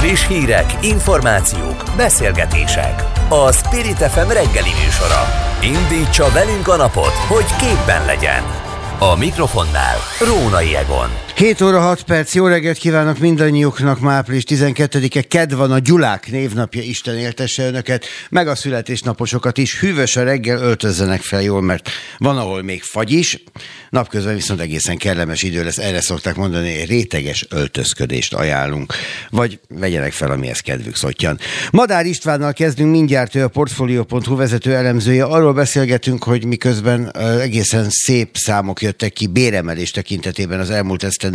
Friss 0.00 0.26
hírek, 0.26 0.84
információk, 0.84 1.84
beszélgetések. 1.96 3.04
A 3.28 3.52
Spirit 3.52 3.96
FM 3.96 4.28
reggeli 4.28 4.70
műsora. 4.84 5.22
Indítsa 5.62 6.30
velünk 6.32 6.68
a 6.68 6.76
napot, 6.76 7.14
hogy 7.28 7.56
képben 7.58 8.04
legyen. 8.04 8.42
A 8.98 9.16
mikrofonnál 9.16 9.96
Rónai 10.20 10.76
Egon. 10.76 11.29
7 11.40 11.60
óra 11.60 11.80
6 11.80 12.02
perc, 12.02 12.34
jó 12.34 12.46
reggelt 12.46 12.78
kívánok 12.78 13.18
mindannyiuknak, 13.18 14.00
ma 14.00 14.12
április 14.12 14.42
12-e, 14.46 15.22
ked 15.22 15.54
van 15.54 15.72
a 15.72 15.78
Gyulák 15.78 16.30
névnapja, 16.30 16.82
Isten 16.82 17.18
éltesse 17.18 17.66
önöket, 17.66 18.04
meg 18.30 18.48
a 18.48 18.54
születésnaposokat 18.54 19.58
is, 19.58 19.80
hűvös 19.80 20.16
a 20.16 20.22
reggel, 20.22 20.58
öltözzenek 20.58 21.20
fel 21.20 21.42
jól, 21.42 21.62
mert 21.62 21.90
van, 22.18 22.38
ahol 22.38 22.62
még 22.62 22.82
fagy 22.82 23.10
is, 23.10 23.42
napközben 23.90 24.34
viszont 24.34 24.60
egészen 24.60 24.96
kellemes 24.96 25.42
idő 25.42 25.64
lesz, 25.64 25.78
erre 25.78 26.00
szokták 26.00 26.36
mondani, 26.36 26.84
réteges 26.84 27.46
öltözködést 27.50 28.34
ajánlunk, 28.34 28.94
vagy 29.30 29.60
vegyenek 29.68 30.12
fel, 30.12 30.30
amihez 30.30 30.60
kedvük 30.60 30.96
szottyan. 30.96 31.38
Madár 31.70 32.06
Istvánnal 32.06 32.52
kezdünk 32.52 32.90
mindjárt, 32.90 33.34
ő 33.34 33.44
a 33.44 33.48
Portfolio.hu 33.48 34.36
vezető 34.36 34.74
elemzője, 34.74 35.24
arról 35.24 35.52
beszélgetünk, 35.52 36.24
hogy 36.24 36.44
miközben 36.44 37.16
egészen 37.40 37.86
szép 37.90 38.36
számok 38.36 38.82
jöttek 38.82 39.12
ki 39.12 39.26
béremelés 39.26 39.90
tekintetében 39.90 40.60
az 40.60 40.70
elmúlt 40.70 41.02
esztendőben, 41.02 41.28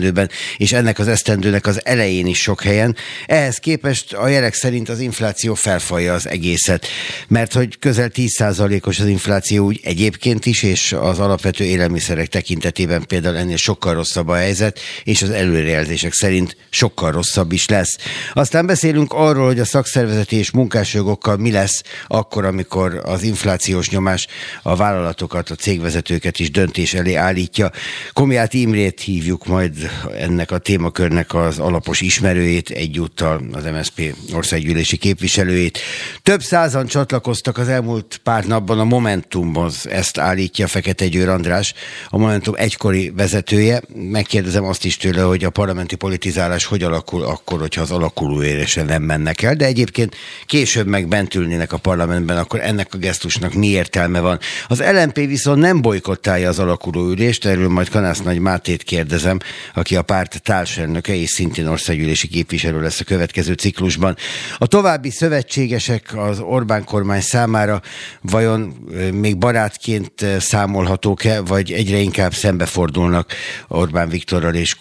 és 0.57 0.73
ennek 0.73 0.99
az 0.99 1.07
esztendőnek 1.07 1.67
az 1.67 1.85
elején 1.85 2.27
is 2.27 2.41
sok 2.41 2.61
helyen. 2.61 2.95
Ehhez 3.25 3.57
képest 3.57 4.13
a 4.13 4.27
jelek 4.27 4.53
szerint 4.53 4.89
az 4.89 4.99
infláció 4.99 5.53
felfalja 5.53 6.13
az 6.13 6.27
egészet, 6.27 6.87
mert 7.27 7.53
hogy 7.53 7.79
közel 7.79 8.09
10%-os 8.13 8.99
az 8.99 9.07
infláció 9.07 9.65
úgy 9.65 9.79
egyébként 9.83 10.45
is, 10.45 10.63
és 10.63 10.93
az 10.93 11.19
alapvető 11.19 11.63
élelmiszerek 11.63 12.27
tekintetében 12.27 13.03
például 13.07 13.37
ennél 13.37 13.57
sokkal 13.57 13.93
rosszabb 13.93 14.27
a 14.27 14.35
helyzet, 14.35 14.79
és 15.03 15.21
az 15.21 15.29
előrejelzések 15.29 16.13
szerint 16.13 16.57
sokkal 16.69 17.11
rosszabb 17.11 17.51
is 17.51 17.67
lesz. 17.67 17.97
Aztán 18.33 18.65
beszélünk 18.65 19.13
arról, 19.13 19.45
hogy 19.45 19.59
a 19.59 19.65
szakszervezeti 19.65 20.35
és 20.35 20.51
munkásjogokkal 20.51 21.37
mi 21.37 21.51
lesz 21.51 21.83
akkor, 22.07 22.45
amikor 22.45 23.01
az 23.05 23.23
inflációs 23.23 23.89
nyomás 23.89 24.27
a 24.63 24.75
vállalatokat, 24.75 25.49
a 25.49 25.55
cégvezetőket 25.55 26.39
is 26.39 26.51
döntés 26.51 26.93
elé 26.93 27.13
állítja. 27.13 27.71
Komiát 28.13 28.53
Imrét 28.53 29.01
hívjuk 29.01 29.45
majd 29.45 29.84
ennek 30.17 30.51
a 30.51 30.57
témakörnek 30.57 31.33
az 31.33 31.59
alapos 31.59 32.01
ismerőjét, 32.01 32.69
egyúttal 32.69 33.41
az 33.51 33.63
MSZP 33.63 34.15
országgyűlési 34.33 34.97
képviselőjét. 34.97 35.79
Több 36.21 36.41
százan 36.41 36.85
csatlakoztak 36.85 37.57
az 37.57 37.67
elmúlt 37.67 38.19
pár 38.23 38.45
napban 38.45 38.79
a 38.79 38.83
Momentumhoz, 38.83 39.87
ezt 39.89 40.17
állítja 40.17 40.67
Fekete 40.67 41.07
Győr 41.07 41.29
András, 41.29 41.73
a 42.09 42.17
Momentum 42.17 42.53
egykori 42.57 43.09
vezetője. 43.15 43.81
Megkérdezem 43.95 44.63
azt 44.63 44.85
is 44.85 44.97
tőle, 44.97 45.21
hogy 45.21 45.43
a 45.43 45.49
parlamenti 45.49 45.95
politizálás 45.95 46.65
hogy 46.65 46.83
alakul 46.83 47.23
akkor, 47.23 47.59
hogyha 47.59 47.81
az 47.81 47.91
alakuló 47.91 48.43
érésre 48.43 48.83
nem 48.83 49.03
mennek 49.03 49.41
el, 49.41 49.55
de 49.55 49.65
egyébként 49.65 50.15
később 50.45 50.87
meg 50.87 51.07
bent 51.07 51.35
ülnének 51.35 51.73
a 51.73 51.77
parlamentben, 51.77 52.37
akkor 52.37 52.59
ennek 52.59 52.93
a 52.93 52.97
gesztusnak 52.97 53.53
mi 53.53 53.67
értelme 53.67 54.19
van. 54.19 54.39
Az 54.67 54.83
LMP 54.91 55.15
viszont 55.15 55.59
nem 55.59 55.81
bolykottálja 55.81 56.49
az 56.49 56.59
alakuló 56.59 57.09
ülést, 57.09 57.45
erről 57.45 57.69
majd 57.69 57.89
Kanász 57.89 58.21
Nagy 58.21 58.39
Mátét 58.39 58.83
kérdezem, 58.83 59.39
aki 59.75 59.95
a 59.95 60.01
párt 60.01 60.41
társelnöke 60.41 61.15
és 61.15 61.29
szintén 61.29 61.67
országgyűlési 61.67 62.27
képviselő 62.27 62.81
lesz 62.81 62.99
a 62.99 63.03
következő 63.03 63.53
ciklusban. 63.53 64.15
A 64.57 64.65
további 64.67 65.09
szövetségesek 65.09 66.17
az 66.17 66.39
Orbán 66.39 66.83
kormány 66.83 67.21
számára 67.21 67.81
vajon 68.21 68.59
még 69.11 69.37
barátként 69.37 70.25
számolhatók-e, 70.39 71.41
vagy 71.41 71.71
egyre 71.71 71.97
inkább 71.97 72.33
szembefordulnak 72.33 73.33
Orbán 73.67 74.09
Viktorral 74.09 74.53
és 74.53 74.75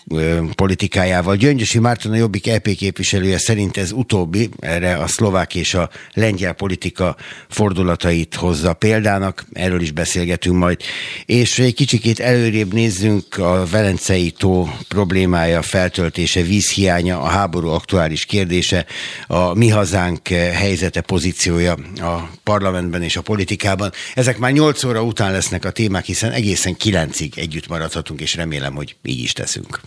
politikájával. 0.55 1.37
Gyöngyösi 1.37 1.79
Márton 1.79 2.13
a 2.13 2.17
Jobbik 2.17 2.47
EP 2.47 2.69
képviselője 2.69 3.39
szerint 3.39 3.77
ez 3.77 3.93
utóbbi, 3.93 4.51
erre 4.61 4.97
a 4.97 5.07
szlovák 5.07 5.55
és 5.55 5.75
a 5.75 5.91
lengyel 6.13 6.53
politika 6.53 7.17
fordulatait 7.49 8.35
hozza 8.35 8.73
példának, 8.73 9.45
erről 9.53 9.81
is 9.81 9.91
beszélgetünk 9.91 10.57
majd. 10.57 10.81
És 11.27 11.59
egy 11.59 11.75
kicsikét 11.75 12.21
előrébb 12.21 12.73
nézzünk 12.73 13.39
a 13.39 13.67
Velencei 13.71 14.31
tó 14.31 14.69
problémája, 14.89 15.63
feltöltése, 15.63 16.43
vízhiánya, 16.43 17.21
a 17.21 17.27
háború 17.27 17.69
aktuális 17.69 18.25
kérdése, 18.25 18.87
a 19.27 19.55
mi 19.55 19.69
hazánk 19.69 20.29
helyzete, 20.29 21.01
pozíciója 21.01 21.73
a 21.97 22.31
parlamentben 22.43 23.03
és 23.03 23.17
a 23.17 23.23
politikában. 23.23 23.93
Ezek 24.15 24.39
már 24.39 24.53
8 24.53 24.85
óra 24.85 25.03
után 25.03 25.33
lesznek 25.33 25.65
a 25.65 25.71
témák, 25.71 26.05
hiszen 26.05 26.31
egészen 26.31 26.77
9-ig 26.85 27.39
együtt 27.39 27.69
maradhatunk, 27.69 28.21
és 28.21 28.35
remélem, 28.35 28.75
hogy 28.75 28.97
így 29.03 29.23
is 29.23 29.33
teszünk. 29.33 29.81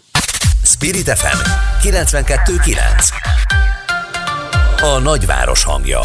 Spirit 0.64 1.10
FM 1.10 1.38
92.9 1.88 2.78
A 4.82 5.00
nagyváros 5.00 5.64
hangja 5.64 6.00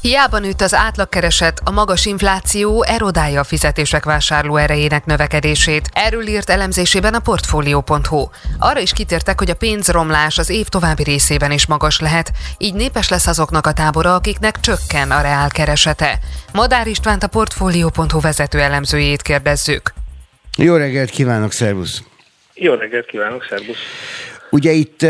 Hiába 0.00 0.38
nőtt 0.38 0.60
az 0.60 0.74
átlagkereset, 0.74 1.60
a 1.64 1.70
magas 1.70 2.06
infláció 2.06 2.84
erodálja 2.84 3.40
a 3.40 3.44
fizetések 3.44 4.04
vásárló 4.04 4.56
erejének 4.56 5.04
növekedését. 5.04 5.88
Erről 5.92 6.26
írt 6.26 6.50
elemzésében 6.50 7.14
a 7.14 7.18
Portfolio.hu. 7.18 8.28
Arra 8.58 8.80
is 8.80 8.92
kitértek, 8.92 9.38
hogy 9.38 9.50
a 9.50 9.54
pénzromlás 9.54 10.38
az 10.38 10.50
év 10.50 10.66
további 10.66 11.02
részében 11.02 11.50
is 11.50 11.66
magas 11.66 12.00
lehet, 12.00 12.32
így 12.58 12.74
népes 12.74 13.08
lesz 13.08 13.26
azoknak 13.26 13.66
a 13.66 13.72
tábora, 13.72 14.14
akiknek 14.14 14.60
csökken 14.60 15.10
a 15.10 15.20
reál 15.20 15.48
keresete. 15.48 16.18
Madár 16.52 16.86
Istvánt 16.86 17.22
a 17.22 17.28
Portfolio.hu 17.28 18.20
vezető 18.20 18.60
elemzőjét 18.60 19.22
kérdezzük. 19.22 19.92
Jó 20.56 20.76
reggelt 20.76 21.10
kívánok, 21.10 21.52
szervusz! 21.52 22.02
Jó 22.54 22.74
reggelt 22.74 23.06
kívánok, 23.06 23.46
szervusz! 23.48 23.78
Ugye 24.50 24.72
itt 24.72 25.06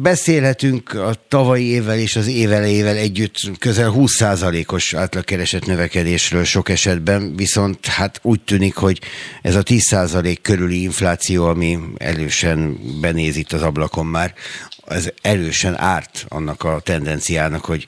beszélhetünk 0.00 0.94
a 0.94 1.14
tavalyi 1.28 1.64
évvel 1.64 1.98
és 1.98 2.16
az 2.16 2.26
évelejével 2.26 2.96
együtt 2.96 3.40
közel 3.58 3.92
20%-os 3.96 4.94
átlagkeresett 4.94 5.66
növekedésről 5.66 6.44
sok 6.44 6.68
esetben, 6.68 7.36
viszont 7.36 7.86
hát 7.86 8.20
úgy 8.22 8.40
tűnik, 8.40 8.74
hogy 8.74 9.00
ez 9.42 9.54
a 9.54 9.62
10% 9.62 10.36
körüli 10.42 10.82
infláció, 10.82 11.46
ami 11.46 11.78
elősen 11.96 12.78
benéz 13.00 13.36
itt 13.36 13.52
az 13.52 13.62
ablakon 13.62 14.06
már, 14.06 14.34
az 14.80 15.12
erősen 15.22 15.78
árt 15.78 16.24
annak 16.28 16.64
a 16.64 16.80
tendenciának, 16.84 17.64
hogy 17.64 17.86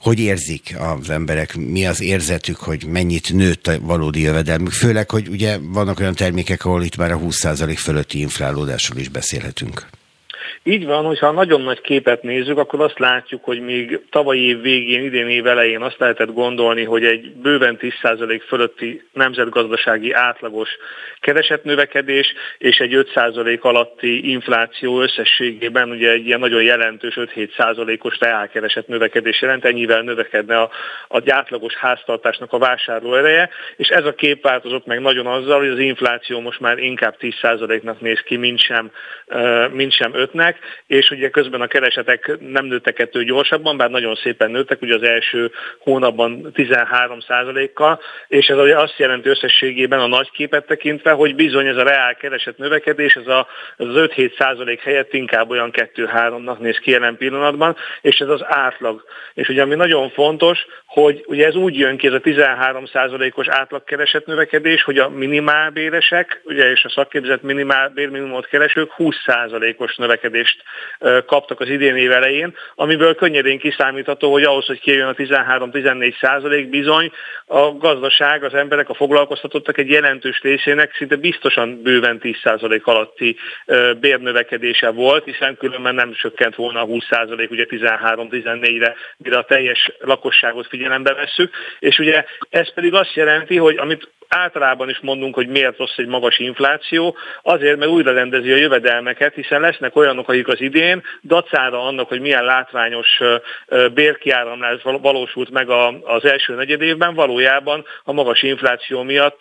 hogy 0.00 0.18
érzik 0.18 0.76
az 0.78 1.10
emberek, 1.10 1.56
mi 1.56 1.86
az 1.86 2.00
érzetük, 2.00 2.56
hogy 2.56 2.84
mennyit 2.86 3.32
nőtt 3.32 3.66
a 3.66 3.80
valódi 3.80 4.20
jövedelmük, 4.20 4.72
főleg, 4.72 5.10
hogy 5.10 5.28
ugye 5.28 5.58
vannak 5.62 6.00
olyan 6.00 6.14
termékek, 6.14 6.64
ahol 6.64 6.82
itt 6.82 6.96
már 6.96 7.12
a 7.12 7.18
20% 7.18 7.74
fölötti 7.78 8.18
inflálódásról 8.18 8.98
is 8.98 9.08
beszélhetünk. 9.08 9.86
Így 10.64 10.86
van, 10.86 11.04
hogyha 11.04 11.30
nagyon 11.30 11.60
nagy 11.60 11.80
képet 11.80 12.22
nézzük, 12.22 12.58
akkor 12.58 12.80
azt 12.80 12.98
látjuk, 12.98 13.44
hogy 13.44 13.60
még 13.60 14.00
tavalyi 14.10 14.40
év 14.40 14.60
végén, 14.60 15.04
idén 15.04 15.28
év 15.28 15.46
elején 15.46 15.82
azt 15.82 15.98
lehetett 15.98 16.32
gondolni, 16.32 16.84
hogy 16.84 17.04
egy 17.04 17.32
bőven 17.32 17.76
10% 17.80 18.42
fölötti 18.46 19.08
nemzetgazdasági 19.12 20.12
átlagos 20.12 20.68
keresetnövekedés 21.22 22.34
és 22.58 22.78
egy 22.78 23.06
5% 23.14 23.60
alatti 23.60 24.30
infláció 24.30 25.00
összességében 25.00 25.90
ugye 25.90 26.10
egy 26.10 26.26
ilyen 26.26 26.38
nagyon 26.38 26.62
jelentős 26.62 27.14
5-7%-os 27.16 28.18
reálkereset 28.18 28.88
növekedés 28.88 29.40
jelent, 29.40 29.64
ennyivel 29.64 30.02
növekedne 30.02 30.60
a, 30.60 30.70
a 31.08 31.20
átlagos 31.26 31.74
háztartásnak 31.74 32.52
a 32.52 32.58
vásárlóereje, 32.58 33.50
és 33.76 33.88
ez 33.88 34.04
a 34.04 34.14
kép 34.14 34.42
változott 34.42 34.86
meg 34.86 35.00
nagyon 35.00 35.26
azzal, 35.26 35.58
hogy 35.58 35.68
az 35.68 35.78
infláció 35.78 36.40
most 36.40 36.60
már 36.60 36.78
inkább 36.78 37.16
10%-nak 37.20 38.00
néz 38.00 38.20
ki, 38.20 38.36
mint 38.36 38.60
sem, 38.60 38.90
mint 39.72 39.92
sem 39.92 40.12
5-nek, 40.14 40.54
és 40.86 41.10
ugye 41.10 41.28
közben 41.28 41.60
a 41.60 41.66
keresetek 41.66 42.36
nem 42.40 42.64
nőttek 42.64 42.98
ettől 42.98 43.22
gyorsabban, 43.22 43.76
bár 43.76 43.90
nagyon 43.90 44.14
szépen 44.14 44.50
nőttek, 44.50 44.82
ugye 44.82 44.94
az 44.94 45.02
első 45.02 45.50
hónapban 45.78 46.50
13% 46.54 47.70
kal 47.74 48.00
és 48.28 48.46
ez 48.46 48.58
ugye 48.58 48.78
azt 48.78 48.98
jelenti 48.98 49.28
összességében 49.28 50.00
a 50.00 50.06
nagy 50.06 50.30
képet 50.30 50.66
tekintve, 50.66 51.11
hogy 51.14 51.34
bizony 51.34 51.66
ez 51.66 51.76
a 51.76 51.82
reál 51.82 52.14
kereset 52.14 52.58
növekedés, 52.58 53.16
ez, 53.16 53.26
a, 53.26 53.46
ez 53.76 53.86
az 53.86 53.94
5-7 53.96 54.36
százalék 54.38 54.80
helyett 54.80 55.12
inkább 55.12 55.50
olyan 55.50 55.70
2-3-nak 55.72 56.58
néz 56.58 56.78
ki 56.78 56.90
jelen 56.90 57.16
pillanatban, 57.16 57.76
és 58.00 58.18
ez 58.18 58.28
az 58.28 58.44
átlag. 58.44 59.04
És 59.34 59.48
ugye 59.48 59.62
ami 59.62 59.74
nagyon 59.74 60.10
fontos, 60.10 60.66
hogy 60.92 61.24
ugye 61.26 61.46
ez 61.46 61.54
úgy 61.54 61.78
jön 61.78 61.96
ki, 61.96 62.06
ez 62.06 62.12
a 62.12 62.20
13 62.20 62.86
százalékos 62.86 63.48
átlagkereset 63.48 64.26
növekedés, 64.26 64.82
hogy 64.82 64.98
a 64.98 65.08
minimálbéresek, 65.08 66.40
ugye 66.44 66.70
és 66.70 66.84
a 66.84 66.90
szakképzett 66.90 67.42
minimálbérminimumot 67.42 68.46
keresők 68.46 68.92
20 68.92 69.16
százalékos 69.26 69.96
növekedés 69.96 70.10
növekedést 70.22 70.62
kaptak 71.26 71.60
az 71.60 71.68
idén 71.68 71.96
év 71.96 72.10
elején, 72.10 72.54
amiből 72.74 73.14
könnyedén 73.14 73.58
kiszámítható, 73.58 74.32
hogy 74.32 74.42
ahhoz, 74.42 74.66
hogy 74.66 74.80
kijön 74.80 75.08
a 75.08 75.14
13-14 75.14 76.18
százalék, 76.20 76.68
bizony 76.68 77.12
a 77.46 77.76
gazdaság, 77.76 78.44
az 78.44 78.54
emberek, 78.54 78.88
a 78.88 78.94
foglalkoztatottak 78.94 79.78
egy 79.78 79.90
jelentős 79.90 80.40
részének 80.42 80.94
szinte 80.94 81.16
biztosan 81.16 81.82
bőven 81.82 82.18
10 82.18 82.36
százalék 82.42 82.86
alatti 82.86 83.36
bérnövekedése 84.00 84.90
volt, 84.90 85.24
hiszen 85.24 85.56
különben 85.56 85.94
nem 85.94 86.12
csökkent 86.12 86.54
volna 86.54 86.80
a 86.80 86.84
20 86.84 87.04
százalék, 87.10 87.50
ugye 87.50 87.66
13-14-re, 87.68 88.94
mire 89.16 89.38
a 89.38 89.44
teljes 89.44 89.92
lakosságot 89.98 90.66
figyelembe 90.82 91.14
vesszük, 91.14 91.54
és 91.78 91.98
ugye 91.98 92.24
ez 92.50 92.74
pedig 92.74 92.94
azt 92.94 93.14
jelenti, 93.14 93.56
hogy 93.56 93.76
amit 93.76 94.08
általában 94.34 94.88
is 94.88 94.98
mondunk, 95.02 95.34
hogy 95.34 95.48
miért 95.48 95.78
rossz 95.78 95.96
egy 95.96 96.06
magas 96.06 96.38
infláció, 96.38 97.16
azért, 97.42 97.78
mert 97.78 97.90
újra 97.90 98.12
rendezi 98.12 98.52
a 98.52 98.56
jövedelmeket, 98.56 99.34
hiszen 99.34 99.60
lesznek 99.60 99.96
olyanok, 99.96 100.28
akik 100.28 100.48
az 100.48 100.60
idén 100.60 101.02
dacára 101.22 101.86
annak, 101.86 102.08
hogy 102.08 102.20
milyen 102.20 102.44
látványos 102.44 103.08
bérkiáramlás 103.94 104.82
valósult 104.82 105.50
meg 105.50 105.70
az 106.04 106.24
első 106.24 106.54
negyedévben, 106.54 107.14
valójában 107.14 107.84
a 108.04 108.12
magas 108.12 108.42
infláció 108.42 109.02
miatt 109.02 109.40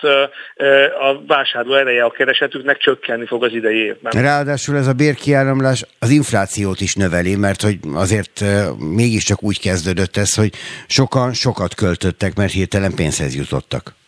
a 1.01 1.21
vásárló 1.27 1.73
ereje 1.73 2.03
a 2.03 2.09
keresetüknek 2.09 2.77
csökkenni 2.77 3.25
fog 3.25 3.43
az 3.43 3.53
idei 3.53 3.77
évben. 3.77 4.21
Ráadásul 4.21 4.77
ez 4.77 4.87
a 4.87 4.93
bérkiáramlás 4.93 5.85
az 5.99 6.09
inflációt 6.09 6.81
is 6.81 6.95
növeli, 6.95 7.35
mert 7.35 7.61
hogy 7.61 7.77
azért 7.93 8.43
mégiscsak 8.77 9.43
úgy 9.43 9.59
kezdődött 9.59 10.17
ez, 10.17 10.35
hogy 10.35 10.49
sokan 10.87 11.33
sokat 11.33 11.75
költöttek, 11.75 12.35
mert 12.35 12.51
hirtelen 12.51 12.91
pénzhez 12.95 13.35
jutottak. 13.35 13.99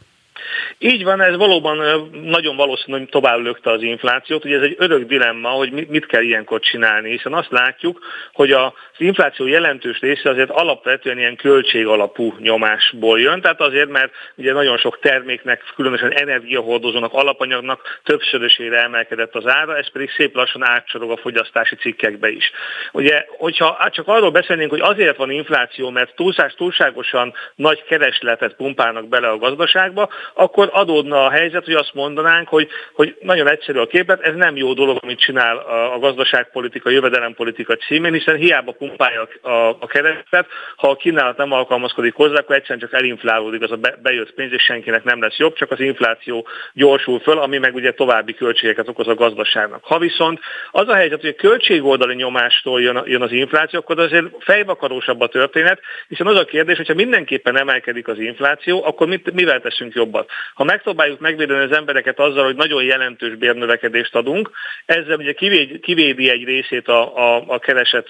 Így 0.77 1.03
van, 1.03 1.21
ez 1.21 1.37
valóban 1.37 1.77
nagyon 2.23 2.55
valószínű, 2.55 2.97
hogy 2.97 3.09
tovább 3.09 3.39
lökte 3.39 3.71
az 3.71 3.81
inflációt. 3.81 4.45
Ugye 4.45 4.55
ez 4.55 4.61
egy 4.61 4.75
örök 4.77 5.07
dilemma, 5.07 5.49
hogy 5.49 5.87
mit 5.87 6.05
kell 6.05 6.21
ilyenkor 6.21 6.59
csinálni, 6.59 7.09
hiszen 7.09 7.33
azt 7.33 7.51
látjuk, 7.51 7.99
hogy 8.33 8.51
az 8.51 8.71
infláció 8.97 9.47
jelentős 9.47 9.99
része 9.99 10.29
azért 10.29 10.49
alapvetően 10.49 11.17
ilyen 11.17 11.35
költségalapú 11.35 12.35
nyomásból 12.39 13.19
jön, 13.19 13.41
tehát 13.41 13.61
azért, 13.61 13.89
mert 13.89 14.11
ugye 14.35 14.53
nagyon 14.53 14.77
sok 14.77 14.99
terméknek, 14.99 15.63
különösen 15.75 16.11
energiahordozónak, 16.11 17.13
alapanyagnak 17.13 17.99
többszörösére 18.03 18.83
emelkedett 18.83 19.35
az 19.35 19.47
ára, 19.47 19.77
ez 19.77 19.91
pedig 19.91 20.09
szép 20.09 20.35
lassan 20.35 20.63
átcsorog 20.63 21.11
a 21.11 21.17
fogyasztási 21.17 21.75
cikkekbe 21.75 22.29
is. 22.29 22.51
Ugye, 22.91 23.25
hogyha 23.37 23.89
csak 23.91 24.07
arról 24.07 24.31
beszélnénk, 24.31 24.69
hogy 24.69 24.81
azért 24.81 25.17
van 25.17 25.31
infláció, 25.31 25.89
mert 25.89 26.15
túlszás 26.15 26.53
túlságosan 26.53 27.33
nagy 27.55 27.83
keresletet 27.83 28.55
pumpálnak 28.55 29.07
bele 29.07 29.27
a 29.27 29.37
gazdaságba, 29.37 30.09
akkor 30.43 30.69
adódna 30.71 31.25
a 31.25 31.29
helyzet, 31.29 31.65
hogy 31.65 31.73
azt 31.73 31.93
mondanánk, 31.93 32.47
hogy, 32.47 32.67
hogy 32.93 33.15
nagyon 33.21 33.47
egyszerű 33.47 33.79
a 33.79 33.87
képet, 33.87 34.21
ez 34.21 34.35
nem 34.35 34.55
jó 34.55 34.73
dolog, 34.73 34.97
amit 35.01 35.19
csinál 35.19 35.57
a, 35.57 35.93
a 35.93 35.99
gazdaságpolitika, 35.99 36.89
a 36.89 36.91
jövedelempolitika 36.91 37.75
címén, 37.75 38.13
hiszen 38.13 38.35
hiába 38.35 38.71
pumpálja 38.71 39.27
a, 39.41 39.49
a 39.79 39.87
keretet, 39.87 40.47
ha 40.75 40.89
a 40.89 40.95
kínálat 40.95 41.37
nem 41.37 41.51
alkalmazkodik 41.51 42.13
hozzá, 42.13 42.39
akkor 42.39 42.55
egyszerűen 42.55 42.79
csak 42.79 42.93
elinflálódik 42.93 43.61
az 43.61 43.71
a 43.71 43.79
bejött 44.01 44.33
pénz, 44.33 44.51
és 44.53 44.63
senkinek 44.63 45.03
nem 45.03 45.21
lesz 45.21 45.37
jobb, 45.37 45.53
csak 45.53 45.71
az 45.71 45.79
infláció 45.79 46.47
gyorsul 46.73 47.19
föl, 47.19 47.37
ami 47.39 47.57
meg 47.57 47.75
ugye 47.75 47.91
további 47.91 48.33
költségeket 48.33 48.87
okoz 48.87 49.07
a 49.07 49.15
gazdaságnak. 49.15 49.83
Ha 49.83 49.99
viszont 49.99 50.39
az 50.71 50.87
a 50.87 50.95
helyzet, 50.95 51.21
hogy 51.21 51.35
a 51.37 51.41
költségoldali 51.41 52.15
nyomástól 52.15 52.81
jön, 52.81 53.03
jön 53.05 53.21
az 53.21 53.31
infláció, 53.31 53.79
akkor 53.79 53.99
azért 53.99 54.25
fejvakarósabb 54.39 55.21
a 55.21 55.27
történet, 55.27 55.79
hiszen 56.07 56.27
az 56.27 56.39
a 56.39 56.45
kérdés, 56.45 56.77
hogyha 56.77 56.93
mindenképpen 56.93 57.57
emelkedik 57.57 58.07
az 58.07 58.19
infláció, 58.19 58.83
akkor 58.85 59.07
mit, 59.07 59.33
mivel 59.33 59.61
teszünk 59.61 59.93
jobbat? 59.93 60.29
Ha 60.53 60.63
megpróbáljuk 60.63 61.19
megvédeni 61.19 61.63
az 61.63 61.77
embereket 61.77 62.19
azzal, 62.19 62.43
hogy 62.43 62.55
nagyon 62.55 62.83
jelentős 62.83 63.35
bérnövekedést 63.35 64.15
adunk, 64.15 64.51
ezzel 64.85 65.17
ugye 65.17 65.33
kivédi, 65.81 66.29
egy 66.29 66.43
részét 66.43 66.87
a, 66.87 67.17
a, 67.17 67.43
a 67.47 67.59
kereset 67.59 68.07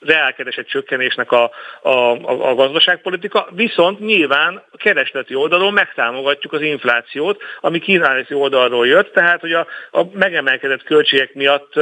reálkeresett 0.00 0.66
csökkenésnek 0.66 1.32
a, 1.32 1.50
a, 1.82 1.90
a, 1.90 2.48
a 2.50 2.54
gazdaságpolitika, 2.54 3.48
viszont 3.50 4.00
nyilván 4.00 4.62
keresleti 4.76 5.34
oldalon 5.34 5.72
megtámogatjuk 5.72 6.52
az 6.52 6.60
inflációt, 6.60 7.42
ami 7.60 7.78
kínálati 7.78 8.34
oldalról 8.34 8.86
jött, 8.86 9.12
tehát 9.12 9.40
hogy 9.40 9.52
a, 9.52 9.66
a 9.90 10.02
megemelkedett 10.12 10.82
költségek 10.82 11.34
miatt 11.34 11.72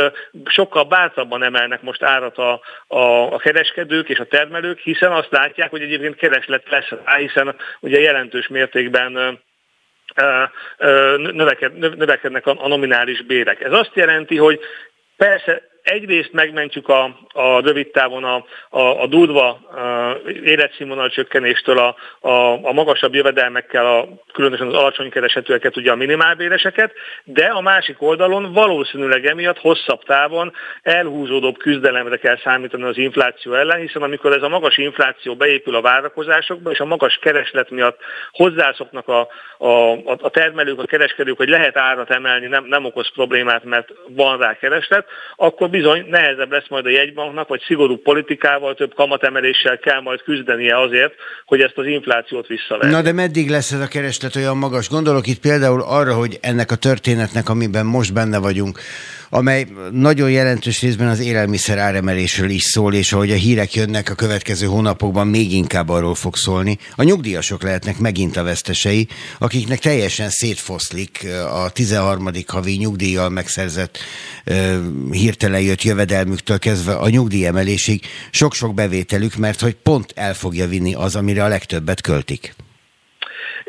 sokkal 0.44 0.84
bátrabban 0.84 1.42
emelnek 1.42 1.82
most 1.82 2.02
árat 2.02 2.38
a, 2.38 2.60
a, 2.86 3.32
a 3.32 3.38
kereskedők 3.38 4.08
és 4.08 4.18
a 4.18 4.26
termelők, 4.26 4.78
hiszen 4.78 5.12
azt 5.12 5.30
látják, 5.30 5.70
hogy 5.70 5.82
egyébként 5.82 6.16
kereslet 6.16 6.68
lesz 6.68 6.88
rá, 7.04 7.16
hiszen 7.16 7.56
ugye 7.80 8.00
jelentős 8.00 8.48
mértékben 8.48 9.40
növekednek 11.96 12.46
a 12.46 12.68
nominális 12.68 13.22
bérek. 13.22 13.60
Ez 13.60 13.72
azt 13.72 13.94
jelenti, 13.94 14.36
hogy 14.36 14.60
persze 15.16 15.67
egyrészt 15.88 16.32
megmentjük 16.32 16.88
a, 16.88 17.04
a 17.32 17.60
rövid 17.60 17.90
távon 17.90 18.24
a, 18.24 18.44
a, 18.70 19.02
a 19.02 19.06
durva 19.06 19.60
életszínvonal 20.44 21.08
csökkenéstől 21.08 21.78
a, 21.78 21.96
a, 22.28 22.64
a 22.64 22.72
magasabb 22.72 23.14
jövedelmekkel, 23.14 23.86
a, 23.86 24.08
különösen 24.32 24.66
az 24.66 24.74
alacsony 24.74 25.10
keresetőeket, 25.10 25.76
ugye 25.76 25.90
a 25.90 25.96
minimálbéreseket, 25.96 26.92
de 27.24 27.44
a 27.44 27.60
másik 27.60 28.02
oldalon 28.02 28.52
valószínűleg 28.52 29.26
emiatt 29.26 29.58
hosszabb 29.58 30.02
távon 30.04 30.52
elhúzódóbb 30.82 31.56
küzdelemre 31.56 32.16
kell 32.16 32.38
számítani 32.44 32.82
az 32.82 32.98
infláció 32.98 33.54
ellen, 33.54 33.80
hiszen 33.80 34.02
amikor 34.02 34.32
ez 34.32 34.42
a 34.42 34.48
magas 34.48 34.76
infláció 34.76 35.36
beépül 35.36 35.74
a 35.74 35.80
várakozásokba, 35.80 36.70
és 36.70 36.80
a 36.80 36.84
magas 36.84 37.18
kereslet 37.22 37.70
miatt 37.70 37.98
hozzászoknak 38.30 39.08
a, 39.08 39.28
a, 39.58 39.92
a 40.04 40.30
termelők, 40.30 40.78
a 40.78 40.86
kereskedők, 40.86 41.36
hogy 41.36 41.48
lehet 41.48 41.76
árat 41.76 42.10
emelni, 42.10 42.46
nem, 42.46 42.64
nem 42.64 42.84
okoz 42.84 43.12
problémát, 43.12 43.64
mert 43.64 43.92
van 44.08 44.38
rá 44.38 44.56
kereslet, 44.56 45.06
akkor 45.36 45.70
bizony 45.78 46.04
nehezebb 46.10 46.52
lesz 46.52 46.68
majd 46.68 46.86
a 46.86 46.90
jegybanknak, 46.90 47.48
vagy 47.48 47.60
szigorú 47.66 47.96
politikával, 47.96 48.74
több 48.74 48.94
kamatemeléssel 48.94 49.78
kell 49.78 50.00
majd 50.00 50.22
küzdenie 50.22 50.80
azért, 50.80 51.14
hogy 51.44 51.60
ezt 51.60 51.78
az 51.78 51.86
inflációt 51.86 52.46
visszaverje. 52.46 52.96
Na 52.96 53.02
de 53.02 53.12
meddig 53.12 53.48
lesz 53.48 53.72
ez 53.72 53.80
a 53.80 53.88
kereslet 53.88 54.36
olyan 54.36 54.56
magas? 54.56 54.88
Gondolok 54.88 55.26
itt 55.26 55.40
például 55.40 55.82
arra, 55.82 56.14
hogy 56.14 56.38
ennek 56.40 56.70
a 56.70 56.76
történetnek, 56.76 57.48
amiben 57.48 57.86
most 57.86 58.12
benne 58.12 58.38
vagyunk, 58.38 58.78
amely 59.30 59.66
nagyon 59.90 60.30
jelentős 60.30 60.80
részben 60.80 61.08
az 61.08 61.20
élelmiszer 61.20 61.78
áremelésről 61.78 62.50
is 62.50 62.62
szól, 62.62 62.94
és 62.94 63.12
ahogy 63.12 63.30
a 63.30 63.34
hírek 63.34 63.74
jönnek 63.74 64.10
a 64.10 64.14
következő 64.14 64.66
hónapokban, 64.66 65.26
még 65.26 65.52
inkább 65.52 65.88
arról 65.88 66.14
fog 66.14 66.36
szólni. 66.36 66.78
A 66.96 67.02
nyugdíjasok 67.02 67.62
lehetnek 67.62 67.98
megint 67.98 68.36
a 68.36 68.42
vesztesei, 68.42 69.08
akiknek 69.38 69.78
teljesen 69.78 70.28
szétfoszlik 70.28 71.26
a 71.52 71.70
13. 71.70 72.30
havi 72.46 72.76
nyugdíjjal 72.76 73.28
megszerzett 73.28 73.98
hirtelen 75.10 75.60
jött 75.68 75.82
jövedelmüktől 75.82 76.58
kezdve 76.58 76.94
a 76.94 77.08
nyugdíjemelésig 77.08 78.04
sok-sok 78.30 78.74
bevételük, 78.74 79.36
mert 79.36 79.60
hogy 79.60 79.74
pont 79.74 80.12
el 80.14 80.34
fogja 80.34 80.66
vinni 80.66 80.94
az, 80.94 81.16
amire 81.16 81.44
a 81.44 81.48
legtöbbet 81.48 82.00
költik. 82.00 82.54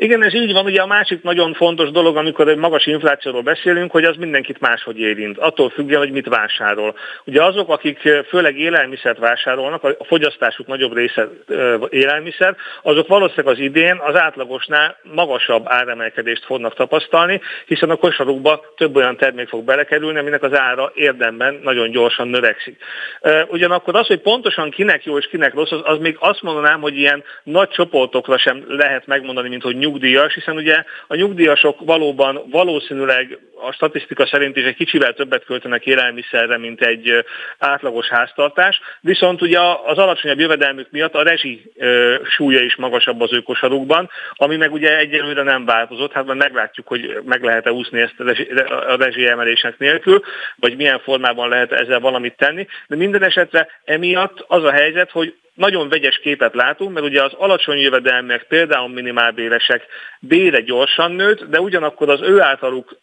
Igen, 0.02 0.22
ez 0.22 0.34
így 0.34 0.52
van. 0.52 0.64
Ugye 0.64 0.80
a 0.80 0.86
másik 0.86 1.22
nagyon 1.22 1.54
fontos 1.54 1.90
dolog, 1.90 2.16
amikor 2.16 2.48
egy 2.48 2.56
magas 2.56 2.86
inflációról 2.86 3.42
beszélünk, 3.42 3.90
hogy 3.90 4.04
az 4.04 4.16
mindenkit 4.16 4.60
máshogy 4.60 4.98
érint. 4.98 5.38
Attól 5.38 5.70
függően, 5.70 6.00
hogy 6.00 6.10
mit 6.10 6.28
vásárol. 6.28 6.94
Ugye 7.24 7.42
azok, 7.42 7.68
akik 7.68 7.98
főleg 8.28 8.58
élelmiszert 8.58 9.18
vásárolnak, 9.18 9.84
a 9.84 10.04
fogyasztásuk 10.04 10.66
nagyobb 10.66 10.96
része 10.96 11.28
élelmiszer, 11.88 12.56
azok 12.82 13.06
valószínűleg 13.06 13.54
az 13.54 13.58
idén 13.58 14.00
az 14.04 14.16
átlagosnál 14.16 14.96
magasabb 15.02 15.62
áremelkedést 15.66 16.44
fognak 16.44 16.74
tapasztalni, 16.74 17.40
hiszen 17.66 17.90
a 17.90 17.96
kosarukba 17.96 18.64
több 18.76 18.96
olyan 18.96 19.16
termék 19.16 19.48
fog 19.48 19.64
belekerülni, 19.64 20.18
aminek 20.18 20.42
az 20.42 20.58
ára 20.58 20.92
érdemben 20.94 21.60
nagyon 21.62 21.90
gyorsan 21.90 22.28
növekszik. 22.28 22.82
Ugyanakkor 23.48 23.96
az, 23.96 24.06
hogy 24.06 24.20
pontosan 24.20 24.70
kinek 24.70 25.04
jó 25.04 25.18
és 25.18 25.26
kinek 25.26 25.54
rossz, 25.54 25.70
az, 25.70 25.80
az 25.84 25.98
még 25.98 26.16
azt 26.18 26.42
mondanám, 26.42 26.80
hogy 26.80 26.98
ilyen 26.98 27.24
nagy 27.42 27.68
csoportokra 27.68 28.38
sem 28.38 28.64
lehet 28.68 29.06
megmondani, 29.06 29.48
mint 29.48 29.62
hogy 29.62 29.76
nyugdíjas, 29.90 30.34
hiszen 30.34 30.56
ugye 30.56 30.84
a 31.06 31.14
nyugdíjasok 31.14 31.80
valóban 31.84 32.42
valószínűleg 32.50 33.38
a 33.62 33.72
statisztika 33.72 34.26
szerint 34.26 34.56
is 34.56 34.64
egy 34.64 34.74
kicsivel 34.74 35.12
többet 35.12 35.44
költenek 35.44 35.86
élelmiszerre, 35.86 36.58
mint 36.58 36.80
egy 36.80 37.24
átlagos 37.58 38.08
háztartás, 38.08 38.80
viszont 39.00 39.42
ugye 39.42 39.58
az 39.84 39.98
alacsonyabb 39.98 40.38
jövedelmük 40.38 40.90
miatt 40.90 41.14
a 41.14 41.22
rezsi 41.22 41.72
súlya 42.22 42.60
is 42.60 42.76
magasabb 42.76 43.20
az 43.20 43.32
ökosarukban, 43.32 44.10
ami 44.34 44.56
meg 44.56 44.72
ugye 44.72 44.98
egyelőre 44.98 45.42
nem 45.42 45.64
változott, 45.64 46.12
hát 46.12 46.34
meglátjuk, 46.34 46.86
hogy 46.86 47.20
meg 47.24 47.42
lehet-e 47.42 47.72
úszni 47.72 48.00
ezt 48.00 48.20
a 48.20 48.96
rezsi 48.96 49.26
emelések 49.26 49.78
nélkül, 49.78 50.22
vagy 50.56 50.76
milyen 50.76 50.98
formában 50.98 51.48
lehet 51.48 51.72
ezzel 51.72 52.00
valamit 52.00 52.36
tenni, 52.36 52.66
de 52.86 52.96
minden 52.96 53.22
esetre 53.22 53.68
emiatt 53.84 54.44
az 54.46 54.64
a 54.64 54.72
helyzet, 54.72 55.10
hogy 55.10 55.34
nagyon 55.60 55.88
vegyes 55.88 56.18
képet 56.18 56.54
látunk, 56.54 56.92
mert 56.92 57.06
ugye 57.06 57.22
az 57.22 57.32
alacsony 57.32 57.78
jövedelmek, 57.78 58.46
például 58.46 58.88
minimálbéresek 58.88 59.86
bére 60.20 60.60
gyorsan 60.60 61.12
nőtt, 61.12 61.44
de 61.44 61.60
ugyanakkor 61.60 62.08
az 62.08 62.20
ő 62.20 62.40
általuk 62.40 62.98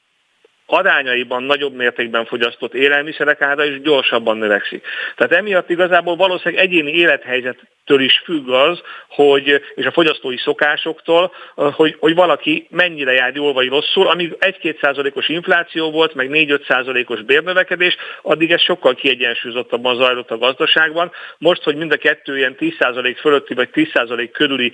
arányaiban 0.67 1.43
nagyobb 1.43 1.73
mértékben 1.75 2.25
fogyasztott 2.25 2.73
élelmiszerek 2.73 3.41
ára 3.41 3.65
is 3.65 3.81
gyorsabban 3.81 4.37
növekszik. 4.37 4.85
Tehát 5.15 5.33
emiatt 5.33 5.69
igazából 5.69 6.15
valószínűleg 6.15 6.63
egyéni 6.63 6.91
élethelyzet 6.91 7.57
től 7.87 8.01
is 8.01 8.21
függ 8.25 8.49
az, 8.49 8.81
hogy, 9.07 9.61
és 9.75 9.85
a 9.85 9.91
fogyasztói 9.91 10.37
szokásoktól, 10.37 11.31
hogy, 11.55 11.95
hogy 11.99 12.15
valaki 12.15 12.67
mennyire 12.69 13.11
jár 13.11 13.35
jól 13.35 13.53
vagy 13.53 13.67
rosszul, 13.67 14.07
amíg 14.07 14.35
1-2 14.39 14.81
százalékos 14.81 15.27
infláció 15.27 15.91
volt, 15.91 16.13
meg 16.13 16.29
4-5 16.31 16.67
százalékos 16.67 17.21
bérnövekedés, 17.21 17.97
addig 18.21 18.51
ez 18.51 18.61
sokkal 18.61 18.95
kiegyensúlyozottabban 18.95 19.95
zajlott 19.95 20.31
a 20.31 20.37
gazdaságban. 20.37 21.11
Most, 21.37 21.63
hogy 21.63 21.75
mind 21.75 21.91
a 21.91 21.97
kettő 21.97 22.37
ilyen 22.37 22.55
10 22.55 22.73
százalék 22.79 23.17
fölötti 23.17 23.53
vagy 23.53 23.69
10 23.69 23.89
százalék 23.93 24.31
körüli 24.31 24.73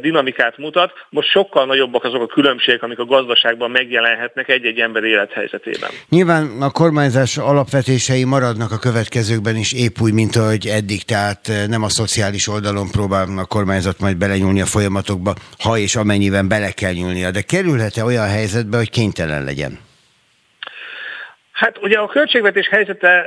dinamikát 0.00 0.58
mutat, 0.58 0.92
most 1.08 1.28
sokkal 1.28 1.66
nagyobbak 1.66 2.04
azok 2.04 2.22
a 2.22 2.26
különbségek, 2.26 2.82
amik 2.82 2.98
a 2.98 3.04
gazdaságban 3.04 3.70
megjelenhetnek 3.70 4.48
egy-egy 4.48 4.80
ember 4.80 5.04
élethelyzetében. 5.32 5.90
Nyilván 6.08 6.62
a 6.62 6.70
kormányzás 6.70 7.36
alapvetései 7.36 8.24
maradnak 8.24 8.72
a 8.72 8.78
következőkben 8.78 9.56
is 9.56 9.72
épp 9.72 10.00
úgy, 10.00 10.12
mint 10.12 10.36
ahogy 10.36 10.66
eddig, 10.66 11.02
tehát 11.02 11.50
nem 11.68 11.82
a 11.82 11.88
szociális 11.88 12.48
oldalon 12.48 12.90
próbál 12.90 13.38
a 13.38 13.44
kormányzat 13.44 13.98
majd 13.98 14.16
belenyúlni 14.16 14.60
a 14.60 14.66
folyamatokba, 14.66 15.34
ha 15.58 15.78
és 15.78 15.96
amennyiben 15.96 16.48
bele 16.48 16.70
kell 16.70 16.92
nyúlnia. 16.92 17.30
De 17.30 17.40
kerülhet-e 17.40 18.04
olyan 18.04 18.28
helyzetbe, 18.28 18.76
hogy 18.76 18.90
kénytelen 18.90 19.44
legyen? 19.44 19.78
Hát 21.52 21.78
ugye 21.82 21.98
a 21.98 22.06
költségvetés 22.06 22.68
helyzete 22.68 23.26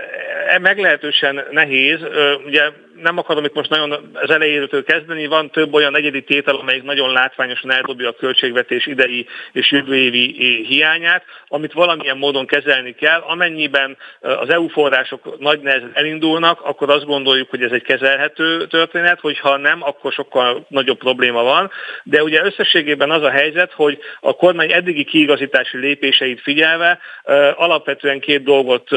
meglehetősen 0.61 1.43
nehéz. 1.51 1.99
Ugye 2.45 2.61
nem 3.01 3.17
akarom 3.17 3.43
itt 3.43 3.53
most 3.53 3.69
nagyon 3.69 4.09
az 4.13 4.29
elejétől 4.29 4.83
kezdeni, 4.83 5.27
van 5.27 5.49
több 5.49 5.73
olyan 5.73 5.95
egyedi 5.95 6.23
tétel, 6.23 6.55
amelyik 6.55 6.83
nagyon 6.83 7.11
látványosan 7.11 7.71
eldobja 7.71 8.09
a 8.09 8.15
költségvetés 8.19 8.85
idei 8.85 9.27
és 9.51 9.71
jövő 9.71 9.95
évi 9.95 10.63
hiányát, 10.67 11.23
amit 11.47 11.73
valamilyen 11.73 12.17
módon 12.17 12.45
kezelni 12.45 12.95
kell. 12.95 13.19
Amennyiben 13.19 13.97
az 14.19 14.49
EU 14.49 14.67
források 14.67 15.39
nagy 15.39 15.59
nehezen 15.59 15.91
elindulnak, 15.93 16.61
akkor 16.61 16.89
azt 16.89 17.05
gondoljuk, 17.05 17.49
hogy 17.49 17.61
ez 17.61 17.71
egy 17.71 17.83
kezelhető 17.83 18.67
történet, 18.67 19.19
hogyha 19.19 19.57
nem, 19.57 19.83
akkor 19.83 20.11
sokkal 20.13 20.65
nagyobb 20.69 20.97
probléma 20.97 21.43
van. 21.43 21.71
De 22.03 22.23
ugye 22.23 22.43
összességében 22.43 23.11
az 23.11 23.21
a 23.21 23.29
helyzet, 23.29 23.71
hogy 23.71 23.99
a 24.19 24.33
kormány 24.33 24.71
eddigi 24.71 25.03
kiigazítási 25.03 25.77
lépéseit 25.77 26.41
figyelve 26.41 26.99
alapvetően 27.55 28.19
két 28.19 28.43
dolgot 28.43 28.89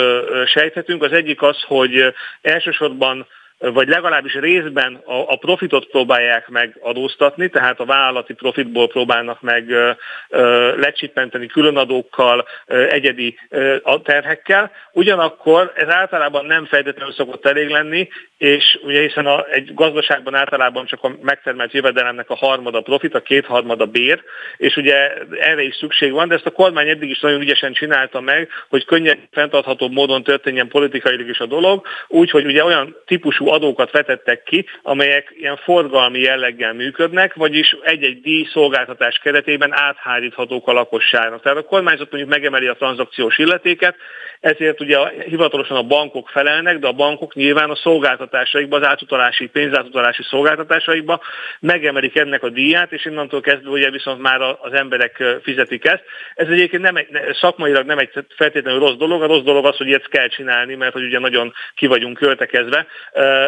sejthetünk. 0.47 1.03
Az 1.03 1.13
egyik 1.13 1.43
az, 1.43 1.63
hogy 1.67 2.15
elsősorban 2.43 3.27
vagy 3.59 3.89
legalábbis 3.89 4.35
részben 4.35 4.95
a, 5.05 5.33
a 5.33 5.37
profitot 5.37 5.87
próbálják 5.87 6.49
meg 6.49 6.79
adóztatni, 6.81 7.49
tehát 7.49 7.81
a 7.81 7.85
vállalati 7.85 8.33
profitból 8.33 8.89
próbálnak 8.89 9.41
meg 9.41 9.71
ö, 9.71 9.91
ö, 10.29 10.77
lecsippenteni 10.77 11.47
különadókkal, 11.47 12.47
ö, 12.67 12.87
egyedi 12.89 13.39
ö, 13.49 13.77
terhekkel. 14.03 14.71
Ugyanakkor 14.93 15.73
ez 15.75 15.89
általában 15.89 16.47
nem 16.47 16.67
feltétlenül 16.67 17.13
szokott 17.13 17.47
elég 17.47 17.69
lenni, 17.69 18.09
és 18.39 18.79
ugye 18.83 19.01
hiszen 19.01 19.27
a, 19.27 19.45
egy 19.51 19.75
gazdaságban 19.75 20.35
általában 20.35 20.87
csak 20.87 21.05
a 21.05 21.17
megtermelt 21.23 21.73
jövedelemnek 21.73 22.31
a 22.31 22.37
harmada 22.37 22.81
profit, 22.81 23.15
a 23.15 23.23
kétharmada 23.23 23.87
bér, 23.87 24.23
és 24.57 24.77
ugye 24.77 25.13
erre 25.41 25.63
is 25.63 25.77
szükség 25.77 26.13
van, 26.13 26.29
de 26.29 26.35
ezt 26.35 26.47
a 26.47 26.51
kormány 26.51 26.89
eddig 26.89 27.11
is 27.11 27.21
nagyon 27.21 27.41
ügyesen 27.41 27.73
csinálta 27.73 28.21
meg, 28.21 28.49
hogy 28.69 28.85
könnyen 28.85 29.29
fenntartható 29.31 29.89
módon 29.89 30.23
történjen 30.23 30.69
politikailag 30.69 31.29
is 31.29 31.39
a 31.39 31.47
dolog, 31.47 31.87
úgyhogy 32.09 32.45
ugye 32.45 32.65
olyan 32.65 32.97
típusú 33.07 33.48
adókat 33.49 33.91
vetettek 33.91 34.43
ki, 34.43 34.67
amelyek 34.83 35.35
ilyen 35.37 35.57
forgalmi 35.57 36.19
jelleggel 36.19 36.73
működnek, 36.73 37.35
vagyis 37.35 37.77
egy-egy 37.83 38.21
díj 38.21 38.49
szolgáltatás 38.53 39.19
keretében 39.23 39.73
átháríthatók 39.73 40.69
a 40.69 40.73
lakosságnak. 40.73 41.43
Tehát 41.43 41.59
a 41.59 41.65
kormányzat 41.65 42.11
mondjuk 42.11 42.33
megemeli 42.33 42.67
a 42.67 42.75
tranzakciós 42.75 43.39
illetéket, 43.39 43.97
ezért 44.41 44.81
ugye 44.81 44.99
hivatalosan 45.09 45.77
a 45.77 45.83
bankok 45.83 46.29
felelnek, 46.29 46.79
de 46.79 46.87
a 46.87 46.93
bankok 46.93 47.35
nyilván 47.35 47.71
a 47.71 47.77
szolgáltatásaikba, 47.77 48.77
az 48.77 48.87
átutalási, 48.87 49.47
pénzátutalási 49.47 50.23
szolgáltatásaikba 50.23 51.21
megemelik 51.61 52.17
ennek 52.17 52.43
a 52.43 52.49
díját, 52.49 52.93
és 52.93 53.05
innentől 53.05 53.41
kezdve 53.41 53.71
ugye 53.71 53.91
viszont 53.91 54.23
már 54.23 54.41
az 54.41 54.73
emberek 54.73 55.25
fizetik 55.43 55.85
ezt. 55.85 56.03
Ez 56.35 56.49
egyébként 56.49 56.83
nem 56.83 56.97
egy, 56.97 57.09
szakmailag 57.41 57.87
nem 57.87 57.99
egy 57.99 58.11
feltétlenül 58.37 58.81
rossz 58.81 58.97
dolog, 58.97 59.23
a 59.23 59.27
rossz 59.27 59.43
dolog 59.43 59.67
az, 59.67 59.77
hogy 59.77 59.93
ezt 59.93 60.09
kell 60.09 60.29
csinálni, 60.29 60.75
mert 60.75 60.93
hogy 60.93 61.05
ugye 61.05 61.19
nagyon 61.19 61.53
ki 61.75 61.87
vagyunk 61.87 62.19
költekezve, 62.19 62.87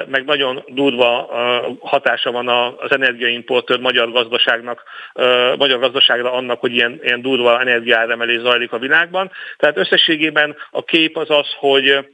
meg 0.06 0.24
nagyon 0.24 0.64
durva 0.66 1.30
hatása 1.80 2.30
van 2.30 2.48
az 2.78 2.92
energiaimportőr 2.92 3.78
magyar 3.78 4.10
gazdaságnak, 4.12 4.82
magyar 5.56 5.78
gazdaságra 5.78 6.32
annak, 6.32 6.60
hogy 6.60 6.74
ilyen, 6.74 7.00
ilyen 7.02 7.20
durva 7.20 7.60
energiáremelés 7.60 8.40
zajlik 8.40 8.72
a 8.72 8.78
világban. 8.78 9.30
Tehát 9.56 9.76
összességében 9.76 10.56
a 10.70 10.84
kép 10.84 11.16
az 11.16 11.30
az, 11.30 11.46
hogy 11.58 12.04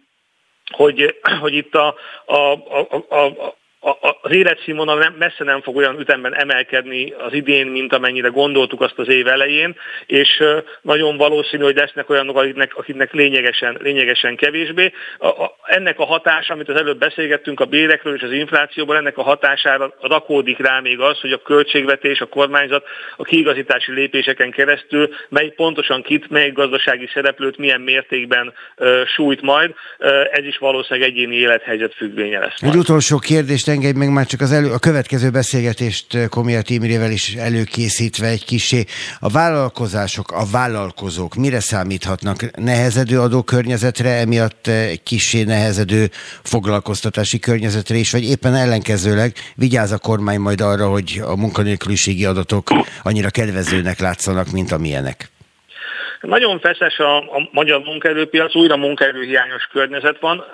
hogy, 0.71 1.19
hogy 1.41 1.55
itt 1.55 1.75
a, 1.75 1.95
a, 2.25 2.53
a, 3.09 3.25
a, 3.87 4.17
az 4.23 4.33
életszínvonal 4.33 4.99
nem, 4.99 5.15
messze 5.19 5.45
nem 5.45 5.63
fog 5.63 5.77
olyan 5.77 6.01
ütemben 6.01 6.35
emelkedni 6.35 7.11
az 7.11 7.33
idén, 7.33 7.67
mint 7.67 7.93
amennyire 7.93 8.29
gondoltuk 8.29 8.81
azt 8.81 8.99
az 8.99 9.09
év 9.09 9.27
elején, 9.27 9.77
és 10.07 10.43
nagyon 10.83 11.17
valószínű, 11.17 11.63
hogy 11.63 11.77
lesznek 11.77 12.11
olyanok, 12.11 12.37
akiknek, 12.37 12.77
akiknek 12.77 13.13
lényegesen, 13.13 13.79
lényegesen 13.83 14.37
kevésbé. 14.37 14.93
A, 15.19 15.27
ennek 15.67 15.99
a 15.99 16.05
hatása, 16.05 16.53
amit 16.53 16.69
az 16.69 16.77
előbb 16.77 16.99
beszélgettünk 16.99 17.61
a 17.61 17.65
bérekről 17.65 18.15
és 18.15 18.23
az 18.23 18.33
inflációból, 18.33 18.97
ennek 18.97 19.19
a 19.19 19.23
hatására 19.23 19.95
rakódik 20.01 20.59
rá 20.59 20.81
még 20.81 21.01
az, 21.01 21.21
hogy 21.21 21.33
a 21.33 21.43
költségvetés, 21.43 22.21
a 22.21 22.27
kormányzat 22.27 22.85
a 23.17 23.25
kiigazítási 23.25 23.93
lépéseken 23.93 24.51
keresztül 24.51 25.09
mely 25.29 25.49
pontosan 25.49 26.03
kit, 26.03 26.31
melyik 26.31 26.53
gazdasági 26.53 27.09
szereplőt 27.15 27.59
milyen 27.59 27.81
mértékben 27.81 28.53
uh, 28.77 28.89
sújt 29.07 29.43
majd. 29.43 29.71
Uh, 29.99 30.09
ez 30.33 30.45
is 30.45 30.59
valószínűleg 30.59 31.09
egyéni 31.09 31.35
élethelyzet 31.35 31.95
függvénye 31.95 32.39
lesz. 32.39 32.61
Majd. 32.61 32.75
Egy 32.75 32.81
utolsó 32.81 33.19
kérdést 33.19 33.69
engedj 33.69 33.99
meg 33.99 34.13
már 34.13 34.27
csak 34.27 34.41
az 34.41 34.53
elő, 34.53 34.71
a 34.71 34.79
következő 34.79 35.31
beszélgetést 35.31 36.29
Komia 36.29 36.63
Tímrével 36.63 37.11
is 37.11 37.35
előkészítve 37.35 38.27
egy 38.27 38.45
kisé. 38.45 38.85
A 39.21 39.29
vállalkozások, 39.29 40.31
a 40.33 40.45
vállalkozók 40.53 41.35
mire 41.35 41.61
számíthatnak? 41.61 42.57
Nehezedő 42.57 43.21
adókörnyezetre, 43.21 44.11
emiatt 44.11 44.71
kisé 45.05 45.43
nehezedő 45.57 46.03
foglalkoztatási 46.43 47.39
környezetre 47.39 47.97
is, 47.97 48.11
vagy 48.13 48.25
éppen 48.25 48.55
ellenkezőleg 48.55 49.33
vigyáz 49.57 49.93
a 49.93 49.99
kormány 49.99 50.41
majd 50.41 50.61
arra, 50.61 50.87
hogy 50.89 51.21
a 51.33 51.37
munkanélküliségi 51.37 52.25
adatok 52.25 52.67
annyira 53.03 53.31
kedvezőnek 53.31 53.99
látszanak, 53.99 54.51
mint 54.53 54.73
amilyenek? 54.73 55.19
Nagyon 56.21 56.61
feszes 56.61 56.99
a, 56.99 57.17
a 57.17 57.49
magyar 57.53 57.81
munkaerőpiac, 57.81 58.55
újra 58.55 58.77
munkaerőhiányos 58.77 59.65
környezet 59.73 60.21
van. 60.21 60.45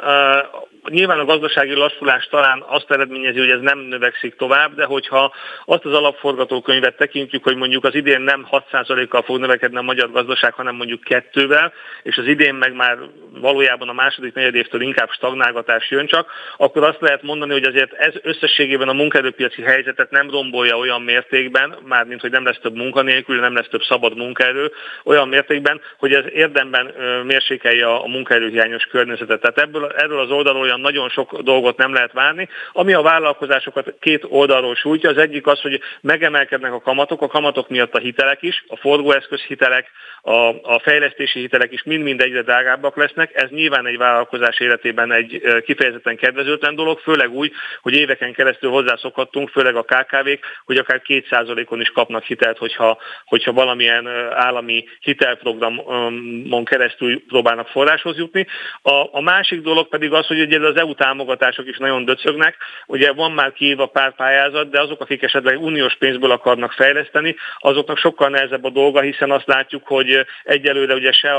Nyilván 0.88 1.18
a 1.18 1.24
gazdasági 1.24 1.74
lassulás 1.74 2.26
talán 2.26 2.64
azt 2.66 2.90
eredményezi, 2.90 3.38
hogy 3.38 3.50
ez 3.50 3.60
nem 3.60 3.78
növekszik 3.78 4.36
tovább, 4.36 4.74
de 4.74 4.84
hogyha 4.84 5.34
azt 5.64 5.84
az 5.84 5.92
alapforgatókönyvet 5.92 6.96
tekintjük, 6.96 7.44
hogy 7.44 7.56
mondjuk 7.56 7.84
az 7.84 7.94
idén 7.94 8.20
nem 8.20 8.46
6%-kal 8.50 9.22
fog 9.22 9.38
növekedni 9.38 9.76
a 9.76 9.82
magyar 9.82 10.10
gazdaság, 10.10 10.52
hanem 10.54 10.74
mondjuk 10.74 11.00
kettővel, 11.00 11.72
és 12.02 12.16
az 12.16 12.26
idén 12.26 12.54
meg 12.54 12.74
már 12.74 12.98
valójában 13.40 13.88
a 13.88 13.92
második 13.92 14.34
negyedévtől 14.34 14.80
inkább 14.80 15.10
stagnálgatás 15.10 15.90
jön 15.90 16.06
csak, 16.06 16.30
akkor 16.56 16.84
azt 16.84 17.00
lehet 17.00 17.22
mondani, 17.22 17.52
hogy 17.52 17.64
azért 17.64 17.92
ez 17.92 18.14
összességében 18.22 18.88
a 18.88 18.92
munkaerőpiaci 18.92 19.62
helyzetet 19.62 20.10
nem 20.10 20.30
rombolja 20.30 20.76
olyan 20.76 21.02
mértékben, 21.02 21.76
mármint 21.84 22.20
hogy 22.20 22.30
nem 22.30 22.44
lesz 22.44 22.60
több 22.62 22.76
munkanélkül, 22.76 23.40
nem 23.40 23.54
lesz 23.54 23.68
több 23.68 23.82
szabad 23.82 24.16
munkaerő, 24.16 24.72
olyan 25.04 25.28
mértékben, 25.28 25.80
hogy 25.98 26.12
ez 26.12 26.24
érdemben 26.32 26.94
mérsékelje 27.24 27.86
a 27.86 28.06
munkaerőhiányos 28.06 28.84
környezetet. 28.84 29.40
Tehát 29.40 29.58
ebből, 29.58 29.92
erről 29.96 30.20
az 30.20 30.30
oldalról 30.30 30.70
olyan 30.72 30.92
nagyon 30.92 31.08
sok 31.08 31.40
dolgot 31.40 31.76
nem 31.76 31.92
lehet 31.92 32.12
várni. 32.12 32.48
Ami 32.72 32.92
a 32.92 33.02
vállalkozásokat 33.02 33.94
két 34.00 34.24
oldalról 34.28 34.74
sújtja, 34.74 35.10
az 35.10 35.16
egyik 35.16 35.46
az, 35.46 35.60
hogy 35.60 35.80
megemelkednek 36.00 36.72
a 36.72 36.80
kamatok, 36.80 37.22
a 37.22 37.26
kamatok 37.26 37.68
miatt 37.68 37.94
a 37.94 37.98
hitelek 37.98 38.42
is, 38.42 38.64
a 38.68 38.76
forgóeszköz 38.76 39.40
hitelek, 39.40 39.90
a, 40.22 40.48
a 40.62 40.80
fejlesztési 40.82 41.38
hitelek 41.40 41.72
is 41.72 41.82
mind-mind 41.82 42.20
egyre 42.20 42.42
drágábbak 42.42 42.96
lesznek. 42.96 43.34
Ez 43.34 43.48
nyilván 43.50 43.86
egy 43.86 43.96
vállalkozás 43.96 44.60
életében 44.60 45.12
egy 45.12 45.42
kifejezetten 45.64 46.16
kedvezőtlen 46.16 46.74
dolog, 46.74 46.98
főleg 46.98 47.30
úgy, 47.30 47.52
hogy 47.82 47.94
éveken 47.94 48.32
keresztül 48.32 48.70
hozzászokhattunk, 48.70 49.48
főleg 49.48 49.76
a 49.76 49.82
KKV-k, 49.82 50.44
hogy 50.64 50.76
akár 50.76 51.02
2%-on 51.06 51.80
is 51.80 51.88
kapnak 51.88 52.24
hitelt, 52.24 52.58
hogyha, 52.58 52.98
hogyha 53.24 53.52
valamilyen 53.52 54.06
állami 54.30 54.84
hitelprogramon 55.00 56.64
keresztül 56.64 57.22
próbálnak 57.26 57.68
forráshoz 57.68 58.16
jutni. 58.16 58.46
A, 58.82 59.08
a 59.12 59.20
másik 59.20 59.60
dolog 59.60 59.88
pedig 59.88 60.12
az, 60.12 60.26
hogy 60.26 60.40
ugye 60.40 60.58
az 60.64 60.76
EU 60.76 60.94
támogatások 60.94 61.66
is 61.66 61.78
nagyon 61.78 62.04
döcögnek. 62.04 62.56
Ugye 62.86 63.12
van 63.12 63.32
már 63.32 63.52
kiírva 63.52 63.86
pár 63.86 64.14
pályázat, 64.14 64.70
de 64.70 64.80
azok, 64.80 65.00
akik 65.00 65.22
esetleg 65.22 65.62
uniós 65.62 65.94
pénzből 65.94 66.30
akarnak 66.30 66.72
fejleszteni, 66.72 67.36
azoknak 67.58 67.98
sokkal 67.98 68.28
nehezebb 68.28 68.64
a 68.64 68.70
dolga, 68.70 69.00
hiszen 69.00 69.30
azt 69.30 69.46
látjuk, 69.46 69.86
hogy 69.86 70.26
egyelőre 70.42 70.94
ugye 70.94 71.12
se 71.12 71.30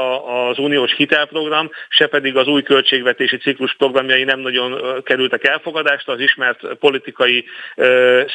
az 0.49 0.57
uniós 0.57 0.93
hitelprogram, 0.95 1.69
se 1.89 2.07
pedig 2.07 2.37
az 2.37 2.47
új 2.47 2.61
költségvetési 2.63 3.37
ciklus 3.37 3.75
programjai 3.75 4.23
nem 4.23 4.39
nagyon 4.39 5.01
kerültek 5.03 5.47
elfogadásra 5.47 6.13
az 6.13 6.19
ismert 6.19 6.73
politikai 6.79 7.45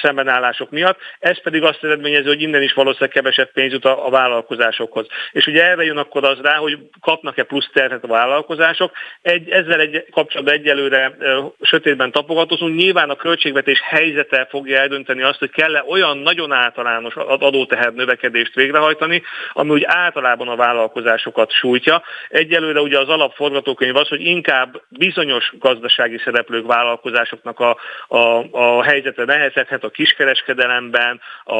szembenállások 0.02 0.70
miatt. 0.70 0.98
Ez 1.18 1.42
pedig 1.42 1.62
azt 1.62 1.84
eredményezi, 1.84 2.26
hogy 2.26 2.42
innen 2.42 2.62
is 2.62 2.72
valószínűleg 2.72 3.14
kevesebb 3.14 3.52
pénz 3.52 3.72
jut 3.72 3.84
a, 3.84 4.06
a 4.06 4.10
vállalkozásokhoz. 4.10 5.06
És 5.32 5.46
ugye 5.46 5.64
erre 5.64 5.84
jön 5.84 5.96
akkor 5.96 6.24
az 6.24 6.38
rá, 6.42 6.54
hogy 6.56 6.78
kapnak-e 7.00 7.42
plusz 7.42 7.70
terhet 7.72 8.04
a 8.04 8.06
vállalkozások. 8.06 8.92
Egy, 9.22 9.50
ezzel 9.50 9.80
egy 9.80 10.04
kapcsolatban 10.10 10.54
egy 10.54 10.62
egyelőre 10.78 11.16
sötétben 11.60 12.10
tapogatózunk. 12.10 12.76
Nyilván 12.76 13.10
a 13.10 13.16
költségvetés 13.16 13.80
helyzete 13.84 14.46
fogja 14.50 14.78
eldönteni 14.78 15.22
azt, 15.22 15.38
hogy 15.38 15.50
kell-e 15.50 15.84
olyan 15.88 16.18
nagyon 16.18 16.52
általános 16.52 17.14
adóteher 17.16 17.92
növekedést 17.92 18.54
végrehajtani, 18.54 19.22
ami 19.52 19.70
úgy 19.70 19.84
általában 19.84 20.48
a 20.48 20.56
vállalkozásokat 20.56 21.52
sújtja. 21.52 22.02
Egyelőre 22.28 22.80
ugye 22.80 22.98
az 22.98 23.08
alapforgatókönyv 23.08 23.96
az, 23.96 24.08
hogy 24.08 24.20
inkább 24.20 24.82
bizonyos 24.88 25.52
gazdasági 25.58 26.18
szereplők 26.24 26.66
vállalkozásoknak 26.66 27.60
a, 27.60 27.76
a, 28.08 28.44
a 28.50 28.82
helyzete 28.82 29.24
nehezedhet 29.24 29.84
a 29.84 29.90
kiskereskedelemben, 29.90 31.20
a, 31.44 31.54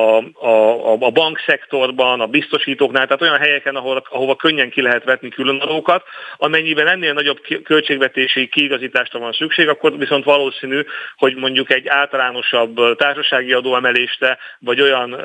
a, 0.46 0.92
a 1.00 1.10
bankszektorban, 1.10 2.20
a 2.20 2.26
biztosítóknál, 2.26 3.06
tehát 3.06 3.22
olyan 3.22 3.38
helyeken, 3.38 3.76
ahol, 3.76 4.02
ahova 4.10 4.36
könnyen 4.36 4.70
ki 4.70 4.82
lehet 4.82 5.04
vetni 5.04 5.28
különadókat, 5.28 6.02
amennyiben 6.36 6.88
ennél 6.88 7.12
nagyobb 7.12 7.40
költségvetési 7.64 8.48
kiigazítás 8.48 9.07
megoldásra 9.12 9.18
van 9.18 9.32
szükség, 9.32 9.68
akkor 9.68 9.98
viszont 9.98 10.24
valószínű, 10.24 10.80
hogy 11.16 11.34
mondjuk 11.36 11.72
egy 11.72 11.88
általánosabb 11.88 12.96
társasági 12.96 13.52
adóemelésre, 13.52 14.38
vagy 14.58 14.80
olyan 14.80 15.16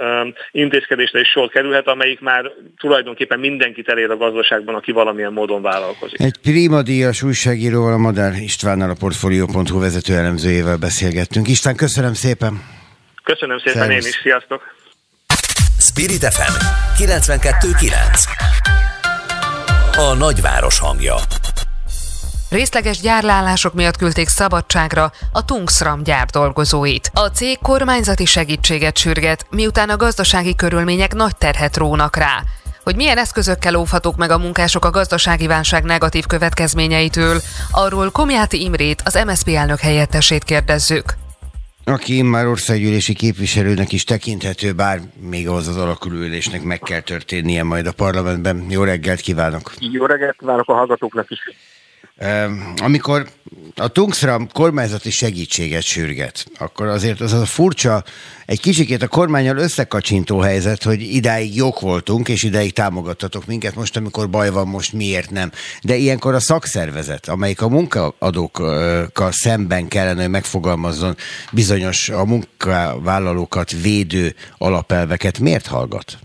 intézkedésre 0.52 1.20
is 1.20 1.28
sor 1.28 1.50
kerülhet, 1.50 1.88
amelyik 1.88 2.20
már 2.20 2.52
tulajdonképpen 2.78 3.40
mindenkit 3.40 3.90
elér 3.90 4.10
a 4.10 4.18
gazdaságban, 4.18 4.76
aki 4.76 4.92
valamilyen 4.92 5.34
módon 5.34 5.62
vállalkozik. 5.62 6.20
Egy 6.20 6.38
primadíjas 6.42 7.24
újságíróval, 7.24 7.94
a 7.94 7.98
Madár 7.98 8.34
Istvánnal 8.34 8.90
a 8.90 8.96
Portfolio.hu 9.00 9.80
vezető 9.80 10.14
elemzőjével 10.14 10.78
beszélgettünk. 10.78 11.48
István, 11.48 11.76
köszönöm 11.76 12.14
szépen! 12.14 12.62
Köszönöm 13.24 13.58
szépen 13.58 13.74
Szervusz. 13.74 14.06
én 14.06 14.10
is, 14.10 14.20
sziasztok! 14.22 14.62
Spirit 15.80 16.26
FM 16.34 16.54
92.9 17.04 18.52
A 19.98 20.16
nagyváros 20.18 20.80
hangja 20.80 21.16
Részleges 22.54 23.00
gyárlálások 23.00 23.74
miatt 23.74 23.98
küldték 23.98 24.28
szabadságra 24.28 25.12
a 25.32 25.46
Tungsram 25.46 26.04
gyár 26.04 26.26
dolgozóit. 26.26 27.12
A 27.14 27.28
cég 27.28 27.58
kormányzati 27.62 28.26
segítséget 28.26 28.98
sürget, 28.98 29.46
miután 29.50 29.90
a 29.90 29.98
gazdasági 29.98 30.56
körülmények 30.56 31.14
nagy 31.14 31.36
terhet 31.38 31.78
rónak 31.78 32.16
rá. 32.16 32.44
Hogy 32.84 32.96
milyen 32.96 33.18
eszközökkel 33.18 33.76
óvhatók 33.76 34.16
meg 34.18 34.30
a 34.30 34.38
munkások 34.38 34.86
a 34.86 34.90
gazdasági 34.90 35.48
válság 35.48 35.84
negatív 35.84 36.26
következményeitől, 36.26 37.42
arról 37.72 38.12
Komjáti 38.12 38.62
Imrét, 38.64 39.02
az 39.06 39.20
MSZP 39.26 39.48
elnök 39.48 39.80
helyettesét 39.80 40.44
kérdezzük 40.44 41.14
aki 41.86 42.22
már 42.22 42.48
országgyűlési 42.48 43.14
képviselőnek 43.14 43.92
is 43.92 44.04
tekinthető, 44.04 44.74
bár 44.74 45.00
még 45.30 45.48
ahhoz 45.48 45.68
az 45.68 45.78
alakulülésnek 45.78 46.64
meg 46.64 46.80
kell 46.80 47.00
történnie 47.00 47.64
majd 47.64 47.86
a 47.86 47.92
parlamentben. 47.92 48.66
Jó 48.70 48.84
reggelt 48.84 49.20
kívánok! 49.20 49.74
Jó 49.80 50.06
reggelt 50.06 50.36
kívánok 50.38 50.70
a 50.70 50.74
hallgatóknak 50.74 51.30
is! 51.30 51.40
Amikor 52.76 53.28
a 53.76 53.88
Tungsram 53.88 54.48
kormányzati 54.52 55.12
segítséget 55.12 55.82
sürget, 55.82 56.46
akkor 56.60 56.88
azért 56.88 57.22
az 57.22 57.34
a 57.34 57.46
furcsa, 57.46 58.04
egy 58.46 58.60
kicsikét 58.60 59.02
a 59.02 59.08
kormányal 59.08 59.58
összekacsintó 59.58 60.40
helyzet, 60.40 60.84
hogy 60.84 61.02
idáig 61.02 61.56
jók 61.56 61.80
voltunk, 61.80 62.30
és 62.30 62.44
idáig 62.44 62.74
támogattatok 62.74 63.46
minket, 63.46 63.76
most 63.76 63.98
amikor 63.98 64.30
baj 64.30 64.50
van, 64.50 64.68
most 64.68 64.94
miért 64.94 65.30
nem. 65.30 65.52
De 65.84 65.96
ilyenkor 65.96 66.34
a 66.34 66.40
szakszervezet, 66.40 67.28
amelyik 67.28 67.62
a 67.62 67.70
munkaadókkal 67.70 69.32
szemben 69.32 69.88
kellene, 69.88 70.22
hogy 70.22 70.32
megfogalmazzon 70.32 71.16
bizonyos 71.52 72.10
a 72.10 72.26
munkavállalókat 72.26 73.72
védő 73.72 74.36
alapelveket, 74.58 75.40
miért 75.40 75.68
hallgat? 75.68 76.18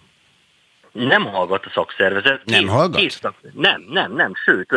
Nem 0.92 1.24
hallgat 1.26 1.64
a 1.64 1.70
szakszervezet. 1.74 2.42
Nem 2.44 2.66
hallgat? 2.66 3.00
Két 3.00 3.10
szak, 3.10 3.34
nem, 3.52 3.84
nem, 3.88 4.12
nem, 4.14 4.32
sőt, 4.44 4.68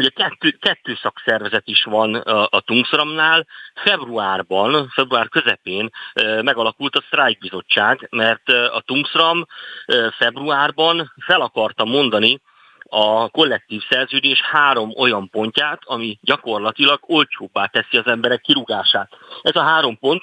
ugye 0.00 0.08
kettő, 0.08 0.50
kettő 0.50 0.98
szakszervezet 1.02 1.68
is 1.68 1.84
van 1.84 2.14
a, 2.14 2.46
a 2.50 2.60
Tungsramnál. 2.60 3.46
Februárban, 3.74 4.88
február 4.88 5.28
közepén 5.28 5.90
megalakult 6.42 6.96
a 6.96 7.02
sztrájkbizottság, 7.06 8.08
mert 8.10 8.48
a 8.48 8.82
Tungsram 8.86 9.46
februárban 10.18 11.12
fel 11.26 11.40
akarta 11.40 11.84
mondani, 11.84 12.40
a 12.92 13.28
kollektív 13.28 13.82
szerződés 13.88 14.40
három 14.40 14.92
olyan 14.96 15.28
pontját, 15.28 15.80
ami 15.84 16.18
gyakorlatilag 16.22 17.00
olcsóbbá 17.06 17.66
teszi 17.66 17.96
az 17.96 18.06
emberek 18.06 18.40
kirúgását. 18.40 19.12
Ez 19.42 19.56
a 19.56 19.62
három 19.62 19.98
pont 19.98 20.22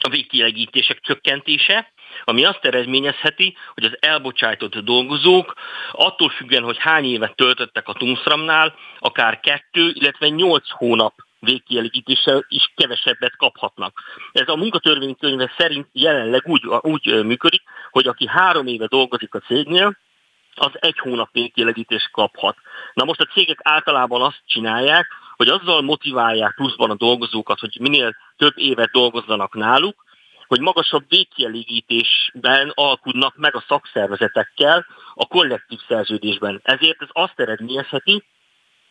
a 0.00 0.08
végkielegítések 0.08 1.00
csökkentése, 1.00 1.92
ami 2.28 2.44
azt 2.44 2.64
eredményezheti, 2.64 3.56
hogy 3.74 3.84
az 3.84 3.96
elbocsájtott 4.00 4.78
dolgozók 4.78 5.54
attól 5.92 6.28
függően, 6.28 6.62
hogy 6.62 6.78
hány 6.78 7.04
évet 7.04 7.36
töltöttek 7.36 7.88
a 7.88 7.92
Tungsramnál, 7.92 8.74
akár 8.98 9.40
kettő, 9.40 9.90
illetve 9.92 10.28
nyolc 10.28 10.70
hónap 10.70 11.14
végkielégítéssel 11.40 12.44
is 12.48 12.72
kevesebbet 12.76 13.36
kaphatnak. 13.36 14.02
Ez 14.32 14.48
a 14.48 14.56
munkatörvénykönyve 14.56 15.52
szerint 15.58 15.86
jelenleg 15.92 16.42
úgy, 16.44 16.66
úgy 16.80 17.24
működik, 17.24 17.62
hogy 17.90 18.06
aki 18.06 18.26
három 18.26 18.66
éve 18.66 18.86
dolgozik 18.86 19.34
a 19.34 19.38
cégnél, 19.38 19.96
az 20.54 20.72
egy 20.72 20.98
hónap 20.98 21.28
végkielégítést 21.32 22.10
kaphat. 22.10 22.56
Na 22.94 23.04
most 23.04 23.20
a 23.20 23.30
cégek 23.32 23.58
általában 23.62 24.22
azt 24.22 24.42
csinálják, 24.46 25.06
hogy 25.36 25.48
azzal 25.48 25.82
motiválják 25.82 26.54
pluszban 26.54 26.90
a 26.90 26.94
dolgozókat, 26.94 27.58
hogy 27.58 27.76
minél 27.80 28.16
több 28.36 28.52
évet 28.56 28.90
dolgozzanak 28.90 29.54
náluk, 29.54 30.06
hogy 30.48 30.60
magasabb 30.60 31.04
végkielégítésben 31.08 32.72
alkudnak 32.74 33.36
meg 33.36 33.54
a 33.54 33.64
szakszervezetekkel 33.68 34.86
a 35.14 35.26
kollektív 35.26 35.78
szerződésben. 35.88 36.60
Ezért 36.62 37.02
ez 37.02 37.08
azt 37.12 37.40
eredményezheti, 37.40 38.24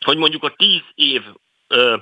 hogy 0.04 0.16
mondjuk 0.16 0.44
a 0.44 0.54
tíz 0.56 0.82
év 0.94 1.22
ö, 1.68 1.96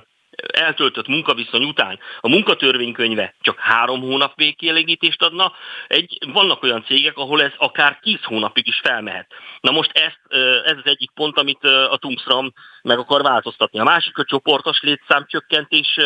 eltöltött 0.53 1.07
munkaviszony 1.07 1.63
után 1.63 1.99
a 2.19 2.29
munkatörvénykönyve 2.29 3.35
csak 3.41 3.59
három 3.59 4.01
hónap 4.01 4.35
végkielégítést 4.35 5.21
adna, 5.21 5.53
egy, 5.87 6.17
vannak 6.33 6.63
olyan 6.63 6.83
cégek, 6.83 7.17
ahol 7.17 7.41
ez 7.41 7.51
akár 7.57 7.99
tíz 8.01 8.23
hónapig 8.23 8.67
is 8.67 8.79
felmehet. 8.83 9.27
Na 9.59 9.71
most 9.71 9.91
ezt, 9.91 10.21
ez 10.65 10.77
az 10.77 10.85
egyik 10.85 11.11
pont, 11.13 11.37
amit 11.37 11.63
a 11.63 11.97
Tungsram 11.97 12.53
meg 12.81 12.97
akar 12.97 13.21
változtatni. 13.21 13.79
A 13.79 13.83
másik 13.83 14.17
a 14.17 14.23
csoportos 14.23 14.81
létszámcsökkentés 14.81 15.99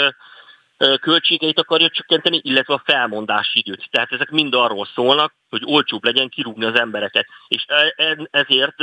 költségeit 1.02 1.60
akarja 1.60 1.90
csökkenteni, 1.90 2.40
illetve 2.44 2.74
a 2.74 2.82
felmondási 2.86 3.60
időt. 3.60 3.88
Tehát 3.90 4.12
ezek 4.12 4.30
mind 4.30 4.54
arról 4.54 4.88
szólnak, 4.96 5.34
hogy 5.50 5.62
olcsóbb 5.66 6.04
legyen 6.04 6.30
kirúgni 6.30 6.66
az 6.66 6.80
embereket. 6.80 7.26
És 7.48 7.66
e, 7.68 7.94
e, 7.96 8.18
ezért 8.32 8.76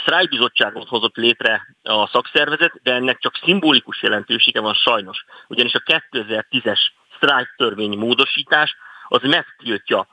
sztrájkbizottságot 0.00 0.88
hozott 0.88 1.16
létre 1.16 1.76
a 1.82 2.06
szakszervezet, 2.06 2.80
de 2.82 2.92
ennek 2.92 3.18
csak 3.18 3.40
szimbolikus 3.42 4.02
jelentősége 4.02 4.60
van 4.60 4.74
sajnos. 4.74 5.24
Ugyanis 5.48 5.74
a 5.74 5.82
2010-es 6.10 6.78
sztrájk 7.16 7.54
törvény 7.56 7.98
módosítás 7.98 8.76
az 9.08 9.22
megtiltja, 9.22 10.06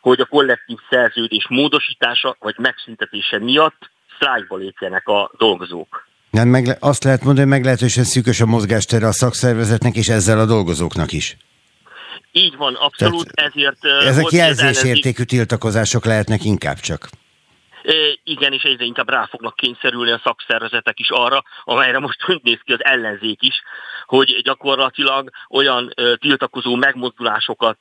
hogy 0.00 0.20
a 0.20 0.26
kollektív 0.26 0.78
szerződés 0.90 1.46
módosítása 1.48 2.36
vagy 2.38 2.58
megszüntetése 2.58 3.38
miatt 3.38 3.90
sztrájkba 4.14 4.56
lépjenek 4.56 5.08
a 5.08 5.30
dolgozók. 5.36 6.07
Nem, 6.30 6.48
meg, 6.48 6.76
azt 6.80 7.04
lehet 7.04 7.22
mondani, 7.22 7.46
hogy 7.46 7.56
meglehetősen 7.56 8.04
szűkös 8.04 8.40
a 8.40 8.46
mozgástere 8.46 9.06
a 9.06 9.12
szakszervezetnek 9.12 9.96
és 9.96 10.08
ezzel 10.08 10.38
a 10.38 10.46
dolgozóknak 10.46 11.12
is. 11.12 11.36
Így 12.32 12.56
van, 12.56 12.74
abszolút, 12.74 13.34
Tehát 13.34 13.52
ezért... 13.54 13.84
Ezek 13.84 14.30
jelzésértékű 14.30 15.22
tiltakozások 15.22 16.04
lehetnek 16.04 16.44
inkább 16.44 16.76
csak. 16.76 17.08
Igen, 18.24 18.52
és 18.52 18.62
egyre 18.62 18.84
inkább 18.84 19.08
rá 19.08 19.26
fognak 19.30 19.56
kényszerülni 19.56 20.10
a 20.10 20.20
szakszervezetek 20.24 20.98
is 20.98 21.10
arra, 21.10 21.42
amelyre 21.64 21.98
most 21.98 22.28
úgy 22.28 22.40
néz 22.42 22.58
ki 22.64 22.72
az 22.72 22.84
ellenzék 22.84 23.42
is, 23.42 23.54
hogy 24.06 24.40
gyakorlatilag 24.44 25.30
olyan 25.48 25.94
tiltakozó 26.18 26.74
megmozdulásokat 26.74 27.78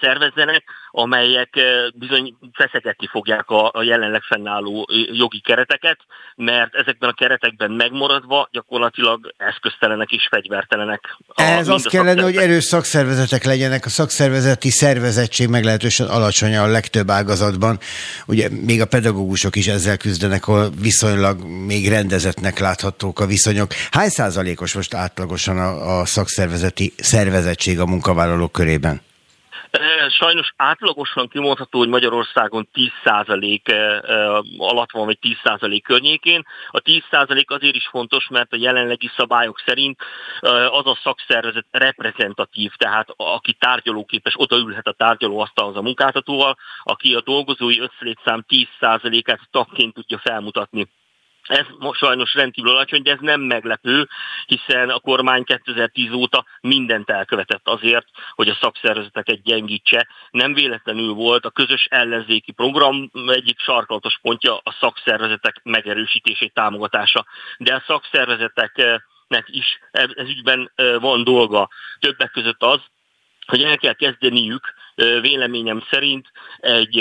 szervezzenek, 0.00 0.64
amelyek 0.90 1.58
bizony 1.94 2.34
feszegetni 2.52 3.06
fogják 3.06 3.48
a, 3.48 3.70
a 3.72 3.82
jelenleg 3.82 4.22
fennálló 4.22 4.88
jogi 5.12 5.40
kereteket, 5.40 5.98
mert 6.36 6.74
ezekben 6.74 7.08
a 7.08 7.12
keretekben 7.12 7.70
megmaradva 7.70 8.48
gyakorlatilag 8.52 9.34
eszköztelenek 9.36 10.10
és 10.10 10.26
fegyvertelenek. 10.30 11.16
Ez 11.34 11.68
azt 11.68 11.88
kellene, 11.88 12.22
hogy 12.22 12.36
erős 12.36 12.64
szakszervezetek 12.64 13.44
legyenek, 13.44 13.84
a 13.84 13.88
szakszervezeti 13.88 14.70
szervezettség 14.70 15.48
meglehetősen 15.48 16.06
alacsony 16.06 16.56
a 16.56 16.66
legtöbb 16.66 17.10
ágazatban. 17.10 17.78
Ugye 18.26 18.48
még 18.50 18.80
a 18.80 18.86
pedagógusok 18.86 19.56
is 19.56 19.66
ezzel 19.66 19.96
küzdenek, 19.96 20.48
ahol 20.48 20.70
viszonylag 20.80 21.44
még 21.66 21.88
rendezetnek 21.88 22.58
láthatók 22.58 23.20
a 23.20 23.26
viszonyok. 23.26 23.70
Hány 23.90 24.08
százalékos 24.08 24.74
most 24.74 24.94
átlagosan 24.94 25.58
a, 25.58 26.00
a 26.00 26.04
szakszervezeti 26.04 26.92
szervezettség 26.96 27.80
a 27.80 27.86
munkavállalók 27.86 28.52
körében? 28.52 29.06
Sajnos 30.08 30.52
átlagosan 30.56 31.28
kimondható, 31.28 31.78
hogy 31.78 31.88
Magyarországon 31.88 32.68
10% 32.74 34.58
alatt 34.58 34.90
van, 34.90 35.04
vagy 35.04 35.18
10% 35.22 35.80
környékén. 35.84 36.46
A 36.70 36.80
10% 36.80 37.46
azért 37.46 37.74
is 37.74 37.86
fontos, 37.86 38.28
mert 38.28 38.52
a 38.52 38.56
jelenlegi 38.56 39.10
szabályok 39.16 39.62
szerint 39.66 40.00
az 40.70 40.86
a 40.86 40.98
szakszervezet 41.02 41.66
reprezentatív, 41.70 42.72
tehát 42.76 43.08
aki 43.16 43.52
tárgyalóképes, 43.52 44.34
odaülhet 44.36 44.86
a 44.86 44.92
tárgyalóasztalhoz 44.92 45.76
a 45.76 45.82
munkáltatóval, 45.82 46.56
aki 46.82 47.14
a 47.14 47.20
dolgozói 47.20 47.80
összlétszám 47.80 48.44
10%-át 48.48 49.40
tagként 49.50 49.94
tudja 49.94 50.18
felmutatni 50.18 50.88
ez 51.42 51.66
most 51.78 51.98
sajnos 51.98 52.34
rendkívül 52.34 52.70
alacsony, 52.70 53.02
de 53.02 53.10
ez 53.10 53.18
nem 53.20 53.40
meglepő, 53.40 54.08
hiszen 54.46 54.90
a 54.90 54.98
kormány 54.98 55.44
2010 55.44 56.12
óta 56.12 56.46
mindent 56.60 57.10
elkövetett 57.10 57.68
azért, 57.68 58.06
hogy 58.30 58.48
a 58.48 58.58
szakszervezeteket 58.60 59.42
gyengítse. 59.42 60.08
Nem 60.30 60.54
véletlenül 60.54 61.12
volt 61.12 61.44
a 61.44 61.50
közös 61.50 61.86
ellenzéki 61.90 62.52
program 62.52 63.10
egyik 63.26 63.60
sarkalatos 63.60 64.18
pontja 64.22 64.56
a 64.56 64.76
szakszervezetek 64.80 65.60
megerősítését, 65.62 66.54
támogatása. 66.54 67.26
De 67.58 67.74
a 67.74 67.84
szakszervezeteknek 67.86 69.44
is 69.46 69.78
ez 69.90 70.10
ügyben 70.16 70.72
van 71.00 71.24
dolga. 71.24 71.68
Többek 71.98 72.30
között 72.30 72.62
az, 72.62 72.80
hogy 73.46 73.62
el 73.62 73.76
kell 73.76 73.92
kezdeniük 73.92 74.74
véleményem 75.20 75.82
szerint 75.90 76.26
egy 76.58 76.98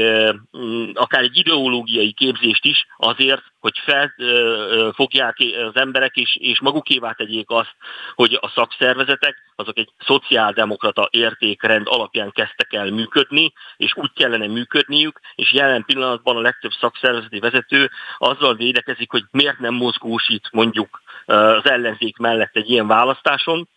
akár 0.94 1.22
egy 1.22 1.38
ideológiai 1.38 2.12
képzést 2.12 2.66
is 2.66 2.88
azért, 2.98 3.44
hogy 3.60 3.74
felfogják 3.78 5.36
az 5.68 5.76
emberek 5.76 6.16
és, 6.16 6.36
és 6.36 6.60
magukévá 6.60 7.12
tegyék 7.12 7.50
azt, 7.50 7.76
hogy 8.16 8.38
a 8.42 8.52
szakszervezetek 8.56 9.36
azok 9.56 9.78
egy 9.78 9.90
szociáldemokrata 10.06 11.08
értékrend 11.12 11.88
alapján 11.90 12.32
kezdtek 12.32 12.74
el 12.74 12.92
működni, 12.92 13.54
és 13.78 13.96
úgy 13.96 14.12
kellene 14.16 14.48
működniük, 14.48 15.20
és 15.36 15.54
jelen 15.54 15.86
pillanatban 15.86 16.36
a 16.36 16.42
legtöbb 16.42 16.72
szakszervezeti 16.80 17.40
vezető 17.40 17.90
azzal 18.18 18.56
védekezik, 18.56 19.12
hogy 19.12 19.24
miért 19.32 19.60
nem 19.60 19.74
mozgósít 19.74 20.50
mondjuk 20.52 21.02
az 21.26 21.70
ellenzék 21.70 22.18
mellett 22.18 22.56
egy 22.56 22.70
ilyen 22.70 22.88
választáson, 22.88 23.68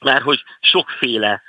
mert 0.00 0.22
hogy 0.22 0.42
sokféle 0.60 1.42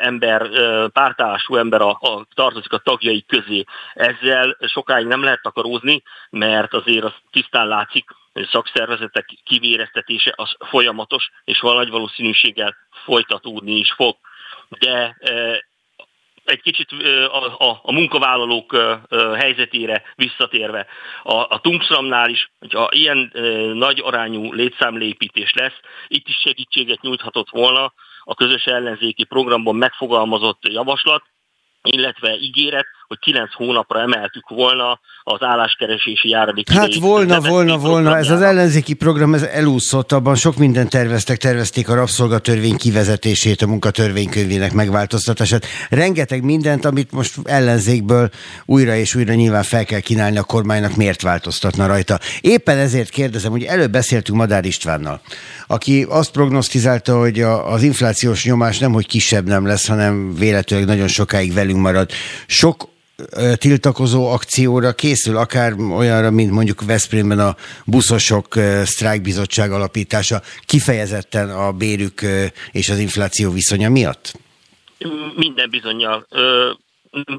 ember, 0.00 0.50
pártállású 0.90 1.56
ember 1.56 1.80
a, 1.80 1.90
a, 1.90 2.26
tartozik 2.34 2.72
a 2.72 2.78
tagjai 2.78 3.24
közé. 3.26 3.64
Ezzel 3.94 4.56
sokáig 4.66 5.06
nem 5.06 5.22
lehet 5.22 5.42
takarózni, 5.42 6.02
mert 6.30 6.74
azért 6.74 7.04
az 7.04 7.12
tisztán 7.30 7.68
látszik, 7.68 8.04
a 8.32 8.48
szakszervezetek 8.52 9.26
kivéreztetése 9.44 10.32
az 10.36 10.56
folyamatos, 10.68 11.30
és 11.44 11.60
van 11.60 11.74
nagy 11.74 11.90
valószínűséggel 11.90 12.76
folytatódni 13.04 13.72
is 13.76 13.92
fog. 13.92 14.16
De 14.68 15.16
egy 16.44 16.62
kicsit 16.62 16.92
a, 17.30 17.64
a, 17.68 17.80
a 17.82 17.92
munkavállalók 17.92 18.76
helyzetére 19.36 20.02
visszatérve. 20.14 20.86
A, 21.22 21.34
a 21.34 21.60
Tungsramnál 21.60 22.28
is, 22.28 22.50
hogyha 22.58 22.88
ilyen 22.90 23.32
nagy 23.74 24.00
arányú 24.04 24.52
létszámlépítés 24.52 25.52
lesz, 25.52 25.80
itt 26.06 26.28
is 26.28 26.36
segítséget 26.36 27.00
nyújthatott 27.00 27.50
volna 27.50 27.92
a 28.24 28.34
közös 28.34 28.64
ellenzéki 28.64 29.24
programban 29.24 29.76
megfogalmazott 29.76 30.66
javaslat, 30.68 31.22
illetve 31.82 32.36
ígéret, 32.36 32.86
hogy 33.10 33.18
kilenc 33.18 33.54
hónapra 33.54 34.00
emeltük 34.00 34.48
volna 34.48 35.00
az 35.22 35.42
álláskeresési 35.42 36.28
járadék. 36.28 36.70
Hát 36.70 36.94
volna, 36.94 37.40
volna, 37.40 37.78
volna. 37.78 38.16
Ez 38.16 38.30
az 38.30 38.42
ellenzéki 38.42 38.94
program 38.94 39.34
ez 39.34 39.42
elúszott, 39.42 40.12
abban 40.12 40.34
sok 40.34 40.56
mindent 40.56 40.90
terveztek, 40.90 41.36
tervezték 41.36 41.88
a 41.88 41.94
rabszolgatörvény 41.94 42.76
kivezetését, 42.76 43.62
a 43.62 43.66
munkatörvénykönyvének 43.66 44.72
megváltoztatását. 44.72 45.66
Rengeteg 45.88 46.42
mindent, 46.42 46.84
amit 46.84 47.12
most 47.12 47.34
ellenzékből 47.44 48.30
újra 48.64 48.94
és 48.94 49.14
újra 49.14 49.34
nyilván 49.34 49.62
fel 49.62 49.84
kell 49.84 50.00
kínálni 50.00 50.38
a 50.38 50.42
kormánynak, 50.42 50.96
miért 50.96 51.22
változtatna 51.22 51.86
rajta. 51.86 52.18
Éppen 52.40 52.78
ezért 52.78 53.08
kérdezem, 53.08 53.50
hogy 53.50 53.62
előbb 53.62 53.90
beszéltünk 53.90 54.38
Madár 54.38 54.64
Istvánnal, 54.64 55.20
aki 55.66 56.06
azt 56.08 56.30
prognosztizálta, 56.30 57.18
hogy 57.18 57.40
a, 57.40 57.72
az 57.72 57.82
inflációs 57.82 58.44
nyomás 58.44 58.78
nem, 58.78 58.92
hogy 58.92 59.06
kisebb 59.06 59.46
nem 59.46 59.66
lesz, 59.66 59.86
hanem 59.86 60.34
véletlenül 60.34 60.86
nagyon 60.86 61.08
sokáig 61.08 61.54
velünk 61.54 61.80
marad. 61.80 62.10
Sok 62.46 62.88
tiltakozó 63.54 64.26
akcióra 64.26 64.92
készül, 64.92 65.36
akár 65.36 65.72
olyanra, 65.72 66.30
mint 66.30 66.50
mondjuk 66.50 66.84
Veszprémben 66.84 67.38
a 67.38 67.56
buszosok 67.84 68.54
sztrájkbizottság 68.84 69.72
alapítása, 69.72 70.42
kifejezetten 70.66 71.50
a 71.50 71.72
bérük 71.72 72.20
és 72.72 72.88
az 72.88 72.98
infláció 72.98 73.50
viszonya 73.50 73.88
miatt? 73.88 74.32
Minden 75.36 75.70
bizonyal 75.70 76.26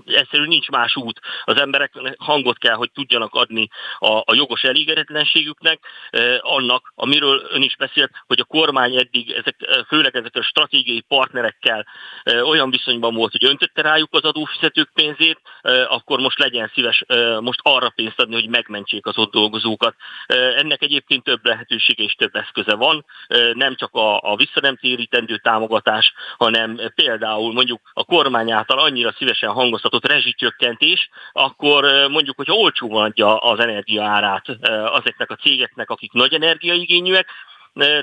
egyszerűen 0.05 0.47
nincs 0.47 0.69
más 0.69 0.95
út. 0.95 1.19
Az 1.43 1.59
emberek 1.59 1.93
hangot 2.17 2.57
kell, 2.57 2.75
hogy 2.75 2.91
tudjanak 2.91 3.33
adni 3.33 3.67
a, 3.99 4.07
a 4.07 4.33
jogos 4.33 4.63
elégedetlenségüknek, 4.63 5.79
eh, 6.09 6.37
annak, 6.41 6.91
amiről 6.95 7.41
ön 7.51 7.61
is 7.61 7.75
beszélt, 7.75 8.11
hogy 8.27 8.39
a 8.39 8.43
kormány 8.43 8.95
eddig, 8.95 9.31
ezek, 9.31 9.55
főleg 9.87 10.15
ezek 10.15 10.35
a 10.35 10.41
stratégiai 10.41 11.01
partnerekkel 11.07 11.85
eh, 12.23 12.47
olyan 12.47 12.69
viszonyban 12.69 13.13
volt, 13.15 13.31
hogy 13.31 13.45
öntötte 13.45 13.81
rájuk 13.81 14.09
az 14.11 14.23
adófizetők 14.23 14.89
pénzét, 14.93 15.41
eh, 15.61 15.93
akkor 15.93 16.19
most 16.19 16.39
legyen 16.39 16.71
szíves 16.73 17.03
eh, 17.07 17.39
most 17.39 17.59
arra 17.63 17.89
pénzt 17.89 18.19
adni, 18.19 18.33
hogy 18.33 18.49
megmentsék 18.49 19.05
az 19.05 19.17
ott 19.17 19.31
dolgozókat. 19.31 19.95
Eh, 20.25 20.57
ennek 20.57 20.81
egyébként 20.81 21.23
több 21.23 21.45
lehetősége 21.45 22.03
és 22.03 22.13
több 22.13 22.35
eszköze 22.35 22.75
van, 22.75 23.05
eh, 23.27 23.53
nem 23.53 23.75
csak 23.75 23.93
a, 23.93 24.21
a 24.21 24.35
visszanemtérítendő 24.35 25.37
támogatás, 25.37 26.13
hanem 26.37 26.79
például 26.95 27.53
mondjuk 27.53 27.81
a 27.93 28.03
kormány 28.03 28.51
által 28.51 28.79
annyira 28.79 29.11
szívesen 29.17 29.51
hangoztatott 29.61 30.07
rezsicsökkentés, 30.07 31.09
akkor 31.31 32.07
mondjuk, 32.09 32.37
hogyha 32.37 32.53
olcsóban 32.53 33.03
adja 33.03 33.37
az 33.37 33.59
energia 33.59 34.03
árát 34.03 34.45
azoknak 34.69 35.29
a 35.29 35.35
cégeknek, 35.35 35.89
akik 35.89 36.11
nagy 36.11 36.33
energiaigényűek, 36.33 37.27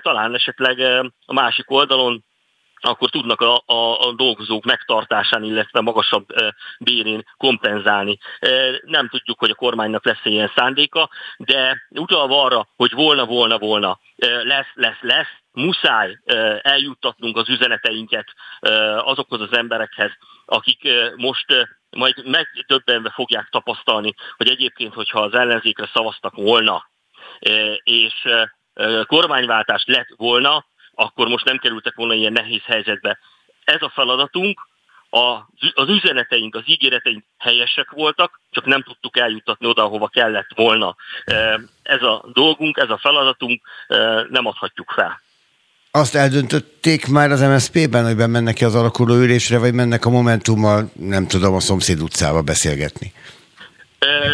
talán 0.03 0.35
esetleg 0.35 0.81
a 1.27 1.33
másik 1.33 1.71
oldalon 1.71 2.25
akkor 2.81 3.11
tudnak 3.11 3.41
a, 3.41 3.63
a, 3.67 4.09
a 4.09 4.13
dolgozók 4.13 4.65
megtartásán, 4.65 5.45
illetve 5.45 5.81
magasabb 5.81 6.31
e, 6.31 6.55
bérén 6.79 7.25
kompenzálni. 7.37 8.19
E, 8.39 8.49
nem 8.83 9.09
tudjuk, 9.09 9.39
hogy 9.39 9.51
a 9.51 9.55
kormánynak 9.55 10.05
lesz 10.05 10.25
ilyen 10.25 10.53
szándéka, 10.57 11.11
de 11.37 11.83
utalva 11.89 12.43
arra, 12.43 12.69
hogy 12.77 12.93
volna, 12.93 13.25
volna, 13.27 13.59
volna, 13.59 13.99
e, 14.17 14.27
lesz, 14.29 14.71
lesz, 14.75 15.01
lesz, 15.01 15.33
muszáj 15.59 16.19
eljuttatnunk 16.63 17.37
az 17.37 17.49
üzeneteinket 17.49 18.27
azokhoz 18.99 19.41
az 19.41 19.53
emberekhez, 19.53 20.11
akik 20.45 20.89
most 21.17 21.69
majd 21.91 22.27
megdöbbenve 22.27 23.11
fogják 23.11 23.49
tapasztalni, 23.51 24.15
hogy 24.37 24.49
egyébként, 24.49 24.95
hogyha 24.95 25.21
az 25.21 25.35
ellenzékre 25.35 25.91
szavaztak 25.93 26.35
volna, 26.35 26.91
és 27.83 28.15
kormányváltás 29.07 29.85
lett 29.87 30.09
volna, 30.17 30.65
akkor 30.95 31.29
most 31.29 31.45
nem 31.45 31.59
kerültek 31.59 31.95
volna 31.95 32.15
ilyen 32.15 32.33
nehéz 32.33 32.63
helyzetbe. 32.65 33.19
Ez 33.65 33.83
a 33.83 33.89
feladatunk, 33.89 34.67
az 35.75 35.89
üzeneteink, 35.89 36.55
az 36.55 36.63
ígéreteink 36.65 37.25
helyesek 37.39 37.91
voltak, 37.91 38.41
csak 38.51 38.65
nem 38.65 38.83
tudtuk 38.83 39.19
eljuttatni 39.19 39.67
oda, 39.67 39.83
ahova 39.83 40.09
kellett 40.09 40.51
volna. 40.55 40.97
Ez 41.83 42.03
a 42.03 42.25
dolgunk, 42.33 42.77
ez 42.77 42.91
a 42.91 42.99
feladatunk, 42.99 43.63
nem 44.29 44.47
adhatjuk 44.47 44.91
fel. 44.91 45.21
Azt 45.91 46.15
eldöntötték 46.15 47.07
már 47.07 47.31
az 47.31 47.41
MSZP-ben, 47.41 48.05
hogy 48.05 48.17
bemennek 48.17 48.55
ki 48.55 48.65
az 48.65 48.75
alakuló 48.75 49.15
ülésre, 49.15 49.59
vagy 49.59 49.73
mennek 49.75 50.05
a 50.05 50.11
Momentummal, 50.11 50.91
nem 50.95 51.27
tudom, 51.27 51.55
a 51.55 51.61
szomszéd 51.61 52.01
utcába 52.01 52.43
beszélgetni? 52.43 53.13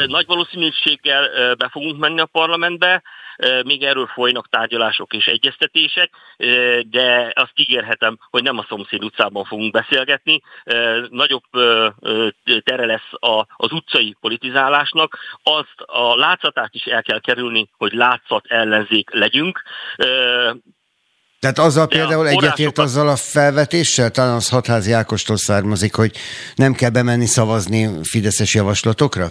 Nagy 0.07 0.27
valószínűséggel 0.27 1.55
be 1.55 1.69
fogunk 1.71 1.99
menni 1.99 2.21
a 2.21 2.27
parlamentbe, 2.27 3.03
még 3.65 3.83
erről 3.83 4.07
folynak 4.07 4.49
tárgyalások 4.49 5.13
és 5.13 5.27
egyeztetések, 5.27 6.11
de 6.91 7.33
azt 7.35 7.53
ígérhetem, 7.55 8.19
hogy 8.31 8.43
nem 8.43 8.59
a 8.59 8.67
szomszéd 8.69 9.05
utcában 9.05 9.45
fogunk 9.45 9.73
beszélgetni. 9.73 10.43
Nagyobb 11.09 11.45
tere 12.65 12.87
lesz 12.87 13.11
az 13.57 13.73
utcai 13.73 14.17
politizálásnak. 14.21 15.19
Azt 15.43 15.81
a 15.87 16.17
látszatát 16.17 16.75
is 16.75 16.85
el 16.85 17.03
kell 17.03 17.21
kerülni, 17.21 17.69
hogy 17.77 17.93
látszat 17.93 18.45
ellenzék 18.49 19.11
legyünk. 19.13 19.63
Tehát 21.45 21.59
azzal 21.59 21.87
De 21.87 21.97
például 21.97 22.29
egyetért 22.29 22.79
azzal 22.79 23.09
a 23.09 23.17
felvetéssel, 23.17 24.11
talán 24.11 24.35
az 24.35 24.49
hatházi 24.49 24.93
Ákostól 24.93 25.37
származik, 25.37 25.95
hogy 25.95 26.17
nem 26.55 26.73
kell 26.73 26.91
bemenni 26.91 27.27
szavazni 27.27 27.89
fideszes 28.03 28.55
javaslatokra? 28.55 29.29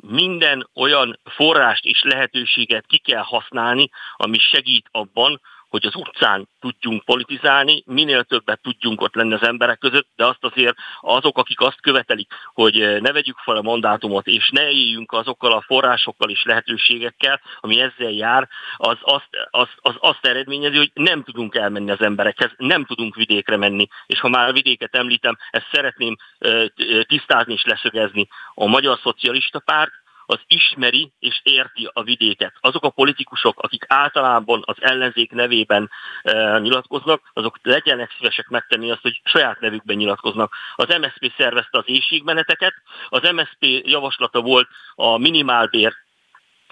Minden 0.00 0.68
olyan 0.74 1.20
forrást 1.36 1.84
és 1.84 2.02
lehetőséget 2.02 2.84
ki 2.86 2.98
kell 2.98 3.22
használni, 3.22 3.90
ami 4.16 4.38
segít 4.38 4.86
abban, 4.90 5.40
hogy 5.70 5.86
az 5.86 5.94
utcán 5.94 6.48
tudjunk 6.60 7.04
politizálni, 7.04 7.82
minél 7.86 8.24
többet 8.24 8.60
tudjunk 8.62 9.00
ott 9.00 9.14
lenni 9.14 9.34
az 9.34 9.42
emberek 9.42 9.78
között, 9.78 10.08
de 10.16 10.26
azt 10.26 10.44
azért 10.44 10.76
azok, 11.00 11.38
akik 11.38 11.60
azt 11.60 11.80
követelik, 11.80 12.32
hogy 12.52 12.80
eh, 12.80 13.00
ne 13.00 13.12
vegyük 13.12 13.38
fel 13.38 13.56
a 13.56 13.62
mandátumot, 13.62 14.26
és 14.26 14.50
ne 14.50 14.70
éljünk 14.70 15.12
azokkal 15.12 15.52
a 15.52 15.64
forrásokkal 15.66 16.30
és 16.30 16.44
lehetőségekkel, 16.44 17.40
ami 17.60 17.80
ezzel 17.80 18.10
jár, 18.10 18.48
az 18.76 18.96
azt, 19.00 19.28
az, 19.50 19.68
az 19.76 19.94
azt 19.98 20.26
eredményezi, 20.26 20.76
hogy 20.76 20.90
nem 20.94 21.22
tudunk 21.22 21.54
elmenni 21.54 21.90
az 21.90 22.00
emberekhez, 22.00 22.50
nem 22.56 22.84
tudunk 22.84 23.14
vidékre 23.14 23.56
menni. 23.56 23.88
És 24.06 24.20
ha 24.20 24.28
már 24.28 24.48
a 24.48 24.52
vidéket 24.52 24.96
említem, 24.96 25.36
ezt 25.50 25.68
szeretném 25.72 26.16
eh, 26.38 26.64
tisztázni 27.02 27.52
és 27.52 27.64
leszögezni. 27.64 28.28
A 28.54 28.66
Magyar 28.66 28.98
Szocialista 29.02 29.58
Párt 29.58 29.92
az 30.30 30.40
ismeri 30.46 31.12
és 31.18 31.40
érti 31.42 31.90
a 31.92 32.02
vidéket. 32.02 32.52
Azok 32.60 32.84
a 32.84 32.90
politikusok, 32.90 33.58
akik 33.62 33.84
általában 33.88 34.62
az 34.64 34.76
ellenzék 34.80 35.32
nevében 35.32 35.90
e, 36.22 36.58
nyilatkoznak, 36.58 37.30
azok 37.32 37.58
legyenek 37.62 38.14
szívesek 38.16 38.48
megtenni 38.48 38.90
azt, 38.90 39.02
hogy 39.02 39.20
saját 39.24 39.60
nevükben 39.60 39.96
nyilatkoznak. 39.96 40.54
Az 40.76 40.96
MSZP 41.00 41.32
szervezte 41.36 41.78
az 41.78 41.84
éjségmeneteket, 41.86 42.74
az 43.08 43.30
MSZP 43.32 43.86
javaslata 43.86 44.40
volt 44.40 44.68
a 44.94 45.18
minimálbér 45.18 45.92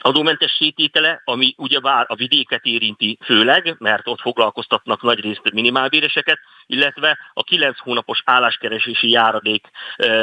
adómentesítétele, 0.00 1.22
ami 1.24 1.54
ugyebár 1.56 2.04
a 2.08 2.14
vidéket 2.14 2.64
érinti 2.64 3.18
főleg, 3.24 3.76
mert 3.78 4.08
ott 4.08 4.20
foglalkoztatnak 4.20 5.02
nagy 5.02 5.20
részt 5.20 5.52
minimálbéreseket, 5.52 6.38
illetve 6.66 7.18
a 7.32 7.42
9 7.42 7.78
hónapos 7.78 8.22
álláskeresési 8.24 9.11
járadék 9.11 9.68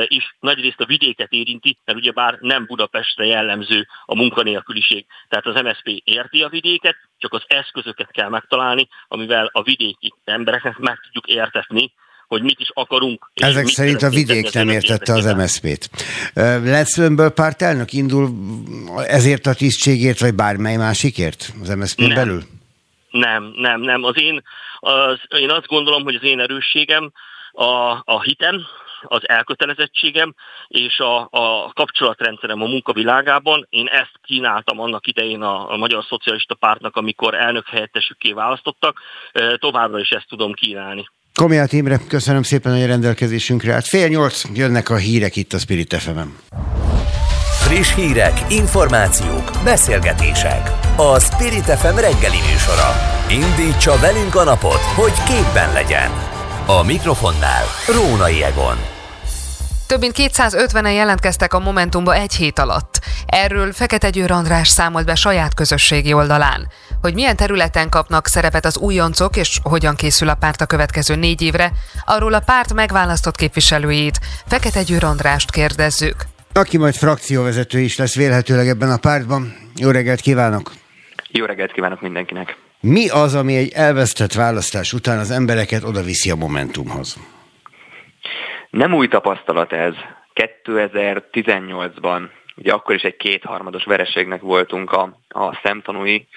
is 0.05 0.35
nagy 0.39 0.61
részt 0.61 0.79
a 0.79 0.85
vidéket 0.85 1.31
érinti, 1.31 1.77
mert 1.85 1.97
ugyebár 1.97 2.37
nem 2.39 2.65
Budapestre 2.65 3.25
jellemző 3.25 3.87
a 4.05 4.15
munkanélküliség. 4.15 5.05
Tehát 5.27 5.45
az 5.45 5.61
MSZP 5.61 6.01
érti 6.03 6.43
a 6.43 6.49
vidéket, 6.49 6.95
csak 7.17 7.33
az 7.33 7.43
eszközöket 7.47 8.11
kell 8.11 8.29
megtalálni, 8.29 8.87
amivel 9.07 9.49
a 9.51 9.61
vidéki 9.61 10.13
embereknek 10.23 10.77
meg 10.77 10.99
tudjuk 10.99 11.27
értetni, 11.27 11.93
hogy 12.27 12.41
mit 12.41 12.59
is 12.59 12.69
akarunk. 12.73 13.31
Ezek 13.33 13.67
szerint 13.67 14.01
a 14.01 14.09
vidék 14.09 14.53
nem 14.53 14.69
értette 14.69 15.13
az 15.13 15.33
MSZP-t. 15.33 15.89
Lesz 16.63 16.97
önből 16.97 17.29
pártelnök? 17.29 17.93
Indul 17.93 18.29
ezért 19.07 19.45
a 19.45 19.53
tisztségért, 19.53 20.19
vagy 20.19 20.33
bármely 20.33 20.75
másikért 20.75 21.53
az 21.61 21.69
MSZP-n 21.69 22.13
belül? 22.13 22.43
Nem, 23.11 23.53
nem, 23.55 23.81
nem. 23.81 24.03
Az 24.03 24.19
én, 24.19 24.41
az, 24.79 25.19
én 25.39 25.49
azt 25.49 25.67
gondolom, 25.67 26.03
hogy 26.03 26.15
az 26.15 26.23
én 26.23 26.39
erősségem 26.39 27.11
a, 27.51 28.01
a 28.03 28.21
hitem, 28.21 28.65
az 29.07 29.29
elkötelezettségem 29.29 30.33
és 30.67 30.99
a, 30.99 31.27
a 31.31 31.71
kapcsolatrendszerem 31.73 32.61
a 32.61 32.67
munkavilágában. 32.67 33.67
Én 33.69 33.87
ezt 33.87 34.19
kínáltam 34.23 34.79
annak 34.79 35.07
idején 35.07 35.41
a, 35.41 35.71
a 35.71 35.77
Magyar 35.77 36.03
Szocialista 36.03 36.55
Pártnak, 36.55 36.95
amikor 36.95 37.33
elnök 37.33 37.67
helyettesükké 37.67 38.31
választottak. 38.31 39.01
Továbbra 39.55 39.99
is 39.99 40.09
ezt 40.09 40.27
tudom 40.27 40.53
kínálni. 40.53 41.09
Komiát 41.35 41.73
Imre, 41.73 41.99
köszönöm 42.07 42.43
szépen, 42.43 42.71
hogy 42.71 42.81
a 42.81 42.85
rendelkezésünkre 42.85 43.73
állt. 43.73 43.87
Fél 43.87 44.07
nyolc 44.07 44.41
jönnek 44.53 44.89
a 44.89 44.95
hírek 44.95 45.35
itt 45.35 45.53
a 45.53 45.57
Spirit 45.57 45.95
fm 45.95 46.17
-en. 46.17 46.35
Friss 47.59 47.95
hírek, 47.95 48.41
információk, 48.49 49.51
beszélgetések. 49.63 50.71
A 50.95 51.19
Spirit 51.19 51.63
FM 51.63 51.95
reggeli 51.95 52.37
műsora. 52.51 52.95
Indítsa 53.29 53.99
velünk 53.99 54.35
a 54.35 54.43
napot, 54.43 54.81
hogy 54.81 55.13
képben 55.23 55.73
legyen. 55.73 56.11
A 56.65 56.83
mikrofonnál 56.83 57.63
Rónai 57.87 58.43
Egon. 58.43 58.77
Több 59.87 59.99
mint 59.99 60.15
250-en 60.17 60.93
jelentkeztek 60.93 61.53
a 61.53 61.59
Momentumba 61.59 62.15
egy 62.15 62.35
hét 62.35 62.59
alatt. 62.59 62.99
Erről 63.25 63.73
Fekete 63.73 64.09
Győr 64.09 64.31
András 64.31 64.67
számolt 64.67 65.05
be 65.05 65.15
saját 65.15 65.53
közösségi 65.53 66.13
oldalán. 66.13 66.67
Hogy 67.05 67.13
milyen 67.13 67.35
területen 67.35 67.89
kapnak 67.89 68.27
szerepet 68.27 68.65
az 68.65 68.77
újoncok, 68.77 69.35
és 69.35 69.59
hogyan 69.63 69.95
készül 69.95 70.29
a 70.29 70.35
párt 70.35 70.61
a 70.61 70.65
következő 70.65 71.15
négy 71.15 71.41
évre, 71.41 71.71
arról 72.05 72.33
a 72.33 72.39
párt 72.45 72.73
megválasztott 72.73 73.35
képviselőjét, 73.35 74.19
Fekete 74.47 74.83
Győr 74.83 75.03
Andrást 75.03 75.51
kérdezzük. 75.51 76.15
Aki 76.53 76.77
majd 76.77 76.93
frakcióvezető 76.93 77.79
is 77.79 77.97
lesz 77.97 78.15
vélhetőleg 78.15 78.67
ebben 78.67 78.91
a 78.91 78.97
pártban. 78.97 79.53
Jó 79.75 79.91
reggelt 79.91 80.21
kívánok! 80.21 80.71
Jó 81.29 81.45
reggelt 81.45 81.71
kívánok 81.71 82.01
mindenkinek! 82.01 82.57
Mi 82.79 83.09
az, 83.09 83.35
ami 83.35 83.55
egy 83.55 83.71
elvesztett 83.73 84.33
választás 84.33 84.93
után 84.93 85.19
az 85.19 85.31
embereket 85.31 85.83
odaviszi 85.83 86.31
a 86.31 86.35
Momentumhoz? 86.35 87.17
Nem 88.69 88.93
új 88.93 89.07
tapasztalat 89.07 89.73
ez. 89.73 89.93
2018-ban, 90.65 92.21
ugye 92.55 92.71
akkor 92.73 92.95
is 92.95 93.01
egy 93.01 93.17
kétharmados 93.17 93.83
vereségnek 93.83 94.41
voltunk 94.41 94.91
a, 94.91 95.19
a 95.29 95.59
szemtanúi 95.63 96.27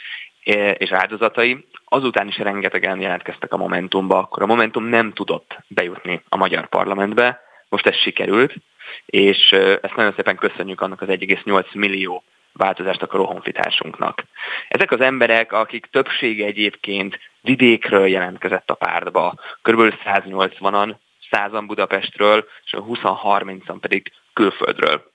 és 0.56 0.90
áldozatai, 0.90 1.66
azután 1.84 2.28
is 2.28 2.38
rengetegen 2.38 3.00
jelentkeztek 3.00 3.52
a 3.52 3.56
Momentumba, 3.56 4.18
akkor 4.18 4.42
a 4.42 4.46
Momentum 4.46 4.84
nem 4.84 5.12
tudott 5.12 5.56
bejutni 5.66 6.22
a 6.28 6.36
magyar 6.36 6.68
parlamentbe, 6.68 7.40
most 7.68 7.86
ez 7.86 7.96
sikerült, 7.96 8.54
és 9.06 9.52
e, 9.52 9.78
ezt 9.82 9.96
nagyon 9.96 10.12
szépen 10.16 10.36
köszönjük 10.36 10.80
annak 10.80 11.00
az 11.00 11.08
1,8 11.08 11.74
millió 11.74 12.22
változást 12.52 13.02
akaró 13.02 13.24
honfitársunknak. 13.24 14.24
Ezek 14.68 14.90
az 14.90 15.00
emberek, 15.00 15.52
akik 15.52 15.86
többsége 15.86 16.44
egyébként 16.44 17.18
vidékről 17.40 18.06
jelentkezett 18.06 18.70
a 18.70 18.74
pártba, 18.74 19.34
kb. 19.62 19.94
180-an, 20.04 20.94
100-an 21.30 21.64
Budapestről, 21.66 22.46
és 22.64 22.74
20-30-an 22.76 23.76
pedig 23.80 24.12
külföldről. 24.32 25.10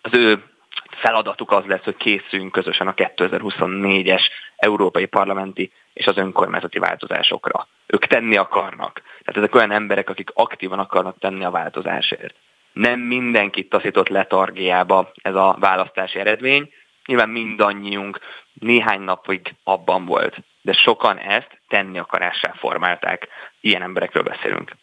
Az 0.00 0.14
ő 0.14 0.42
feladatuk 0.90 1.50
az 1.50 1.64
lesz, 1.64 1.84
hogy 1.84 1.96
készüljünk 1.96 2.52
közösen 2.52 2.88
a 2.88 2.94
2024-es 2.94 4.22
európai 4.56 5.06
parlamenti 5.06 5.72
és 5.92 6.06
az 6.06 6.16
önkormányzati 6.16 6.78
változásokra. 6.78 7.66
Ők 7.86 8.06
tenni 8.06 8.36
akarnak. 8.36 9.02
Tehát 9.02 9.36
ezek 9.36 9.54
olyan 9.54 9.70
emberek, 9.70 10.10
akik 10.10 10.30
aktívan 10.34 10.78
akarnak 10.78 11.18
tenni 11.18 11.44
a 11.44 11.50
változásért 11.50 12.34
nem 12.76 13.00
mindenkit 13.00 13.68
taszított 13.68 14.08
letargiába 14.08 15.10
ez 15.22 15.34
a 15.34 15.56
választási 15.60 16.18
eredmény. 16.18 16.72
Nyilván 17.06 17.28
mindannyiunk 17.28 18.20
néhány 18.52 19.00
napig 19.00 19.54
abban 19.64 20.04
volt, 20.04 20.36
de 20.62 20.72
sokan 20.72 21.18
ezt 21.18 21.60
tenni 21.68 21.98
akarássá 21.98 22.52
formálták. 22.56 23.28
Ilyen 23.60 23.82
emberekről 23.82 24.22
beszélünk. 24.22 24.76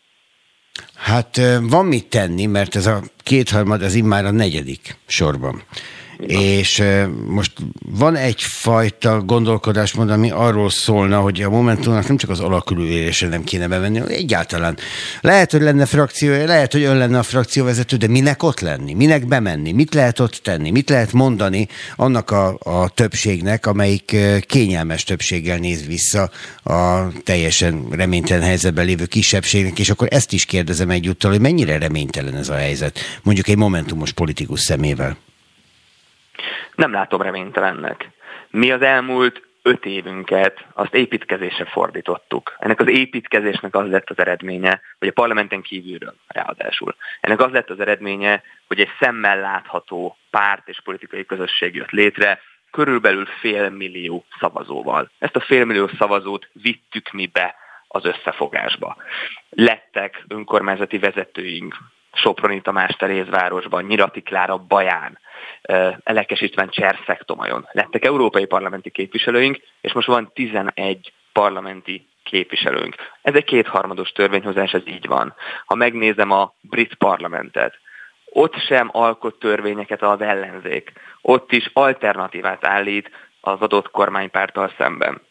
Hát 0.94 1.42
van 1.62 1.86
mit 1.86 2.06
tenni, 2.06 2.46
mert 2.46 2.76
ez 2.76 2.86
a 2.86 3.04
kétharmad, 3.18 3.82
ez 3.82 3.94
immár 3.94 4.26
a 4.26 4.32
negyedik 4.32 4.98
sorban. 5.06 5.64
És 6.28 6.84
most 7.28 7.52
van 7.91 8.15
egyfajta 8.15 9.21
gondolkodásmód, 9.21 10.10
ami 10.10 10.32
arról 10.32 10.69
szólna, 10.69 11.19
hogy 11.19 11.41
a 11.41 11.49
Momentumnak 11.49 12.08
nem 12.08 12.17
csak 12.17 12.30
az 12.30 12.39
alakulőérésre 12.39 13.28
nem 13.28 13.43
kéne 13.43 13.67
bevenni, 13.67 14.02
egyáltalán. 14.08 14.78
Lehet, 15.21 15.52
hogy 15.52 15.62
lenne 15.62 15.86
frakciója, 15.86 16.45
lehet, 16.45 16.71
hogy 16.71 16.84
ön 16.84 16.97
lenne 16.97 17.17
a 17.17 17.23
frakcióvezető, 17.23 17.97
de 17.97 18.08
minek 18.08 18.43
ott 18.43 18.60
lenni? 18.60 18.93
Minek 18.93 19.28
bemenni? 19.28 19.71
Mit 19.71 19.93
lehet 19.93 20.19
ott 20.19 20.39
tenni? 20.43 20.71
Mit 20.71 20.89
lehet 20.89 21.12
mondani 21.12 21.67
annak 21.95 22.32
a, 22.32 22.58
a 22.60 22.89
többségnek, 22.89 23.65
amelyik 23.65 24.15
kényelmes 24.47 25.04
többséggel 25.04 25.58
néz 25.58 25.86
vissza 25.86 26.30
a 26.63 27.08
teljesen 27.23 27.88
reménytelen 27.91 28.43
helyzetben 28.43 28.86
lévő 28.86 29.06
kisebbségnek, 29.06 29.80
és 29.80 29.89
akkor 29.89 30.08
ezt 30.12 30.34
is 30.34 30.45
kérdezem 30.45 30.89
egyúttal, 30.89 31.32
hogy 31.32 31.41
mennyire 31.41 31.78
reménytelen 31.78 32.36
ez 32.36 32.49
a 32.49 32.56
helyzet, 32.56 32.99
mondjuk 33.23 33.47
egy 33.47 33.58
momentumos 33.58 34.12
politikus 34.12 34.60
szemével 34.60 35.17
nem 36.76 36.91
látom 36.91 37.22
reménytelennek. 37.22 38.10
Mi 38.50 38.72
az 38.72 38.82
elmúlt 38.82 39.41
öt 39.62 39.86
évünket 39.86 40.65
azt 40.74 40.93
építkezésre 40.93 41.65
fordítottuk. 41.65 42.56
Ennek 42.60 42.80
az 42.80 42.88
építkezésnek 42.88 43.76
az 43.76 43.89
lett 43.89 44.10
az 44.10 44.19
eredménye, 44.19 44.82
hogy 45.00 45.08
a 45.08 45.12
parlamenten 45.12 45.62
kívülről 45.62 46.15
ráadásul. 46.28 46.96
Ennek 47.22 47.39
az 47.39 47.52
lett 47.52 47.69
az 47.69 47.80
eredménye, 47.80 48.43
hogy 48.67 48.80
egy 48.80 48.89
szemmel 49.00 49.39
látható 49.39 50.17
párt 50.30 50.67
és 50.67 50.82
politikai 50.84 51.26
közösség 51.26 51.76
jött 51.76 51.91
létre, 51.91 52.39
körülbelül 52.72 53.26
fél 53.26 53.69
millió 53.69 54.26
szavazóval. 54.39 55.10
Ezt 55.19 55.36
a 55.36 55.39
félmillió 55.39 55.89
szavazót 55.98 56.50
vittük 56.52 57.12
mi 57.12 57.26
be 57.26 57.56
az 57.88 58.06
összefogásba. 58.06 58.98
Lettek 59.50 60.24
önkormányzati 60.28 60.98
vezetőink, 60.98 61.78
Soproni 62.13 62.62
Tamás 62.62 62.96
Terézvárosban, 62.96 63.84
Nyirati 63.84 64.22
Klára 64.22 64.58
Baján, 64.58 65.19
Elekes 66.04 66.41
István 66.41 66.69
Cserszektomajon. 66.69 67.67
Lettek 67.71 68.06
európai 68.06 68.45
parlamenti 68.45 68.89
képviselőink, 68.89 69.58
és 69.82 69.93
most 69.93 70.08
van 70.08 70.32
11 70.34 71.13
parlamenti 71.34 72.08
képviselőnk. 72.23 72.95
Ez 73.21 73.34
egy 73.34 73.43
kétharmados 73.43 74.12
törvényhozás, 74.12 74.73
ez 74.73 74.88
így 74.88 75.08
van. 75.08 75.34
Ha 75.65 75.76
megnézem 75.76 76.32
a 76.32 76.54
brit 76.62 76.95
parlamentet, 76.95 77.80
ott 78.26 78.56
sem 78.56 78.89
alkot 78.91 79.39
törvényeket 79.39 80.02
az 80.02 80.21
ellenzék. 80.21 80.91
Ott 81.21 81.52
is 81.52 81.69
alternatívát 81.73 82.65
állít 82.65 83.10
az 83.41 83.60
adott 83.60 83.91
kormánypárttal 83.91 84.73
szemben. 84.78 85.21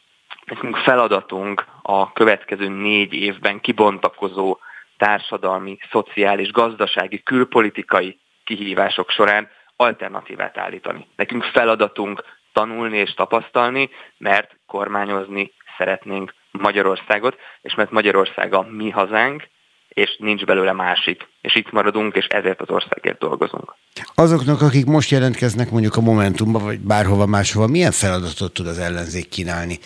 Nekünk 0.44 0.76
feladatunk 0.76 1.64
a 1.82 2.12
következő 2.12 2.68
négy 2.68 3.12
évben 3.12 3.60
kibontakozó 3.60 4.58
társadalmi, 4.96 5.78
szociális, 5.90 6.50
gazdasági, 6.50 7.22
külpolitikai 7.22 8.18
kihívások 8.44 9.10
során 9.10 9.48
alternatívát 9.76 10.58
állítani. 10.58 11.06
Nekünk 11.16 11.44
feladatunk 11.44 12.24
tanulni 12.52 12.96
és 12.96 13.14
tapasztalni, 13.14 13.90
mert 14.18 14.56
kormányozni 14.66 15.52
szeretnénk 15.78 16.34
Magyarországot, 16.50 17.36
és 17.62 17.74
mert 17.74 17.90
Magyarország 17.90 18.54
a 18.54 18.66
mi 18.70 18.90
hazánk, 18.90 19.50
és 19.88 20.16
nincs 20.18 20.44
belőle 20.44 20.72
másik. 20.72 21.28
És 21.40 21.56
itt 21.56 21.70
maradunk, 21.70 22.14
és 22.14 22.26
ezért 22.26 22.60
az 22.60 22.70
országért 22.70 23.18
dolgozunk. 23.18 23.74
Azoknak, 24.14 24.62
akik 24.62 24.86
most 24.86 25.10
jelentkeznek 25.10 25.70
mondjuk 25.70 25.96
a 25.96 26.00
Momentumba, 26.00 26.58
vagy 26.58 26.80
bárhova 26.80 27.26
máshova, 27.26 27.66
milyen 27.66 27.92
feladatot 27.92 28.52
tud 28.52 28.66
az 28.66 28.78
ellenzék 28.78 29.28
kínálni? 29.28 29.78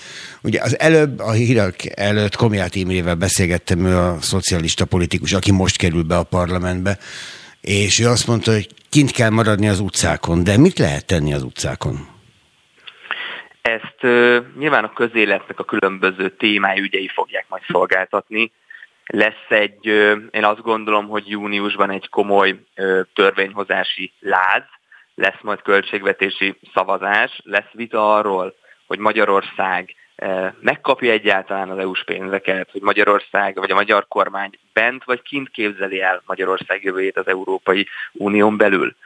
Ugye 0.42 0.62
az 0.62 0.78
előbb, 0.78 1.18
a 1.18 1.32
hírek 1.32 1.92
előtt 1.94 2.36
Komiát 2.36 2.74
Imrével 2.74 3.14
beszélgettem, 3.14 3.86
ő 3.86 3.96
a 3.96 4.20
szocialista 4.20 4.84
politikus, 4.84 5.32
aki 5.32 5.52
most 5.52 5.76
kerül 5.76 6.02
be 6.02 6.16
a 6.16 6.22
parlamentbe, 6.22 6.98
és 7.66 8.00
ő 8.00 8.06
azt 8.06 8.26
mondta, 8.26 8.52
hogy 8.52 8.66
kint 8.90 9.10
kell 9.10 9.30
maradni 9.30 9.68
az 9.68 9.80
utcákon. 9.80 10.44
De 10.44 10.58
mit 10.58 10.78
lehet 10.78 11.06
tenni 11.06 11.34
az 11.34 11.42
utcákon? 11.42 11.96
Ezt 13.62 14.02
uh, 14.02 14.36
nyilván 14.58 14.84
a 14.84 14.92
közéletnek 14.92 15.58
a 15.58 15.64
különböző 15.64 16.28
témájú 16.28 16.82
ügyei 16.82 17.08
fogják 17.14 17.46
majd 17.48 17.62
szolgáltatni. 17.68 18.52
Lesz 19.06 19.46
egy, 19.48 19.86
én 20.30 20.44
azt 20.44 20.60
gondolom, 20.60 21.08
hogy 21.08 21.28
júniusban 21.28 21.90
egy 21.90 22.08
komoly 22.08 22.58
törvényhozási 23.14 24.12
láz, 24.20 24.62
lesz 25.14 25.40
majd 25.42 25.62
költségvetési 25.62 26.58
szavazás, 26.74 27.40
lesz 27.44 27.70
vita 27.72 28.14
arról, 28.14 28.54
hogy 28.86 28.98
Magyarország 28.98 29.94
megkapja 30.60 31.12
egyáltalán 31.12 31.70
az 31.70 31.78
EU-s 31.78 32.04
pénzeket, 32.04 32.70
hogy 32.70 32.80
Magyarország 32.80 33.54
vagy 33.56 33.70
a 33.70 33.74
magyar 33.74 34.08
kormány 34.08 34.50
bent 34.72 35.04
vagy 35.04 35.22
kint 35.22 35.50
képzeli 35.50 36.00
el 36.00 36.22
Magyarország 36.26 36.82
jövőjét 36.84 37.16
az 37.16 37.28
Európai 37.28 37.86
Unión 38.12 38.56
belül. 38.56 38.96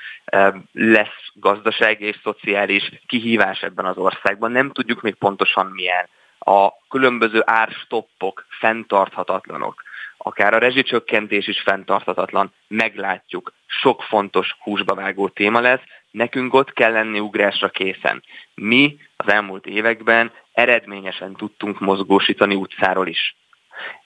Lesz 0.73 1.31
gazdasági 1.35 2.05
és 2.05 2.20
szociális 2.23 2.92
kihívás 3.07 3.62
ebben 3.62 3.85
az 3.85 3.96
országban, 3.96 4.53
nem 4.53 4.70
tudjuk 4.70 5.01
még 5.01 5.14
pontosan 5.14 5.66
milyen. 5.66 6.09
A 6.38 6.68
különböző 6.88 7.42
árstoppok 7.44 8.46
fenntarthatatlanok 8.49 9.83
akár 10.23 10.55
a 10.55 10.59
rezsicsökkentés 10.59 11.46
is 11.46 11.61
fenntarthatatlan, 11.61 12.53
meglátjuk, 12.68 13.53
sok 13.66 14.03
fontos 14.03 14.57
húsba 14.62 14.94
vágó 14.94 15.29
téma 15.29 15.61
lesz, 15.61 15.81
nekünk 16.11 16.55
ott 16.55 16.73
kell 16.73 16.92
lenni 16.92 17.20
ugrásra 17.20 17.68
készen. 17.68 18.23
Mi 18.55 18.96
az 19.16 19.33
elmúlt 19.33 19.66
években 19.66 20.33
eredményesen 20.61 21.35
tudtunk 21.37 21.81
mozgósítani 21.81 22.55
utcáról 22.55 23.07
is. 23.07 23.37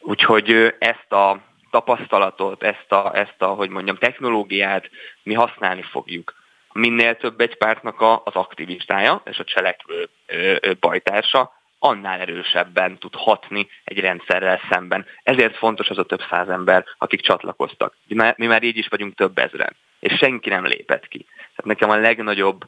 Úgyhogy 0.00 0.74
ezt 0.78 1.12
a 1.12 1.40
tapasztalatot, 1.70 2.62
ezt 2.62 2.92
a, 2.92 3.10
ezt 3.14 3.42
a, 3.42 3.46
hogy 3.46 3.68
mondjam, 3.68 3.96
technológiát 3.96 4.90
mi 5.22 5.34
használni 5.34 5.82
fogjuk. 5.82 6.34
Minél 6.72 7.16
több 7.16 7.40
egy 7.40 7.56
pártnak 7.56 8.00
a, 8.00 8.22
az 8.24 8.34
aktivistája 8.34 9.22
és 9.24 9.38
a 9.38 9.44
cselekvő 9.44 10.08
ö, 10.26 10.56
ö, 10.60 10.72
bajtársa, 10.80 11.52
annál 11.78 12.20
erősebben 12.20 12.98
tud 12.98 13.14
hatni 13.14 13.68
egy 13.84 14.00
rendszerrel 14.00 14.60
szemben. 14.70 15.06
Ezért 15.22 15.56
fontos 15.56 15.88
az 15.88 15.98
a 15.98 16.04
több 16.04 16.22
száz 16.30 16.48
ember, 16.48 16.84
akik 16.98 17.20
csatlakoztak. 17.20 17.96
Mi 18.36 18.46
már 18.46 18.62
így 18.62 18.76
is 18.76 18.88
vagyunk 18.88 19.14
több 19.14 19.38
ezren, 19.38 19.76
és 20.00 20.16
senki 20.18 20.48
nem 20.48 20.66
lépett 20.66 21.08
ki. 21.08 21.26
Tehát 21.36 21.64
nekem 21.64 21.90
a 21.90 21.96
legnagyobb 21.96 22.64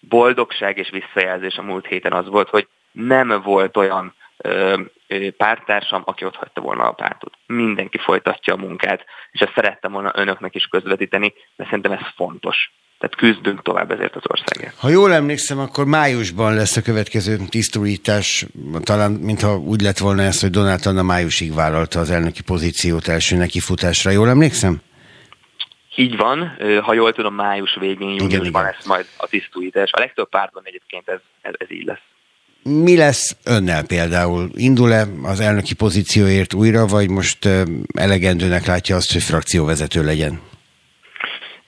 boldogság 0.00 0.78
és 0.78 0.90
visszajelzés 0.90 1.56
a 1.56 1.62
múlt 1.62 1.86
héten 1.86 2.12
az 2.12 2.28
volt, 2.28 2.48
hogy 2.48 2.68
nem 2.92 3.42
volt 3.42 3.76
olyan 3.76 4.14
ö, 4.36 4.80
pártársam, 5.36 6.02
aki 6.04 6.24
ott 6.24 6.36
hagyta 6.36 6.60
volna 6.60 6.88
a 6.88 6.92
pártot. 6.92 7.34
Mindenki 7.46 7.98
folytatja 7.98 8.54
a 8.54 8.56
munkát, 8.56 9.04
és 9.30 9.40
ezt 9.40 9.54
szerettem 9.54 9.92
volna 9.92 10.12
önöknek 10.14 10.54
is 10.54 10.64
közvetíteni, 10.64 11.34
de 11.56 11.64
szerintem 11.64 11.92
ez 11.92 12.06
fontos. 12.16 12.72
Tehát 12.98 13.16
küzdünk 13.16 13.62
tovább 13.62 13.90
ezért 13.90 14.16
az 14.16 14.22
országért. 14.28 14.78
Ha 14.78 14.88
jól 14.88 15.12
emlékszem, 15.12 15.58
akkor 15.58 15.84
májusban 15.84 16.54
lesz 16.54 16.76
a 16.76 16.82
következő 16.82 17.36
tisztújítás, 17.48 18.46
talán 18.82 19.10
mintha 19.10 19.56
úgy 19.58 19.80
lett 19.80 19.98
volna 19.98 20.22
ez, 20.22 20.40
hogy 20.40 20.50
Donát 20.50 20.86
Anna 20.86 21.02
májusig 21.02 21.54
vállalta 21.54 22.00
az 22.00 22.10
elnöki 22.10 22.42
pozíciót 22.42 23.08
első 23.08 23.36
nekifutásra. 23.36 24.10
Jól 24.10 24.28
emlékszem? 24.28 24.80
Így 25.94 26.16
van, 26.16 26.56
ha 26.82 26.94
jól 26.94 27.12
tudom, 27.12 27.34
május 27.34 27.76
végén, 27.80 28.14
júniusban 28.14 28.62
lesz 28.62 28.86
majd 28.86 29.06
a 29.16 29.26
tisztújítás. 29.26 29.92
A 29.92 29.98
legtöbb 29.98 30.28
pártban 30.28 30.62
egyébként 30.66 31.08
ez, 31.08 31.20
ez, 31.42 31.54
ez 31.58 31.70
így 31.70 31.84
lesz. 31.84 32.09
Mi 32.62 32.96
lesz 32.96 33.36
önnel 33.44 33.86
például? 33.86 34.48
Indul-e 34.54 35.04
az 35.22 35.40
elnöki 35.40 35.74
pozícióért 35.74 36.54
újra, 36.54 36.86
vagy 36.86 37.10
most 37.10 37.48
elegendőnek 37.94 38.66
látja 38.66 38.96
azt, 38.96 39.12
hogy 39.12 39.22
frakcióvezető 39.22 40.04
legyen? 40.04 40.40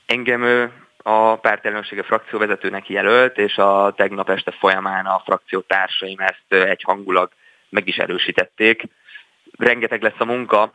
Engem 0.07 0.71
a 1.03 1.37
pártelnöksége 1.37 2.03
frakcióvezetőnek 2.03 2.89
jelölt, 2.89 3.39
és 3.39 3.57
a 3.57 3.95
tegnap 3.97 4.31
este 4.31 4.51
folyamán 4.51 5.07
a 5.07 5.23
frakciótársaim 5.25 6.19
ezt 6.19 6.65
egyhangulag 6.69 7.31
meg 7.69 7.89
is 7.89 7.97
erősítették. 7.97 8.83
Rengeteg 9.59 10.03
lesz 10.03 10.19
a 10.19 10.25
munka 10.25 10.73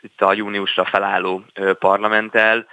itt 0.00 0.20
a 0.20 0.32
júniusra 0.32 0.84
felálló 0.84 1.44
parlamenttel. 1.78 2.66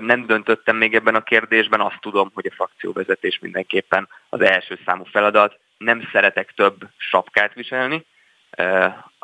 Nem 0.00 0.26
döntöttem 0.26 0.76
még 0.76 0.94
ebben 0.94 1.14
a 1.14 1.22
kérdésben, 1.22 1.80
azt 1.80 2.00
tudom, 2.00 2.30
hogy 2.34 2.46
a 2.46 2.54
frakcióvezetés 2.54 3.38
mindenképpen 3.40 4.08
az 4.28 4.40
első 4.40 4.78
számú 4.86 5.04
feladat. 5.04 5.58
Nem 5.84 6.08
szeretek 6.12 6.52
több 6.56 6.88
sapkát 6.96 7.54
viselni, 7.54 8.06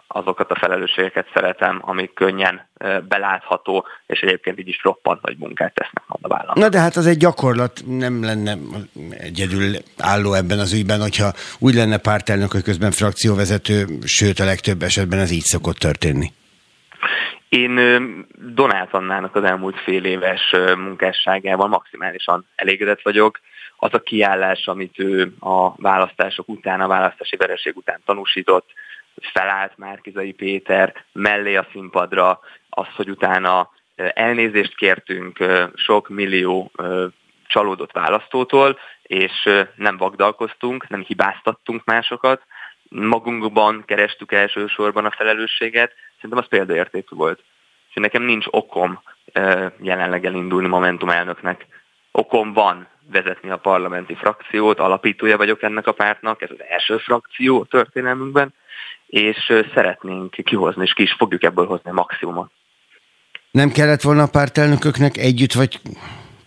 azokat 0.08 0.50
a 0.50 0.58
felelősségeket 0.58 1.26
szeretem, 1.34 1.78
amik 1.82 2.14
könnyen 2.14 2.68
belátható, 3.08 3.86
és 4.06 4.20
egyébként 4.20 4.58
így 4.58 4.68
is 4.68 4.82
roppant 4.82 5.22
nagy 5.22 5.36
munkát 5.38 5.74
tesznek 5.74 6.02
majd 6.06 6.24
a 6.24 6.28
vállalnak. 6.28 6.56
Na 6.56 6.68
de 6.68 6.78
hát 6.78 6.96
az 6.96 7.06
egy 7.06 7.16
gyakorlat 7.16 7.80
nem 7.86 8.22
lenne 8.24 8.56
egyedül 9.10 9.74
álló 9.98 10.32
ebben 10.32 10.58
az 10.58 10.72
ügyben, 10.72 11.00
hogyha 11.00 11.32
úgy 11.58 11.74
lenne 11.74 11.98
pártelnök, 11.98 12.50
hogy 12.50 12.62
közben 12.62 12.90
frakcióvezető, 12.90 13.86
sőt 14.04 14.38
a 14.38 14.44
legtöbb 14.44 14.82
esetben 14.82 15.18
ez 15.18 15.30
így 15.30 15.44
szokott 15.44 15.76
történni. 15.76 16.32
Én 17.48 17.74
Donát 18.54 18.94
Annának 18.94 19.36
az 19.36 19.44
elmúlt 19.44 19.80
fél 19.80 20.04
éves 20.04 20.54
munkásságával 20.76 21.68
maximálisan 21.68 22.46
elégedett 22.54 23.02
vagyok. 23.02 23.40
Az 23.80 23.94
a 23.94 24.02
kiállás, 24.02 24.66
amit 24.66 24.98
ő 24.98 25.34
a 25.38 25.74
választások 25.76 26.48
után, 26.48 26.80
a 26.80 26.86
választási 26.86 27.36
vereség 27.36 27.76
után 27.76 28.00
tanúsított, 28.04 28.70
felállt 29.32 29.76
Márkizai 29.76 30.32
Péter 30.32 31.04
mellé 31.12 31.56
a 31.56 31.66
színpadra, 31.72 32.40
az, 32.70 32.86
hogy 32.96 33.10
utána 33.10 33.70
elnézést 33.96 34.76
kértünk 34.76 35.44
sok 35.74 36.08
millió 36.08 36.70
csalódott 37.46 37.92
választótól, 37.92 38.78
és 39.02 39.48
nem 39.74 39.96
vagdalkoztunk, 39.96 40.88
nem 40.88 41.04
hibáztattunk 41.06 41.84
másokat, 41.84 42.42
magunkban 42.88 43.82
kerestük 43.86 44.32
elsősorban 44.32 45.04
a 45.04 45.10
felelősséget, 45.10 45.92
szerintem 46.14 46.38
az 46.38 46.48
példaértékű 46.48 47.16
volt. 47.16 47.42
És 47.88 47.94
nekem 47.94 48.22
nincs 48.22 48.46
okom 48.50 49.02
jelenleg 49.80 50.24
elindulni 50.24 50.68
Momentum 50.68 51.08
elnöknek. 51.08 51.66
Okom 52.12 52.52
van 52.52 52.88
vezetni 53.12 53.50
a 53.50 53.56
parlamenti 53.56 54.14
frakciót, 54.14 54.78
alapítója 54.78 55.36
vagyok 55.36 55.62
ennek 55.62 55.86
a 55.86 55.92
pártnak, 55.92 56.42
ez 56.42 56.50
az 56.50 56.64
első 56.68 56.96
frakció 56.96 57.60
a 57.60 57.64
történelmünkben, 57.64 58.54
és 59.06 59.52
szeretnénk 59.74 60.30
kihozni, 60.30 60.82
és 60.82 60.92
ki 60.92 61.02
is 61.02 61.12
fogjuk 61.12 61.42
ebből 61.42 61.66
hozni 61.66 61.90
a 61.90 61.94
maximumot. 61.94 62.50
Nem 63.50 63.70
kellett 63.70 64.00
volna 64.02 64.22
a 64.22 64.28
pártelnököknek 64.28 65.16
együtt 65.16 65.52
vagy 65.52 65.80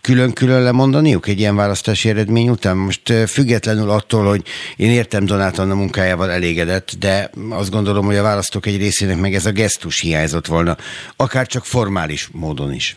külön-külön 0.00 0.62
lemondaniuk 0.62 1.28
egy 1.28 1.38
ilyen 1.38 1.56
választási 1.56 2.08
eredmény 2.08 2.48
után? 2.48 2.76
Most 2.76 3.12
függetlenül 3.28 3.90
attól, 3.90 4.24
hogy 4.24 4.42
én 4.76 4.90
értem 4.90 5.24
Donát 5.24 5.58
Anna 5.58 5.74
munkájával 5.74 6.30
elégedett, 6.30 6.92
de 6.98 7.30
azt 7.50 7.70
gondolom, 7.70 8.04
hogy 8.04 8.16
a 8.16 8.22
választók 8.22 8.66
egy 8.66 8.76
részének 8.76 9.18
meg 9.18 9.34
ez 9.34 9.46
a 9.46 9.52
gesztus 9.52 10.00
hiányzott 10.00 10.46
volna, 10.46 10.76
akár 11.16 11.46
csak 11.46 11.64
formális 11.64 12.28
módon 12.32 12.72
is. 12.72 12.96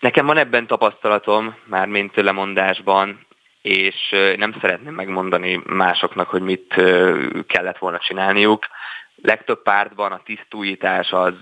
Nekem 0.00 0.26
van 0.26 0.36
ebben 0.36 0.66
tapasztalatom, 0.66 1.56
már 1.64 1.86
mint 1.86 2.16
lemondásban, 2.16 3.26
és 3.62 3.94
nem 4.36 4.54
szeretném 4.60 4.94
megmondani 4.94 5.60
másoknak, 5.66 6.28
hogy 6.28 6.42
mit 6.42 6.74
kellett 7.46 7.78
volna 7.78 7.98
csinálniuk. 7.98 8.66
Legtöbb 9.22 9.62
pártban 9.62 10.12
a 10.12 10.22
tisztújítás 10.24 11.10
az 11.10 11.34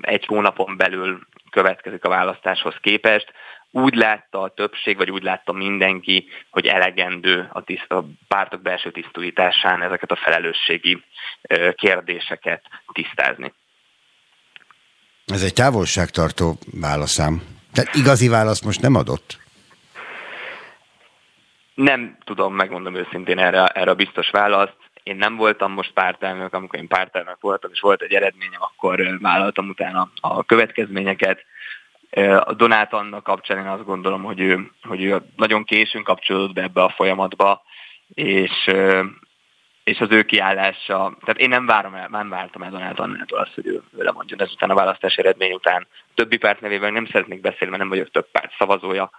egy 0.00 0.24
hónapon 0.26 0.76
belül 0.76 1.20
következik 1.50 2.04
a 2.04 2.08
választáshoz 2.08 2.74
képest. 2.80 3.32
Úgy 3.70 3.94
látta 3.94 4.40
a 4.40 4.48
többség, 4.48 4.96
vagy 4.96 5.10
úgy 5.10 5.22
látta 5.22 5.52
mindenki, 5.52 6.28
hogy 6.50 6.66
elegendő 6.66 7.48
a, 7.52 7.62
tiszt, 7.62 7.92
a 7.92 8.04
pártok 8.28 8.62
belső 8.62 8.90
tisztújításán 8.90 9.82
ezeket 9.82 10.10
a 10.10 10.16
felelősségi 10.16 11.04
kérdéseket 11.74 12.62
tisztázni. 12.92 13.52
Ez 15.26 15.42
egy 15.42 15.52
távolságtartó 15.52 16.58
válaszám. 16.80 17.42
Tehát 17.72 17.94
igazi 17.94 18.28
válasz 18.28 18.62
most 18.64 18.80
nem 18.80 18.94
adott? 18.94 19.38
Nem 21.74 22.16
tudom, 22.24 22.54
megmondom 22.54 22.94
őszintén 22.94 23.38
erre, 23.38 23.66
erre 23.66 23.90
a 23.90 23.94
biztos 23.94 24.30
választ. 24.30 24.76
Én 25.02 25.16
nem 25.16 25.36
voltam 25.36 25.72
most 25.72 25.92
pártelnök, 25.92 26.54
amikor 26.54 26.78
én 26.78 26.88
pártelnök 26.88 27.40
voltam, 27.40 27.70
és 27.72 27.80
volt 27.80 28.02
egy 28.02 28.12
eredményem, 28.12 28.62
akkor 28.62 29.18
vállaltam 29.20 29.68
utána 29.68 30.10
a 30.20 30.44
következményeket. 30.44 31.44
A 32.44 32.52
Donát 32.52 32.92
annak 32.92 33.22
kapcsán 33.22 33.58
én 33.58 33.66
azt 33.66 33.84
gondolom, 33.84 34.22
hogy 34.22 34.40
ő, 34.40 34.70
hogy 34.82 35.02
ő 35.02 35.22
nagyon 35.36 35.64
későn 35.64 36.02
kapcsolódott 36.02 36.52
be 36.52 36.62
ebbe 36.62 36.82
a 36.82 36.94
folyamatba, 36.96 37.62
és, 38.14 38.70
és 39.84 40.00
az 40.00 40.10
ő 40.10 40.22
kiállása, 40.22 41.16
tehát 41.20 41.40
én 41.40 41.48
nem 41.48 41.66
várom 41.66 41.94
el, 41.94 42.08
nem 42.10 42.28
vártam 42.28 42.62
el 42.62 42.70
Donát 42.70 42.98
Annától 42.98 43.38
azt, 43.38 43.54
hogy 43.54 43.66
ő, 43.66 43.82
ő 43.98 44.02
lemondjon 44.02 44.40
ezután 44.42 44.70
a 44.70 44.74
választási 44.74 45.20
eredmény 45.20 45.52
után. 45.52 45.86
Többi 46.14 46.36
párt 46.36 46.60
nevében 46.60 46.92
nem 46.92 47.06
szeretnék 47.06 47.40
beszélni, 47.40 47.66
mert 47.66 47.78
nem 47.78 47.88
vagyok 47.88 48.10
több 48.10 48.30
párt 48.30 48.52
szavazója, 48.58 49.10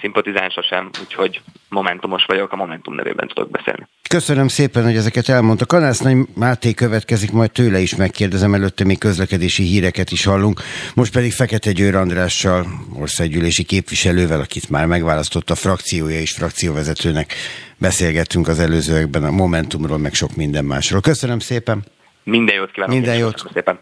szimpatizánsa 0.00 0.62
sem, 0.62 0.90
úgyhogy 1.00 1.40
momentumos 1.68 2.24
vagyok, 2.24 2.52
a 2.52 2.56
Momentum 2.56 2.94
nevében 2.94 3.28
tudok 3.28 3.50
beszélni. 3.50 3.88
Köszönöm 4.08 4.48
szépen, 4.48 4.84
hogy 4.84 4.96
ezeket 4.96 5.28
elmondta. 5.28 5.66
Kanász 5.66 5.98
Nagy 5.98 6.16
Máté 6.34 6.74
következik, 6.74 7.32
majd 7.32 7.50
tőle 7.50 7.78
is 7.78 7.96
megkérdezem, 7.96 8.54
előtte 8.54 8.84
még 8.84 8.98
közlekedési 8.98 9.62
híreket 9.62 10.10
is 10.10 10.24
hallunk. 10.24 10.60
Most 10.94 11.12
pedig 11.12 11.32
Fekete 11.32 11.72
Győr 11.72 11.94
Andrással, 11.94 12.66
országgyűlési 12.98 13.64
képviselővel, 13.64 14.40
akit 14.40 14.70
már 14.70 14.86
megválasztott 14.86 15.50
a 15.50 15.54
frakciója 15.54 16.20
és 16.20 16.32
frakcióvezetőnek 16.32 17.34
beszélgettünk 17.78 18.48
az 18.48 18.58
előzőekben 18.58 19.24
a 19.24 19.30
Momentumról, 19.30 19.98
meg 19.98 20.14
sok 20.14 20.36
minden 20.36 20.64
másról. 20.64 21.00
Köszönöm 21.00 21.38
szépen! 21.38 21.84
Minden 22.24 22.54
jót 22.54 22.70
kívánok! 22.70 22.94
Minden 22.94 23.16
jót! 23.16 23.32
Köszönöm 23.32 23.52
szépen! 23.52 23.80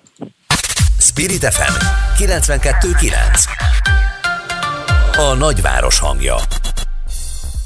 Spirit 1.18 1.54
FM 1.54 1.72
92.9 2.22 3.12
a 5.16 5.34
nagyváros 5.34 5.98
hangja. 5.98 6.36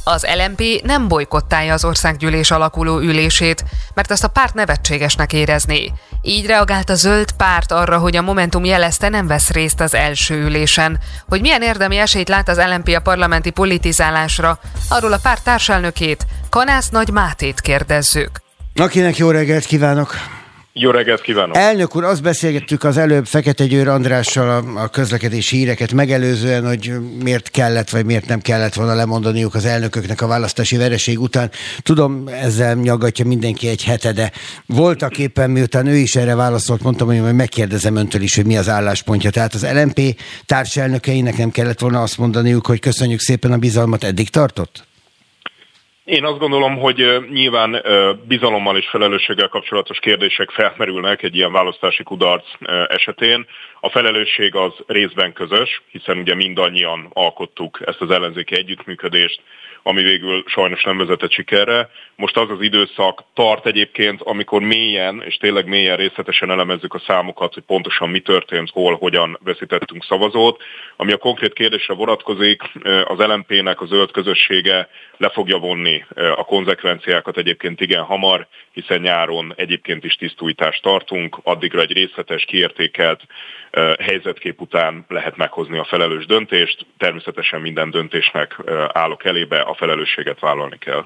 Az 0.04 0.26
LMP 0.36 0.62
nem 0.84 1.08
bolykottálja 1.08 1.72
az 1.72 1.84
országgyűlés 1.84 2.50
alakuló 2.50 2.98
ülését, 2.98 3.64
mert 3.94 4.10
azt 4.10 4.24
a 4.24 4.28
párt 4.28 4.54
nevetségesnek 4.54 5.32
érezné. 5.32 5.92
Így 6.22 6.46
reagált 6.46 6.90
a 6.90 6.94
zöld 6.94 7.32
párt 7.32 7.72
arra, 7.72 7.98
hogy 7.98 8.16
a 8.16 8.22
Momentum 8.22 8.64
jelezte 8.64 9.08
nem 9.08 9.26
vesz 9.26 9.50
részt 9.50 9.80
az 9.80 9.94
első 9.94 10.34
ülésen. 10.34 10.98
Hogy 11.28 11.40
milyen 11.40 11.62
érdemi 11.62 11.96
esélyt 11.96 12.28
lát 12.28 12.48
az 12.48 12.60
LMP 12.74 12.88
a 12.88 13.00
parlamenti 13.00 13.50
politizálásra, 13.50 14.58
arról 14.88 15.12
a 15.12 15.18
párt 15.22 15.44
társelnökét, 15.44 16.26
Kanász 16.50 16.88
Nagy 16.88 17.10
Mátét 17.10 17.60
kérdezzük. 17.60 18.30
Akinek 18.74 19.16
jó 19.16 19.30
reggelt 19.30 19.64
kívánok! 19.64 20.40
Jó 20.74 20.90
reggelt 20.90 21.20
kívánok! 21.20 21.56
Elnök 21.56 21.96
úr, 21.96 22.04
azt 22.04 22.22
beszélgettük 22.22 22.84
az 22.84 22.96
előbb 22.96 23.26
Fekete 23.26 23.66
Győr 23.66 23.88
Andrással 23.88 24.48
a, 24.48 24.82
a 24.82 24.88
közlekedési 24.88 25.56
híreket 25.56 25.92
megelőzően, 25.92 26.66
hogy 26.66 26.92
miért 27.22 27.50
kellett, 27.50 27.90
vagy 27.90 28.04
miért 28.04 28.26
nem 28.26 28.40
kellett 28.40 28.74
volna 28.74 28.94
lemondaniuk 28.94 29.54
az 29.54 29.64
elnököknek 29.64 30.20
a 30.20 30.26
választási 30.26 30.76
vereség 30.76 31.20
után. 31.20 31.50
Tudom, 31.82 32.28
ezzel 32.28 32.74
nyaggatja 32.74 33.24
mindenki 33.24 33.68
egy 33.68 33.84
hete, 33.84 34.12
de 34.12 34.32
voltak 34.66 35.18
éppen, 35.18 35.50
miután 35.50 35.86
ő 35.86 35.96
is 35.96 36.16
erre 36.16 36.34
válaszolt, 36.34 36.82
mondtam, 36.82 37.06
hogy 37.06 37.20
majd 37.20 37.34
megkérdezem 37.34 37.96
öntől 37.96 38.22
is, 38.22 38.36
hogy 38.36 38.46
mi 38.46 38.56
az 38.56 38.68
álláspontja. 38.68 39.30
Tehát 39.30 39.54
az 39.54 39.66
LMP 39.72 40.00
társelnökeinek 40.46 41.36
nem 41.36 41.50
kellett 41.50 41.80
volna 41.80 42.02
azt 42.02 42.18
mondaniuk, 42.18 42.66
hogy 42.66 42.80
köszönjük 42.80 43.20
szépen 43.20 43.52
a 43.52 43.56
bizalmat, 43.56 44.04
eddig 44.04 44.30
tartott? 44.30 44.90
Én 46.04 46.24
azt 46.24 46.38
gondolom, 46.38 46.78
hogy 46.78 47.24
nyilván 47.30 47.82
bizalommal 48.28 48.76
és 48.76 48.88
felelősséggel 48.88 49.48
kapcsolatos 49.48 49.98
kérdések 49.98 50.50
felmerülnek 50.50 51.22
egy 51.22 51.36
ilyen 51.36 51.52
választási 51.52 52.02
kudarc 52.02 52.44
esetén. 52.88 53.46
A 53.80 53.88
felelősség 53.88 54.54
az 54.54 54.72
részben 54.86 55.32
közös, 55.32 55.82
hiszen 55.90 56.18
ugye 56.18 56.34
mindannyian 56.34 57.10
alkottuk 57.12 57.80
ezt 57.84 58.00
az 58.00 58.10
ellenzéki 58.10 58.56
együttműködést, 58.56 59.40
ami 59.82 60.02
végül 60.02 60.44
sajnos 60.46 60.82
nem 60.82 60.98
vezetett 60.98 61.30
sikerre. 61.30 61.88
Most 62.16 62.36
az 62.36 62.50
az 62.50 62.60
időszak 62.60 63.24
tart 63.34 63.66
egyébként, 63.66 64.22
amikor 64.22 64.62
mélyen, 64.62 65.22
és 65.26 65.36
tényleg 65.36 65.66
mélyen 65.66 65.96
részletesen 65.96 66.50
elemezzük 66.50 66.94
a 66.94 67.02
számokat, 67.06 67.54
hogy 67.54 67.62
pontosan 67.62 68.08
mi 68.08 68.20
történt, 68.20 68.70
hol, 68.70 68.94
hogyan 68.94 69.38
veszítettünk 69.44 70.04
szavazót. 70.04 70.62
Ami 70.96 71.12
a 71.12 71.16
konkrét 71.16 71.52
kérdésre 71.52 71.94
vonatkozik, 71.94 72.62
az 73.04 73.18
LMP-nek 73.18 73.80
a 73.80 73.86
zöld 73.86 74.10
közössége 74.10 74.88
le 75.16 75.28
fogja 75.28 75.58
vonni 75.58 76.04
a 76.14 76.44
konzekvenciákat 76.44 77.36
egyébként 77.36 77.80
igen 77.80 78.02
hamar, 78.02 78.46
hiszen 78.72 79.00
nyáron 79.00 79.52
egyébként 79.56 80.04
is 80.04 80.14
tisztújítást 80.14 80.82
tartunk, 80.82 81.38
addigra 81.42 81.80
egy 81.80 81.92
részletes, 81.92 82.44
kiértékelt 82.44 83.20
helyzetkép 84.00 84.60
után 84.60 85.04
lehet 85.08 85.36
meghozni 85.36 85.78
a 85.78 85.84
felelős 85.84 86.26
döntést. 86.26 86.86
Természetesen 86.98 87.60
minden 87.60 87.90
döntésnek 87.90 88.56
állok 88.92 89.24
elébe, 89.24 89.60
a 89.72 89.76
felelősséget 89.78 90.40
vállalni 90.40 90.78
kell. 90.78 91.04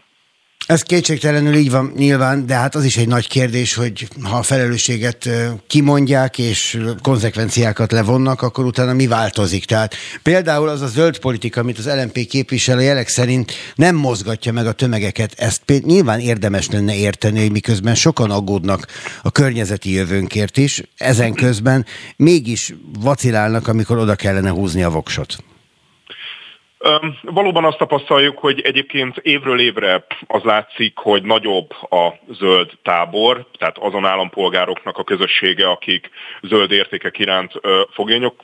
Ez 0.67 0.83
kétségtelenül 0.83 1.55
így 1.55 1.71
van 1.71 1.93
nyilván, 1.97 2.47
de 2.47 2.55
hát 2.55 2.75
az 2.75 2.85
is 2.85 2.97
egy 2.97 3.09
nagy 3.09 3.29
kérdés, 3.29 3.75
hogy 3.75 4.09
ha 4.23 4.37
a 4.37 4.43
felelősséget 4.43 5.29
kimondják 5.67 6.39
és 6.39 6.81
konzekvenciákat 7.03 7.93
levonnak, 7.93 8.43
akkor 8.43 8.65
utána 8.65 8.93
mi 8.93 9.07
változik. 9.07 9.65
Tehát 9.65 9.95
például 10.23 10.69
az 10.69 10.81
a 10.81 10.87
zöld 10.87 11.19
politika, 11.19 11.61
amit 11.61 11.79
az 11.79 11.87
LNP 11.87 12.27
képvisel, 12.27 12.79
a 12.79 12.81
jelek 12.81 13.09
szerint 13.09 13.53
nem 13.75 13.97
mozgatja 13.97 14.53
meg 14.53 14.67
a 14.67 14.73
tömegeket. 14.73 15.35
Ezt 15.37 15.63
nyilván 15.85 16.21
érdemes 16.21 16.69
lenne 16.71 16.97
érteni, 16.97 17.41
hogy 17.41 17.53
miközben 17.53 17.95
sokan 17.95 18.31
aggódnak 18.31 18.87
a 19.23 19.31
környezeti 19.31 19.93
jövőnkért 19.93 20.57
is, 20.57 20.83
ezen 20.97 21.35
közben 21.35 21.87
mégis 22.17 22.75
vacilálnak, 23.01 23.69
amikor 23.69 23.99
oda 23.99 24.15
kellene 24.15 24.51
húzni 24.51 24.83
a 24.83 24.91
voksot. 24.91 25.37
Valóban 27.23 27.65
azt 27.65 27.79
tapasztaljuk, 27.79 28.39
hogy 28.39 28.61
egyébként 28.61 29.17
évről 29.17 29.61
évre 29.61 30.07
az 30.27 30.43
látszik, 30.43 30.99
hogy 30.99 31.23
nagyobb 31.23 31.71
a 31.91 32.15
zöld 32.29 32.71
tábor, 32.83 33.47
tehát 33.59 33.79
azon 33.79 34.05
állampolgároknak 34.05 34.99
a 34.99 35.05
közössége, 35.05 35.69
akik 35.69 36.11
zöld 36.43 36.71
értékek 36.71 37.19
iránt 37.19 37.53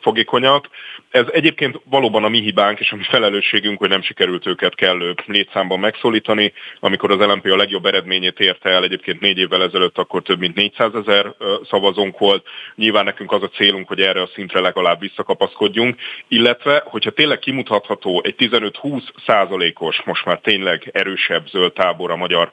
fogékonyak. 0.00 0.68
Ez 1.12 1.24
egyébként 1.32 1.80
valóban 1.84 2.24
a 2.24 2.28
mi 2.28 2.40
hibánk 2.40 2.80
és 2.80 2.92
a 2.92 2.96
mi 2.96 3.02
felelősségünk, 3.02 3.78
hogy 3.78 3.88
nem 3.88 4.02
sikerült 4.02 4.46
őket 4.46 4.74
kellő 4.74 5.14
létszámban 5.26 5.78
megszólítani. 5.78 6.52
Amikor 6.80 7.10
az 7.10 7.18
LMP 7.18 7.46
a 7.46 7.56
legjobb 7.56 7.86
eredményét 7.86 8.40
érte 8.40 8.70
el, 8.70 8.82
egyébként 8.82 9.20
négy 9.20 9.38
évvel 9.38 9.62
ezelőtt, 9.62 9.98
akkor 9.98 10.22
több 10.22 10.38
mint 10.38 10.54
400 10.54 10.94
ezer 10.94 11.34
szavazónk 11.70 12.18
volt. 12.18 12.46
Nyilván 12.74 13.04
nekünk 13.04 13.32
az 13.32 13.42
a 13.42 13.48
célunk, 13.48 13.88
hogy 13.88 14.00
erre 14.00 14.22
a 14.22 14.30
szintre 14.34 14.60
legalább 14.60 15.00
visszakapaszkodjunk, 15.00 16.00
illetve, 16.28 16.82
hogyha 16.86 17.10
tényleg 17.10 17.38
kimutatható 17.38 18.22
egy 18.24 18.34
15-20 18.38 19.02
százalékos, 19.26 20.02
most 20.04 20.24
már 20.24 20.38
tényleg 20.38 20.90
erősebb 20.92 21.46
zöld 21.46 21.72
tábor 21.72 22.10
a 22.10 22.16
magyar 22.16 22.50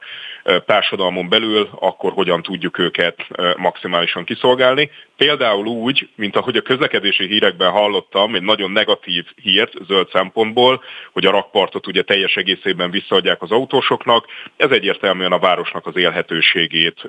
társadalmon 0.66 1.28
belül, 1.28 1.68
akkor 1.80 2.12
hogyan 2.12 2.42
tudjuk 2.42 2.78
őket 2.78 3.26
maximálisan 3.56 4.24
kiszolgálni. 4.24 4.90
Például 5.16 5.66
úgy, 5.66 6.08
mint 6.14 6.36
ahogy 6.36 6.56
a 6.56 6.62
közlekedési 6.62 7.26
hírekben 7.26 7.70
hallottam, 7.70 8.34
egy 8.34 8.42
nagyon 8.50 8.70
negatív 8.70 9.24
hírt 9.42 9.72
zöld 9.86 10.08
szempontból, 10.12 10.82
hogy 11.12 11.26
a 11.26 11.30
rakpartot 11.30 11.86
ugye 11.86 12.02
teljes 12.02 12.36
egészében 12.36 12.90
visszaadják 12.90 13.42
az 13.42 13.50
autósoknak. 13.50 14.26
Ez 14.56 14.70
egyértelműen 14.70 15.32
a 15.32 15.38
városnak 15.38 15.86
az 15.86 15.96
élhetőségét 15.96 17.06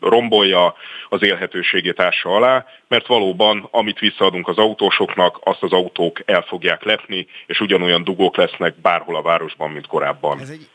rombolja, 0.00 0.74
az 1.08 1.22
élhetőségét 1.22 2.00
ássa 2.00 2.28
alá, 2.28 2.66
mert 2.88 3.06
valóban, 3.06 3.68
amit 3.70 3.98
visszaadunk 3.98 4.48
az 4.48 4.58
autósoknak, 4.58 5.38
azt 5.42 5.62
az 5.62 5.72
autók 5.72 6.20
el 6.24 6.42
fogják 6.42 6.82
lepni, 6.82 7.26
és 7.46 7.60
ugyanolyan 7.60 8.04
dugók 8.04 8.36
lesznek 8.36 8.80
bárhol 8.80 9.16
a 9.16 9.22
városban, 9.22 9.70
mint 9.70 9.86
korábban. 9.86 10.40
Ez 10.40 10.48
egy 10.48 10.68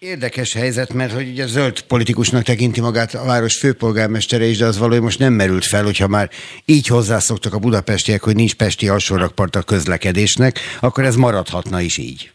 Érdekes 0.00 0.52
helyzet, 0.52 0.92
mert 0.92 1.12
hogy 1.12 1.28
ugye 1.28 1.46
zöld 1.46 1.80
politikusnak 1.80 2.42
tekinti 2.42 2.80
magát 2.80 3.14
a 3.14 3.24
város 3.24 3.56
főpolgármestere 3.56 4.44
is, 4.44 4.58
de 4.58 4.66
az 4.66 4.78
valahogy 4.78 5.02
most 5.02 5.18
nem 5.18 5.32
merült 5.32 5.64
fel, 5.64 5.84
hogyha 5.84 6.08
már 6.08 6.30
így 6.64 6.86
hozzászoktak 6.86 7.54
a 7.54 7.58
budapestiek, 7.58 8.22
hogy 8.22 8.34
nincs 8.34 8.54
pesti 8.54 8.88
alsórakpart 8.88 9.56
a 9.56 9.62
közlekedésnek, 9.62 10.58
akkor 10.80 11.04
ez 11.04 11.16
maradhatna 11.16 11.80
is 11.80 11.96
így. 11.96 12.32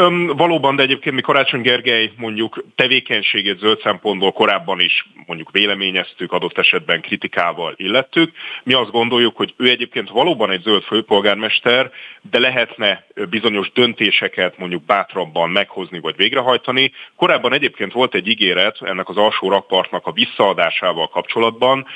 Öm, 0.00 0.26
valóban, 0.26 0.76
de 0.76 0.82
egyébként 0.82 1.14
mi 1.14 1.20
Karácsony 1.20 1.60
Gergely 1.60 2.12
mondjuk 2.16 2.64
tevékenységét 2.74 3.58
zöld 3.58 3.80
szempontból 3.80 4.32
korábban 4.32 4.80
is 4.80 5.08
mondjuk 5.26 5.50
véleményeztük, 5.50 6.32
adott 6.32 6.58
esetben 6.58 7.00
kritikával 7.00 7.74
illettük. 7.76 8.32
Mi 8.62 8.72
azt 8.72 8.90
gondoljuk, 8.90 9.36
hogy 9.36 9.54
ő 9.56 9.68
egyébként 9.68 10.10
valóban 10.10 10.50
egy 10.50 10.62
zöld 10.62 10.82
főpolgármester, 10.82 11.90
de 12.30 12.38
lehetne 12.38 13.06
bizonyos 13.30 13.72
döntéseket 13.72 14.58
mondjuk 14.58 14.84
bátrabban 14.84 15.50
meghozni 15.50 16.00
vagy 16.00 16.16
végrehajtani. 16.16 16.92
Korábban 17.16 17.52
egyébként 17.52 17.92
volt 17.92 18.14
egy 18.14 18.28
ígéret 18.28 18.82
ennek 18.82 19.08
az 19.08 19.16
alsó 19.16 19.48
rakpartnak 19.48 20.06
a 20.06 20.12
visszaadásával 20.12 21.08
kapcsolatban, 21.08 21.86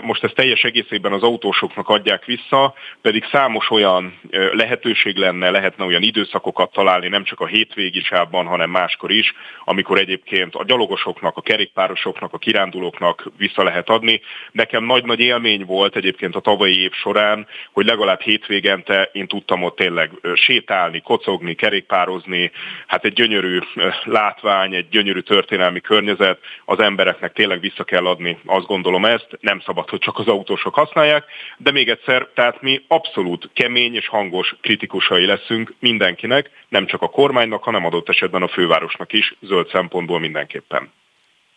most 0.00 0.24
ezt 0.24 0.34
teljes 0.34 0.62
egészében 0.62 1.12
az 1.12 1.22
autósoknak 1.22 1.88
adják 1.88 2.24
vissza, 2.24 2.74
pedig 3.02 3.24
számos 3.30 3.70
olyan 3.70 4.18
lehetőség 4.52 5.16
lenne, 5.16 5.50
lehetne 5.50 5.84
olyan 5.84 6.02
időszakokat 6.02 6.72
találni, 6.72 7.08
nem 7.08 7.24
csak 7.24 7.40
a 7.40 7.46
hétvégi 7.46 8.00
sávban, 8.00 8.46
hanem 8.46 8.70
máskor 8.70 9.10
is, 9.10 9.34
amikor 9.64 9.98
egyébként 9.98 10.54
a 10.54 10.64
gyalogosoknak, 10.64 11.36
a 11.36 11.40
kerékpárosoknak, 11.40 12.32
a 12.32 12.38
kirándulóknak 12.38 13.30
vissza 13.36 13.62
lehet 13.62 13.88
adni. 13.88 14.20
Nekem 14.52 14.84
nagy-nagy 14.84 15.20
élmény 15.20 15.64
volt 15.64 15.96
egyébként 15.96 16.36
a 16.36 16.40
tavalyi 16.40 16.80
év 16.80 16.92
során, 16.92 17.46
hogy 17.72 17.86
legalább 17.86 18.20
hétvégente 18.20 19.10
én 19.12 19.26
tudtam 19.26 19.62
ott 19.62 19.76
tényleg 19.76 20.10
sétálni, 20.34 21.00
kocogni, 21.00 21.54
kerékpározni, 21.54 22.50
hát 22.86 23.04
egy 23.04 23.12
gyönyörű 23.12 23.58
látvány, 24.04 24.74
egy 24.74 24.88
gyönyörű 24.88 25.20
történelmi 25.20 25.80
környezet, 25.80 26.38
az 26.64 26.80
embereknek 26.80 27.32
tényleg 27.32 27.60
vissza 27.60 27.84
kell 27.84 28.06
adni, 28.06 28.38
azt 28.44 28.66
gondolom 28.66 29.04
ezt, 29.04 29.28
nem 29.40 29.55
nem 29.56 29.64
szabad, 29.66 29.88
hogy 29.88 29.98
csak 29.98 30.18
az 30.18 30.26
autósok 30.26 30.74
használják, 30.74 31.24
de 31.58 31.70
még 31.70 31.88
egyszer, 31.88 32.28
tehát 32.34 32.62
mi 32.62 32.84
abszolút 32.88 33.50
kemény 33.54 33.94
és 33.94 34.08
hangos 34.08 34.54
kritikusai 34.60 35.26
leszünk 35.26 35.74
mindenkinek, 35.78 36.50
nem 36.68 36.86
csak 36.86 37.02
a 37.02 37.08
kormánynak, 37.08 37.62
hanem 37.62 37.84
adott 37.84 38.08
esetben 38.08 38.42
a 38.42 38.48
fővárosnak 38.48 39.12
is, 39.12 39.34
zöld 39.40 39.68
szempontból 39.68 40.20
mindenképpen. 40.20 40.92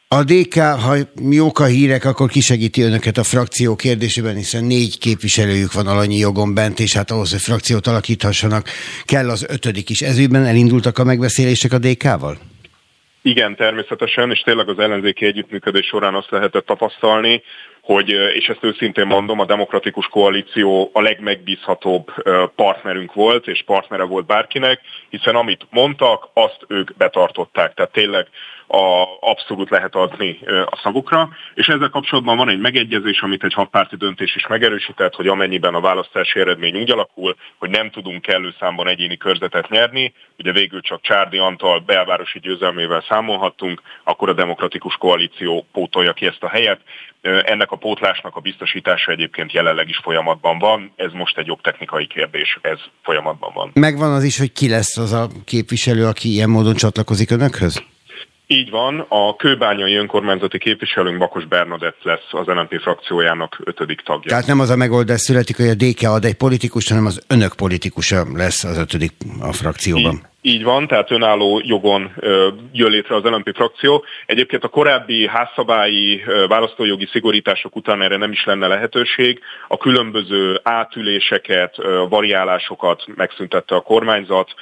A 0.07 0.23
DK, 0.23 0.55
ha 0.59 0.95
jók 1.29 1.59
a 1.59 1.65
hírek, 1.65 2.05
akkor 2.05 2.29
kisegíti 2.29 2.81
önöket 2.81 3.17
a 3.17 3.23
frakció 3.23 3.75
kérdésében, 3.75 4.35
hiszen 4.35 4.63
négy 4.63 4.97
képviselőjük 4.97 5.73
van 5.73 5.87
alanyi 5.87 6.17
jogon 6.17 6.53
bent, 6.53 6.79
és 6.79 6.93
hát 6.93 7.11
ahhoz, 7.11 7.31
hogy 7.31 7.41
frakciót 7.41 7.87
alakíthassanak, 7.87 8.69
kell 9.05 9.29
az 9.29 9.45
ötödik 9.49 9.89
is. 9.89 10.01
Ezügyben 10.01 10.45
elindultak 10.45 10.97
a 10.97 11.03
megbeszélések 11.03 11.73
a 11.73 11.77
DK-val? 11.77 12.37
Igen, 13.21 13.55
természetesen, 13.55 14.31
és 14.31 14.39
tényleg 14.39 14.69
az 14.69 14.79
ellenzéki 14.79 15.25
együttműködés 15.25 15.85
során 15.85 16.15
azt 16.15 16.29
lehetett 16.29 16.65
tapasztalni, 16.65 17.43
hogy, 17.81 18.09
és 18.09 18.47
ezt 18.47 18.63
őszintén 18.63 19.05
mondom, 19.05 19.39
a 19.39 19.45
demokratikus 19.45 20.07
koalíció 20.07 20.89
a 20.93 21.01
legmegbízhatóbb 21.01 22.11
partnerünk 22.55 23.13
volt, 23.13 23.47
és 23.47 23.63
partnere 23.65 24.03
volt 24.03 24.25
bárkinek, 24.25 24.81
hiszen 25.09 25.35
amit 25.35 25.67
mondtak, 25.69 26.29
azt 26.33 26.65
ők 26.67 26.97
betartották. 26.97 27.73
Tehát 27.73 27.91
tényleg 27.91 28.27
a, 28.71 29.17
abszolút 29.19 29.69
lehet 29.69 29.95
adni 29.95 30.39
a 30.65 30.79
szavukra, 30.83 31.29
és 31.53 31.67
ezzel 31.67 31.89
kapcsolatban 31.89 32.37
van 32.37 32.49
egy 32.49 32.59
megegyezés, 32.59 33.21
amit 33.21 33.43
egy 33.43 33.53
hatpárti 33.53 33.95
döntés 33.95 34.35
is 34.35 34.47
megerősített, 34.47 35.15
hogy 35.15 35.27
amennyiben 35.27 35.75
a 35.75 35.81
választási 35.81 36.39
eredmény 36.39 36.77
úgy 36.77 36.91
alakul, 36.91 37.35
hogy 37.57 37.69
nem 37.69 37.89
tudunk 37.89 38.21
kellő 38.21 38.53
számban 38.59 38.87
egyéni 38.87 39.17
körzetet 39.17 39.69
nyerni, 39.69 40.13
ugye 40.37 40.51
végül 40.51 40.81
csak 40.81 41.01
Csárdi 41.01 41.37
Antal 41.37 41.79
belvárosi 41.79 42.39
győzelmével 42.39 43.05
számolhattunk, 43.09 43.81
akkor 44.03 44.29
a 44.29 44.33
demokratikus 44.33 44.95
koalíció 44.95 45.65
pótolja 45.71 46.13
ki 46.13 46.25
ezt 46.25 46.43
a 46.43 46.49
helyet. 46.49 46.79
Ennek 47.21 47.71
a 47.71 47.75
pótlásnak 47.75 48.35
a 48.35 48.39
biztosítása 48.39 49.11
egyébként 49.11 49.51
jelenleg 49.51 49.89
is 49.89 49.97
folyamatban 49.97 50.59
van, 50.59 50.91
ez 50.95 51.11
most 51.11 51.37
egy 51.37 51.47
jogtechnikai 51.47 52.07
kérdés, 52.07 52.57
ez 52.61 52.79
folyamatban 53.03 53.51
van. 53.53 53.71
Megvan 53.73 54.13
az 54.13 54.23
is, 54.23 54.37
hogy 54.37 54.51
ki 54.51 54.69
lesz 54.69 54.97
az 54.97 55.13
a 55.13 55.27
képviselő, 55.45 56.05
aki 56.05 56.29
ilyen 56.29 56.49
módon 56.49 56.73
csatlakozik 56.73 57.31
önökhöz? 57.31 57.83
Így 58.51 58.69
van, 58.69 59.05
a 59.07 59.35
kőbányai 59.35 59.95
önkormányzati 59.95 60.57
képviselőnk 60.57 61.17
Bakos 61.17 61.45
Bernadett 61.45 62.03
lesz 62.03 62.27
az 62.31 62.45
LNP 62.45 62.81
frakciójának 62.81 63.61
ötödik 63.63 64.01
tagja. 64.01 64.29
Tehát 64.29 64.47
nem 64.47 64.59
az 64.59 64.69
a 64.69 64.75
megoldás 64.75 65.21
születik, 65.21 65.57
hogy 65.57 65.67
a 65.67 65.73
DK 65.73 66.01
ad 66.01 66.25
egy 66.25 66.33
politikus, 66.33 66.89
hanem 66.89 67.05
az 67.05 67.23
önök 67.27 67.55
politikusa 67.55 68.25
lesz 68.33 68.63
az 68.63 68.77
ötödik 68.77 69.11
a 69.39 69.53
frakcióban. 69.53 70.13
Így, 70.13 70.21
így 70.41 70.63
van, 70.63 70.87
tehát 70.87 71.11
önálló 71.11 71.61
jogon 71.63 72.11
jön 72.71 72.91
létre 72.91 73.15
az 73.15 73.23
LNP 73.23 73.55
frakció. 73.55 74.05
Egyébként 74.25 74.63
a 74.63 74.67
korábbi 74.67 75.27
házszabályi 75.27 76.23
választójogi 76.47 77.05
szigorítások 77.05 77.75
után 77.75 78.01
erre 78.01 78.17
nem 78.17 78.31
is 78.31 78.45
lenne 78.45 78.67
lehetőség. 78.67 79.39
A 79.67 79.77
különböző 79.77 80.59
átüléseket, 80.63 81.75
variálásokat 82.09 83.03
megszüntette 83.15 83.75
a 83.75 83.81
kormányzat, 83.81 84.53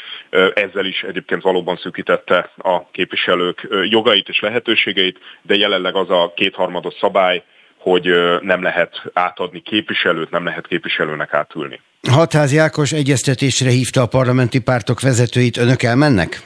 ezzel 0.54 0.86
is 0.86 1.04
egyébként 1.04 1.42
valóban 1.42 1.78
szűkítette 1.78 2.52
a 2.58 2.90
képviselők 2.92 3.68
jogait 3.90 4.30
és 4.30 4.40
lehetőségeit, 4.40 5.20
de 5.42 5.56
jelenleg 5.56 5.96
az 5.96 6.10
a 6.10 6.34
kétharmados 6.36 6.94
szabály, 7.00 7.44
hogy 7.78 8.06
nem 8.42 8.62
lehet 8.62 9.02
átadni 9.14 9.62
képviselőt, 9.62 10.30
nem 10.30 10.46
lehet 10.46 10.68
képviselőnek 10.68 11.34
átülni. 11.34 11.80
Hatházi 12.02 12.58
Ákos 12.58 12.92
egyeztetésre 12.92 13.70
hívta 13.70 14.02
a 14.02 14.08
parlamenti 14.08 14.60
pártok 14.62 15.02
vezetőit, 15.02 15.58
önök 15.58 15.84
elmennek? 15.84 16.42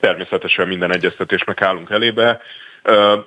Természetesen 0.00 0.68
minden 0.68 0.92
egyeztetésnek 0.92 1.62
állunk 1.62 1.90
elébe, 1.90 2.40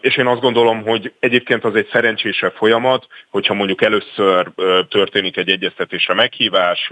és 0.02 0.18
én 0.18 0.28
azt 0.28 0.42
gondolom, 0.42 0.82
hogy 0.82 1.14
egyébként 1.20 1.64
az 1.64 1.76
egy 1.76 1.88
szerencsésebb 1.92 2.54
folyamat, 2.54 3.08
hogyha 3.30 3.54
mondjuk 3.54 3.82
először 3.82 4.52
történik 4.90 5.38
egy 5.38 5.50
egyeztetésre 5.50 6.14
meghívás, 6.14 6.92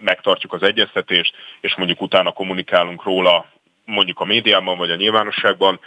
megtartjuk 0.00 0.52
az 0.52 0.62
egyeztetést, 0.62 1.34
és 1.60 1.74
mondjuk 1.76 2.02
utána 2.02 2.32
kommunikálunk 2.32 3.04
róla 3.04 3.46
mondjuk 3.84 4.20
a 4.20 4.24
médiában 4.24 4.78
vagy 4.78 4.90
a 4.90 4.96
nyilvánosságban. 4.96 5.80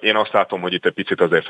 Én 0.00 0.16
azt 0.16 0.32
látom, 0.32 0.60
hogy 0.60 0.72
itt 0.72 0.84
egy 0.84 0.92
picit 0.92 1.20
azért 1.20 1.46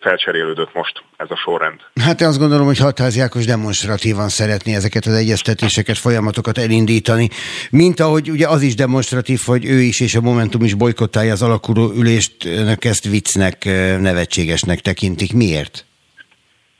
felcserélődött 0.00 0.74
most 0.74 1.02
ez 1.16 1.30
a 1.30 1.36
sorrend. 1.36 1.80
Hát 2.00 2.20
én 2.20 2.26
azt 2.26 2.38
gondolom, 2.38 2.66
hogy 2.66 2.78
Hatházi 2.78 3.20
Ákos 3.20 3.44
demonstratívan 3.44 4.28
szeretné 4.28 4.74
ezeket 4.74 5.06
az 5.06 5.14
egyeztetéseket, 5.14 5.98
folyamatokat 5.98 6.58
elindítani, 6.58 7.28
mint 7.70 8.00
ahogy 8.00 8.30
ugye 8.30 8.48
az 8.48 8.62
is 8.62 8.74
demonstratív, 8.74 9.40
hogy 9.44 9.64
ő 9.64 9.80
is 9.80 10.00
és 10.00 10.14
a 10.14 10.20
Momentum 10.20 10.62
is 10.62 10.74
bolykottálja 10.74 11.32
az 11.32 11.42
alakuló 11.42 11.92
ülést, 11.96 12.48
ezt 12.80 13.04
viccnek, 13.08 13.64
nevetségesnek 14.00 14.80
tekintik. 14.80 15.32
Miért? 15.32 15.84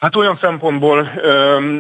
Hát 0.05 0.17
olyan 0.17 0.39
szempontból 0.41 1.11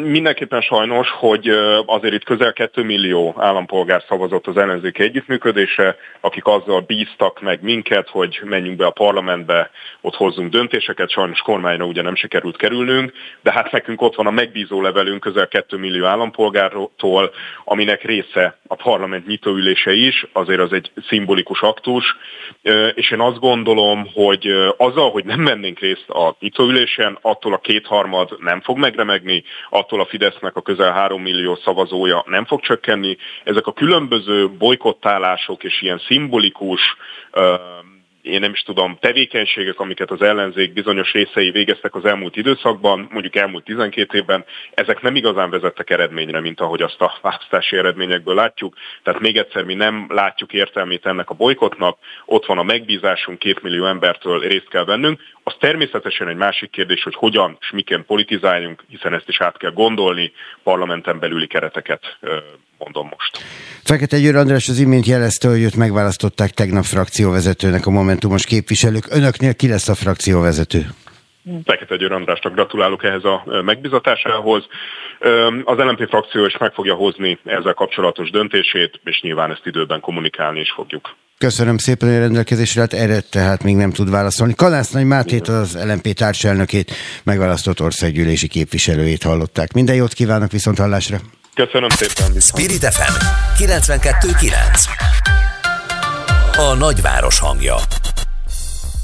mindenképpen 0.04 0.60
sajnos, 0.60 1.10
hogy 1.10 1.48
azért 1.86 2.14
itt 2.14 2.24
közel 2.24 2.52
2 2.52 2.82
millió 2.82 3.34
állampolgár 3.38 4.02
szavazott 4.08 4.46
az 4.46 4.56
ellenzéki 4.56 5.02
együttműködésre, 5.02 5.96
akik 6.20 6.46
azzal 6.46 6.80
bíztak 6.80 7.40
meg 7.40 7.62
minket, 7.62 8.08
hogy 8.08 8.40
menjünk 8.44 8.76
be 8.76 8.86
a 8.86 8.90
parlamentbe, 8.90 9.70
ott 10.00 10.14
hozzunk 10.14 10.50
döntéseket, 10.50 11.10
sajnos 11.10 11.40
kormányra 11.40 11.84
ugye 11.84 12.02
nem 12.02 12.14
sikerült 12.14 12.56
kerülnünk, 12.56 13.12
de 13.42 13.52
hát 13.52 13.72
nekünk 13.72 14.02
ott 14.02 14.14
van 14.14 14.26
a 14.26 14.30
megbízó 14.30 14.82
levelünk 14.82 15.20
közel 15.20 15.48
2 15.48 15.76
millió 15.76 16.04
állampolgártól, 16.04 17.30
aminek 17.64 18.02
része 18.02 18.58
a 18.66 18.74
parlament 18.74 19.26
nyitóülése 19.26 19.92
is, 19.92 20.26
azért 20.32 20.60
az 20.60 20.72
egy 20.72 20.90
szimbolikus 21.08 21.60
aktus, 21.60 22.16
és 22.94 23.10
én 23.10 23.20
azt 23.20 23.38
gondolom, 23.38 24.08
hogy 24.14 24.46
azzal, 24.76 25.10
hogy 25.10 25.24
nem 25.24 25.44
vennénk 25.44 25.78
részt 25.78 26.08
a 26.08 26.36
nyitóülésen, 26.40 27.18
attól 27.20 27.52
a 27.52 27.58
kétharmad 27.58 28.12
harmad 28.14 28.42
nem 28.42 28.60
fog 28.60 28.78
megremegni, 28.78 29.44
attól 29.70 30.00
a 30.00 30.06
Fidesznek 30.06 30.56
a 30.56 30.62
közel 30.62 30.92
3 30.92 31.22
millió 31.22 31.58
szavazója 31.64 32.24
nem 32.26 32.44
fog 32.44 32.60
csökkenni. 32.60 33.16
Ezek 33.44 33.66
a 33.66 33.72
különböző 33.72 34.50
bolykottálások 34.50 35.64
és 35.64 35.82
ilyen 35.82 36.00
szimbolikus 36.06 36.96
én 38.24 38.40
nem 38.40 38.52
is 38.52 38.62
tudom, 38.62 38.96
tevékenységek, 39.00 39.80
amiket 39.80 40.10
az 40.10 40.22
ellenzék 40.22 40.72
bizonyos 40.72 41.12
részei 41.12 41.50
végeztek 41.50 41.94
az 41.94 42.04
elmúlt 42.04 42.36
időszakban, 42.36 43.08
mondjuk 43.10 43.36
elmúlt 43.36 43.64
12 43.64 44.18
évben, 44.18 44.44
ezek 44.74 45.02
nem 45.02 45.16
igazán 45.16 45.50
vezettek 45.50 45.90
eredményre, 45.90 46.40
mint 46.40 46.60
ahogy 46.60 46.82
azt 46.82 47.00
a 47.00 47.18
választási 47.22 47.76
eredményekből 47.76 48.34
látjuk. 48.34 48.74
Tehát 49.02 49.20
még 49.20 49.36
egyszer 49.36 49.64
mi 49.64 49.74
nem 49.74 50.06
látjuk 50.08 50.52
értelmét 50.52 51.06
ennek 51.06 51.30
a 51.30 51.34
bolykotnak, 51.34 51.98
ott 52.24 52.46
van 52.46 52.58
a 52.58 52.62
megbízásunk, 52.62 53.38
két 53.38 53.62
millió 53.62 53.86
embertől 53.86 54.40
részt 54.40 54.68
kell 54.68 54.84
vennünk. 54.84 55.20
Az 55.46 55.54
természetesen 55.58 56.28
egy 56.28 56.36
másik 56.36 56.70
kérdés, 56.70 57.02
hogy 57.02 57.14
hogyan 57.14 57.56
és 57.60 57.70
miként 57.70 58.04
politizáljunk, 58.04 58.84
hiszen 58.88 59.14
ezt 59.14 59.28
is 59.28 59.40
át 59.40 59.56
kell 59.56 59.72
gondolni, 59.72 60.32
parlamenten 60.62 61.18
belüli 61.18 61.46
kereteket 61.46 62.18
mondom 62.78 63.08
most. 63.16 63.38
Fekete 63.84 64.18
Győr 64.18 64.36
András 64.36 64.68
az 64.68 64.78
imént 64.78 65.06
jelezte, 65.06 65.48
hogy 65.48 65.62
őt 65.62 65.76
megválasztották 65.76 66.50
tegnap 66.50 66.84
frakcióvezetőnek 66.84 67.86
a 67.86 67.90
Momentumos 67.90 68.46
képviselők. 68.46 69.06
Önöknél 69.10 69.54
ki 69.54 69.68
lesz 69.68 69.88
a 69.88 69.94
frakcióvezető? 69.94 70.86
Fekete 71.64 71.96
Győr 71.96 72.12
Andrásnak 72.12 72.52
gratulálok 72.52 73.04
ehhez 73.04 73.24
a 73.24 73.44
megbizatásához. 73.64 74.66
Az 75.64 75.76
LNP 75.76 76.08
frakció 76.08 76.44
is 76.44 76.56
meg 76.58 76.72
fogja 76.72 76.94
hozni 76.94 77.38
ezzel 77.44 77.74
kapcsolatos 77.74 78.30
döntését, 78.30 79.00
és 79.04 79.20
nyilván 79.20 79.50
ezt 79.50 79.66
időben 79.66 80.00
kommunikálni 80.00 80.60
is 80.60 80.70
fogjuk. 80.70 81.14
Köszönöm 81.38 81.78
szépen, 81.78 82.08
hogy 82.08 82.18
rendelkezésre 82.18 82.80
hát 82.80 82.92
erre 82.92 83.20
tehát 83.20 83.62
még 83.62 83.76
nem 83.76 83.90
tud 83.90 84.10
válaszolni. 84.10 84.54
Kalász 84.54 84.90
Nagy 84.90 85.04
Mátét, 85.04 85.48
az 85.48 85.78
LNP 85.84 86.12
társelnökét, 86.12 86.92
megválasztott 87.22 87.80
országgyűlési 87.80 88.48
képviselőjét 88.48 89.22
hallották. 89.22 89.72
Minden 89.72 89.94
jót 89.94 90.12
kívánok 90.12 90.50
viszont 90.50 90.78
hallásra! 90.78 91.20
Köszönöm 91.54 91.88
szépen. 91.88 92.40
Spirit 92.40 92.84
FM 92.84 93.12
92.9 93.62 94.52
A 96.56 96.74
nagyváros 96.74 97.38
hangja 97.38 97.76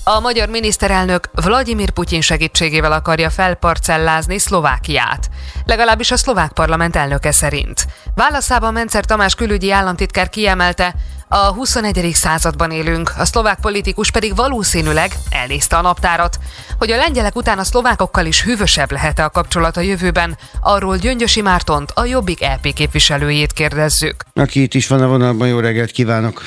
a 0.05 0.21
magyar 0.21 0.49
miniszterelnök 0.49 1.31
Vladimir 1.33 1.91
Putyin 1.91 2.21
segítségével 2.21 2.93
akarja 2.93 3.31
felparcellázni 3.31 4.39
Szlovákiát, 4.39 5.31
legalábbis 5.65 6.11
a 6.11 6.17
szlovák 6.17 6.53
parlament 6.53 6.97
elnöke 6.97 7.33
szerint. 7.33 7.87
Válaszában 8.15 8.73
Mencer 8.73 9.05
Tamás 9.05 9.35
külügyi 9.35 9.73
államtitkár 9.73 10.29
kiemelte, 10.29 10.95
a 11.33 11.53
21. 11.53 12.11
században 12.13 12.71
élünk, 12.71 13.13
a 13.19 13.25
szlovák 13.25 13.59
politikus 13.61 14.11
pedig 14.11 14.37
valószínűleg 14.37 15.11
elnézte 15.31 15.77
a 15.77 15.81
naptárat. 15.81 16.39
Hogy 16.79 16.91
a 16.91 16.97
lengyelek 16.97 17.37
után 17.37 17.59
a 17.59 17.65
szlovákokkal 17.65 18.27
is 18.27 18.45
hűvösebb 18.45 18.91
lehet-e 18.91 19.25
a 19.25 19.31
kapcsolat 19.31 19.77
a 19.77 19.81
jövőben, 19.81 20.37
arról 20.61 20.97
Gyöngyösi 20.97 21.41
Mártont, 21.41 21.91
a 21.95 22.05
Jobbik 22.05 22.41
LP 22.41 22.73
képviselőjét 22.73 23.53
kérdezzük. 23.53 24.15
Aki 24.35 24.63
itt 24.63 24.75
is 24.75 24.87
van 24.87 25.03
a 25.03 25.09
vonalban, 25.09 25.49
jó 25.49 25.59
reggelt 25.59 25.91
kívánok! 25.91 26.43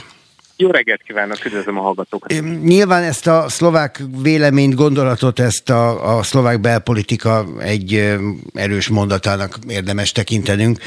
Jó 0.55 0.69
reggelt 0.69 1.01
kívánok, 1.03 1.45
üdvözlöm 1.45 1.77
a 1.77 1.81
hallgatókat. 1.81 2.33
Nyilván 2.63 3.03
ezt 3.03 3.27
a 3.27 3.49
szlovák 3.49 4.01
véleményt, 4.21 4.75
gondolatot, 4.75 5.39
ezt 5.39 5.69
a, 5.69 6.17
a 6.17 6.23
szlovák 6.23 6.59
belpolitika 6.59 7.45
egy 7.59 8.17
erős 8.53 8.87
mondatának 8.87 9.57
érdemes 9.67 10.11
tekintenünk. 10.11 10.79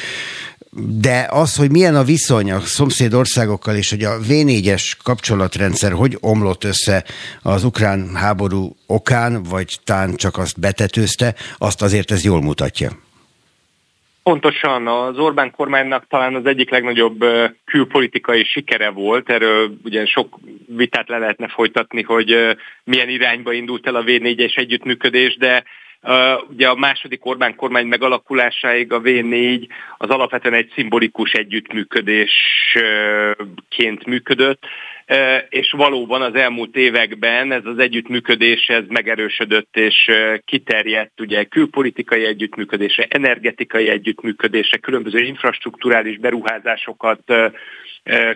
De 1.00 1.26
az, 1.30 1.56
hogy 1.56 1.70
milyen 1.70 1.94
a 1.94 2.04
viszony 2.04 2.52
a 2.52 2.60
szomszéd 2.60 3.14
országokkal, 3.14 3.76
és 3.76 3.90
hogy 3.90 4.02
a 4.02 4.18
V4-es 4.28 4.92
kapcsolatrendszer 5.02 5.92
hogy 5.92 6.16
omlott 6.20 6.64
össze 6.64 7.04
az 7.42 7.64
ukrán 7.64 8.14
háború 8.14 8.76
okán, 8.86 9.42
vagy 9.42 9.76
tán 9.84 10.14
csak 10.14 10.38
azt 10.38 10.60
betetőzte, 10.60 11.34
azt 11.58 11.82
azért 11.82 12.10
ez 12.10 12.24
jól 12.24 12.42
mutatja. 12.42 12.90
Pontosan, 14.22 14.86
az 14.86 15.18
Orbán 15.18 15.50
kormánynak 15.50 16.06
talán 16.08 16.34
az 16.34 16.46
egyik 16.46 16.70
legnagyobb 16.70 17.24
külpolitikai 17.64 18.44
sikere 18.44 18.90
volt, 18.90 19.30
erről 19.30 19.76
ugye 19.84 20.06
sok 20.06 20.38
vitát 20.76 21.08
le 21.08 21.18
lehetne 21.18 21.48
folytatni, 21.48 22.02
hogy 22.02 22.34
milyen 22.84 23.08
irányba 23.08 23.52
indult 23.52 23.86
el 23.86 23.94
a 23.94 24.02
V4-es 24.02 24.58
együttműködés, 24.58 25.36
de 25.36 25.64
ugye 26.48 26.68
a 26.68 26.74
második 26.74 27.26
Orbán 27.26 27.54
kormány 27.54 27.86
megalakulásáig 27.86 28.92
a 28.92 29.00
V4 29.00 29.68
az 29.96 30.08
alapvetően 30.08 30.54
egy 30.54 30.72
szimbolikus 30.74 31.32
együttműködésként 31.32 34.06
működött, 34.06 34.64
és 35.48 35.70
valóban 35.70 36.22
az 36.22 36.34
elmúlt 36.34 36.76
években 36.76 37.52
ez 37.52 37.64
az 37.64 37.78
együttműködés 37.78 38.68
ez 38.68 38.84
megerősödött 38.88 39.76
és 39.76 40.10
kiterjedt 40.44 41.20
ugye 41.20 41.44
külpolitikai 41.44 42.24
együttműködésre, 42.24 43.06
energetikai 43.08 43.88
együttműködésre, 43.88 44.76
különböző 44.76 45.18
infrastruktúrális 45.18 46.18
beruházásokat 46.18 47.32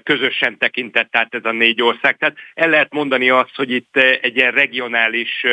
közösen 0.02 0.58
tekintett 0.58 1.16
át 1.16 1.34
ez 1.34 1.44
a 1.44 1.52
négy 1.52 1.82
ország. 1.82 2.16
Tehát 2.16 2.36
el 2.54 2.68
lehet 2.68 2.92
mondani 2.92 3.30
azt, 3.30 3.56
hogy 3.56 3.70
itt 3.70 3.96
egy 3.96 4.36
ilyen 4.36 4.52
regionális 4.52 5.44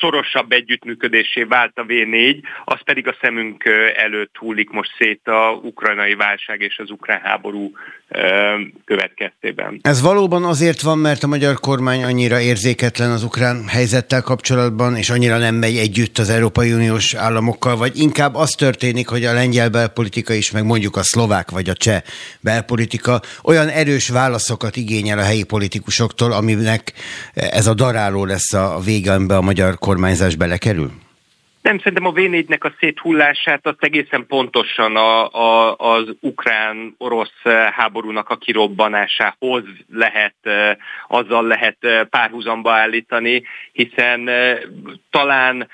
szorosabb 0.00 0.52
együttműködésé 0.52 1.42
vált 1.42 1.78
a 1.78 1.84
V4, 1.84 2.42
az 2.64 2.78
pedig 2.84 3.08
a 3.08 3.16
szemünk 3.20 3.64
előtt 3.96 4.36
hullik 4.36 4.70
most 4.70 4.90
szét 4.98 5.20
a 5.24 5.60
ukrajnai 5.62 6.14
válság 6.14 6.60
és 6.60 6.78
az 6.78 6.90
ukrán 6.90 7.20
háború 7.20 7.72
következtében. 8.84 9.78
Ez 9.82 10.02
valóban 10.02 10.44
azért 10.44 10.80
van, 10.80 10.98
mert 10.98 11.22
a 11.22 11.26
magyar 11.26 11.54
kormány 11.60 12.04
annyira 12.04 12.40
érzéketlen 12.40 13.10
az 13.10 13.22
ukrán 13.22 13.68
helyzettel 13.68 14.22
kapcsolatban, 14.22 14.96
és 14.96 15.10
annyira 15.10 15.38
nem 15.38 15.54
megy 15.54 15.76
együtt 15.76 16.18
az 16.18 16.30
Európai 16.30 16.72
Uniós 16.72 17.14
államokkal, 17.14 17.76
vagy 17.76 17.98
inkább 17.98 18.34
az 18.34 18.50
történik, 18.50 19.08
hogy 19.08 19.24
a 19.24 19.32
lengyel 19.32 19.68
belpolitika 19.68 20.32
is, 20.32 20.50
meg 20.50 20.64
mondjuk 20.64 20.96
a 20.96 21.02
szlovák 21.02 21.50
vagy 21.50 21.68
a 21.68 21.74
cseh 21.74 22.02
belpolitika 22.40 23.20
olyan 23.42 23.68
erős 23.68 24.08
válaszokat 24.08 24.76
igényel 24.76 25.18
a 25.18 25.24
helyi 25.24 25.44
politikusoktól, 25.44 26.32
aminek 26.32 26.92
ez 27.34 27.66
a 27.66 27.74
daráló 27.74 28.24
lesz 28.24 28.52
a 28.52 28.80
vége, 28.84 29.12
amiben 29.12 29.36
a 29.36 29.42
magyar 29.44 29.78
kormányzás 29.78 30.36
belekerül? 30.36 30.90
Nem, 31.62 31.78
szerintem 31.78 32.06
a 32.06 32.12
V4-nek 32.12 32.60
a 32.60 32.72
széthullását 32.80 33.66
azt 33.66 33.84
egészen 33.84 34.26
pontosan 34.26 34.96
a, 34.96 35.28
a, 35.28 35.76
az 35.76 36.14
ukrán-orosz 36.20 37.42
háborúnak 37.72 38.28
a 38.28 38.36
kirobbanásához 38.36 39.62
lehet, 39.92 40.34
azzal 41.08 41.46
lehet 41.46 41.76
párhuzamba 42.10 42.72
állítani, 42.72 43.42
hiszen 43.72 44.30
talán 45.10 45.68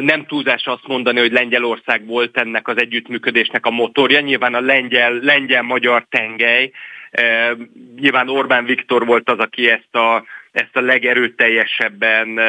nem 0.00 0.26
túlzás 0.26 0.66
azt 0.66 0.86
mondani, 0.86 1.20
hogy 1.20 1.32
Lengyelország 1.32 2.06
volt 2.06 2.38
ennek 2.38 2.68
az 2.68 2.80
együttműködésnek 2.80 3.66
a 3.66 3.70
motorja. 3.70 4.20
Nyilván 4.20 4.54
a 4.54 4.60
lengyel, 4.60 5.12
lengyel-magyar 5.12 6.06
tengely, 6.10 6.70
nyilván 7.96 8.28
Orbán 8.28 8.64
Viktor 8.64 9.06
volt 9.06 9.30
az, 9.30 9.38
aki 9.38 9.70
ezt 9.70 9.94
a, 9.94 10.24
ezt 10.54 10.76
a 10.76 10.80
legerőteljesebben 10.80 12.40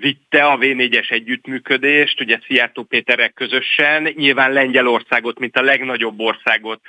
vitte 0.00 0.44
a 0.44 0.58
V4-es 0.58 1.10
együttműködést, 1.10 2.20
ugye 2.20 2.38
Szijjártó 2.46 2.82
Péterek 2.82 3.34
közösen, 3.34 4.02
nyilván 4.02 4.52
Lengyelországot, 4.52 5.38
mint 5.38 5.56
a 5.56 5.62
legnagyobb 5.62 6.20
országot 6.20 6.80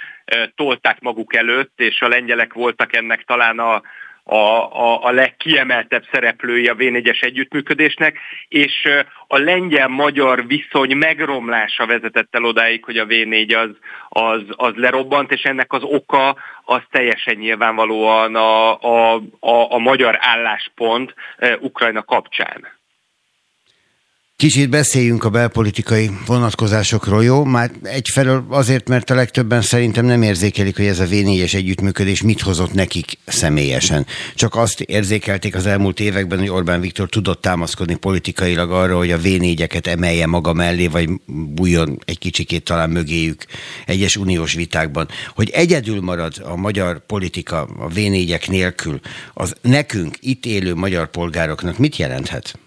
tolták 0.55 0.99
maguk 0.99 1.35
előtt, 1.35 1.73
és 1.75 2.01
a 2.01 2.07
lengyelek 2.07 2.53
voltak 2.53 2.95
ennek 2.95 3.23
talán 3.23 3.59
a, 3.59 3.81
a, 4.23 4.35
a, 4.35 5.03
a 5.05 5.11
legkiemeltebb 5.11 6.03
szereplői 6.11 6.67
a 6.67 6.75
V4-es 6.75 7.23
együttműködésnek, 7.23 8.17
és 8.47 8.89
a 9.27 9.37
lengyel-magyar 9.37 10.47
viszony 10.47 10.95
megromlása 10.95 11.85
vezetett 11.85 12.35
el 12.35 12.43
odáig, 12.43 12.83
hogy 12.83 12.97
a 12.97 13.05
V4 13.05 13.57
az, 13.57 13.69
az, 14.09 14.41
az 14.49 14.73
lerobbant, 14.75 15.31
és 15.31 15.43
ennek 15.43 15.73
az 15.73 15.83
oka 15.83 16.35
az 16.65 16.81
teljesen 16.91 17.35
nyilvánvalóan 17.35 18.35
a, 18.35 18.81
a, 18.81 19.15
a, 19.39 19.71
a 19.71 19.77
magyar 19.77 20.17
álláspont 20.19 21.13
Ukrajna 21.59 22.03
kapcsán. 22.03 22.81
Kicsit 24.35 24.69
beszéljünk 24.69 25.23
a 25.23 25.29
belpolitikai 25.29 26.09
vonatkozásokról, 26.25 27.23
jó? 27.23 27.43
Már 27.43 27.71
egyfelől 27.83 28.45
azért, 28.49 28.87
mert 28.87 29.09
a 29.09 29.15
legtöbben 29.15 29.61
szerintem 29.61 30.05
nem 30.05 30.21
érzékelik, 30.21 30.75
hogy 30.75 30.85
ez 30.85 30.99
a 30.99 31.05
V4-es 31.05 31.53
együttműködés 31.53 32.21
mit 32.21 32.41
hozott 32.41 32.73
nekik 32.73 33.17
személyesen. 33.25 34.05
Csak 34.35 34.55
azt 34.55 34.81
érzékelték 34.81 35.55
az 35.55 35.65
elmúlt 35.65 35.99
években, 35.99 36.39
hogy 36.39 36.49
Orbán 36.49 36.81
Viktor 36.81 37.09
tudott 37.09 37.41
támaszkodni 37.41 37.95
politikailag 37.95 38.71
arra, 38.71 38.97
hogy 38.97 39.11
a 39.11 39.19
V4-eket 39.19 39.85
emelje 39.85 40.27
maga 40.27 40.53
mellé, 40.53 40.87
vagy 40.87 41.09
bújjon 41.25 41.99
egy 42.05 42.19
kicsikét 42.19 42.63
talán 42.63 42.89
mögéjük 42.89 43.45
egyes 43.85 44.15
uniós 44.15 44.53
vitákban. 44.53 45.07
Hogy 45.35 45.49
egyedül 45.49 46.01
marad 46.01 46.33
a 46.43 46.55
magyar 46.55 47.05
politika 47.05 47.61
a 47.61 47.87
V4-ek 47.87 48.49
nélkül, 48.49 48.99
az 49.33 49.55
nekünk, 49.61 50.17
itt 50.19 50.45
élő 50.45 50.75
magyar 50.75 51.07
polgároknak 51.09 51.77
mit 51.77 51.97
jelenthet? 51.97 52.57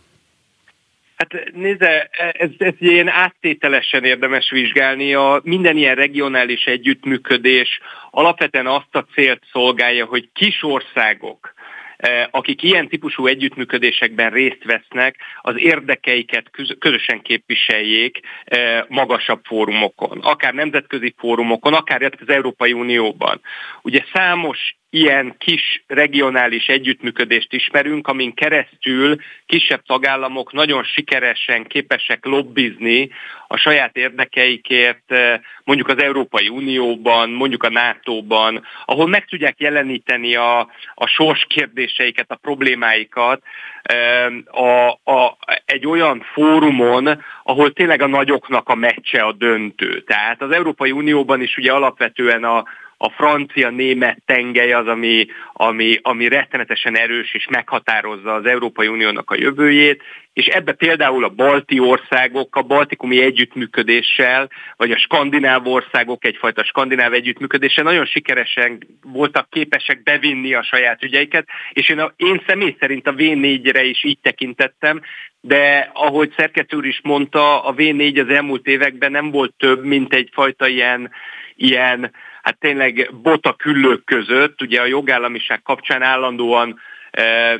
Hát 1.16 1.52
nézze, 1.52 2.08
ez, 2.32 2.50
ez 2.58 2.74
ilyen 2.78 3.08
áttételesen 3.08 4.04
érdemes 4.04 4.50
vizsgálni. 4.50 5.14
A 5.14 5.40
minden 5.44 5.76
ilyen 5.76 5.94
regionális 5.94 6.64
együttműködés 6.64 7.80
alapvetően 8.10 8.66
azt 8.66 8.94
a 8.96 9.06
célt 9.14 9.42
szolgálja, 9.52 10.04
hogy 10.04 10.28
kis 10.32 10.62
országok, 10.62 11.54
eh, 11.96 12.26
akik 12.30 12.62
ilyen 12.62 12.88
típusú 12.88 13.26
együttműködésekben 13.26 14.30
részt 14.30 14.64
vesznek, 14.64 15.16
az 15.40 15.54
érdekeiket 15.58 16.50
közösen 16.78 17.22
képviseljék 17.22 18.20
eh, 18.44 18.82
magasabb 18.88 19.40
fórumokon, 19.44 20.18
akár 20.18 20.54
nemzetközi 20.54 21.14
fórumokon, 21.18 21.74
akár 21.74 22.02
az 22.02 22.28
Európai 22.28 22.72
Unióban. 22.72 23.40
Ugye 23.82 24.04
számos 24.12 24.76
ilyen 24.96 25.34
kis 25.38 25.84
regionális 25.86 26.66
együttműködést 26.66 27.52
ismerünk, 27.52 28.08
amin 28.08 28.34
keresztül 28.34 29.16
kisebb 29.46 29.82
tagállamok 29.86 30.52
nagyon 30.52 30.84
sikeresen 30.84 31.64
képesek 31.64 32.24
lobbizni 32.24 33.10
a 33.48 33.56
saját 33.56 33.96
érdekeikért, 33.96 35.12
eh, 35.12 35.40
mondjuk 35.64 35.88
az 35.88 36.02
Európai 36.02 36.48
Unióban, 36.48 37.30
mondjuk 37.30 37.62
a 37.62 37.70
NATO-ban, 37.70 38.66
ahol 38.84 39.08
meg 39.08 39.24
tudják 39.24 39.60
jeleníteni 39.60 40.34
a, 40.34 40.58
a 40.94 41.06
sors 41.06 41.46
kérdéseiket, 41.48 42.30
a 42.30 42.36
problémáikat 42.36 43.42
eh, 43.82 44.26
a, 44.46 44.88
a, 44.88 45.36
egy 45.64 45.86
olyan 45.86 46.24
fórumon, 46.32 47.22
ahol 47.42 47.72
tényleg 47.72 48.02
a 48.02 48.06
nagyoknak 48.06 48.68
a 48.68 48.74
meccse 48.74 49.22
a 49.22 49.32
döntő. 49.32 50.00
Tehát 50.00 50.42
az 50.42 50.50
Európai 50.50 50.90
Unióban 50.90 51.40
is 51.40 51.56
ugye 51.56 51.72
alapvetően 51.72 52.44
a, 52.44 52.64
a 52.98 53.10
francia-német 53.10 54.18
tengely 54.24 54.72
az, 54.72 54.86
ami, 54.86 55.26
ami, 55.52 55.98
ami 56.02 56.28
rettenetesen 56.28 56.98
erős 56.98 57.34
és 57.34 57.46
meghatározza 57.50 58.34
az 58.34 58.44
Európai 58.44 58.88
Uniónak 58.88 59.30
a 59.30 59.38
jövőjét, 59.38 60.02
és 60.32 60.46
ebbe 60.46 60.72
például 60.72 61.24
a 61.24 61.28
balti 61.28 61.78
országok 61.78 62.56
a 62.56 62.62
baltikumi 62.62 63.22
együttműködéssel, 63.22 64.48
vagy 64.76 64.90
a 64.90 64.98
skandináv 64.98 65.66
országok 65.66 66.24
egyfajta 66.24 66.64
skandináv 66.64 67.12
együttműködéssel 67.12 67.84
nagyon 67.84 68.06
sikeresen 68.06 68.78
voltak 69.02 69.50
képesek 69.50 70.02
bevinni 70.02 70.54
a 70.54 70.62
saját 70.62 71.02
ügyeiket, 71.02 71.46
és 71.72 71.88
én, 71.88 71.98
a, 71.98 72.12
én 72.16 72.42
személy 72.46 72.76
szerint 72.80 73.06
a 73.06 73.14
V4-re 73.14 73.84
is 73.84 74.04
így 74.04 74.18
tekintettem, 74.22 75.00
de 75.40 75.90
ahogy 75.92 76.32
Szerkesztő 76.36 76.76
úr 76.76 76.86
is 76.86 77.00
mondta, 77.02 77.62
a 77.64 77.74
V4 77.74 78.24
az 78.24 78.34
elmúlt 78.34 78.66
években 78.66 79.10
nem 79.10 79.30
volt 79.30 79.54
több, 79.58 79.84
mint 79.84 80.14
egyfajta 80.14 80.66
ilyen, 80.68 81.10
ilyen 81.54 82.12
hát 82.46 82.58
tényleg 82.58 83.10
bota 83.22 83.52
küllők 83.52 84.04
között, 84.04 84.62
ugye 84.62 84.80
a 84.80 84.86
jogállamiság 84.86 85.62
kapcsán 85.62 86.02
állandóan 86.02 86.80
e, 87.10 87.22
e, 87.22 87.58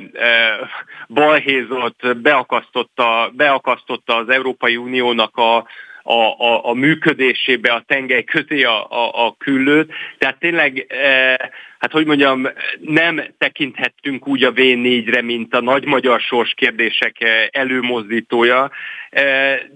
balhézott, 1.09 2.17
beakasztotta, 2.17 3.31
beakasztotta 3.35 4.17
az 4.17 4.29
Európai 4.29 4.77
Uniónak 4.77 5.37
a, 5.37 5.57
a, 6.03 6.13
a, 6.39 6.69
a 6.69 6.75
működésébe, 6.75 7.73
a 7.73 7.85
tengely 7.87 8.25
közé 8.25 8.63
a, 8.63 8.91
a, 8.91 9.27
a 9.27 9.35
küllőt. 9.39 9.93
Tehát 10.19 10.39
tényleg, 10.39 10.87
e, 10.89 11.51
hát 11.79 11.93
hogy 11.93 12.07
mondjam, 12.07 12.49
nem 12.81 13.25
tekinthettünk 13.39 14.29
úgy 14.29 14.45
a 14.45 14.53
V4-re, 14.53 15.23
mint 15.23 15.55
a 15.55 15.61
nagy 15.61 15.85
magyar 15.85 16.21
sors 16.21 16.55
kérdések 16.55 17.17
előmozdítója, 17.51 18.71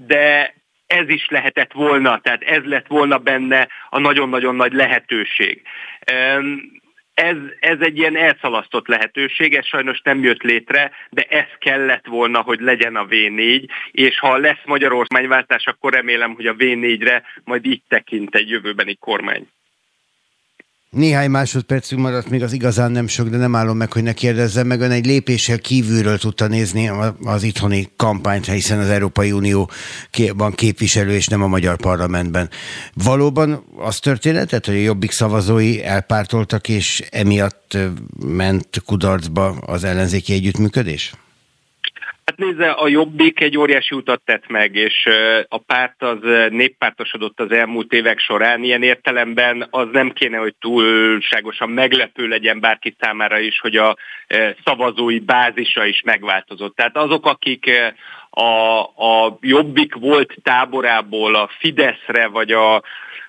de 0.07 0.55
ez 0.91 1.09
is 1.09 1.29
lehetett 1.29 1.73
volna, 1.73 2.21
tehát 2.21 2.43
ez 2.43 2.65
lett 2.65 2.87
volna 2.87 3.19
benne 3.19 3.69
a 3.91 3.99
nagyon-nagyon 3.99 4.55
nagy 4.55 4.73
lehetőség. 4.73 5.63
Ez, 7.15 7.37
ez 7.61 7.77
egy 7.81 7.99
ilyen 7.99 8.17
elszalasztott 8.17 8.87
lehetőség, 8.87 9.55
ez 9.55 9.67
sajnos 9.67 10.01
nem 10.03 10.23
jött 10.23 10.43
létre, 10.43 10.91
de 11.11 11.23
ez 11.23 11.47
kellett 11.59 12.07
volna, 12.07 12.41
hogy 12.41 12.61
legyen 12.61 12.97
a 12.97 13.07
V4, 13.07 13.69
és 13.91 14.19
ha 14.19 14.37
lesz 14.37 14.65
Magyarország 14.65 15.47
akkor 15.65 15.93
remélem, 15.93 16.35
hogy 16.35 16.47
a 16.47 16.55
V4-re 16.55 17.23
majd 17.45 17.67
így 17.67 17.83
tekint 17.89 18.35
egy 18.35 18.49
jövőbeni 18.49 18.97
kormány. 18.97 19.49
Néhány 20.97 21.31
másodpercünk 21.31 22.01
maradt, 22.01 22.31
még 22.31 22.43
az 22.43 22.53
igazán 22.53 22.91
nem 22.91 23.07
sok, 23.07 23.29
de 23.29 23.37
nem 23.37 23.55
állom 23.55 23.77
meg, 23.77 23.93
hogy 23.93 24.03
ne 24.03 24.13
kérdezzem 24.13 24.67
meg. 24.67 24.81
Ön 24.81 24.91
egy 24.91 25.07
lépéssel 25.07 25.59
kívülről 25.59 26.19
tudta 26.19 26.47
nézni 26.47 26.91
az 27.23 27.43
itthoni 27.43 27.89
kampányt, 27.97 28.47
hiszen 28.47 28.79
az 28.79 28.89
Európai 28.89 29.33
Unióban 29.33 30.53
képviselő, 30.53 31.13
és 31.13 31.27
nem 31.27 31.43
a 31.43 31.47
magyar 31.47 31.77
parlamentben. 31.77 32.51
Valóban 32.95 33.65
az 33.77 33.99
történetet, 33.99 34.67
hogy 34.67 34.75
a 34.75 34.79
jobbik 34.79 35.11
szavazói 35.11 35.85
elpártoltak, 35.85 36.69
és 36.69 37.05
emiatt 37.11 37.79
ment 38.27 38.83
kudarcba 38.85 39.49
az 39.49 39.85
ellenzéki 39.85 40.33
együttműködés? 40.33 41.15
Hát 42.31 42.39
nézze, 42.39 42.71
a 42.71 42.89
Jobbik 42.89 43.41
egy 43.41 43.59
óriási 43.59 43.95
utat 43.95 44.21
tett 44.25 44.49
meg, 44.49 44.75
és 44.75 45.09
a 45.49 45.59
párt 45.59 46.03
az 46.03 46.19
néppártosodott 46.51 47.41
az 47.41 47.51
elmúlt 47.51 47.93
évek 47.93 48.19
során. 48.19 48.63
Ilyen 48.63 48.83
értelemben 48.83 49.67
az 49.71 49.87
nem 49.93 50.11
kéne, 50.13 50.37
hogy 50.37 50.55
túlságosan 50.61 51.71
meglepő 51.71 52.27
legyen 52.29 52.61
bárki 52.61 52.97
számára 53.01 53.39
is, 53.39 53.61
hogy 53.61 53.77
a 53.77 53.97
szavazói 54.65 55.19
bázisa 55.19 55.85
is 55.85 56.03
megváltozott. 56.05 56.77
Tehát 56.77 56.97
azok, 56.97 57.27
akik 57.27 57.71
a, 58.31 58.81
a 58.81 59.39
Jobbik 59.41 59.95
volt 59.95 60.35
táborából 60.43 61.35
a 61.35 61.51
Fideszre 61.59 62.27
vagy 62.27 62.53
a, 62.53 62.75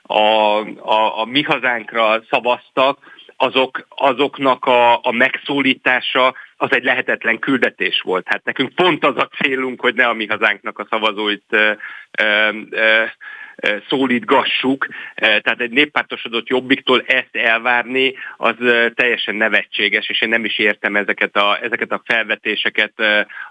a, 0.01 0.57
a, 0.79 1.19
a 1.19 1.25
mi 1.25 1.41
hazánkra 1.41 2.23
szavaztak, 2.29 2.97
azok, 3.37 3.85
azoknak 3.89 4.65
a, 4.65 4.93
a 4.93 5.11
megszólítása 5.11 6.33
az 6.61 6.71
egy 6.71 6.83
lehetetlen 6.83 7.39
küldetés 7.39 8.01
volt. 8.01 8.27
Hát 8.27 8.43
nekünk 8.43 8.75
pont 8.75 9.05
az 9.05 9.17
a 9.17 9.29
célunk, 9.41 9.81
hogy 9.81 9.95
ne 9.95 10.07
a 10.07 10.13
mi 10.13 10.25
hazánknak 10.25 10.79
a 10.79 10.87
szavazóit 10.89 11.43
ö, 11.49 11.71
ö, 12.69 13.03
szólítgassuk, 13.89 14.87
tehát 15.15 15.61
egy 15.61 15.71
néppártosodott 15.71 16.47
jobbiktól 16.47 17.03
ezt 17.05 17.35
elvárni, 17.35 18.13
az 18.37 18.55
teljesen 18.93 19.35
nevetséges, 19.35 20.09
és 20.09 20.21
én 20.21 20.29
nem 20.29 20.45
is 20.45 20.59
értem 20.59 20.95
ezeket 20.95 21.35
a, 21.35 21.59
ezeket 21.61 21.91
a 21.91 22.01
felvetéseket, 22.05 22.93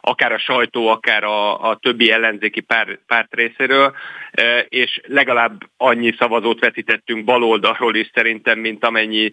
akár 0.01 0.33
a 0.33 0.39
sajtó, 0.39 0.89
akár 0.89 1.25
a, 1.25 1.69
a 1.69 1.77
többi 1.77 2.11
ellenzéki 2.11 2.61
pár, 2.61 2.99
párt 3.07 3.35
részéről, 3.35 3.95
és 4.69 5.01
legalább 5.07 5.63
annyi 5.77 6.15
szavazót 6.19 6.61
vetítettünk 6.61 7.25
baloldalról 7.25 7.95
is 7.95 8.11
szerintem, 8.15 8.59
mint 8.59 8.85
amennyi, 8.85 9.31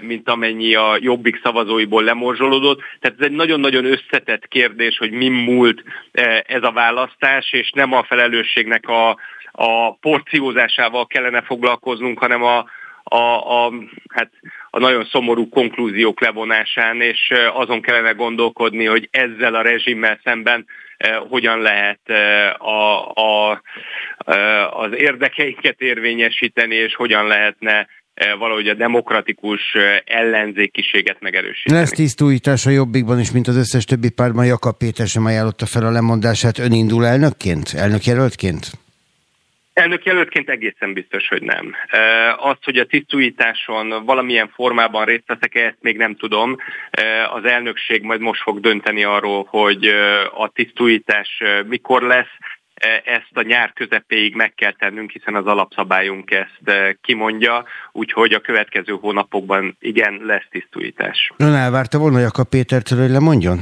mint 0.00 0.28
amennyi 0.28 0.74
a 0.74 0.96
jobbik 1.00 1.40
szavazóiból 1.42 2.02
lemorzsolódott. 2.02 2.80
Tehát 3.00 3.20
ez 3.20 3.26
egy 3.26 3.32
nagyon-nagyon 3.32 3.84
összetett 3.84 4.48
kérdés, 4.48 4.98
hogy 4.98 5.10
mi 5.10 5.28
múlt 5.28 5.82
ez 6.46 6.62
a 6.62 6.72
választás, 6.72 7.52
és 7.52 7.70
nem 7.70 7.92
a 7.92 8.02
felelősségnek 8.02 8.88
a, 8.88 9.16
a 9.52 9.96
porciózásával 10.16 11.06
kellene 11.06 11.42
foglalkoznunk, 11.42 12.18
hanem 12.18 12.42
a, 12.42 12.64
a, 13.02 13.64
a, 13.64 13.72
hát 14.08 14.30
a 14.70 14.78
nagyon 14.78 15.04
szomorú 15.04 15.48
konklúziók 15.48 16.20
levonásán, 16.20 17.00
és 17.00 17.32
azon 17.54 17.80
kellene 17.80 18.10
gondolkodni, 18.10 18.84
hogy 18.84 19.08
ezzel 19.10 19.54
a 19.54 19.62
rezsimmel 19.62 20.20
szemben 20.24 20.66
hogyan 21.28 21.60
lehet 21.60 22.00
a, 22.58 23.10
a, 23.10 23.62
az 24.70 24.90
érdekeinket 24.96 25.80
érvényesíteni, 25.80 26.74
és 26.74 26.94
hogyan 26.94 27.26
lehetne 27.26 27.86
valahogy 28.38 28.68
a 28.68 28.74
demokratikus 28.74 29.60
ellenzékiséget 30.04 31.20
megerősíteni. 31.20 31.78
Lesz 31.78 31.90
tisztújítás 31.90 32.66
a 32.66 32.70
Jobbikban 32.70 33.20
is, 33.20 33.32
mint 33.32 33.48
az 33.48 33.56
összes 33.56 33.84
többi 33.84 34.10
párban. 34.10 34.46
Jakab 34.46 34.76
Péter 34.76 35.06
sem 35.06 35.24
ajánlotta 35.24 35.66
fel 35.66 35.86
a 35.86 35.90
lemondását. 35.90 36.58
Ön 36.58 36.72
indul 36.72 37.06
elnökként? 37.06 37.72
Elnökjelöltként? 37.74 38.85
Elnök 39.80 40.04
jelöltként 40.04 40.50
egészen 40.50 40.92
biztos, 40.92 41.28
hogy 41.28 41.42
nem. 41.42 41.74
Azt, 42.38 42.64
hogy 42.64 42.76
a 42.78 42.84
tisztújításon 42.84 44.04
valamilyen 44.04 44.48
formában 44.54 45.04
részt 45.04 45.26
veszek 45.26 45.54
ezt 45.54 45.76
még 45.80 45.96
nem 45.96 46.14
tudom. 46.14 46.56
Az 47.34 47.44
elnökség 47.44 48.02
majd 48.02 48.20
most 48.20 48.42
fog 48.42 48.60
dönteni 48.60 49.04
arról, 49.04 49.46
hogy 49.48 49.86
a 50.34 50.48
tisztújítás 50.48 51.42
mikor 51.66 52.02
lesz. 52.02 52.36
Ezt 53.04 53.30
a 53.32 53.42
nyár 53.42 53.72
közepéig 53.72 54.34
meg 54.34 54.54
kell 54.54 54.72
tennünk, 54.72 55.10
hiszen 55.10 55.34
az 55.34 55.46
alapszabályunk 55.46 56.30
ezt 56.30 56.96
kimondja, 57.00 57.64
úgyhogy 57.92 58.32
a 58.32 58.40
következő 58.40 58.92
hónapokban 59.00 59.76
igen, 59.80 60.20
lesz 60.24 60.46
tisztújítás. 60.50 61.32
Ön 61.36 61.54
elvárta 61.54 61.98
volna 61.98 62.18
Jakab 62.18 62.48
Pétertől, 62.48 63.00
hogy 63.00 63.10
lemondjon? 63.10 63.58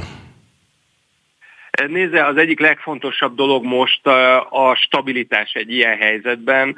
Nézze, 1.87 2.25
az 2.25 2.37
egyik 2.37 2.59
legfontosabb 2.59 3.35
dolog 3.35 3.63
most 3.65 4.07
a 4.49 4.75
stabilitás 4.75 5.53
egy 5.53 5.71
ilyen 5.71 5.97
helyzetben. 5.97 6.75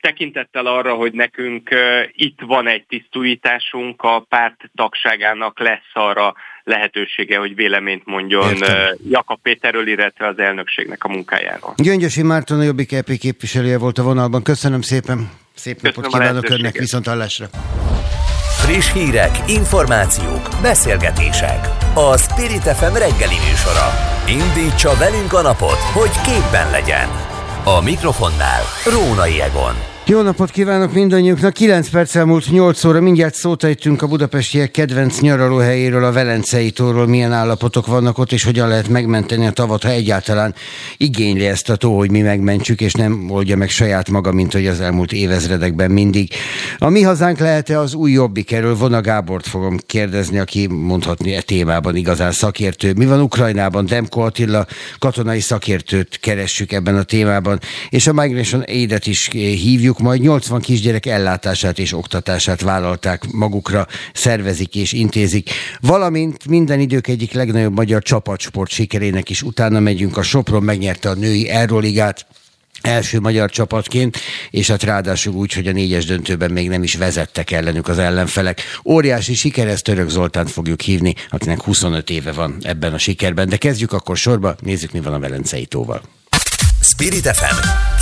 Tekintettel 0.00 0.66
arra, 0.66 0.94
hogy 0.94 1.12
nekünk 1.12 1.70
itt 2.12 2.38
van 2.46 2.68
egy 2.68 2.84
tisztújításunk, 2.88 4.02
a 4.02 4.26
párt 4.28 4.60
tagságának 4.74 5.60
lesz 5.60 5.90
arra 5.92 6.34
lehetősége, 6.64 7.38
hogy 7.38 7.54
véleményt 7.54 8.04
mondjon 8.04 8.48
Értem. 8.48 8.96
Jakab 9.08 9.38
Péterről, 9.42 9.88
illetve 9.88 10.26
az 10.26 10.38
elnökségnek 10.38 11.04
a 11.04 11.08
munkájáról. 11.08 11.74
Gyöngyösi 11.76 12.22
Márton 12.22 12.58
a 12.58 12.62
Jobbik 12.62 12.92
EP 12.92 13.10
képviselője 13.18 13.78
volt 13.78 13.98
a 13.98 14.02
vonalban. 14.02 14.42
Köszönöm 14.42 14.80
szépen. 14.80 15.30
Szép 15.54 15.80
Köszönöm 15.80 16.10
napot 16.10 16.12
kívánok 16.12 16.48
önnek, 16.48 16.78
viszont 16.78 17.06
hallásra. 17.06 17.46
Friss 18.64 18.92
hírek, 18.92 19.38
információk, 19.46 20.48
beszélgetések. 20.62 21.68
A 21.94 22.16
Spirit 22.16 22.62
FM 22.62 22.92
reggeli 22.92 23.36
műsora. 23.48 23.90
Indítsa 24.26 24.94
velünk 24.98 25.32
a 25.32 25.42
napot, 25.42 25.78
hogy 25.78 26.20
képben 26.20 26.70
legyen. 26.70 27.08
A 27.64 27.80
mikrofonnál 27.80 28.62
Rónai 28.84 29.40
Egon. 29.40 29.93
Jó 30.06 30.20
napot 30.20 30.50
kívánok 30.50 30.92
mindannyiuknak! 30.92 31.52
9 31.52 31.88
perccel 31.88 32.24
múlt 32.24 32.50
8 32.50 32.84
óra, 32.84 33.00
mindjárt 33.00 33.34
szót 33.34 33.64
ejtünk 33.64 34.02
a 34.02 34.06
budapestiek 34.06 34.70
kedvenc 34.70 35.20
nyaralóhelyéről, 35.20 36.04
a 36.04 36.12
Velencei 36.12 36.70
tóról, 36.70 37.06
milyen 37.06 37.32
állapotok 37.32 37.86
vannak 37.86 38.18
ott, 38.18 38.32
és 38.32 38.44
hogyan 38.44 38.68
lehet 38.68 38.88
megmenteni 38.88 39.46
a 39.46 39.50
tavat, 39.50 39.82
ha 39.82 39.88
egyáltalán 39.88 40.54
igényli 40.96 41.46
ezt 41.46 41.70
a 41.70 41.76
tó, 41.76 41.96
hogy 41.96 42.10
mi 42.10 42.20
megmentsük, 42.20 42.80
és 42.80 42.92
nem 42.92 43.30
oldja 43.30 43.56
meg 43.56 43.68
saját 43.68 44.10
maga, 44.10 44.32
mint 44.32 44.52
hogy 44.52 44.66
az 44.66 44.80
elmúlt 44.80 45.12
évezredekben 45.12 45.90
mindig. 45.90 46.30
A 46.78 46.88
mi 46.88 47.02
hazánk 47.02 47.38
lehet-e 47.38 47.78
az 47.78 47.94
új 47.94 48.10
jobbik? 48.12 48.52
Erről 48.52 48.76
Vona 48.76 49.00
Gábort 49.00 49.46
fogom 49.46 49.78
kérdezni, 49.86 50.38
aki 50.38 50.66
mondhatni 50.66 51.34
e 51.34 51.40
témában 51.40 51.96
igazán 51.96 52.32
szakértő. 52.32 52.92
Mi 52.96 53.06
van 53.06 53.20
Ukrajnában? 53.20 53.86
Demko 53.86 54.20
Attila 54.20 54.66
katonai 54.98 55.40
szakértőt 55.40 56.18
keressük 56.20 56.72
ebben 56.72 56.96
a 56.96 57.02
témában, 57.02 57.60
és 57.88 58.06
a 58.06 58.12
Migration 58.12 58.60
Aid-et 58.60 59.06
is 59.06 59.28
hívjuk, 59.32 59.92
mondjuk 59.98 60.28
majd 60.28 60.38
80 60.38 60.60
kisgyerek 60.60 61.06
ellátását 61.06 61.78
és 61.78 61.92
oktatását 61.92 62.60
vállalták 62.60 63.30
magukra, 63.32 63.86
szervezik 64.12 64.74
és 64.74 64.92
intézik, 64.92 65.50
valamint 65.80 66.48
minden 66.48 66.80
idők 66.80 67.06
egyik 67.06 67.32
legnagyobb 67.32 67.74
magyar 67.74 68.02
csapatsport 68.02 68.70
sikerének 68.70 69.30
is 69.30 69.42
utána 69.42 69.80
megyünk. 69.80 70.16
A 70.16 70.22
Sopron 70.22 70.62
megnyerte 70.62 71.08
a 71.08 71.14
női 71.14 71.48
Euroligát, 71.48 72.26
első 72.80 73.20
magyar 73.20 73.50
csapatként, 73.50 74.18
és 74.50 74.70
hát 74.70 74.82
ráadásul 74.82 75.34
úgy, 75.34 75.52
hogy 75.52 75.66
a 75.66 75.72
négyes 75.72 76.04
döntőben 76.04 76.50
még 76.50 76.68
nem 76.68 76.82
is 76.82 76.94
vezettek 76.94 77.50
ellenük 77.50 77.88
az 77.88 77.98
ellenfelek. 77.98 78.62
Óriási 78.84 79.34
siker, 79.34 79.68
ezt 79.68 79.84
Török 79.84 80.08
Zoltánt 80.08 80.50
fogjuk 80.50 80.80
hívni, 80.80 81.14
akinek 81.28 81.62
25 81.62 82.10
éve 82.10 82.32
van 82.32 82.56
ebben 82.62 82.92
a 82.92 82.98
sikerben. 82.98 83.48
De 83.48 83.56
kezdjük 83.56 83.92
akkor 83.92 84.16
sorba, 84.16 84.54
nézzük, 84.60 84.92
mi 84.92 85.00
van 85.00 85.12
a 85.12 85.18
Velencei 85.18 85.66
tóval. 85.66 86.02
Spirit 86.80 87.26
FM 87.26 87.56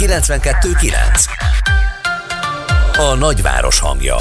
92.9 0.04 1.71
A 2.98 3.14
nagyváros 3.14 3.80
hangja 3.80 4.16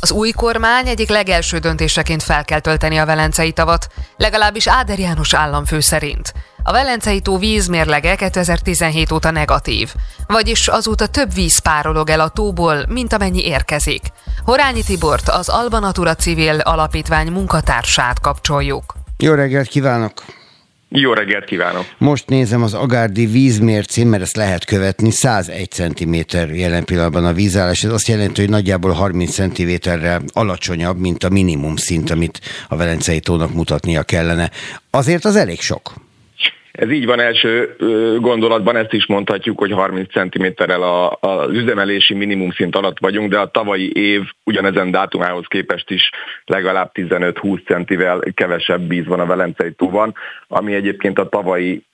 az 0.00 0.10
új 0.10 0.30
kormány 0.30 0.88
egyik 0.88 1.08
legelső 1.08 1.58
döntéseként 1.58 2.22
fel 2.22 2.44
kell 2.44 2.60
tölteni 2.60 2.96
a 2.96 3.06
Velencei 3.06 3.52
tavat, 3.52 3.88
legalábbis 4.16 4.68
Áder 4.68 4.98
János 4.98 5.34
államfő 5.34 5.80
szerint. 5.80 6.32
A 6.62 6.72
Velencei 6.72 7.20
tó 7.20 7.38
vízmérlege 7.38 8.14
2017 8.14 9.12
óta 9.12 9.30
negatív, 9.30 9.94
vagyis 10.26 10.68
azóta 10.68 11.06
több 11.06 11.34
víz 11.34 11.58
párolog 11.58 12.10
el 12.10 12.20
a 12.20 12.28
tóból, 12.28 12.84
mint 12.88 13.12
amennyi 13.12 13.46
érkezik. 13.46 14.02
Horányi 14.44 14.82
Tibort, 14.82 15.28
az 15.28 15.48
Alba 15.48 15.78
Natura 15.78 16.14
Civil 16.14 16.60
Alapítvány 16.60 17.32
munkatársát 17.32 18.20
kapcsoljuk. 18.20 18.94
Jó 19.18 19.34
reggelt 19.34 19.68
kívánok! 19.68 20.12
Jó 20.96 21.12
reggelt 21.12 21.44
kívánok! 21.44 21.84
Most 21.98 22.28
nézem 22.28 22.62
az 22.62 22.74
Agárdi 22.74 23.26
vízmércén, 23.26 24.06
mert 24.06 24.22
ezt 24.22 24.36
lehet 24.36 24.64
követni, 24.64 25.10
101 25.10 25.70
cm 25.70 26.14
jelen 26.52 26.84
pillanatban 26.84 27.24
a 27.24 27.32
vízállás. 27.32 27.84
Ez 27.84 27.92
azt 27.92 28.08
jelenti, 28.08 28.40
hogy 28.40 28.50
nagyjából 28.50 28.90
30 28.90 29.32
cm-re 29.32 30.20
alacsonyabb, 30.32 30.98
mint 30.98 31.24
a 31.24 31.28
minimum 31.28 31.76
szint, 31.76 32.10
amit 32.10 32.40
a 32.68 32.76
Velencei 32.76 33.20
tónak 33.20 33.54
mutatnia 33.54 34.02
kellene. 34.02 34.50
Azért 34.90 35.24
az 35.24 35.36
elég 35.36 35.60
sok. 35.60 35.94
Ez 36.78 36.90
így 36.90 37.06
van 37.06 37.20
első 37.20 37.76
gondolatban, 38.20 38.76
ezt 38.76 38.92
is 38.92 39.06
mondhatjuk, 39.06 39.58
hogy 39.58 39.72
30 39.72 40.08
cm-rel 40.12 40.82
az 41.20 41.50
üzemelési 41.50 42.14
minimum 42.14 42.50
szint 42.50 42.76
alatt 42.76 42.98
vagyunk, 42.98 43.30
de 43.30 43.38
a 43.38 43.50
tavalyi 43.50 43.92
év 43.92 44.22
ugyanezen 44.44 44.90
dátumához 44.90 45.46
képest 45.46 45.90
is 45.90 46.10
legalább 46.44 46.90
15-20 46.94 47.66
centivel 47.66 48.22
kevesebb 48.34 48.88
víz 48.88 49.06
van 49.06 49.20
a 49.20 49.26
Velencei 49.26 49.72
tóban, 49.72 50.14
ami 50.48 50.74
egyébként 50.74 51.18
a 51.18 51.28
tavalyi 51.28 51.84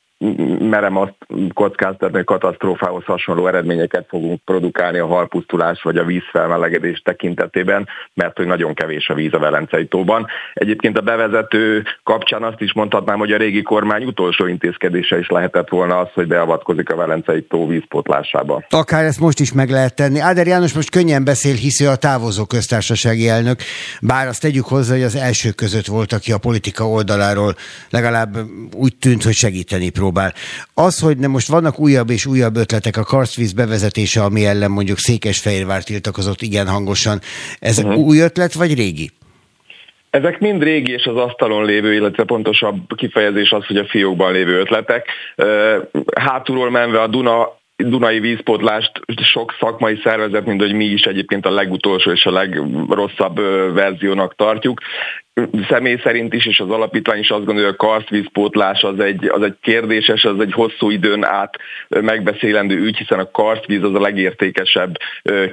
merem 0.59 0.97
azt 0.97 1.15
kockáztatni, 1.55 2.17
hogy 2.17 2.25
katasztrófához 2.25 3.05
hasonló 3.05 3.47
eredményeket 3.47 4.07
fogunk 4.09 4.41
produkálni 4.45 4.99
a 4.99 5.07
halpusztulás 5.07 5.83
vagy 5.83 5.97
a 5.97 6.05
vízfelmelegedés 6.05 7.03
tekintetében, 7.05 7.89
mert 8.15 8.37
hogy 8.37 8.47
nagyon 8.47 8.75
kevés 8.75 9.09
a 9.09 9.15
víz 9.15 9.33
a 9.33 9.39
Velencei 9.39 9.87
tóban. 9.87 10.27
Egyébként 10.55 10.99
a 10.99 11.01
bevezető 11.01 11.85
kapcsán 12.03 12.43
azt 12.43 12.61
is 12.61 12.73
mondhatnám, 12.73 13.19
hogy 13.19 13.33
a 13.33 13.37
régi 13.37 13.63
kormány 13.63 14.05
utolsó 14.05 14.47
intézkedése 14.47 15.19
is 15.19 15.29
lehetett 15.29 15.69
volna 15.69 15.99
az, 15.99 16.09
hogy 16.15 16.27
beavatkozik 16.27 16.91
a 16.91 16.97
Velencei 16.97 17.43
tó 17.43 17.67
vízpotlásába. 17.67 18.65
Akár 18.69 19.05
ezt 19.05 19.21
most 19.21 19.41
is 19.41 19.53
meg 19.53 19.71
lehet 19.71 19.95
tenni. 19.95 20.19
Áder 20.19 20.47
János 20.47 20.73
most 20.73 20.91
könnyen 20.91 21.25
beszél, 21.25 21.55
hiszi 21.55 21.85
a 21.85 21.97
távozó 21.97 22.45
köztársasági 22.45 23.29
elnök, 23.29 23.59
bár 24.01 24.27
azt 24.27 24.41
tegyük 24.41 24.65
hozzá, 24.65 24.95
hogy 24.95 25.03
az 25.03 25.17
első 25.17 25.51
között 25.51 25.87
volt, 25.87 26.13
aki 26.13 26.33
a 26.33 26.39
politika 26.39 26.89
oldaláról 26.89 27.55
legalább 27.91 28.37
úgy 28.77 28.97
tűnt, 28.97 29.23
hogy 29.23 29.35
segíteni 29.35 29.91
próbál 29.91 30.09
próbál. 30.11 30.33
Az, 30.75 31.01
hogy 31.01 31.17
nem 31.17 31.31
most 31.31 31.49
vannak 31.49 31.79
újabb 31.79 32.11
és 32.11 32.27
újabb 32.27 32.57
ötletek, 32.57 32.97
a 32.97 33.03
karstvíz 33.03 33.53
bevezetése, 33.53 34.23
ami 34.23 34.45
ellen 34.45 34.71
mondjuk 34.71 34.99
Székesfehérvár 34.99 35.83
tiltakozott 35.83 36.41
igen 36.41 36.69
hangosan, 36.69 37.19
ez 37.59 37.79
uh-huh. 37.79 37.99
új 37.99 38.19
ötlet 38.19 38.53
vagy 38.53 38.75
régi? 38.75 39.11
Ezek 40.11 40.41
mind 40.41 40.63
régi 40.63 40.93
és 40.93 41.05
az 41.05 41.17
asztalon 41.17 41.65
lévő, 41.65 41.95
illetve 41.95 42.25
pontosabb 42.25 42.77
kifejezés 42.97 43.51
az, 43.51 43.67
hogy 43.67 43.77
a 43.77 43.85
fiókban 43.85 44.33
lévő 44.33 44.61
ötletek. 44.61 45.07
Hátulról 46.15 46.71
menve 46.71 47.01
a 47.01 47.07
Duna 47.07 47.59
Dunai 47.77 48.21
vízpótlást 48.21 48.93
sok 49.23 49.57
szakmai 49.61 50.01
szervezet, 50.05 50.47
mint 50.47 50.61
hogy 50.61 50.73
mi 50.73 50.85
is 50.85 51.03
egyébként 51.03 51.47
a 51.47 51.51
legutolsó 51.51 52.11
és 52.11 52.25
a 52.25 52.31
legrosszabb 52.31 53.37
verziónak 53.75 54.35
tartjuk 54.37 54.81
személy 55.69 56.01
szerint 56.03 56.35
is, 56.35 56.47
és 56.47 56.59
az 56.59 56.71
alapítvány 56.71 57.19
is 57.19 57.31
azt 57.31 57.45
gondolja, 57.45 57.69
hogy 57.69 57.77
a 57.79 57.87
karszvízpótlás 57.87 58.83
az 58.83 59.01
egy, 59.01 59.29
az 59.29 59.43
egy 59.43 59.57
kérdéses, 59.63 60.25
az 60.25 60.41
egy 60.41 60.53
hosszú 60.53 60.91
időn 60.91 61.25
át 61.25 61.57
megbeszélendő 61.89 62.79
ügy, 62.79 62.97
hiszen 62.97 63.19
a 63.19 63.31
karszvíz 63.31 63.83
az 63.83 63.95
a 63.95 64.01
legértékesebb 64.01 64.97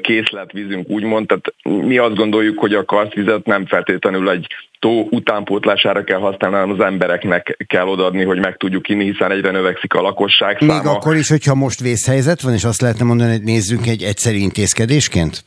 készletvízünk, 0.02 0.90
úgymond. 0.90 1.28
Tehát 1.28 1.54
mi 1.86 1.98
azt 1.98 2.16
gondoljuk, 2.16 2.60
hogy 2.60 2.74
a 2.74 2.86
karszvizet 2.86 3.46
nem 3.46 3.66
feltétlenül 3.66 4.30
egy 4.30 4.48
tó 4.80 5.08
utánpótlására 5.10 6.04
kell 6.04 6.20
használni, 6.20 6.56
hanem 6.56 6.72
az 6.80 6.86
embereknek 6.86 7.58
kell 7.68 7.88
odaadni, 7.88 8.24
hogy 8.24 8.40
meg 8.40 8.58
tudjuk 8.58 8.90
inni, 8.90 9.04
hiszen 9.12 9.32
egyre 9.32 9.52
növekszik 9.52 9.94
a 9.94 10.02
lakosság 10.02 10.58
száma. 10.60 10.74
Még 10.74 10.86
akkor 10.86 11.16
is, 11.16 11.30
hogyha 11.30 11.56
most 11.56 11.80
vészhelyzet 11.80 12.42
van, 12.42 12.54
és 12.54 12.64
azt 12.64 12.82
lehetne 12.82 13.06
mondani, 13.06 13.32
hogy 13.32 13.44
nézzünk 13.44 13.88
egy 13.88 14.04
egyszerű 14.04 14.38
intézkedésként? 14.38 15.44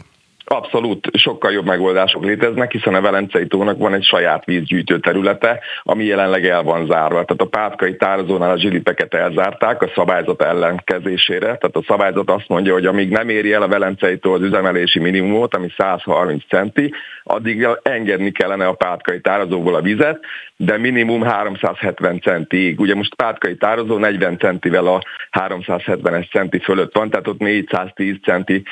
Abszolút, 0.54 1.08
sokkal 1.16 1.52
jobb 1.52 1.64
megoldások 1.64 2.24
léteznek, 2.24 2.72
hiszen 2.72 2.94
a 2.94 3.00
Velencei 3.00 3.46
tónak 3.46 3.78
van 3.78 3.94
egy 3.94 4.04
saját 4.04 4.44
vízgyűjtő 4.44 4.98
területe, 4.98 5.60
ami 5.82 6.04
jelenleg 6.04 6.46
el 6.46 6.62
van 6.62 6.86
zárva. 6.86 7.24
Tehát 7.24 7.42
a 7.42 7.44
pátkai 7.44 7.96
tározónál 7.96 8.50
a 8.50 8.58
zsilipeket 8.58 9.14
elzárták 9.14 9.82
a 9.82 9.90
szabályzat 9.94 10.42
ellenkezésére. 10.42 11.44
Tehát 11.44 11.76
a 11.76 11.82
szabályzat 11.86 12.30
azt 12.30 12.48
mondja, 12.48 12.72
hogy 12.72 12.86
amíg 12.86 13.10
nem 13.10 13.28
éri 13.28 13.52
el 13.52 13.62
a 13.62 13.68
Velencei 13.68 14.18
tó 14.18 14.32
az 14.32 14.42
üzemelési 14.42 14.98
minimumot, 14.98 15.54
ami 15.54 15.72
130 15.76 16.42
centi, 16.48 16.92
addig 17.22 17.66
engedni 17.82 18.32
kellene 18.32 18.66
a 18.66 18.72
pátkai 18.72 19.20
tározóból 19.20 19.74
a 19.74 19.80
vizet, 19.80 20.20
de 20.56 20.78
minimum 20.78 21.22
370 21.22 22.20
centig. 22.20 22.80
Ugye 22.80 22.94
most 22.94 23.14
pátkai 23.14 23.56
tározó 23.56 23.98
40 23.98 24.38
centivel 24.38 24.86
a 24.86 25.02
370-es 25.32 26.30
centi 26.30 26.58
fölött 26.58 26.94
van, 26.94 27.10
tehát 27.10 27.28
ott 27.28 27.38
410 27.38 28.16
centi 28.22 28.62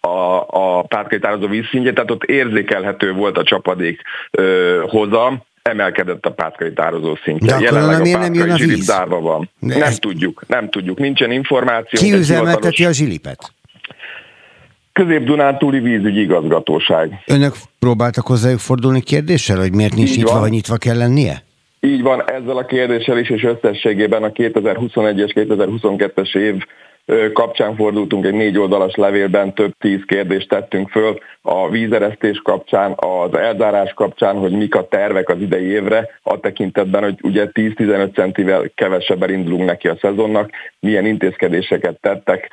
a, 0.00 0.46
a 0.46 0.82
pátkai 0.90 1.18
tározó 1.18 1.46
vízszintje, 1.46 1.92
tehát 1.92 2.10
ott 2.10 2.22
érzékelhető 2.24 3.12
volt 3.12 3.38
a 3.38 3.42
csapadék 3.42 4.02
hozam, 4.88 5.42
emelkedett 5.62 6.26
a 6.26 6.32
pátkai 6.32 6.72
tározó 6.72 7.16
szintje. 7.24 7.56
De 7.56 7.62
Jelenleg 7.62 8.00
a 8.00 8.02
pátkai 8.02 8.20
nem 8.20 8.34
jön 8.34 8.50
a 8.50 8.56
víz? 8.56 8.84
zárva 8.84 9.20
van. 9.20 9.50
De 9.58 9.78
nem 9.78 9.92
tudjuk, 9.92 10.44
nem 10.46 10.70
tudjuk, 10.70 10.98
nincsen 10.98 11.30
információ. 11.30 12.00
Ki 12.00 12.12
üzemelteti 12.12 12.84
a 12.84 12.92
zsilipet? 12.92 13.52
Közép-Dunántúli 14.92 15.78
vízügyi 15.78 16.20
igazgatóság. 16.20 17.22
Önök 17.26 17.54
próbáltak 17.78 18.26
hozzájuk 18.26 18.58
fordulni 18.58 19.00
kérdéssel, 19.00 19.58
hogy 19.58 19.74
miért 19.74 19.94
nincs 19.94 20.10
Így 20.10 20.16
nyitva, 20.16 20.32
van. 20.32 20.40
ha 20.40 20.48
nyitva 20.48 20.76
kell 20.76 20.96
lennie? 20.96 21.42
Így 21.80 22.02
van, 22.02 22.30
ezzel 22.30 22.56
a 22.56 22.64
kérdéssel 22.64 23.18
is, 23.18 23.30
és 23.30 23.42
összességében 23.42 24.22
a 24.22 24.28
2021-es, 24.28 25.30
2022-es 25.34 26.36
év 26.36 26.64
kapcsán 27.32 27.76
fordultunk 27.76 28.24
egy 28.24 28.34
négy 28.34 28.58
oldalas 28.58 28.94
levélben, 28.94 29.54
több 29.54 29.72
tíz 29.78 30.00
kérdést 30.06 30.48
tettünk 30.48 30.88
föl 30.88 31.18
a 31.42 31.68
vízeresztés 31.68 32.40
kapcsán, 32.44 32.94
az 32.96 33.34
elzárás 33.34 33.92
kapcsán, 33.92 34.36
hogy 34.36 34.52
mik 34.52 34.74
a 34.74 34.88
tervek 34.88 35.28
az 35.28 35.40
idei 35.40 35.64
évre, 35.64 36.08
a 36.22 36.40
tekintetben, 36.40 37.02
hogy 37.02 37.18
ugye 37.22 37.46
10-15 37.52 38.14
centivel 38.14 38.70
kevesebben 38.74 39.30
indulunk 39.30 39.64
neki 39.64 39.88
a 39.88 39.96
szezonnak, 40.00 40.50
milyen 40.80 41.06
intézkedéseket 41.06 42.00
tettek 42.00 42.48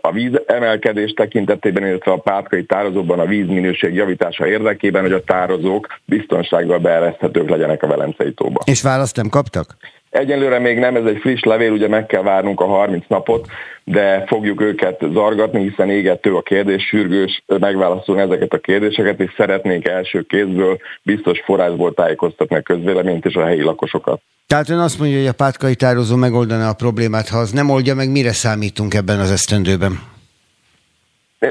a 0.00 0.12
víz 0.12 0.40
emelkedés 0.46 1.12
tekintetében, 1.12 1.86
illetve 1.86 2.12
a 2.12 2.16
pátkai 2.16 2.64
tározóban 2.64 3.18
a 3.18 3.26
vízminőség 3.26 3.94
javítása 3.94 4.46
érdekében, 4.46 5.02
hogy 5.02 5.12
a 5.12 5.24
tározók 5.24 5.86
biztonsággal 6.04 6.78
beereszthetők 6.78 7.48
legyenek 7.48 7.82
a 7.82 7.86
Velencei 7.86 8.32
tóba. 8.32 8.60
És 8.64 8.82
választ 8.82 9.16
nem 9.16 9.28
kaptak? 9.28 9.76
Egyelőre 10.10 10.58
még 10.58 10.78
nem, 10.78 10.96
ez 10.96 11.04
egy 11.04 11.18
friss 11.20 11.42
levél, 11.42 11.72
ugye 11.72 11.88
meg 11.88 12.06
kell 12.06 12.22
várnunk 12.22 12.60
a 12.60 12.64
30 12.66 13.04
napot, 13.08 13.46
de 13.84 14.24
fogjuk 14.26 14.60
őket 14.60 15.04
zargatni, 15.12 15.68
hiszen 15.68 15.90
égető 15.90 16.36
a 16.36 16.42
kérdés, 16.42 16.86
sürgős 16.86 17.44
megválaszolni 17.46 18.20
ezeket 18.20 18.52
a 18.52 18.58
kérdéseket, 18.58 19.20
és 19.20 19.32
szeretnénk 19.36 19.88
első 19.88 20.22
kézből 20.22 20.78
biztos 21.02 21.40
forrásból 21.44 21.94
tájékoztatni 21.94 22.56
a 22.56 22.60
közvéleményt 22.60 23.24
és 23.24 23.34
a 23.34 23.44
helyi 23.44 23.62
lakosokat. 23.62 24.20
Tehát 24.46 24.68
ön 24.68 24.78
azt 24.78 24.98
mondja, 24.98 25.18
hogy 25.18 25.26
a 25.26 25.32
pátkai 25.32 25.74
tározó 25.74 26.16
megoldaná 26.16 26.68
a 26.68 26.74
problémát, 26.74 27.28
ha 27.28 27.38
az 27.38 27.50
nem 27.50 27.70
oldja 27.70 27.94
meg, 27.94 28.10
mire 28.10 28.32
számítunk 28.32 28.94
ebben 28.94 29.18
az 29.18 29.30
esztendőben? 29.30 30.00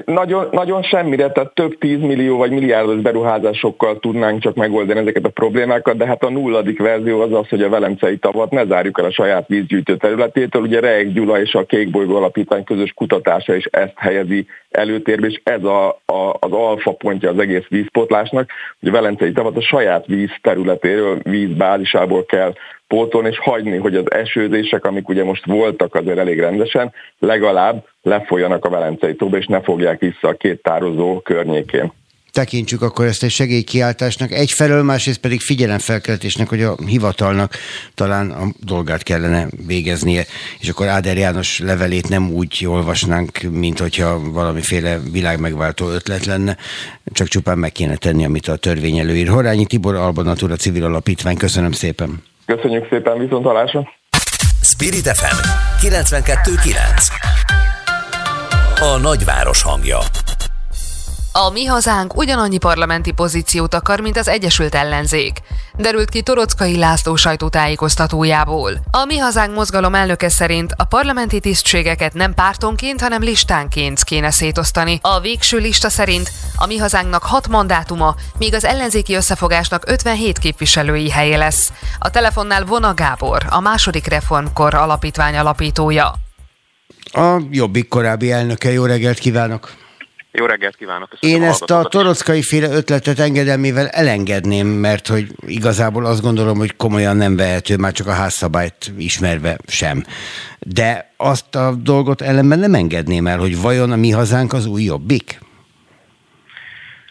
Nagyon, 0.05 0.47
nagyon 0.51 0.83
semmire, 0.83 1.31
tehát 1.31 1.53
több 1.53 1.77
tízmillió 1.77 2.37
vagy 2.37 2.51
milliárdos 2.51 2.95
beruházásokkal 2.95 3.99
tudnánk 3.99 4.41
csak 4.41 4.55
megoldani 4.55 4.99
ezeket 4.99 5.25
a 5.25 5.29
problémákat, 5.29 5.97
de 5.97 6.05
hát 6.05 6.23
a 6.23 6.29
nulladik 6.29 6.79
verzió 6.79 7.21
az 7.21 7.33
az, 7.33 7.49
hogy 7.49 7.61
a 7.61 7.69
Velencei 7.69 8.17
tavat 8.17 8.51
ne 8.51 8.65
zárjuk 8.65 8.99
el 8.99 9.05
a 9.05 9.11
saját 9.11 9.47
vízgyűjtő 9.47 9.97
területétől. 9.97 10.61
Ugye 10.61 10.79
Reek 10.79 11.11
Gyula 11.13 11.41
és 11.41 11.53
a 11.53 11.65
Kékbolygó 11.65 12.15
Alapítvány 12.15 12.63
közös 12.63 12.91
kutatása 12.95 13.55
is 13.55 13.65
ezt 13.65 13.93
helyezi 13.95 14.45
előtérbe, 14.71 15.27
és 15.27 15.41
ez 15.43 15.63
a, 15.63 15.87
a, 16.05 16.37
az 16.39 16.51
alfa 16.51 16.91
pontja 16.91 17.29
az 17.29 17.39
egész 17.39 17.67
vízpotlásnak, 17.67 18.49
hogy 18.79 18.89
a 18.89 18.91
Velencei 18.91 19.31
tavat 19.31 19.57
a 19.57 19.61
saját 19.61 20.05
víz 20.05 20.31
területéről, 20.41 21.19
vízbázisából 21.23 22.25
kell 22.25 22.53
pótolni, 22.89 23.29
és 23.29 23.39
hagyni, 23.39 23.77
hogy 23.77 23.95
az 23.95 24.11
esőzések, 24.11 24.85
amik 24.85 25.09
ugye 25.09 25.23
most 25.23 25.45
voltak 25.45 25.95
azért 25.95 26.17
elég 26.17 26.39
rendesen, 26.39 26.91
legalább 27.19 27.85
lefolyanak 28.01 28.65
a 28.65 28.69
Velencei 28.69 29.15
tóba, 29.15 29.37
és 29.37 29.45
ne 29.45 29.61
fogják 29.61 29.99
vissza 29.99 30.27
a 30.27 30.33
két 30.33 30.61
tározó 30.61 31.19
környékén. 31.19 31.91
Tekintsük 32.31 32.81
akkor 32.81 33.05
ezt 33.05 33.23
egy 33.23 33.29
segélykiáltásnak, 33.29 34.31
egyfelől, 34.31 34.83
másrészt 34.83 35.19
pedig 35.19 35.39
figyelemfelkeltésnek, 35.39 36.49
hogy 36.49 36.61
a 36.61 36.75
hivatalnak 36.87 37.53
talán 37.93 38.31
a 38.31 38.45
dolgát 38.65 39.03
kellene 39.03 39.47
végeznie, 39.67 40.25
és 40.59 40.69
akkor 40.69 40.87
Áder 40.87 41.17
János 41.17 41.59
levelét 41.59 42.09
nem 42.09 42.31
úgy 42.31 42.65
olvasnánk, 42.67 43.41
mint 43.51 43.79
hogyha 43.79 44.31
valamiféle 44.31 44.99
világmegváltó 45.11 45.89
ötlet 45.89 46.25
lenne, 46.25 46.57
csak 47.03 47.27
csupán 47.27 47.57
meg 47.57 47.71
kéne 47.71 47.95
tenni, 47.95 48.25
amit 48.25 48.47
a 48.47 48.55
törvény 48.55 48.97
előír. 48.97 49.27
Horányi 49.27 49.65
Tibor, 49.65 49.95
Alba 49.95 50.21
Natura 50.21 50.55
Civil 50.55 50.83
Alapítvány, 50.83 51.37
köszönöm 51.37 51.71
szépen! 51.71 52.28
Köszönjük 52.55 52.87
szépen, 52.89 53.17
viszont 53.17 53.45
halásra. 53.45 53.89
Spirit 54.61 55.07
FM 55.07 55.37
92.9 55.87 56.75
A 58.79 58.97
nagyváros 58.97 59.63
hangja 59.63 59.97
a 61.45 61.49
mi 61.49 61.65
hazánk 61.65 62.17
ugyanannyi 62.17 62.57
parlamenti 62.57 63.11
pozíciót 63.11 63.73
akar, 63.73 63.99
mint 63.99 64.17
az 64.17 64.27
Egyesült 64.27 64.75
Ellenzék. 64.75 65.39
Derült 65.77 66.09
ki 66.09 66.21
Torockai 66.21 66.77
László 66.77 67.15
sajtótájékoztatójából. 67.15 68.71
A 68.91 69.05
mi 69.05 69.17
hazánk 69.17 69.55
mozgalom 69.55 69.95
elnöke 69.95 70.29
szerint 70.29 70.73
a 70.77 70.83
parlamenti 70.83 71.39
tisztségeket 71.39 72.13
nem 72.13 72.33
pártonként, 72.33 73.01
hanem 73.01 73.21
listánként 73.21 74.03
kéne 74.03 74.31
szétosztani. 74.31 74.99
A 75.01 75.19
végső 75.19 75.57
lista 75.57 75.89
szerint 75.89 76.31
a 76.55 76.65
mi 76.65 76.77
hazánknak 76.77 77.23
hat 77.23 77.47
mandátuma, 77.47 78.15
míg 78.37 78.53
az 78.53 78.65
ellenzéki 78.65 79.15
összefogásnak 79.15 79.83
57 79.87 80.37
képviselői 80.37 81.09
helye 81.09 81.37
lesz. 81.37 81.71
A 81.99 82.09
telefonnál 82.09 82.65
Vona 82.65 82.93
Gábor, 82.93 83.45
a 83.49 83.59
második 83.59 84.07
reformkor 84.07 84.73
alapítvány 84.73 85.37
alapítója. 85.37 86.13
A 87.11 87.41
jobbik 87.51 87.87
korábbi 87.87 88.31
elnöke, 88.31 88.71
jó 88.71 88.85
reggelt 88.85 89.19
kívánok! 89.19 89.87
Jó 90.31 90.45
reggelt 90.45 90.75
kívánok! 90.75 91.09
Köszönöm 91.09 91.41
Én 91.41 91.47
a 91.47 91.49
ezt 91.49 91.71
a 91.71 91.83
torockai 91.83 92.41
féle 92.41 92.69
ötletet 92.69 93.19
engedelmével 93.19 93.87
elengedném, 93.87 94.67
mert 94.67 95.07
hogy 95.07 95.27
igazából 95.47 96.05
azt 96.05 96.21
gondolom, 96.21 96.57
hogy 96.57 96.75
komolyan 96.75 97.17
nem 97.17 97.35
vehető, 97.35 97.77
már 97.77 97.91
csak 97.91 98.07
a 98.07 98.11
házszabályt 98.11 98.91
ismerve 98.97 99.57
sem. 99.67 100.03
De 100.59 101.13
azt 101.17 101.55
a 101.55 101.75
dolgot 101.75 102.21
ellenben 102.21 102.59
nem 102.59 102.73
engedném 102.73 103.27
el, 103.27 103.37
hogy 103.37 103.61
vajon 103.61 103.91
a 103.91 103.95
mi 103.95 104.11
hazánk 104.11 104.53
az 104.53 104.65
új 104.65 104.83
jobbik? 104.83 105.39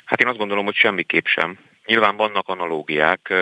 Hát 0.05 0.21
én 0.21 0.27
azt 0.27 0.39
gondolom, 0.39 0.65
hogy 0.65 0.75
semmiképp 0.75 1.25
sem. 1.25 1.59
Nyilván 1.87 2.17
vannak 2.17 2.49
analógiák. 2.49 3.33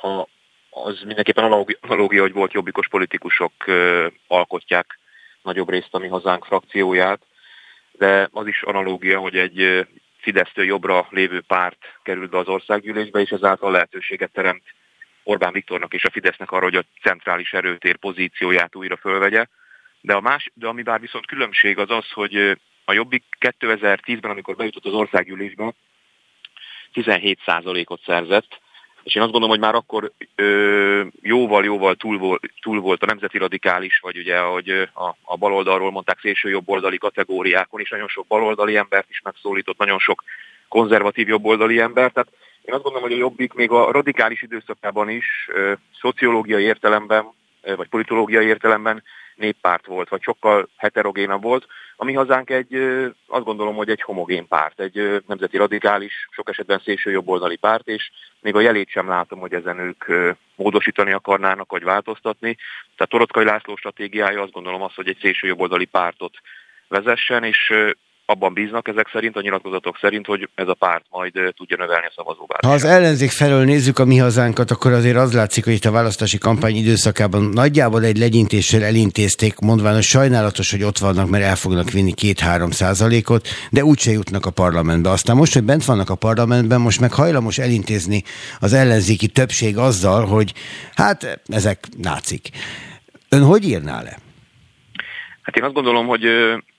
Ha 0.00 0.28
az 0.70 1.02
mindenképpen 1.06 1.44
analógia, 1.80 2.22
hogy 2.22 2.32
volt 2.32 2.52
jobbikos 2.52 2.88
politikusok 2.88 3.52
alkotják 4.26 4.98
nagyobb 5.42 5.70
részt 5.70 5.88
a 5.90 5.98
mi 5.98 6.08
hazánk 6.08 6.44
frakcióját, 6.44 7.20
de 7.98 8.28
az 8.32 8.46
is 8.46 8.62
analógia, 8.62 9.18
hogy 9.18 9.36
egy 9.36 9.86
Fidesztől 10.18 10.64
jobbra 10.64 11.06
lévő 11.10 11.40
párt 11.40 11.78
került 12.02 12.30
be 12.30 12.38
az 12.38 12.48
országgyűlésbe, 12.48 13.20
és 13.20 13.30
ezáltal 13.30 13.70
lehetőséget 13.70 14.32
teremt 14.32 14.62
Orbán 15.22 15.52
Viktornak 15.52 15.94
és 15.94 16.04
a 16.04 16.10
Fidesznek 16.10 16.50
arra, 16.50 16.64
hogy 16.64 16.76
a 16.76 16.84
centrális 17.02 17.52
erőtér 17.52 17.96
pozícióját 17.96 18.76
újra 18.76 18.96
fölvegye. 18.96 19.46
De, 20.00 20.14
a 20.14 20.20
más, 20.20 20.50
de 20.54 20.66
ami 20.66 20.82
bár 20.82 21.00
viszont 21.00 21.26
különbség 21.26 21.78
az 21.78 21.90
az, 21.90 22.10
hogy 22.10 22.58
a 22.84 22.92
Jobbik 22.92 23.24
2010-ben, 23.40 24.30
amikor 24.30 24.56
bejutott 24.56 24.84
az 24.84 24.92
országgyűlésbe, 24.92 25.74
17%-ot 26.94 28.00
szerzett, 28.04 28.60
és 29.06 29.14
én 29.14 29.22
azt 29.22 29.30
gondolom, 29.30 29.56
hogy 29.56 29.64
már 29.64 29.74
akkor 29.74 30.12
jóval-jóval 31.22 31.94
túl, 31.94 32.18
volt, 32.18 32.42
túl 32.62 32.80
volt 32.80 33.02
a 33.02 33.06
nemzeti 33.06 33.38
radikális, 33.38 33.98
vagy 33.98 34.16
ugye, 34.16 34.38
ahogy 34.38 34.70
a, 34.94 35.16
a 35.22 35.36
baloldalról 35.36 35.90
mondták, 35.90 36.20
szélső 36.20 36.48
jobboldali 36.48 36.98
kategóriákon 36.98 37.80
is 37.80 37.90
nagyon 37.90 38.08
sok 38.08 38.26
baloldali 38.26 38.76
embert 38.76 39.10
is 39.10 39.20
megszólított, 39.20 39.78
nagyon 39.78 39.98
sok 39.98 40.22
konzervatív 40.68 41.28
jobboldali 41.28 41.80
embert. 41.80 42.12
Tehát 42.12 42.28
én 42.62 42.74
azt 42.74 42.82
gondolom, 42.82 43.08
hogy 43.08 43.16
a 43.16 43.20
Jobbik 43.20 43.52
még 43.52 43.70
a 43.70 43.90
radikális 43.90 44.42
időszakában 44.42 45.08
is, 45.08 45.48
ö, 45.52 45.72
szociológiai 46.00 46.62
értelemben, 46.62 47.32
ö, 47.62 47.76
vagy 47.76 47.88
politológiai 47.88 48.46
értelemben 48.46 49.02
néppárt 49.36 49.86
volt, 49.86 50.08
vagy 50.08 50.22
sokkal 50.22 50.68
heterogénabb 50.76 51.42
volt. 51.42 51.66
A 51.96 52.04
mi 52.04 52.12
hazánk 52.12 52.50
egy, 52.50 52.74
azt 53.26 53.44
gondolom, 53.44 53.74
hogy 53.74 53.88
egy 53.88 54.02
homogén 54.02 54.48
párt, 54.48 54.80
egy 54.80 55.22
nemzeti 55.26 55.56
radikális, 55.56 56.28
sok 56.30 56.48
esetben 56.48 56.80
szélső 56.84 57.10
jobboldali 57.10 57.56
párt, 57.56 57.88
és 57.88 58.10
még 58.40 58.54
a 58.54 58.60
jelét 58.60 58.88
sem 58.88 59.08
látom, 59.08 59.38
hogy 59.38 59.52
ezen 59.52 59.78
ők 59.78 60.04
módosítani 60.54 61.12
akarnának, 61.12 61.70
vagy 61.70 61.82
változtatni. 61.82 62.56
Tehát 62.96 63.12
Torockai 63.12 63.44
László 63.44 63.76
stratégiája 63.76 64.42
azt 64.42 64.52
gondolom 64.52 64.82
az, 64.82 64.94
hogy 64.94 65.08
egy 65.08 65.18
szélső 65.20 65.46
jobboldali 65.46 65.84
pártot 65.84 66.34
vezessen, 66.88 67.44
és 67.44 67.74
abban 68.26 68.52
bíznak 68.52 68.88
ezek 68.88 69.08
szerint, 69.12 69.36
a 69.36 69.40
nyilatkozatok 69.40 69.98
szerint, 70.00 70.26
hogy 70.26 70.48
ez 70.54 70.68
a 70.68 70.74
párt 70.74 71.04
majd 71.10 71.32
tudja 71.32 71.76
növelni 71.76 72.06
a 72.06 72.12
szavazóbázisát. 72.16 72.64
Ha 72.64 72.72
az 72.72 72.84
ellenzék 72.84 73.30
felől 73.30 73.64
nézzük 73.64 73.98
a 73.98 74.04
mi 74.04 74.16
hazánkat, 74.16 74.70
akkor 74.70 74.92
azért 74.92 75.16
az 75.16 75.32
látszik, 75.32 75.64
hogy 75.64 75.72
itt 75.72 75.84
a 75.84 75.90
választási 75.90 76.38
kampány 76.38 76.76
időszakában 76.76 77.42
nagyjából 77.42 78.04
egy 78.04 78.18
legyintéssel 78.18 78.82
elintézték, 78.82 79.58
mondván, 79.58 79.94
hogy 79.94 80.02
sajnálatos, 80.02 80.70
hogy 80.70 80.82
ott 80.82 80.98
vannak, 80.98 81.28
mert 81.28 81.44
el 81.44 81.56
fognak 81.56 81.90
vinni 81.90 82.12
két-három 82.12 82.70
százalékot, 82.70 83.48
de 83.70 83.84
úgyse 83.84 84.10
jutnak 84.10 84.46
a 84.46 84.50
parlamentbe. 84.50 85.10
Aztán 85.10 85.36
most, 85.36 85.52
hogy 85.52 85.64
bent 85.64 85.84
vannak 85.84 86.10
a 86.10 86.14
parlamentben, 86.14 86.80
most 86.80 87.00
meg 87.00 87.12
hajlamos 87.12 87.58
elintézni 87.58 88.22
az 88.60 88.72
ellenzéki 88.72 89.28
többség 89.28 89.76
azzal, 89.76 90.26
hogy 90.26 90.52
hát 90.94 91.40
ezek 91.46 91.84
nácik. 91.96 92.48
Ön 93.28 93.42
hogy 93.42 93.68
írná 93.68 94.02
le? 94.02 94.18
Hát 95.42 95.56
én 95.56 95.64
azt 95.64 95.74
gondolom, 95.74 96.06
hogy 96.06 96.24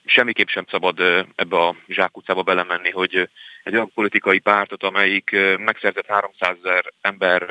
semmiképp 0.10 0.47
sem 0.47 0.66
szabad 0.70 0.99
ebbe 1.36 1.58
a 1.58 1.76
zsákutcába 1.88 2.43
belemenni, 2.43 2.89
hogy 2.89 3.30
egy 3.64 3.74
olyan 3.74 3.91
politikai 3.93 4.39
pártot, 4.39 4.84
amelyik 4.84 5.36
megszerzett 5.58 6.08
300 6.08 6.58
ezer 6.64 6.93
ember, 7.01 7.47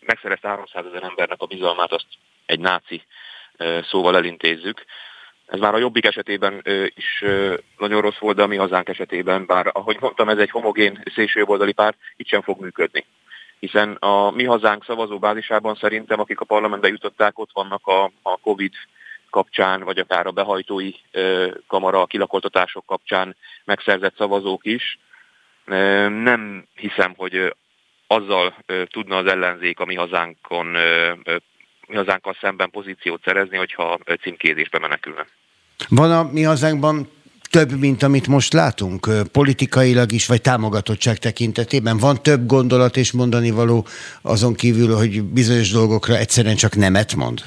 megszerezte 0.00 0.48
300 0.48 0.84
ezer 0.86 1.02
embernek 1.02 1.40
a 1.40 1.46
bizalmát, 1.46 1.92
azt 1.92 2.06
egy 2.46 2.60
náci 2.60 3.02
szóval 3.90 4.16
elintézzük. 4.16 4.84
Ez 5.46 5.58
már 5.58 5.74
a 5.74 5.78
jobbik 5.78 6.04
esetében 6.04 6.62
is 6.94 7.24
nagyon 7.78 8.00
rossz 8.00 8.18
volt, 8.18 8.36
de 8.36 8.42
a 8.42 8.46
mi 8.46 8.56
hazánk 8.56 8.88
esetében, 8.88 9.46
bár 9.46 9.70
ahogy 9.72 9.96
mondtam, 10.00 10.28
ez 10.28 10.38
egy 10.38 10.50
homogén 10.50 11.02
szélsőjobboldali 11.14 11.72
párt, 11.72 11.96
itt 12.16 12.28
sem 12.28 12.42
fog 12.42 12.60
működni. 12.60 13.04
Hiszen 13.58 13.92
a 13.92 14.30
mi 14.30 14.44
hazánk 14.44 14.84
szavazóbázisában 14.84 15.74
szerintem, 15.74 16.20
akik 16.20 16.40
a 16.40 16.44
parlamentbe 16.44 16.88
jutották, 16.88 17.38
ott 17.38 17.50
vannak 17.52 17.86
a, 17.86 18.04
a 18.22 18.36
Covid 18.36 18.72
kapcsán, 19.30 19.82
vagy 19.82 19.98
akár 19.98 20.26
a 20.26 20.30
behajtói 20.30 20.90
kamara, 21.66 22.06
kilakoltatások 22.06 22.86
kapcsán 22.86 23.36
megszerzett 23.64 24.16
szavazók 24.16 24.64
is. 24.64 24.98
Nem 26.22 26.66
hiszem, 26.74 27.14
hogy 27.16 27.54
azzal 28.06 28.54
tudna 28.90 29.16
az 29.16 29.26
ellenzék 29.26 29.80
a 29.80 29.84
mi 29.84 29.94
hazánkon, 29.94 30.66
mi 31.86 31.96
hazánkkal 31.96 32.36
szemben 32.40 32.70
pozíciót 32.70 33.22
szerezni, 33.24 33.56
hogyha 33.56 33.98
címkézésbe 34.22 34.78
menekülne. 34.78 35.26
Van 35.88 36.12
a 36.12 36.28
mi 36.32 36.42
hazánkban 36.42 37.10
több, 37.50 37.78
mint 37.78 38.02
amit 38.02 38.26
most 38.26 38.52
látunk, 38.52 39.08
politikailag 39.32 40.12
is, 40.12 40.26
vagy 40.26 40.40
támogatottság 40.40 41.18
tekintetében? 41.18 41.96
Van 41.96 42.22
több 42.22 42.46
gondolat 42.46 42.96
és 42.96 43.12
mondani 43.12 43.50
való 43.50 43.86
azon 44.22 44.54
kívül, 44.54 44.96
hogy 44.96 45.22
bizonyos 45.22 45.70
dolgokra 45.70 46.16
egyszerűen 46.16 46.56
csak 46.56 46.76
nemet 46.76 47.14
mond? 47.14 47.40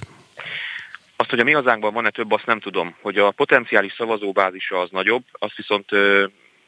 Azt, 1.21 1.29
hogy 1.29 1.39
a 1.39 1.43
mi 1.43 1.51
hazánkban 1.51 1.93
van-e 1.93 2.09
több, 2.09 2.31
azt 2.31 2.45
nem 2.45 2.59
tudom. 2.59 2.95
Hogy 3.01 3.17
a 3.17 3.31
potenciális 3.31 3.93
szavazóbázisa 3.93 4.79
az 4.79 4.89
nagyobb, 4.89 5.23
azt 5.31 5.55
viszont 5.55 5.91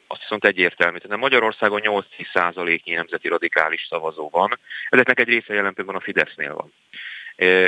azt 0.06 0.20
viszont 0.20 0.44
egyértelmű. 0.44 0.98
Tehát 0.98 1.18
Magyarországon 1.18 1.80
8-10%-nyi 1.82 2.94
nemzeti 2.94 3.28
radikális 3.28 3.86
szavazó 3.88 4.28
van. 4.28 4.58
Ezeknek 4.88 5.20
egy 5.20 5.28
része 5.28 5.54
jelen 5.54 5.74
pillanatban 5.74 5.94
a 5.94 6.00
Fidesznél 6.04 6.54
van. 6.54 6.72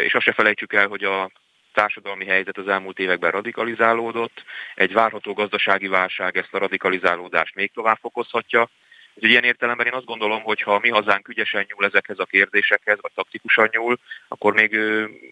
És 0.03 0.15
azt 0.15 0.25
se 0.25 0.33
felejtsük 0.33 0.73
el, 0.73 0.87
hogy 0.87 1.05
a 1.05 1.31
társadalmi 1.73 2.25
helyzet 2.25 2.59
az 2.59 2.69
elmúlt 2.69 2.99
években 2.99 3.31
radikalizálódott, 3.31 4.45
egy 4.75 4.93
várható 4.93 5.33
gazdasági 5.33 5.89
válság 5.89 6.37
ezt 6.37 6.55
a 6.55 6.59
radikalizálódást 6.59 7.55
még 7.55 7.73
tovább 7.73 7.99
fokozhatja, 8.01 8.69
Úgyhogy 9.17 9.31
ilyen 9.31 9.45
értelemben 9.45 9.87
én 9.87 9.93
azt 9.93 10.05
gondolom, 10.05 10.43
hogy 10.43 10.63
ha 10.63 10.79
mi 10.83 10.89
hazánk 10.89 11.29
ügyesen 11.29 11.67
nyúl 11.69 11.85
ezekhez 11.85 12.19
a 12.19 12.25
kérdésekhez, 12.25 12.99
vagy 13.01 13.11
taktikusan 13.15 13.69
nyúl, 13.73 13.99
akkor 14.29 14.53
még, 14.53 14.79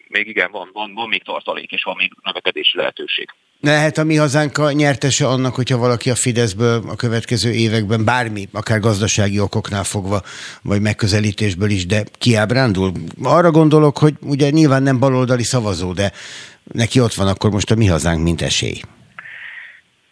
még 0.08 0.26
igen, 0.26 0.50
van, 0.50 0.70
van, 0.72 0.94
van 0.94 1.08
még 1.08 1.22
tartalék, 1.22 1.72
és 1.72 1.82
van 1.82 1.96
még 1.96 2.12
növekedési 2.22 2.76
lehetőség. 2.76 3.28
Lehet 3.60 3.98
a 3.98 4.04
mi 4.04 4.16
hazánk 4.16 4.58
a 4.58 4.72
nyertese 4.72 5.26
annak, 5.26 5.54
hogyha 5.54 5.78
valaki 5.78 6.10
a 6.10 6.14
Fideszből 6.14 6.82
a 6.88 6.96
következő 6.96 7.52
években 7.52 8.04
bármi, 8.04 8.48
akár 8.52 8.80
gazdasági 8.80 9.40
okoknál 9.40 9.84
fogva, 9.84 10.22
vagy 10.62 10.80
megközelítésből 10.80 11.70
is, 11.70 11.86
de 11.86 12.04
kiábrándul? 12.18 12.92
Arra 13.22 13.50
gondolok, 13.50 13.98
hogy 13.98 14.14
ugye 14.20 14.50
nyilván 14.50 14.82
nem 14.82 14.98
baloldali 14.98 15.42
szavazó, 15.42 15.92
de 15.92 16.12
neki 16.72 17.00
ott 17.00 17.14
van 17.14 17.28
akkor 17.28 17.50
most 17.50 17.70
a 17.70 17.74
mi 17.74 17.86
hazánk, 17.86 18.22
mint 18.22 18.42
esély. 18.42 18.80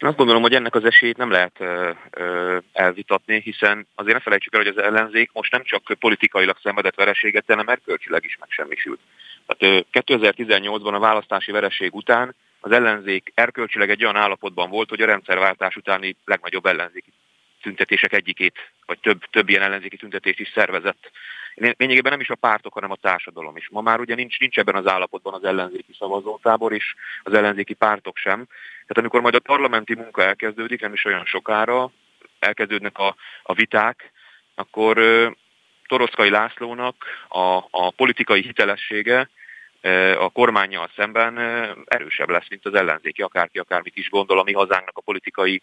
Én 0.03 0.09
azt 0.09 0.17
gondolom, 0.17 0.43
hogy 0.43 0.55
ennek 0.55 0.75
az 0.75 0.85
esélyét 0.85 1.17
nem 1.17 1.31
lehet 1.31 1.57
ö, 1.59 1.91
ö, 2.11 2.59
elvitatni, 2.73 3.41
hiszen 3.41 3.87
azért 3.95 4.17
ne 4.17 4.23
felejtsük 4.23 4.55
el, 4.55 4.63
hogy 4.63 4.77
az 4.77 4.83
ellenzék 4.83 5.31
most 5.33 5.53
nem 5.53 5.63
csak 5.65 5.83
politikailag 5.99 6.57
szenvedett 6.63 6.95
vereséget, 6.95 7.45
hanem 7.47 7.69
erkölcsileg 7.69 8.25
is 8.25 8.37
megsemmisült. 8.41 9.01
Tehát 9.47 9.87
2018-ban 9.93 10.95
a 10.95 10.99
választási 10.99 11.53
vereség 11.53 11.95
után 11.95 12.35
az 12.61 12.73
ellenzék 12.73 13.33
erkölcsileg 13.35 13.91
egy 13.91 14.03
olyan 14.03 14.17
állapotban 14.17 14.71
volt, 14.71 14.89
hogy 14.89 15.01
a 15.01 15.07
rendszerváltás 15.07 15.77
utáni 15.77 16.17
legnagyobb 16.25 16.67
ellenzéki 16.67 17.13
tüntetések 17.61 18.13
egyikét, 18.13 18.59
vagy 18.87 18.99
több, 18.99 19.21
több 19.31 19.49
ilyen 19.49 19.63
ellenzéki 19.63 19.97
tüntetést 19.97 20.41
is 20.41 20.51
szervezett. 20.55 21.11
Lényegében 21.55 22.13
nem 22.13 22.21
is 22.21 22.31
a 22.31 22.35
pártok, 22.35 22.73
hanem 22.73 22.91
a 22.91 22.97
társadalom 22.97 23.57
is. 23.57 23.69
Ma 23.69 23.81
már 23.81 24.01
ugye 24.01 24.15
nincs, 24.15 24.39
nincs 24.39 24.59
ebben 24.59 24.75
az 24.75 24.87
állapotban 24.87 25.35
az 25.35 25.45
ellenzéki 25.45 25.95
szavazótábor, 25.99 26.73
és 26.73 26.95
az 27.23 27.35
ellenzéki 27.35 27.75
pártok 27.75 28.17
sem. 28.17 28.47
Tehát 28.87 28.97
amikor 28.97 29.21
majd 29.21 29.35
a 29.35 29.39
parlamenti 29.39 29.95
munka 29.95 30.23
elkezdődik, 30.23 30.81
nem 30.81 30.93
is 30.93 31.05
olyan 31.05 31.25
sokára, 31.25 31.91
elkezdődnek 32.39 32.99
a, 32.99 33.17
a 33.43 33.55
viták, 33.55 34.13
akkor 34.55 34.99
Toroszkai 35.87 36.31
Lászlónak 36.31 37.05
a, 37.29 37.57
a 37.71 37.91
politikai 37.91 38.43
hitelessége 38.43 39.29
a 40.19 40.29
kormányjal 40.29 40.91
szemben 40.97 41.39
erősebb 41.85 42.29
lesz, 42.29 42.49
mint 42.49 42.67
az 42.67 42.75
ellenzéki, 42.75 43.23
akárki 43.23 43.59
akármit 43.59 43.97
is 43.97 44.11
gondol 44.11 44.39
a 44.39 44.43
mi 44.43 44.53
hazánknak 44.53 44.97
a 44.97 45.01
politikai 45.01 45.63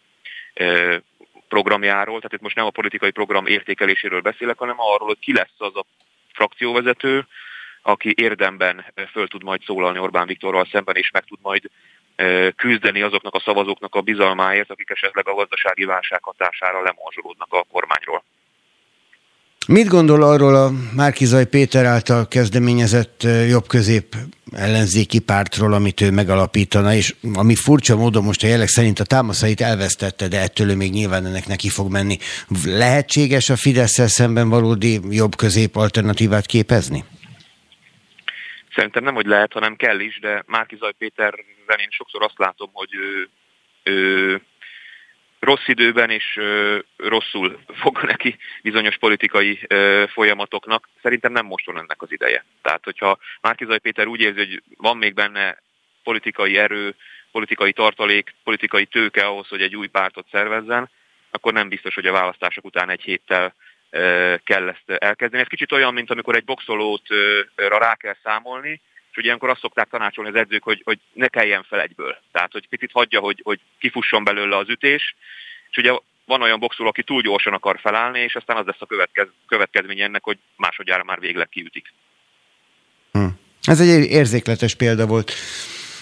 programjáról, 1.48 2.16
tehát 2.16 2.32
itt 2.32 2.40
most 2.40 2.56
nem 2.56 2.66
a 2.66 2.70
politikai 2.70 3.10
program 3.10 3.46
értékeléséről 3.46 4.20
beszélek, 4.20 4.58
hanem 4.58 4.74
arról, 4.78 5.06
hogy 5.06 5.18
ki 5.18 5.32
lesz 5.32 5.54
az 5.58 5.76
a 5.76 5.84
frakcióvezető, 6.32 7.26
aki 7.82 8.14
érdemben 8.16 8.84
föl 9.10 9.28
tud 9.28 9.42
majd 9.42 9.62
szólalni 9.62 9.98
Orbán 9.98 10.26
Viktorral 10.26 10.66
szemben, 10.72 10.96
és 10.96 11.10
meg 11.10 11.24
tud 11.24 11.38
majd 11.42 11.70
küzdeni 12.56 13.02
azoknak 13.02 13.34
a 13.34 13.40
szavazóknak 13.44 13.94
a 13.94 14.00
bizalmáért, 14.00 14.70
akik 14.70 14.90
esetleg 14.90 15.28
a 15.28 15.34
gazdasági 15.34 15.84
válság 15.84 16.22
hatására 16.22 16.82
lemorzsolódnak 16.82 17.52
a 17.52 17.66
kormányról. 17.72 18.24
Mit 19.66 19.88
gondol 19.88 20.22
arról 20.22 20.54
a 20.54 20.70
Márkizaj 20.96 21.46
Péter 21.46 21.84
által 21.84 22.28
kezdeményezett 22.28 23.26
jobb-közép 23.48 24.14
ellenzéki 24.52 25.18
pártról, 25.18 25.72
amit 25.72 26.00
ő 26.00 26.10
megalapítana, 26.10 26.94
és 26.94 27.14
ami 27.34 27.54
furcsa 27.54 27.96
módon 27.96 28.24
most 28.24 28.42
a 28.42 28.46
jelek 28.46 28.68
szerint 28.68 28.98
a 28.98 29.04
támaszait 29.04 29.60
elvesztette, 29.60 30.28
de 30.28 30.40
ettől 30.40 30.76
még 30.76 30.90
nyilván 30.90 31.26
ennek 31.26 31.46
neki 31.46 31.68
fog 31.68 31.90
menni. 31.90 32.16
Lehetséges 32.64 33.50
a 33.50 33.56
fidesz 33.56 34.10
szemben 34.10 34.48
valódi 34.48 35.00
jobb-közép 35.10 35.76
alternatívát 35.76 36.46
képezni? 36.46 37.04
Szerintem 38.74 39.04
nem, 39.04 39.14
hogy 39.14 39.26
lehet, 39.26 39.52
hanem 39.52 39.76
kell 39.76 40.00
is, 40.00 40.18
de 40.20 40.44
Márkizaj 40.46 40.92
Péterben 41.70 41.78
én 41.78 41.90
sokszor 41.90 42.22
azt 42.22 42.38
látom, 42.38 42.70
hogy 42.72 42.94
ő, 42.94 43.28
ő 43.82 44.40
rossz 45.38 45.66
időben 45.68 46.10
és 46.10 46.36
ö, 46.36 46.78
rosszul 46.96 47.60
fog 47.66 48.02
neki 48.02 48.36
bizonyos 48.62 48.96
politikai 48.98 49.58
ö, 49.66 50.04
folyamatoknak. 50.08 50.88
Szerintem 51.02 51.32
nem 51.32 51.46
most 51.46 51.66
van 51.66 51.78
ennek 51.78 52.02
az 52.02 52.12
ideje. 52.12 52.44
Tehát, 52.62 52.84
hogyha 52.84 53.18
Márkizaj 53.40 53.78
Péter 53.78 54.06
úgy 54.06 54.20
érzi, 54.20 54.38
hogy 54.38 54.62
van 54.76 54.96
még 54.96 55.14
benne 55.14 55.56
politikai 56.02 56.58
erő, 56.58 56.94
politikai 57.32 57.72
tartalék, 57.72 58.34
politikai 58.44 58.86
tőke 58.86 59.26
ahhoz, 59.26 59.48
hogy 59.48 59.62
egy 59.62 59.76
új 59.76 59.86
pártot 59.86 60.26
szervezzen, 60.30 60.90
akkor 61.30 61.52
nem 61.52 61.68
biztos, 61.68 61.94
hogy 61.94 62.06
a 62.06 62.12
választások 62.12 62.64
után 62.64 62.90
egy 62.90 63.02
héttel 63.02 63.54
ö, 63.90 64.34
kell 64.44 64.68
ezt 64.68 65.02
elkezdeni. 65.02 65.42
Ez 65.42 65.48
kicsit 65.48 65.72
olyan, 65.72 65.94
mint 65.94 66.10
amikor 66.10 66.36
egy 66.36 66.44
boxolót 66.44 67.06
rá 67.54 67.94
kell 67.94 68.16
számolni, 68.22 68.80
és 69.10 69.16
ugye 69.16 69.26
ilyenkor 69.26 69.48
azt 69.48 69.60
szokták 69.60 69.88
tanácsolni 69.90 70.30
az 70.30 70.36
edzők, 70.36 70.62
hogy, 70.62 70.82
hogy 70.84 70.98
ne 71.12 71.28
kelljen 71.28 71.62
fel 71.68 71.80
egyből. 71.80 72.16
Tehát, 72.32 72.52
hogy 72.52 72.68
picit 72.68 72.92
hagyja, 72.92 73.20
hogy, 73.20 73.40
hogy 73.42 73.60
kifusson 73.78 74.24
belőle 74.24 74.56
az 74.56 74.68
ütés, 74.68 75.14
és 75.70 75.76
ugye 75.76 75.92
van 76.24 76.42
olyan 76.42 76.58
boxoló, 76.58 76.88
aki 76.88 77.02
túl 77.02 77.22
gyorsan 77.22 77.52
akar 77.52 77.78
felállni, 77.80 78.20
és 78.20 78.34
aztán 78.34 78.56
az 78.56 78.66
lesz 78.66 78.80
a 78.80 78.86
következ, 78.86 79.26
következménye 79.46 80.04
ennek, 80.04 80.24
hogy 80.24 80.38
másodjára 80.56 81.04
már 81.04 81.20
végleg 81.20 81.48
kiütik. 81.48 81.92
Hm. 83.12 83.26
Ez 83.62 83.80
egy 83.80 84.10
érzékletes 84.10 84.74
példa 84.74 85.06
volt. 85.06 85.32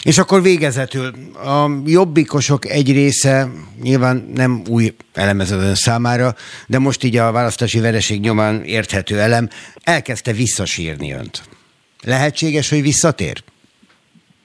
És 0.02 0.18
akkor 0.18 0.42
végezetül, 0.42 1.14
a 1.34 1.70
jobbikosok 1.84 2.66
egy 2.66 2.92
része 2.92 3.48
nyilván 3.82 4.30
nem 4.34 4.62
új 4.68 4.94
elemezőn 5.12 5.74
számára, 5.74 6.34
de 6.66 6.78
most 6.78 7.04
így 7.04 7.16
a 7.16 7.32
választási 7.32 7.80
vereség 7.80 8.20
nyomán 8.20 8.64
érthető 8.64 9.18
elem, 9.18 9.48
elkezdte 9.82 10.32
visszasírni 10.32 11.12
önt. 11.12 11.57
Lehetséges, 12.04 12.68
hogy 12.70 12.82
visszatér? 12.82 13.42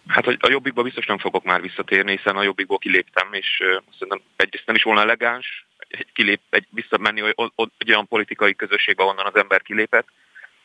Hát 0.08 0.28
a 0.28 0.50
jobbikba 0.50 0.82
biztos 0.82 1.06
nem 1.06 1.18
fogok 1.18 1.44
már 1.44 1.62
visszatérni, 1.62 2.16
hiszen 2.18 2.36
a 2.36 2.44
jobbikból 2.44 2.78
kiléptem, 2.78 3.28
és 3.32 3.48
szerintem 3.92 4.22
egyrészt 4.36 4.66
nem 4.66 4.76
is 4.76 4.84
volna 4.84 5.02
elegáns, 5.02 5.66
egy, 5.88 6.08
kilép, 6.14 6.40
egy 6.50 6.68
visszamenni 6.70 7.22
egy 7.78 7.90
olyan 7.90 8.08
politikai 8.08 8.56
közösségbe, 8.56 9.04
onnan 9.04 9.26
az 9.26 9.36
ember 9.36 9.62
kilépett, 9.62 10.08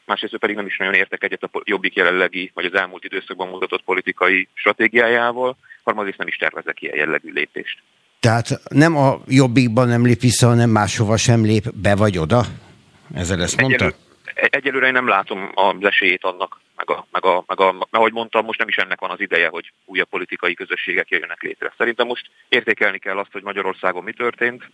másrészt 0.05 0.37
pedig 0.37 0.57
nem 0.57 0.67
is 0.67 0.77
nagyon 0.77 0.95
értek 0.95 1.23
egyet 1.23 1.43
a 1.43 1.51
jobbik 1.65 1.95
jelenlegi, 1.95 2.51
vagy 2.55 2.65
az 2.65 2.75
elmúlt 2.75 3.05
időszakban 3.05 3.49
mutatott 3.49 3.83
politikai 3.83 4.49
stratégiájával, 4.55 5.57
harmadrészt 5.83 6.19
nem 6.19 6.27
is 6.27 6.37
tervezek 6.37 6.83
ilyen 6.83 6.97
jellegű 6.97 7.33
lépést. 7.33 7.79
Tehát 8.21 8.61
nem 8.69 8.97
a 8.97 9.21
jobbikban 9.27 9.89
nem 9.89 10.05
lép 10.07 10.21
vissza, 10.21 10.47
hanem 10.47 10.71
máshova 10.71 11.17
sem 11.17 11.45
lép 11.45 11.73
be 11.75 11.97
vagy 11.97 12.19
oda? 12.19 12.45
Ezzel 13.15 13.43
ezt 13.43 13.61
mondta? 13.61 13.85
Egyelő, 13.85 14.08
egyelőre 14.39 14.87
én 14.87 14.93
nem 14.93 15.09
látom 15.09 15.51
az 15.55 15.75
esélyét 15.81 16.25
annak, 16.25 16.61
meg, 16.77 16.91
a, 16.91 17.07
meg, 17.11 17.25
a, 17.25 17.45
meg 17.47 17.61
a, 17.61 17.87
ahogy 17.91 18.13
mondtam, 18.13 18.45
most 18.45 18.59
nem 18.59 18.69
is 18.69 18.77
ennek 18.77 19.01
van 19.01 19.11
az 19.11 19.21
ideje, 19.21 19.49
hogy 19.49 19.73
újabb 19.85 20.09
politikai 20.09 20.55
közösségek 20.55 21.09
jöjjenek 21.09 21.43
létre. 21.43 21.73
Szerintem 21.77 22.07
most 22.07 22.31
értékelni 22.49 22.99
kell 22.99 23.19
azt, 23.19 23.33
hogy 23.33 23.43
Magyarországon 23.43 24.03
mi 24.03 24.13
történt, 24.13 24.71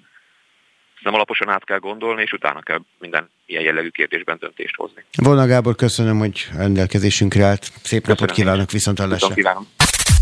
nem 1.02 1.14
alaposan 1.14 1.48
át 1.48 1.64
kell 1.64 1.78
gondolni, 1.78 2.22
és 2.22 2.32
utána 2.32 2.60
kell 2.60 2.80
minden 2.98 3.30
ilyen 3.46 3.62
jellegű 3.62 3.88
kérdésben 3.88 4.36
döntést 4.40 4.76
hozni. 4.76 5.04
Volna 5.16 5.46
Gábor, 5.46 5.74
köszönöm, 5.74 6.18
hogy 6.18 6.48
rendelkezésünkre 6.56 7.44
állt. 7.44 7.62
Szép 7.62 7.72
köszönöm 7.82 8.04
napot 8.06 8.30
kívánok, 8.30 8.70
viszont 8.70 8.98
hallásra. 8.98 9.34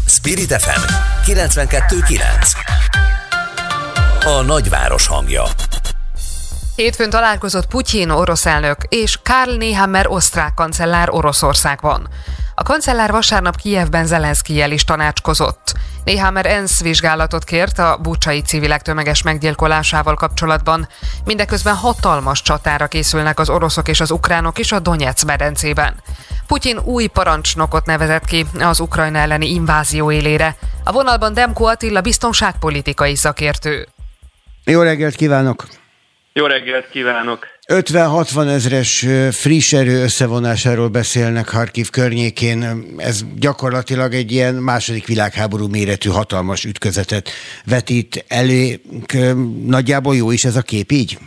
Spirit 0.06 0.52
FM 0.52 0.82
92.9 1.30 2.70
A 4.24 4.42
nagyváros 4.42 5.06
hangja 5.06 5.42
Hétfőn 6.76 7.10
találkozott 7.10 7.66
Putyin 7.66 8.10
orosz 8.10 8.46
elnök 8.46 8.76
és 8.88 9.18
Karl 9.22 9.56
Nehammer 9.56 10.06
osztrák 10.08 10.54
kancellár 10.54 11.10
Oroszországban. 11.10 12.08
A 12.54 12.62
kancellár 12.62 13.10
vasárnap 13.10 13.56
Kijevben 13.56 14.06
Zelenszkijel 14.06 14.70
is 14.70 14.84
tanácskozott. 14.84 15.72
Nehammer 16.04 16.46
ENSZ 16.46 16.82
vizsgálatot 16.82 17.44
kért 17.44 17.78
a 17.78 17.98
bucsai 18.02 18.40
civilek 18.40 18.82
tömeges 18.82 19.22
meggyilkolásával 19.22 20.14
kapcsolatban. 20.14 20.88
Mindeközben 21.24 21.74
hatalmas 21.74 22.42
csatára 22.42 22.86
készülnek 22.86 23.40
az 23.40 23.48
oroszok 23.48 23.88
és 23.88 24.00
az 24.00 24.10
ukránok 24.10 24.58
is 24.58 24.72
a 24.72 24.78
Donetsz 24.78 25.24
medencében. 25.24 25.94
Putyin 26.46 26.78
új 26.78 27.06
parancsnokot 27.06 27.86
nevezett 27.86 28.24
ki 28.24 28.46
az 28.60 28.80
Ukrajna 28.80 29.18
elleni 29.18 29.50
invázió 29.50 30.10
élére. 30.10 30.56
A 30.84 30.92
vonalban 30.92 31.34
Demko 31.34 31.64
Attila 31.64 32.00
biztonságpolitikai 32.00 33.16
szakértő. 33.16 33.88
Jó 34.64 34.82
reggelt 34.82 35.14
kívánok! 35.14 35.81
Jó 36.34 36.46
reggelt 36.46 36.90
kívánok! 36.90 37.46
50-60 37.66 38.48
ezres 38.48 39.06
friss 39.30 39.72
erő 39.72 40.02
összevonásáról 40.02 40.88
beszélnek 40.88 41.48
Harkiv 41.48 41.90
környékén. 41.90 42.64
Ez 42.98 43.24
gyakorlatilag 43.38 44.12
egy 44.12 44.32
ilyen 44.32 44.54
második 44.54 45.06
világháború 45.06 45.68
méretű 45.68 46.08
hatalmas 46.10 46.64
ütközetet 46.64 47.30
vetít 47.66 48.24
elő. 48.28 48.80
Nagyjából 49.66 50.14
jó 50.16 50.30
is 50.30 50.44
ez 50.44 50.56
a 50.56 50.62
kép 50.62 50.90
így? 50.90 51.18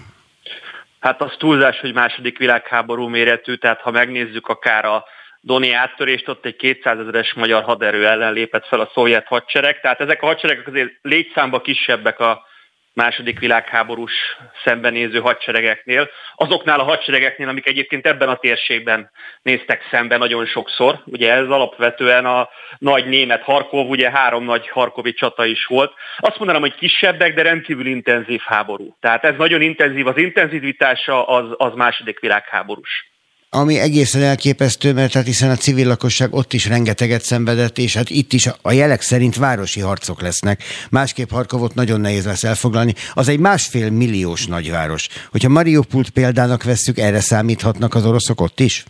Hát 1.00 1.22
az 1.22 1.32
túlzás, 1.38 1.80
hogy 1.80 1.94
második 1.94 2.38
világháború 2.38 3.08
méretű, 3.08 3.56
tehát 3.56 3.82
ha 3.82 3.92
megnézzük 3.92 4.48
akár 4.48 4.86
a 4.86 5.06
Doni 5.42 5.72
áttörést, 5.72 6.28
ott 6.28 6.46
egy 6.46 6.56
200 6.56 7.00
ezeres 7.00 7.34
magyar 7.34 7.64
haderő 7.64 8.08
ellen 8.08 8.34
lépett 8.34 8.68
fel 8.68 8.80
a 8.80 8.92
szovjet 8.94 9.28
hadsereg, 9.28 9.82
tehát 9.82 10.00
ezek 10.00 10.22
a 10.22 10.26
hadseregek 10.26 10.68
azért 10.68 10.92
létszámba 11.02 11.62
kisebbek 11.62 12.20
a 12.20 12.54
második 12.96 13.40
világháborús 13.40 14.38
szembenéző 14.64 15.20
hadseregeknél, 15.20 16.10
azoknál 16.36 16.80
a 16.80 16.84
hadseregeknél, 16.84 17.48
amik 17.48 17.68
egyébként 17.68 18.06
ebben 18.06 18.30
a 18.30 18.36
térségben 18.36 19.12
néztek 19.42 19.88
szembe 19.92 20.18
nagyon 20.18 20.46
sokszor. 20.46 21.02
Ugye 21.06 21.32
ez 21.32 21.48
alapvetően 21.48 22.26
a 22.26 22.50
nagy 22.78 23.06
német 23.06 23.42
Harkov, 23.42 23.90
ugye 23.90 24.10
három 24.12 24.44
nagy 24.44 24.70
harkovi 24.70 25.14
csata 25.14 25.46
is 25.46 25.66
volt. 25.66 25.94
Azt 26.18 26.38
mondanám, 26.38 26.62
hogy 26.62 26.76
kisebbek, 26.76 27.34
de 27.34 27.42
rendkívül 27.42 27.86
intenzív 27.86 28.42
háború. 28.46 28.96
Tehát 29.00 29.24
ez 29.24 29.36
nagyon 29.38 29.62
intenzív, 29.62 30.08
az 30.08 30.18
intenzivitása 30.18 31.28
az, 31.28 31.46
az 31.58 31.74
második 31.74 32.20
világháborús 32.20 33.15
ami 33.56 33.80
egészen 33.80 34.22
elképesztő, 34.22 34.94
mert 34.94 35.14
hát 35.14 35.26
hiszen 35.26 35.50
a 35.50 35.56
civil 35.56 35.88
lakosság 35.88 36.34
ott 36.34 36.54
is 36.54 36.68
rengeteget 36.68 37.22
szenvedett, 37.22 37.78
és 37.78 37.96
hát 37.96 38.10
itt 38.10 38.34
is 38.34 38.48
a 38.62 38.72
jelek 38.72 39.02
szerint 39.02 39.36
városi 39.36 39.80
harcok 39.80 40.22
lesznek. 40.22 40.64
Másképp 40.92 41.30
Harkovot 41.30 41.74
nagyon 41.74 42.02
nehéz 42.02 42.26
lesz 42.26 42.44
elfoglalni. 42.44 42.94
Az 43.14 43.30
egy 43.30 43.40
másfél 43.40 43.90
milliós 43.90 44.46
nagyváros. 44.46 45.08
Hogyha 45.32 45.50
Mariupult 45.50 46.10
példának 46.10 46.64
vesszük, 46.64 46.98
erre 46.98 47.20
számíthatnak 47.20 47.94
az 47.94 48.06
oroszok 48.06 48.42
ott 48.42 48.60
is? 48.60 48.84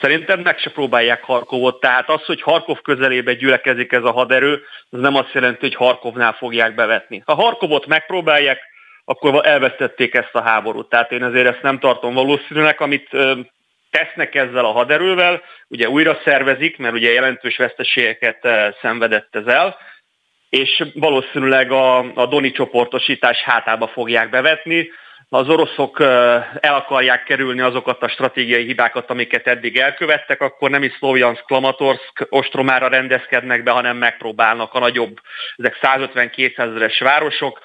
Szerintem 0.00 0.40
meg 0.40 0.58
se 0.58 0.70
próbálják 0.70 1.22
Harkovot, 1.22 1.80
tehát 1.80 2.08
az, 2.08 2.24
hogy 2.24 2.42
Harkov 2.42 2.78
közelébe 2.82 3.34
gyülekezik 3.34 3.92
ez 3.92 4.02
a 4.02 4.12
haderő, 4.12 4.60
az 4.90 5.00
nem 5.00 5.16
azt 5.16 5.32
jelenti, 5.32 5.60
hogy 5.60 5.74
Harkovnál 5.74 6.32
fogják 6.32 6.74
bevetni. 6.74 7.22
Ha 7.24 7.34
Harkovot 7.34 7.86
megpróbálják, 7.86 8.58
akkor 9.04 9.46
elvesztették 9.46 10.14
ezt 10.14 10.34
a 10.34 10.42
háborút. 10.42 10.88
Tehát 10.88 11.12
én 11.12 11.22
ezért 11.22 11.46
ezt 11.46 11.62
nem 11.62 11.78
tartom 11.78 12.14
valószínűnek, 12.14 12.80
amit 12.80 13.08
tesznek 13.90 14.34
ezzel 14.34 14.64
a 14.64 14.72
haderővel, 14.72 15.42
ugye 15.68 15.88
újra 15.88 16.20
szervezik, 16.24 16.78
mert 16.78 16.94
ugye 16.94 17.12
jelentős 17.12 17.56
veszteségeket 17.56 18.44
eh, 18.44 18.72
szenvedett 18.80 19.36
ez 19.36 19.46
el, 19.46 19.76
és 20.48 20.84
valószínűleg 20.94 21.72
a, 21.72 21.98
a 21.98 22.26
Doni 22.26 22.50
csoportosítás 22.50 23.42
hátába 23.42 23.88
fogják 23.88 24.30
bevetni. 24.30 24.90
Az 25.28 25.48
oroszok 25.48 26.00
eh, 26.00 26.08
el 26.60 26.74
akarják 26.74 27.24
kerülni 27.24 27.60
azokat 27.60 28.02
a 28.02 28.08
stratégiai 28.08 28.64
hibákat, 28.64 29.10
amiket 29.10 29.46
eddig 29.46 29.76
elkövettek, 29.76 30.40
akkor 30.40 30.70
nem 30.70 30.82
is 30.82 30.92
Szlovjansk, 30.98 31.44
Klamatorsk 31.44 32.26
ostromára 32.28 32.88
rendezkednek 32.88 33.62
be, 33.62 33.70
hanem 33.70 33.96
megpróbálnak 33.96 34.74
a 34.74 34.78
nagyobb, 34.78 35.20
ezek 35.56 35.78
150-200 35.82 36.58
ezeres 36.58 36.98
városok, 36.98 37.60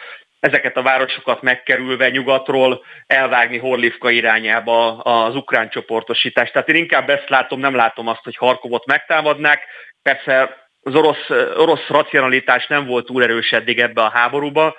ezeket 0.45 0.77
a 0.77 0.81
városokat 0.81 1.41
megkerülve 1.41 2.09
nyugatról 2.09 2.83
elvágni 3.07 3.57
Horlivka 3.57 4.09
irányába 4.09 4.97
az 4.97 5.35
ukrán 5.35 5.69
csoportosítást. 5.69 6.51
Tehát 6.51 6.69
én 6.69 6.75
inkább 6.75 7.09
ezt 7.09 7.29
látom, 7.29 7.59
nem 7.59 7.75
látom 7.75 8.07
azt, 8.07 8.23
hogy 8.23 8.35
Harkovot 8.35 8.85
megtámadnák. 8.85 9.63
Persze 10.01 10.67
az 10.81 10.95
orosz, 10.95 11.29
orosz 11.57 11.87
racionalitás 11.87 12.67
nem 12.67 12.85
volt 12.85 13.05
túl 13.05 13.23
erős 13.23 13.51
eddig 13.51 13.79
ebbe 13.79 14.01
a 14.01 14.09
háborúba, 14.09 14.75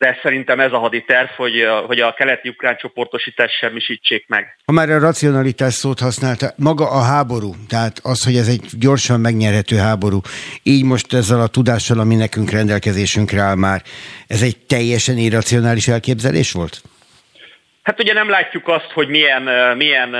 de 0.00 0.18
szerintem 0.22 0.60
ez 0.60 0.72
a 0.72 0.78
haditerv, 0.78 1.28
hogy, 1.36 1.66
hogy 1.86 2.00
a 2.00 2.12
keleti 2.12 2.48
ukrán 2.48 2.76
csoportosítást 2.76 3.58
semmisítsék 3.58 4.24
meg. 4.28 4.56
Ha 4.64 4.72
már 4.72 4.90
a 4.90 4.98
racionalitás 4.98 5.74
szót 5.74 6.00
használta, 6.00 6.52
maga 6.56 6.90
a 6.90 7.02
háború, 7.02 7.54
tehát 7.68 7.98
az, 8.02 8.24
hogy 8.24 8.36
ez 8.36 8.48
egy 8.48 8.64
gyorsan 8.78 9.20
megnyerhető 9.20 9.76
háború, 9.76 10.20
így 10.62 10.84
most 10.84 11.12
ezzel 11.12 11.40
a 11.40 11.46
tudással, 11.46 11.98
ami 11.98 12.14
nekünk 12.14 12.50
rendelkezésünkre 12.50 13.40
áll 13.40 13.54
már, 13.54 13.82
ez 14.26 14.42
egy 14.42 14.56
teljesen 14.66 15.16
irracionális 15.16 15.88
elképzelés 15.88 16.52
volt? 16.52 16.82
Hát 17.82 18.00
ugye 18.00 18.12
nem 18.12 18.28
látjuk 18.28 18.68
azt, 18.68 18.90
hogy 18.94 19.08
milyen, 19.08 19.42
milyen 19.76 20.16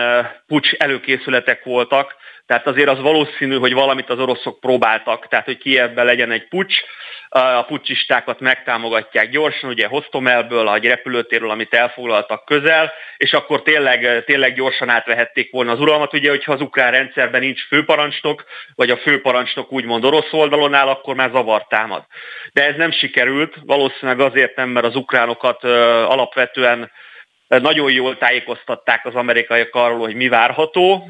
pucs 0.47 0.72
előkészületek 0.72 1.64
voltak, 1.64 2.14
tehát 2.51 2.67
azért 2.67 2.89
az 2.89 3.01
valószínű, 3.01 3.57
hogy 3.57 3.73
valamit 3.73 4.11
az 4.11 4.19
oroszok 4.19 4.61
próbáltak, 4.61 5.29
tehát 5.29 5.45
hogy 5.45 5.59
Kievben 5.59 6.05
legyen 6.05 6.31
egy 6.31 6.49
pucs, 6.49 6.75
a 7.29 7.63
pucsistákat 7.63 8.41
megtámogatják 8.41 9.31
gyorsan, 9.31 9.71
ugye 9.71 9.87
Hostomelből, 9.87 10.75
egy 10.75 10.87
repülőtérről, 10.87 11.51
amit 11.51 11.75
elfoglaltak 11.75 12.45
közel, 12.45 12.93
és 13.17 13.33
akkor 13.33 13.63
tényleg, 13.63 14.25
tényleg 14.25 14.55
gyorsan 14.55 14.89
átvehették 14.89 15.51
volna 15.51 15.73
az 15.73 15.81
uralmat. 15.81 16.13
Ugye, 16.13 16.31
hogyha 16.31 16.53
az 16.53 16.61
ukrán 16.61 16.91
rendszerben 16.91 17.41
nincs 17.41 17.67
főparancsnok, 17.67 18.45
vagy 18.75 18.91
a 18.91 18.97
főparancsnok 18.97 19.73
úgymond 19.73 20.05
orosz 20.05 20.33
oldalon 20.33 20.75
áll, 20.75 20.89
akkor 20.89 21.15
már 21.15 21.31
zavar 21.31 21.67
támad. 21.69 22.05
De 22.53 22.67
ez 22.67 22.77
nem 22.77 22.91
sikerült, 22.91 23.55
valószínűleg 23.65 24.21
azért 24.21 24.57
nem, 24.57 24.69
mert 24.69 24.87
az 24.87 24.97
ukránokat 24.97 25.65
alapvetően 25.65 26.91
nagyon 27.49 27.93
jól 27.93 28.19
tájékoztatták 28.19 29.07
az 29.07 29.15
amerikaiak 29.15 29.75
arról, 29.75 29.99
hogy 29.99 30.15
mi 30.15 30.29
várható. 30.29 31.09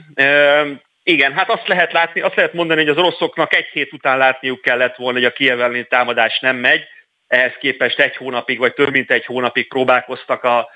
Igen, 1.02 1.32
hát 1.32 1.50
azt 1.50 1.68
lehet 1.68 1.92
látni, 1.92 2.20
azt 2.20 2.34
lehet 2.34 2.52
mondani, 2.52 2.80
hogy 2.80 2.90
az 2.90 2.96
oroszoknak 2.96 3.54
egy 3.54 3.66
hét 3.72 3.92
után 3.92 4.18
látniuk 4.18 4.60
kellett 4.60 4.96
volna, 4.96 5.18
hogy 5.18 5.26
a 5.26 5.32
kievelni 5.32 5.86
támadás 5.86 6.38
nem 6.38 6.56
megy. 6.56 6.84
Ehhez 7.26 7.54
képest 7.60 8.00
egy 8.00 8.16
hónapig, 8.16 8.58
vagy 8.58 8.74
több 8.74 8.90
mint 8.90 9.10
egy 9.10 9.24
hónapig 9.24 9.68
próbálkoztak 9.68 10.44
a 10.44 10.68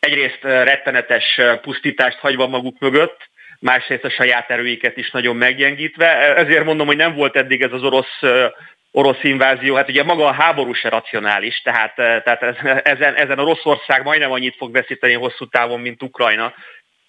egyrészt 0.00 0.42
rettenetes 0.42 1.40
pusztítást 1.60 2.18
hagyva 2.18 2.46
maguk 2.46 2.78
mögött, 2.78 3.28
másrészt 3.60 4.04
a 4.04 4.10
saját 4.10 4.50
erőiket 4.50 4.96
is 4.96 5.10
nagyon 5.10 5.36
meggyengítve. 5.36 6.36
Ezért 6.36 6.64
mondom, 6.64 6.86
hogy 6.86 6.96
nem 6.96 7.14
volt 7.14 7.36
eddig 7.36 7.62
ez 7.62 7.72
az 7.72 7.82
orosz 7.82 8.20
orosz 8.90 9.22
invázió, 9.22 9.74
hát 9.74 9.88
ugye 9.88 10.04
maga 10.04 10.26
a 10.26 10.32
háború 10.32 10.72
se 10.72 10.88
racionális, 10.88 11.60
tehát, 11.60 11.94
tehát 11.94 12.42
ezen, 12.86 13.14
ezen 13.14 13.38
Oroszország 13.38 14.02
majdnem 14.02 14.32
annyit 14.32 14.56
fog 14.56 14.72
veszíteni 14.72 15.12
hosszú 15.12 15.46
távon, 15.46 15.80
mint 15.80 16.02
Ukrajna, 16.02 16.54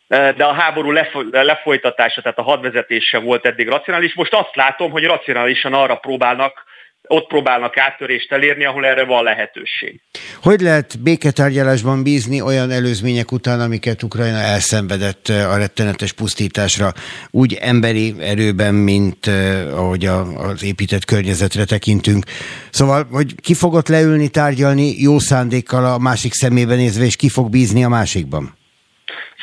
de 0.09 0.43
a 0.43 0.53
háború 0.53 0.91
lefolytatása, 1.31 2.21
tehát 2.21 2.37
a 2.37 2.43
hadvezetése 2.43 3.17
volt 3.17 3.45
eddig 3.45 3.67
racionális. 3.67 4.13
Most 4.15 4.33
azt 4.33 4.55
látom, 4.55 4.91
hogy 4.91 5.03
racionálisan 5.03 5.73
arra 5.73 5.95
próbálnak 5.95 6.67
ott 7.11 7.27
próbálnak 7.27 7.77
áttörést 7.77 8.31
elérni, 8.31 8.65
ahol 8.65 8.85
erre 8.85 9.05
van 9.05 9.23
lehetőség. 9.23 10.01
Hogy 10.41 10.61
lehet 10.61 11.01
béketárgyalásban 11.01 12.03
bízni 12.03 12.41
olyan 12.41 12.71
előzmények 12.71 13.31
után, 13.31 13.59
amiket 13.59 14.03
Ukrajna 14.03 14.37
elszenvedett 14.37 15.27
a 15.27 15.57
rettenetes 15.57 16.13
pusztításra, 16.13 16.93
úgy 17.29 17.53
emberi 17.53 18.13
erőben, 18.19 18.73
mint 18.73 19.27
ahogy 19.71 20.05
az 20.05 20.63
épített 20.63 21.05
környezetre 21.05 21.65
tekintünk. 21.65 22.25
Szóval, 22.69 23.07
hogy 23.11 23.35
ki 23.41 23.53
fogott 23.53 23.87
leülni, 23.87 24.27
tárgyalni 24.27 25.01
jó 25.01 25.19
szándékkal 25.19 25.85
a 25.85 25.97
másik 25.97 26.33
szemébe 26.33 26.75
nézve, 26.75 27.05
és 27.05 27.15
ki 27.15 27.29
fog 27.29 27.49
bízni 27.49 27.83
a 27.83 27.89
másikban? 27.89 28.57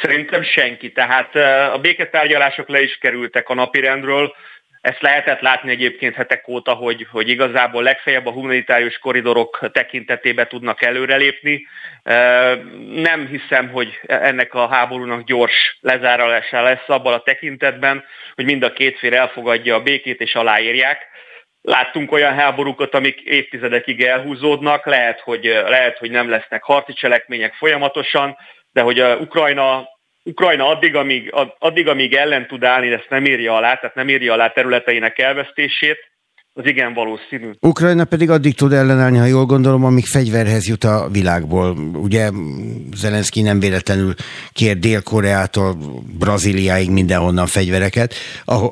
Szerintem 0.02 0.43
senki. 0.43 0.93
Tehát 0.93 1.34
a 1.72 1.78
béketárgyalások 1.78 2.68
le 2.68 2.80
is 2.82 2.98
kerültek 2.98 3.48
a 3.48 3.55
napirendről. 3.55 4.34
Ezt 4.80 5.02
lehetett 5.02 5.40
látni 5.40 5.70
egyébként 5.70 6.14
hetek 6.14 6.48
óta, 6.48 6.72
hogy, 6.72 7.06
hogy 7.10 7.28
igazából 7.28 7.82
legfeljebb 7.82 8.26
a 8.26 8.30
humanitárius 8.30 8.98
koridorok 8.98 9.70
tekintetében 9.72 10.48
tudnak 10.48 10.82
előrelépni. 10.82 11.66
Nem 12.93 13.26
hiszem, 13.26 13.68
hogy 13.68 13.98
ennek 14.06 14.55
a 14.55 14.68
háborúnak 14.68 15.24
gyors 15.24 15.78
lezárása 15.80 16.62
lesz 16.62 16.88
abban 16.88 17.12
a 17.12 17.22
tekintetben, 17.22 18.05
hogy 18.34 18.44
mind 18.44 18.62
a 18.62 18.72
két 18.72 18.98
fél 18.98 19.14
elfogadja 19.14 19.74
a 19.74 19.82
békét 19.82 20.20
és 20.20 20.34
aláírják. 20.34 21.06
Láttunk 21.62 22.12
olyan 22.12 22.34
háborúkat, 22.34 22.94
amik 22.94 23.20
évtizedekig 23.20 24.02
elhúzódnak, 24.02 24.86
lehet, 24.86 25.20
hogy, 25.20 25.44
lehet, 25.44 25.98
hogy 25.98 26.10
nem 26.10 26.28
lesznek 26.28 26.62
harci 26.62 26.93
cselekmények 26.93 27.55
folyamatosan, 27.55 28.36
de 28.77 28.82
hogy 28.82 28.98
a 28.98 29.16
Ukrajna 29.16 29.94
Ukrajna 30.23 30.69
addig 30.69 30.94
amíg, 30.97 31.32
addig, 31.59 31.89
amíg 31.89 32.15
ellen 32.15 32.47
tud 32.47 32.65
állni, 32.65 32.93
ezt 32.93 33.07
nem 33.09 33.24
írja 33.24 33.57
alá, 33.57 33.74
tehát 33.74 33.94
nem 33.94 34.09
írja 34.09 34.32
alá 34.32 34.48
területeinek 34.48 35.19
elvesztését, 35.19 35.98
az 36.53 36.66
igen 36.66 36.94
valószínű. 36.94 37.51
Ukrajna 37.61 38.05
pedig 38.05 38.31
addig 38.31 38.55
tud 38.55 38.73
ellenállni, 38.73 39.19
ha 39.19 39.24
jól 39.24 39.44
gondolom, 39.44 39.85
amíg 39.85 40.05
fegyverhez 40.05 40.69
jut 40.69 40.85
a 40.85 41.09
világból. 41.12 41.77
Ugye 41.94 42.31
Zelenszky 42.94 43.43
nem 43.43 43.61
véletlenül 43.61 44.15
kér 44.53 44.78
Dél-Koreától 44.78 45.77
Brazíliáig 46.19 46.90
mindenhonnan 46.90 47.47
fegyvereket, 47.47 48.15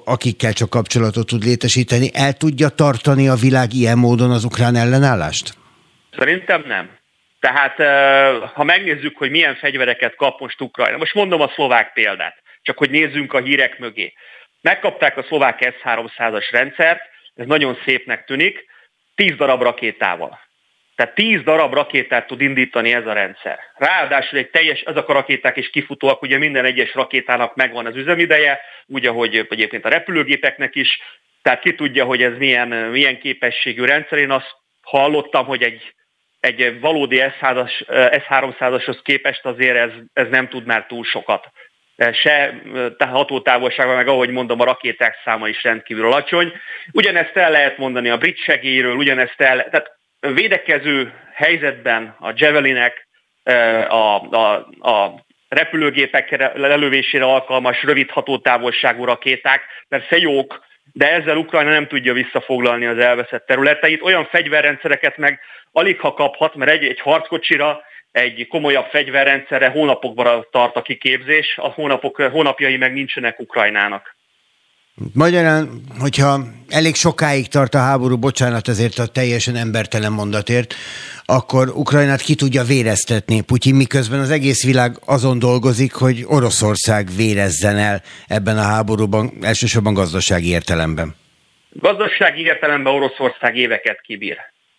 akikkel 0.05 0.52
csak 0.52 0.70
kapcsolatot 0.70 1.26
tud 1.26 1.44
létesíteni. 1.44 2.10
El 2.12 2.32
tudja 2.32 2.68
tartani 2.68 3.28
a 3.28 3.35
világ 3.35 3.72
ilyen 3.72 3.98
módon 3.98 4.31
az 4.31 4.44
ukrán 4.44 4.74
ellenállást? 4.74 5.55
Szerintem 6.18 6.64
nem. 6.66 7.02
Tehát 7.44 7.76
ha 8.52 8.64
megnézzük, 8.64 9.16
hogy 9.16 9.30
milyen 9.30 9.54
fegyvereket 9.54 10.14
kap 10.14 10.40
most 10.40 10.60
Ukrajna, 10.60 10.96
most 10.96 11.14
mondom 11.14 11.40
a 11.40 11.48
szlovák 11.54 11.92
példát, 11.92 12.42
csak 12.62 12.78
hogy 12.78 12.90
nézzünk 12.90 13.32
a 13.32 13.40
hírek 13.40 13.78
mögé. 13.78 14.12
Megkapták 14.60 15.16
a 15.16 15.22
szlovák 15.22 15.74
S-300-as 15.78 16.48
rendszert, 16.50 17.00
ez 17.34 17.46
nagyon 17.46 17.78
szépnek 17.84 18.24
tűnik, 18.24 18.64
10 19.14 19.36
darab 19.36 19.62
rakétával. 19.62 20.40
Tehát 20.94 21.14
10 21.14 21.42
darab 21.42 21.74
rakétát 21.74 22.26
tud 22.26 22.40
indítani 22.40 22.94
ez 22.94 23.06
a 23.06 23.12
rendszer. 23.12 23.58
Ráadásul 23.74 24.38
egy 24.38 24.50
teljes, 24.50 24.80
ezek 24.80 25.08
a 25.08 25.12
rakéták 25.12 25.56
is 25.56 25.70
kifutóak, 25.70 26.22
ugye 26.22 26.38
minden 26.38 26.64
egyes 26.64 26.94
rakétának 26.94 27.54
megvan 27.54 27.86
az 27.86 27.96
üzemideje, 27.96 28.60
úgy, 28.86 29.06
ahogy 29.06 29.46
egyébként 29.48 29.84
a 29.84 29.88
repülőgépeknek 29.88 30.74
is, 30.74 31.00
tehát 31.42 31.60
ki 31.60 31.74
tudja, 31.74 32.04
hogy 32.04 32.22
ez 32.22 32.36
milyen, 32.38 32.68
milyen 32.68 33.18
képességű 33.18 33.84
rendszer. 33.84 34.18
Én 34.18 34.30
azt 34.30 34.56
hallottam, 34.82 35.46
hogy 35.46 35.62
egy 35.62 35.94
egy 36.44 36.80
valódi 36.80 37.22
S300-ashoz 37.88 38.98
képest 39.02 39.44
azért 39.44 39.76
ez, 39.76 39.90
ez 40.12 40.26
nem 40.30 40.48
tud 40.48 40.66
már 40.66 40.86
túl 40.86 41.04
sokat. 41.04 41.46
Se 42.12 42.54
hatótávolságban, 42.98 43.96
meg 43.96 44.08
ahogy 44.08 44.30
mondom, 44.30 44.60
a 44.60 44.64
rakéták 44.64 45.16
száma 45.24 45.48
is 45.48 45.62
rendkívül 45.62 46.06
alacsony. 46.06 46.52
Ugyanezt 46.92 47.36
el 47.36 47.50
lehet 47.50 47.78
mondani 47.78 48.08
a 48.08 48.18
brit 48.18 48.38
segélyről, 48.38 48.96
ugyanezt 48.96 49.40
el, 49.40 49.68
tehát 49.70 49.96
védekező 50.20 51.12
helyzetben 51.34 52.16
a 52.18 52.32
Javelinek, 52.34 53.08
a, 53.88 54.20
a, 54.30 54.54
a 54.80 55.24
repülőgépek 55.48 56.36
lelövésére 56.54 57.24
alkalmas 57.24 57.82
rövid 57.82 58.10
hatótávolságú 58.10 59.04
rakéták, 59.04 59.62
persze 59.88 60.16
jók, 60.18 60.64
de 60.96 61.12
ezzel 61.12 61.36
Ukrajna 61.36 61.70
nem 61.70 61.86
tudja 61.86 62.12
visszafoglalni 62.12 62.86
az 62.86 62.98
elveszett 62.98 63.46
területeit. 63.46 64.02
Olyan 64.02 64.26
fegyverrendszereket 64.26 65.16
meg 65.16 65.40
alig 65.72 66.00
ha 66.00 66.14
kaphat, 66.14 66.54
mert 66.54 66.70
egy, 66.70 66.84
egy 66.84 67.00
harckocsira, 67.00 67.82
egy 68.12 68.46
komolyabb 68.48 68.86
fegyverrendszerre 68.86 69.68
hónapokban 69.68 70.46
tart 70.50 70.76
a 70.76 70.82
kiképzés, 70.82 71.58
a 71.58 71.68
hónapok, 71.68 72.22
hónapjai 72.22 72.76
meg 72.76 72.92
nincsenek 72.92 73.40
Ukrajnának. 73.40 74.14
Magyarán, 75.14 75.68
hogyha 75.98 76.38
elég 76.68 76.94
sokáig 76.94 77.48
tart 77.48 77.74
a 77.74 77.78
háború, 77.78 78.16
bocsánat 78.18 78.68
ezért 78.68 78.98
a 78.98 79.06
teljesen 79.06 79.56
embertelen 79.56 80.12
mondatért, 80.12 80.74
akkor 81.24 81.68
Ukrajnát 81.68 82.20
ki 82.20 82.34
tudja 82.34 82.62
véreztetni 82.62 83.40
Putyin, 83.40 83.74
miközben 83.74 84.20
az 84.20 84.30
egész 84.30 84.64
világ 84.64 84.90
azon 85.06 85.38
dolgozik, 85.38 85.94
hogy 85.94 86.24
Oroszország 86.26 87.06
vérezzen 87.16 87.76
el 87.76 88.02
ebben 88.26 88.58
a 88.58 88.62
háborúban, 88.62 89.32
elsősorban 89.42 89.94
gazdasági 89.94 90.48
értelemben. 90.48 91.14
Gazdasági 91.70 92.42
értelemben 92.42 92.92
Oroszország 92.92 93.56
éveket 93.56 94.00
kibír. 94.00 94.36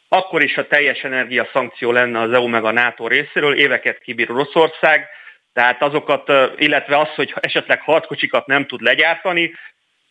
Akkor 0.08 0.44
is, 0.44 0.54
ha 0.54 0.68
teljes 0.68 1.00
energia 1.00 1.50
szankció 1.54 1.92
lenne 1.92 2.20
az 2.20 2.32
EU 2.32 2.48
meg 2.48 2.64
a 2.64 2.72
NATO 2.72 3.08
részéről, 3.08 3.58
éveket 3.58 4.00
kibír 4.00 4.32
Oroszország, 4.32 5.08
tehát 5.54 5.82
azokat, 5.82 6.32
illetve 6.58 7.00
az, 7.00 7.10
hogy 7.16 7.34
esetleg 7.40 7.82
harckocsikat 7.82 8.48
nem 8.48 8.66
tud 8.66 8.82
legyártani, 8.82 9.52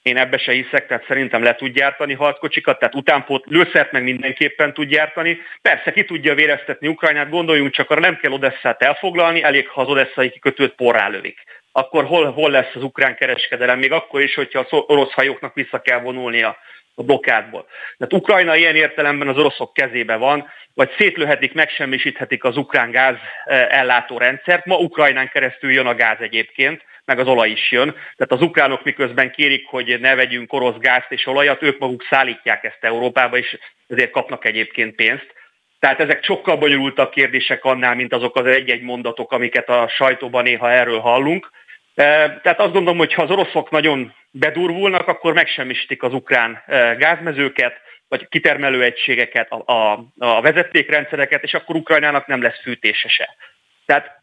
én 0.04 0.16
ebbe 0.16 0.38
se 0.38 0.52
hiszek, 0.52 0.86
tehát 0.86 1.06
szerintem 1.06 1.42
le 1.42 1.54
tud 1.54 1.72
gyártani 1.72 2.14
harckocsikat, 2.14 2.78
tehát 2.78 2.94
utánpót 2.94 3.44
lőszert 3.46 3.92
meg 3.92 4.02
mindenképpen 4.02 4.74
tud 4.74 4.88
gyártani. 4.88 5.38
Persze 5.62 5.92
ki 5.92 6.04
tudja 6.04 6.34
véreztetni 6.34 6.88
Ukrajnát, 6.88 7.30
gondoljunk 7.30 7.72
csak 7.72 7.90
arra, 7.90 8.00
nem 8.00 8.16
kell 8.16 8.32
Odesszát 8.32 8.82
elfoglalni, 8.82 9.42
elég 9.42 9.68
ha 9.68 9.80
az 9.80 9.88
odesszai 9.88 10.30
kikötőt 10.30 10.74
porrá 10.74 11.08
lövik. 11.08 11.38
Akkor 11.72 12.04
hol, 12.04 12.32
hol 12.32 12.50
lesz 12.50 12.74
az 12.74 12.82
ukrán 12.82 13.16
kereskedelem, 13.16 13.78
még 13.78 13.92
akkor 13.92 14.20
is, 14.20 14.34
hogyha 14.34 14.58
az 14.58 14.66
orosz 14.86 15.12
hajóknak 15.12 15.54
vissza 15.54 15.80
kell 15.80 16.00
vonulnia 16.00 16.56
a 16.94 17.02
blokkádból. 17.02 17.66
Tehát 17.98 18.12
Ukrajna 18.12 18.56
ilyen 18.56 18.76
értelemben 18.76 19.28
az 19.28 19.38
oroszok 19.38 19.72
kezébe 19.72 20.16
van, 20.16 20.48
vagy 20.74 20.90
szétlőhetik, 20.98 21.52
megsemmisíthetik 21.52 22.44
az 22.44 22.56
ukrán 22.56 22.90
gáz 22.90 23.16
eh, 23.44 23.78
ellátó 23.78 24.18
rendszert. 24.18 24.64
Ma 24.64 24.76
Ukrajnán 24.76 25.28
keresztül 25.28 25.72
jön 25.72 25.86
a 25.86 25.94
gáz 25.94 26.20
egyébként, 26.20 26.82
meg 27.04 27.18
az 27.18 27.26
olaj 27.26 27.50
is 27.50 27.70
jön. 27.70 27.90
Tehát 27.90 28.32
az 28.32 28.42
ukránok 28.42 28.84
miközben 28.84 29.30
kérik, 29.30 29.66
hogy 29.66 30.00
ne 30.00 30.14
vegyünk 30.14 30.52
orosz 30.52 30.78
gázt 30.78 31.12
és 31.12 31.26
olajat, 31.26 31.62
ők 31.62 31.78
maguk 31.78 32.06
szállítják 32.10 32.64
ezt 32.64 32.78
Európába, 32.80 33.36
és 33.36 33.58
ezért 33.88 34.10
kapnak 34.10 34.44
egyébként 34.44 34.94
pénzt. 34.94 35.34
Tehát 35.78 36.00
ezek 36.00 36.24
sokkal 36.24 36.56
bonyolultabb 36.56 37.10
kérdések 37.10 37.64
annál, 37.64 37.94
mint 37.94 38.12
azok 38.12 38.36
az 38.36 38.46
egy-egy 38.46 38.82
mondatok, 38.82 39.32
amiket 39.32 39.68
a 39.68 39.88
sajtóban 39.88 40.42
néha 40.42 40.70
erről 40.70 40.98
hallunk. 40.98 41.50
E, 41.94 42.04
tehát 42.42 42.60
azt 42.60 42.72
gondolom, 42.72 42.98
hogy 42.98 43.14
ha 43.14 43.22
az 43.22 43.30
oroszok 43.30 43.70
nagyon 43.70 44.14
bedurvulnak, 44.30 45.08
akkor 45.08 45.32
megsemmisítik 45.32 46.02
az 46.02 46.12
ukrán 46.12 46.62
e, 46.66 46.94
gázmezőket, 46.94 47.80
vagy 48.08 48.28
kitermelőegységeket, 48.28 49.50
a, 49.50 49.72
a, 49.72 50.04
a 50.18 50.40
vezetékrendszereket, 50.40 51.42
és 51.42 51.54
akkor 51.54 51.76
Ukrajnának 51.76 52.26
nem 52.26 52.42
lesz 52.42 52.60
fűtése 52.62 53.08
se. 53.08 53.36
Tehát 53.86 54.22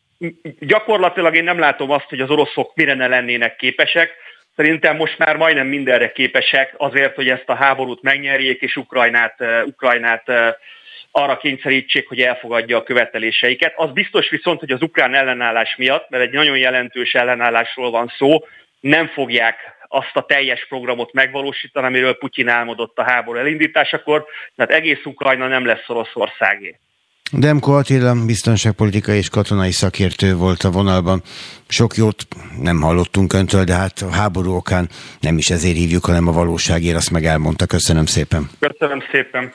gyakorlatilag 0.59 1.35
én 1.35 1.43
nem 1.43 1.59
látom 1.59 1.91
azt, 1.91 2.09
hogy 2.09 2.21
az 2.21 2.29
oroszok 2.29 2.75
mire 2.75 2.93
ne 2.93 3.07
lennének 3.07 3.55
képesek. 3.55 4.15
Szerintem 4.55 4.95
most 4.95 5.17
már 5.17 5.37
majdnem 5.37 5.67
mindenre 5.67 6.11
képesek 6.11 6.73
azért, 6.77 7.15
hogy 7.15 7.29
ezt 7.29 7.49
a 7.49 7.55
háborút 7.55 8.01
megnyerjék, 8.01 8.61
és 8.61 8.75
Ukrajnát, 8.75 9.35
Ukrajnát 9.65 10.23
arra 11.11 11.37
kényszerítsék, 11.37 12.07
hogy 12.07 12.21
elfogadja 12.21 12.77
a 12.77 12.83
követeléseiket. 12.83 13.73
Az 13.75 13.91
biztos 13.91 14.29
viszont, 14.29 14.59
hogy 14.59 14.71
az 14.71 14.81
ukrán 14.81 15.13
ellenállás 15.13 15.75
miatt, 15.77 16.09
mert 16.09 16.23
egy 16.23 16.33
nagyon 16.33 16.57
jelentős 16.57 17.13
ellenállásról 17.13 17.91
van 17.91 18.13
szó, 18.17 18.45
nem 18.79 19.07
fogják 19.07 19.55
azt 19.87 20.15
a 20.15 20.25
teljes 20.25 20.65
programot 20.67 21.13
megvalósítani, 21.13 21.85
amiről 21.85 22.17
Putyin 22.17 22.47
álmodott 22.47 22.97
a 22.97 23.03
háború 23.03 23.39
elindításakor, 23.39 24.25
tehát 24.55 24.71
egész 24.71 25.05
Ukrajna 25.05 25.47
nem 25.47 25.65
lesz 25.65 25.89
Oroszországé. 25.89 26.79
Demko 27.31 27.71
Attila 27.71 28.25
biztonságpolitikai 28.25 29.17
és 29.17 29.29
katonai 29.29 29.71
szakértő 29.71 30.35
volt 30.35 30.63
a 30.63 30.71
vonalban. 30.71 31.21
Sok 31.67 31.95
jót 31.95 32.27
nem 32.61 32.81
hallottunk 32.81 33.33
öntől, 33.33 33.63
de 33.63 33.73
hát 33.73 34.01
a 34.01 34.11
háború 34.11 34.55
okán 34.55 34.89
nem 35.19 35.37
is 35.37 35.49
ezért 35.49 35.75
hívjuk, 35.75 36.05
hanem 36.05 36.27
a 36.27 36.31
valóságért, 36.31 36.95
azt 36.95 37.11
meg 37.11 37.25
elmondta. 37.25 37.65
Köszönöm 37.65 38.05
szépen. 38.05 38.49
Köszönöm 38.59 38.99
szépen. 39.11 39.53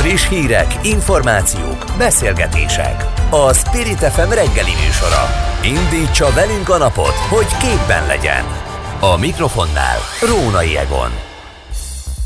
Friss 0.00 0.28
hírek, 0.28 0.66
információk, 0.82 1.84
beszélgetések. 1.98 3.04
A 3.30 3.54
Spirit 3.54 3.98
FM 3.98 4.30
reggeli 4.30 4.74
műsora. 4.84 5.24
Indítsa 5.64 6.32
velünk 6.34 6.68
a 6.68 6.78
napot, 6.78 7.14
hogy 7.28 7.46
képben 7.60 8.06
legyen. 8.06 8.44
A 9.00 9.16
mikrofonnál 9.18 9.98
Rónai 10.20 10.76
Egon. 10.76 11.29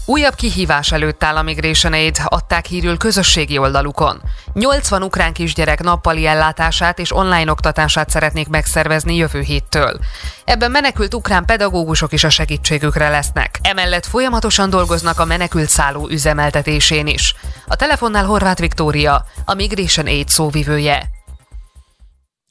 Újabb 0.06 0.34
kihívás 0.34 0.92
előtt 0.92 1.24
áll 1.24 1.36
a 1.36 1.42
Migration 1.42 1.92
Aid, 1.92 2.16
adták 2.24 2.66
hírül 2.66 2.96
közösségi 2.96 3.58
oldalukon. 3.58 4.22
80 4.52 5.02
ukrán 5.02 5.32
kisgyerek 5.32 5.82
nappali 5.82 6.26
ellátását 6.26 6.98
és 6.98 7.16
online 7.16 7.50
oktatását 7.50 8.10
szeretnék 8.10 8.48
megszervezni 8.48 9.16
jövő 9.16 9.40
héttől. 9.40 9.98
Ebben 10.44 10.70
menekült 10.70 11.14
ukrán 11.14 11.44
pedagógusok 11.44 12.12
is 12.12 12.24
a 12.24 12.28
segítségükre 12.28 13.08
lesznek. 13.08 13.58
Emellett 13.62 14.06
folyamatosan 14.06 14.70
dolgoznak 14.70 15.18
a 15.18 15.24
menekült 15.24 15.68
szálló 15.68 16.08
üzemeltetésén 16.08 17.06
is. 17.06 17.34
A 17.66 17.76
telefonnál 17.76 18.24
Horváth 18.24 18.60
Viktória, 18.60 19.24
a 19.44 19.54
Migration 19.54 20.06
Aid 20.06 20.28
szóvivője. 20.28 21.02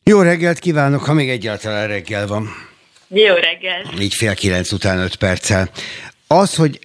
Jó 0.03 0.21
reggelt 0.21 0.59
kívánok, 0.59 1.03
ha 1.03 1.13
még 1.13 1.29
egyáltalán 1.29 1.87
reggel 1.87 2.27
van. 2.27 2.49
Jó 3.07 3.33
reggel. 3.33 3.99
Így 3.99 4.13
fél 4.13 4.35
kilenc 4.35 4.71
után 4.71 4.99
öt 4.99 5.15
perccel. 5.15 5.69
Az, 6.41 6.55
hogy 6.55 6.79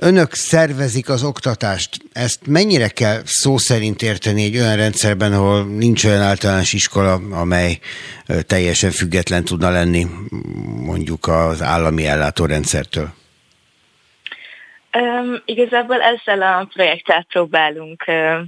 önök 0.00 0.32
szervezik 0.32 1.08
az 1.08 1.24
oktatást, 1.24 1.96
ezt 2.12 2.46
mennyire 2.46 2.88
kell 2.88 3.20
szó 3.24 3.56
szerint 3.56 4.02
érteni 4.02 4.44
egy 4.44 4.56
olyan 4.56 4.76
rendszerben, 4.76 5.32
ahol 5.32 5.64
nincs 5.64 6.04
olyan 6.04 6.22
általános 6.22 6.72
iskola, 6.72 7.12
amely 7.30 7.78
teljesen 8.46 8.90
független 8.90 9.44
tudna 9.44 9.70
lenni 9.70 10.06
mondjuk 10.84 11.26
az 11.26 11.62
állami 11.62 12.06
ellátórendszertől? 12.06 13.08
Um, 14.92 15.42
igazából 15.44 16.00
ezzel 16.00 16.42
a 16.42 16.68
projekttel 16.74 17.26
próbálunk 17.28 18.04
uh, 18.06 18.38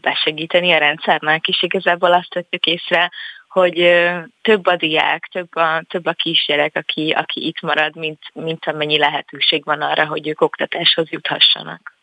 besegíteni 0.00 0.72
a 0.72 0.78
rendszernek, 0.78 1.46
és 1.46 1.62
igazából 1.62 2.12
azt 2.12 2.30
tettük 2.30 2.64
észre, 2.64 3.10
hogy 3.48 3.74
több 4.42 4.66
a 4.66 4.76
diák, 4.76 5.28
több 5.32 5.56
a, 5.56 5.82
több 5.88 6.06
a 6.06 6.12
kisgyerek, 6.12 6.76
aki, 6.76 7.10
aki 7.10 7.46
itt 7.46 7.60
marad, 7.60 7.96
mint, 7.96 8.22
mint 8.32 8.64
amennyi 8.64 8.98
lehetőség 8.98 9.64
van 9.64 9.80
arra, 9.80 10.06
hogy 10.06 10.28
ők 10.28 10.40
oktatáshoz 10.40 11.10
juthassanak. 11.10 11.97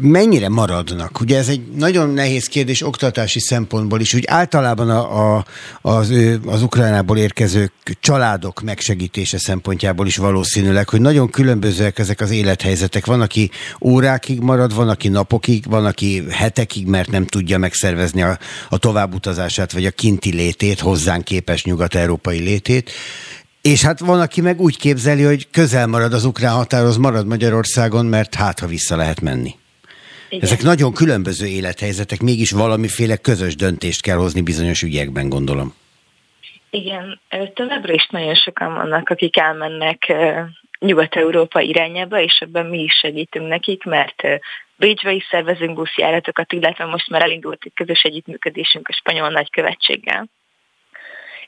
Mennyire 0.00 0.48
maradnak? 0.48 1.20
Ugye 1.20 1.38
ez 1.38 1.48
egy 1.48 1.68
nagyon 1.76 2.10
nehéz 2.10 2.46
kérdés 2.46 2.82
oktatási 2.82 3.40
szempontból 3.40 4.00
is, 4.00 4.14
úgy 4.14 4.24
általában 4.26 4.90
a, 4.90 5.36
a, 5.36 5.44
az, 5.80 6.12
az 6.46 6.62
Ukrajnából 6.62 7.18
érkező 7.18 7.72
családok 8.00 8.60
megsegítése 8.62 9.38
szempontjából 9.38 10.06
is 10.06 10.16
valószínűleg, 10.16 10.88
hogy 10.88 11.00
nagyon 11.00 11.30
különbözőek 11.30 11.98
ezek 11.98 12.20
az 12.20 12.30
élethelyzetek. 12.30 13.06
Van, 13.06 13.20
aki 13.20 13.50
órákig 13.80 14.40
marad, 14.40 14.74
van, 14.74 14.88
aki 14.88 15.08
napokig, 15.08 15.64
van, 15.68 15.84
aki 15.84 16.24
hetekig, 16.30 16.86
mert 16.86 17.10
nem 17.10 17.26
tudja 17.26 17.58
megszervezni 17.58 18.22
a, 18.22 18.38
a 18.68 18.78
továbbutazását, 18.78 19.72
vagy 19.72 19.86
a 19.86 19.90
kinti 19.90 20.32
létét, 20.32 20.80
hozzánk 20.80 21.24
képes 21.24 21.64
nyugat-európai 21.64 22.38
létét. 22.38 22.90
És 23.62 23.82
hát 23.82 24.00
van, 24.00 24.20
aki 24.20 24.40
meg 24.40 24.60
úgy 24.60 24.78
képzeli, 24.78 25.22
hogy 25.22 25.48
közel 25.50 25.86
marad 25.86 26.12
az 26.12 26.24
ukrán 26.24 26.52
határhoz, 26.52 26.96
marad 26.96 27.26
Magyarországon, 27.26 28.06
mert 28.06 28.34
hát, 28.34 28.58
ha 28.58 28.66
vissza 28.66 28.96
lehet 28.96 29.20
menni. 29.20 29.58
Igen. 30.30 30.44
Ezek 30.44 30.62
nagyon 30.62 30.92
különböző 30.92 31.46
élethelyzetek, 31.46 32.20
mégis 32.20 32.50
valamiféle 32.50 33.16
közös 33.16 33.54
döntést 33.56 34.02
kell 34.02 34.16
hozni 34.16 34.40
bizonyos 34.40 34.82
ügyekben, 34.82 35.28
gondolom. 35.28 35.74
Igen, 36.70 37.20
továbbra 37.54 37.92
is 37.92 38.06
nagyon 38.10 38.34
sokan 38.34 38.74
vannak, 38.74 39.08
akik 39.08 39.36
elmennek 39.36 40.12
Nyugat-Európa 40.78 41.60
irányába, 41.60 42.20
és 42.20 42.38
ebben 42.40 42.66
mi 42.66 42.82
is 42.82 42.92
segítünk 42.92 43.48
nekik, 43.48 43.84
mert 43.84 44.22
Bécsbe 44.76 45.12
is 45.12 45.26
szervezünk 45.30 45.74
buszjáratokat, 45.74 46.52
illetve 46.52 46.84
most 46.84 47.10
már 47.10 47.22
elindult 47.22 47.62
egy 47.64 47.72
közös 47.74 48.02
együttműködésünk 48.02 48.88
a 48.88 48.92
spanyol 48.92 49.28
nagykövetséggel. 49.28 50.28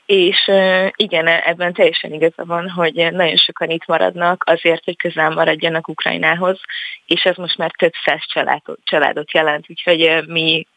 És 0.05 0.51
igen, 0.95 1.27
ebben 1.27 1.73
teljesen 1.73 2.13
igaza 2.13 2.45
van, 2.45 2.69
hogy 2.69 2.93
nagyon 2.93 3.35
sokan 3.35 3.69
itt 3.69 3.85
maradnak 3.85 4.43
azért, 4.45 4.83
hogy 4.83 4.97
közel 4.97 5.29
maradjanak 5.29 5.87
Ukrajnához, 5.87 6.59
és 7.05 7.23
ez 7.23 7.35
most 7.35 7.57
már 7.57 7.71
több 7.77 7.93
száz 8.05 8.21
családot, 8.25 8.79
családot 8.83 9.33
jelent, 9.33 9.65
úgyhogy 9.69 10.27
mi 10.27 10.67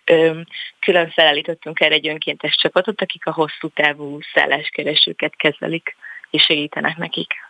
külön 0.80 1.10
felállítottunk 1.10 1.80
erre 1.80 1.94
egy 1.94 2.08
önkéntes 2.08 2.54
csapatot, 2.54 3.02
akik 3.02 3.26
a 3.26 3.32
hosszú 3.32 3.68
távú 3.68 4.18
szálláskeresőket 4.34 5.36
kezelik 5.36 5.96
és 6.30 6.42
segítenek 6.42 6.96
nekik. 6.96 7.45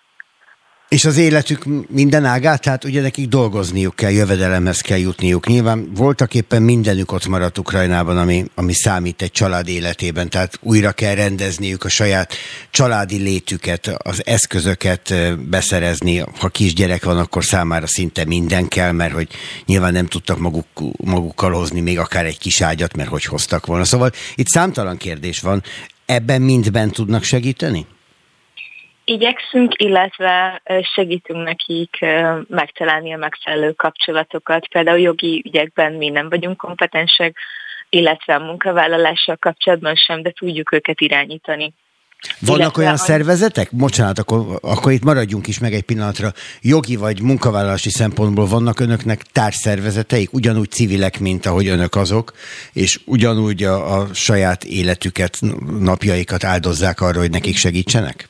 És 0.88 1.04
az 1.04 1.16
életük 1.16 1.64
minden 1.88 2.24
ágát, 2.24 2.60
tehát 2.60 2.84
ugye 2.84 3.00
nekik 3.00 3.28
dolgozniuk 3.28 3.96
kell, 3.96 4.10
jövedelemhez 4.10 4.80
kell 4.80 4.98
jutniuk. 4.98 5.46
Nyilván 5.46 5.90
voltak 5.94 6.34
éppen 6.34 6.62
mindenük 6.62 7.12
ott 7.12 7.26
maradt 7.26 7.58
Ukrajnában, 7.58 8.18
ami, 8.18 8.44
ami 8.54 8.72
számít 8.72 9.22
egy 9.22 9.30
család 9.30 9.68
életében, 9.68 10.28
tehát 10.28 10.58
újra 10.62 10.92
kell 10.92 11.14
rendezniük 11.14 11.84
a 11.84 11.88
saját 11.88 12.34
családi 12.70 13.16
létüket, 13.16 13.86
az 13.86 14.26
eszközöket 14.26 15.14
beszerezni. 15.48 16.18
Ha 16.38 16.48
kisgyerek 16.48 17.04
van, 17.04 17.18
akkor 17.18 17.44
számára 17.44 17.86
szinte 17.86 18.24
minden 18.24 18.68
kell, 18.68 18.92
mert 18.92 19.12
hogy 19.12 19.28
nyilván 19.64 19.92
nem 19.92 20.06
tudtak 20.06 20.38
maguk, 20.38 20.66
magukkal 20.96 21.52
hozni 21.52 21.80
még 21.80 21.98
akár 21.98 22.24
egy 22.24 22.38
kis 22.38 22.60
ágyat, 22.60 22.96
mert 22.96 23.08
hogy 23.08 23.24
hoztak 23.24 23.66
volna. 23.66 23.84
Szóval 23.84 24.12
itt 24.34 24.48
számtalan 24.48 24.96
kérdés 24.96 25.40
van. 25.40 25.62
Ebben 26.06 26.42
mindben 26.42 26.90
tudnak 26.90 27.22
segíteni? 27.22 27.86
Igyekszünk, 29.08 29.72
illetve 29.76 30.62
segítünk 30.94 31.44
nekik 31.44 31.98
megtalálni 32.48 33.12
a 33.12 33.16
megfelelő 33.16 33.72
kapcsolatokat. 33.72 34.66
Például 34.66 34.98
jogi 34.98 35.42
ügyekben 35.46 35.92
mi 35.92 36.08
nem 36.08 36.28
vagyunk 36.28 36.56
kompetensek, 36.56 37.36
illetve 37.88 38.34
a 38.34 38.38
munkavállalással 38.38 39.36
kapcsolatban 39.36 39.94
sem, 39.94 40.22
de 40.22 40.30
tudjuk 40.30 40.72
őket 40.72 41.00
irányítani. 41.00 41.72
Vannak 42.40 42.60
illetve 42.60 42.82
olyan 42.82 42.94
a... 42.94 42.96
szervezetek? 42.96 43.68
Bocsánat, 43.72 44.18
akkor, 44.18 44.58
akkor 44.62 44.92
itt 44.92 45.04
maradjunk 45.04 45.46
is 45.46 45.58
meg 45.58 45.72
egy 45.72 45.82
pillanatra. 45.82 46.32
Jogi 46.60 46.96
vagy 46.96 47.22
munkavállalási 47.22 47.90
szempontból 47.90 48.46
vannak 48.46 48.80
önöknek 48.80 49.22
társszervezeteik, 49.22 50.32
ugyanúgy 50.32 50.70
civilek, 50.70 51.20
mint 51.20 51.46
ahogy 51.46 51.66
önök 51.66 51.94
azok, 51.94 52.32
és 52.72 53.00
ugyanúgy 53.04 53.62
a, 53.62 53.98
a 53.98 54.14
saját 54.14 54.64
életüket, 54.64 55.38
napjaikat 55.80 56.44
áldozzák 56.44 57.00
arra, 57.00 57.18
hogy 57.18 57.30
nekik 57.30 57.56
segítsenek? 57.56 58.28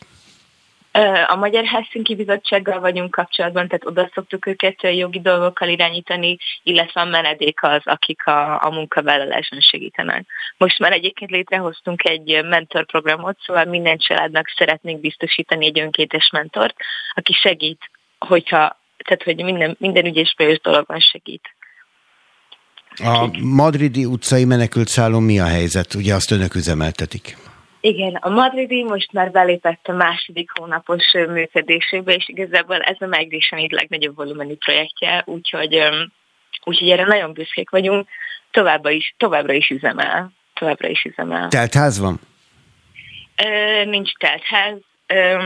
A 1.27 1.37
Magyar 1.37 1.65
Helsinki 1.65 2.15
Bizottsággal 2.15 2.81
vagyunk 2.81 3.11
kapcsolatban, 3.11 3.69
tehát 3.69 3.87
oda 3.87 4.11
szoktuk 4.15 4.47
őket 4.47 4.83
jogi 4.83 5.21
dolgokkal 5.21 5.69
irányítani, 5.69 6.37
illetve 6.63 7.01
a 7.01 7.05
menedék 7.05 7.63
az, 7.63 7.81
akik 7.85 8.27
a, 8.27 8.63
a 8.63 8.71
munkavállaláson 8.71 9.61
segítenek. 9.61 10.27
Most 10.57 10.79
már 10.79 10.93
egyébként 10.93 11.31
létrehoztunk 11.31 12.05
egy 12.05 12.45
mentorprogramot, 12.45 13.37
szóval 13.47 13.65
minden 13.65 13.99
családnak 13.99 14.53
szeretnénk 14.57 15.01
biztosítani 15.01 15.67
egy 15.67 15.79
önkéntes 15.81 16.31
mentort, 16.33 16.77
aki 17.15 17.33
segít, 17.33 17.91
hogyha, 18.19 18.81
tehát 18.97 19.23
hogy 19.23 19.45
minden, 19.45 19.77
minden 19.79 20.07
ügyes 20.07 20.35
dologban 20.63 21.01
segít. 21.01 21.55
A 22.99 23.29
madridi 23.43 24.05
utcai 24.05 24.45
menekült 24.45 24.89
szálló 24.89 25.19
mi 25.19 25.41
a 25.41 25.47
helyzet? 25.47 25.95
Ugye 25.95 26.15
azt 26.15 26.31
önök 26.31 26.55
üzemeltetik? 26.55 27.37
Igen, 27.87 28.15
a 28.15 28.29
madridi 28.29 28.83
most 28.83 29.13
már 29.13 29.31
belépett 29.31 29.89
a 29.89 29.93
második 29.93 30.51
hónapos 30.59 31.13
működésébe, 31.13 32.15
és 32.15 32.29
igazából 32.29 32.81
ez 32.81 32.97
a 32.99 33.07
Migration 33.07 33.61
így 33.61 33.71
legnagyobb 33.71 34.17
volumenű 34.17 34.55
projektje, 34.55 35.23
úgyhogy, 35.27 35.83
úgyhogy 36.65 36.91
erre 36.91 37.05
nagyon 37.05 37.33
büszkék 37.33 37.71
vagyunk, 37.71 38.09
továbbra 38.51 38.91
is, 38.91 39.15
továbbra 39.17 39.53
is 39.53 39.69
üzemel. 39.69 40.33
Továbbra 40.55 40.89
is 40.89 41.05
üzemel. 41.05 41.49
Teltház 41.49 41.99
van? 41.99 42.21
Ö, 43.45 43.85
nincs 43.85 44.13
teltház. 44.13 44.79
Ö, 45.07 45.39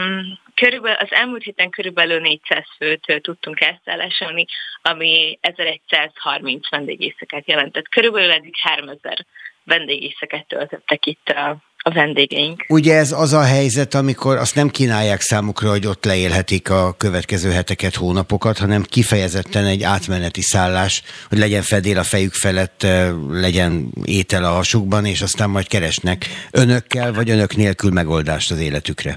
körülbelül, 0.54 0.96
az 1.00 1.12
elmúlt 1.12 1.42
héten 1.42 1.70
körülbelül 1.70 2.20
400 2.20 2.64
főt 2.76 3.20
tudtunk 3.22 3.60
elszállásolni, 3.60 4.46
ami 4.82 5.38
1130 5.40 6.70
vendégészeket 6.70 7.46
jelentett. 7.46 7.88
Körülbelül 7.88 8.32
eddig 8.32 8.54
3000 8.56 9.26
vendégészeket 9.64 10.46
töltöttek 10.46 11.06
itt 11.06 11.28
a 11.28 11.56
a 11.82 11.90
vendégeink. 11.90 12.64
Ugye 12.68 12.96
ez 12.96 13.12
az 13.12 13.32
a 13.32 13.42
helyzet, 13.42 13.94
amikor 13.94 14.36
azt 14.36 14.54
nem 14.54 14.68
kínálják 14.68 15.20
számukra, 15.20 15.70
hogy 15.70 15.86
ott 15.86 16.04
leélhetik 16.04 16.70
a 16.70 16.94
következő 16.96 17.50
heteket, 17.50 17.94
hónapokat, 17.94 18.58
hanem 18.58 18.82
kifejezetten 18.82 19.64
egy 19.64 19.82
átmeneti 19.82 20.40
szállás, 20.40 21.02
hogy 21.28 21.38
legyen 21.38 21.62
fedél 21.62 21.98
a 21.98 22.02
fejük 22.02 22.32
felett, 22.32 22.82
eh, 22.82 23.10
legyen 23.30 23.92
étel 24.04 24.44
a 24.44 24.50
hasukban, 24.50 25.04
és 25.04 25.22
aztán 25.22 25.50
majd 25.50 25.68
keresnek 25.68 26.26
önökkel 26.50 27.12
vagy 27.12 27.30
önök 27.30 27.56
nélkül 27.56 27.90
megoldást 27.90 28.50
az 28.50 28.60
életükre. 28.60 29.16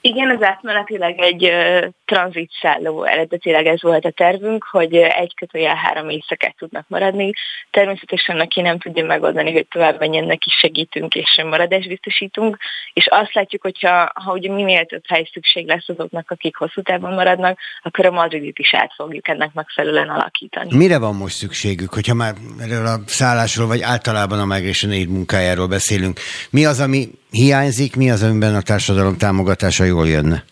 Igen, 0.00 0.30
az 0.30 0.42
átmenetileg 0.42 1.18
egy 1.18 1.44
uh, 1.44 1.88
tranzitszálló, 2.08 3.04
eredetileg 3.04 3.66
ez 3.66 3.82
volt 3.82 4.04
a 4.04 4.10
tervünk, 4.10 4.64
hogy 4.70 4.94
egy 4.94 5.34
kötőjel 5.34 5.74
három 5.74 6.08
éjszakát 6.08 6.56
tudnak 6.58 6.84
maradni. 6.88 7.32
Természetesen, 7.70 8.40
aki 8.40 8.60
nem 8.60 8.78
tudja 8.78 9.04
megoldani, 9.04 9.52
hogy 9.52 9.66
tovább 9.70 9.98
menjen, 9.98 10.24
neki 10.24 10.50
segítünk 10.60 11.14
és 11.14 11.42
maradást 11.44 11.88
biztosítunk, 11.88 12.56
és 12.92 13.06
azt 13.10 13.34
látjuk, 13.34 13.62
hogyha 13.62 14.10
ha 14.14 14.32
ugye 14.32 14.52
minél 14.52 14.84
több 14.84 15.02
hely 15.06 15.28
szükség 15.32 15.66
lesz 15.66 15.88
azoknak, 15.88 16.30
akik 16.30 16.56
hosszú 16.56 16.82
távon 16.82 17.14
maradnak, 17.14 17.58
akkor 17.82 18.06
a 18.06 18.10
Madridit 18.10 18.58
is 18.58 18.74
át 18.74 18.92
fogjuk 18.96 19.28
ennek 19.28 19.52
megfelelően 19.52 20.08
alakítani. 20.08 20.76
Mire 20.76 20.98
van 20.98 21.14
most 21.14 21.34
szükségük, 21.34 21.92
hogyha 21.94 22.14
már 22.14 22.34
erről 22.60 22.86
a 22.86 22.98
szállásról, 23.06 23.66
vagy 23.66 23.82
általában 23.82 24.38
a 24.38 24.44
Migration 24.44 24.92
Aid 24.92 25.08
munkájáról 25.08 25.66
beszélünk? 25.66 26.20
Mi 26.50 26.64
az, 26.64 26.80
ami 26.80 27.08
hiányzik, 27.30 27.96
mi 27.96 28.10
az, 28.10 28.22
amiben 28.22 28.54
a 28.54 28.62
társadalom 28.62 29.16
támogatása 29.16 29.84
jól 29.84 30.08
jönne? 30.08 30.44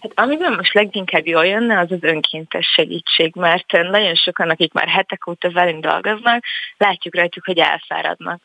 Hát 0.00 0.12
amiben 0.14 0.52
most 0.52 0.74
leginkább 0.74 1.26
jól 1.26 1.46
jönne, 1.46 1.78
az 1.78 1.92
az 1.92 2.02
önkéntes 2.02 2.66
segítség, 2.66 3.34
mert 3.34 3.72
nagyon 3.72 4.14
sokan, 4.14 4.50
akik 4.50 4.72
már 4.72 4.88
hetek 4.88 5.26
óta 5.26 5.50
velünk 5.50 5.84
dolgoznak, 5.84 6.44
látjuk 6.76 7.14
rajtuk, 7.14 7.44
hogy 7.44 7.58
elfáradnak. 7.58 8.40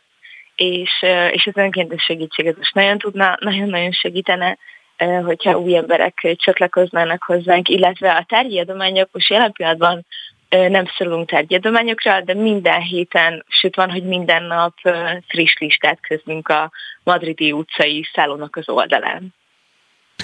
És, 0.55 1.05
és 1.31 1.45
az 1.45 1.57
önkéntes 1.57 2.03
segítség 2.03 2.45
ez 2.45 2.55
most 2.57 2.73
nagyon 2.73 2.97
tudna, 2.97 3.37
nagyon-nagyon 3.39 3.91
segítene, 3.91 4.57
hogyha 5.23 5.59
új 5.59 5.75
emberek 5.75 6.35
csatlakoznának 6.35 7.23
hozzánk, 7.23 7.69
illetve 7.69 8.11
a 8.11 8.25
tárgyi 8.27 8.59
adományok 8.59 9.09
most 9.11 9.29
jelen 9.29 9.51
pillanatban 9.51 10.05
nem 10.49 10.85
szorulunk 10.97 11.29
tárgyadományokra, 11.29 12.21
de 12.21 12.33
minden 12.33 12.81
héten, 12.81 13.45
sőt 13.47 13.75
van, 13.75 13.91
hogy 13.91 14.03
minden 14.03 14.43
nap 14.43 14.73
friss 15.27 15.57
listát 15.59 15.99
közlünk 16.07 16.47
a 16.47 16.71
madridi 17.03 17.51
utcai 17.51 18.07
szállónak 18.13 18.55
az 18.55 18.69
oldalán. 18.69 19.33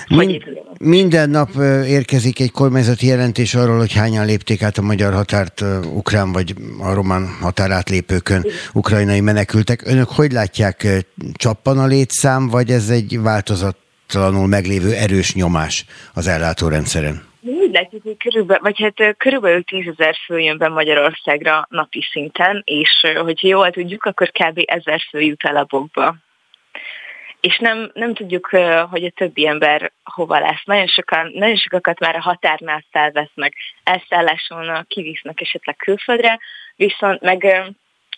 Mind, 0.07 0.44
minden 0.80 1.30
nap 1.30 1.49
érkezik 1.86 2.40
egy 2.40 2.52
kormányzati 2.52 3.07
jelentés 3.07 3.56
arról, 3.56 3.78
hogy 3.78 3.94
hányan 3.94 4.26
lépték 4.26 4.61
át 4.64 4.78
a 4.78 4.82
magyar 4.82 5.14
határt 5.14 5.61
ukrán 5.94 6.32
vagy 6.32 6.53
a 6.80 6.94
román 6.94 7.28
határátlépőkön 7.41 8.45
ukrajnai 8.74 9.22
menekültek. 9.22 9.88
Önök 9.88 10.10
hogy 10.10 10.32
látják, 10.32 10.88
csappan 11.34 11.80
a 11.80 11.86
létszám, 11.86 12.48
vagy 12.48 12.70
ez 12.70 12.90
egy 12.90 13.20
változatlanul 13.22 14.48
meglévő 14.48 14.94
erős 14.94 15.34
nyomás 15.34 15.86
az 16.14 16.28
ellátórendszeren? 16.28 17.28
Úgy 17.41 17.72
látjuk, 17.72 18.03
hogy 18.03 18.18
körülbelül, 18.18 18.64
vagy 18.64 18.80
hát 18.82 19.18
körülbelül 19.18 19.64
10 19.64 19.86
ezer 19.98 20.16
fő 20.26 20.40
jön 20.40 20.57
be 20.57 20.68
Magyarországra 20.68 21.68
napi 21.70 22.07
szinten, 22.11 22.61
és 22.66 22.90
hogyha 23.22 23.48
jól 23.48 23.72
tudjuk, 23.72 24.03
akkor 24.03 24.32
kb. 24.32 24.61
ezer 24.66 24.99
fő 25.10 25.20
jut 25.20 25.44
el 25.44 25.56
a 25.56 25.66
bokba. 25.70 26.16
És 27.49 27.57
nem, 27.57 27.91
nem 27.93 28.13
tudjuk, 28.13 28.47
hogy 28.89 29.03
a 29.03 29.11
többi 29.15 29.47
ember 29.47 29.91
hova 30.03 30.39
lesz. 30.39 30.63
Nagyon, 30.63 30.88
sokan, 30.88 31.31
nagyon 31.34 31.55
sokakat 31.55 31.99
már 31.99 32.15
a 32.15 32.21
határnál 32.21 32.84
felvesznek, 32.91 33.53
elszállásolnak, 33.84 34.88
kivisznek 34.88 35.41
esetleg 35.41 35.76
külföldre, 35.76 36.39
viszont 36.76 37.21
meg 37.21 37.71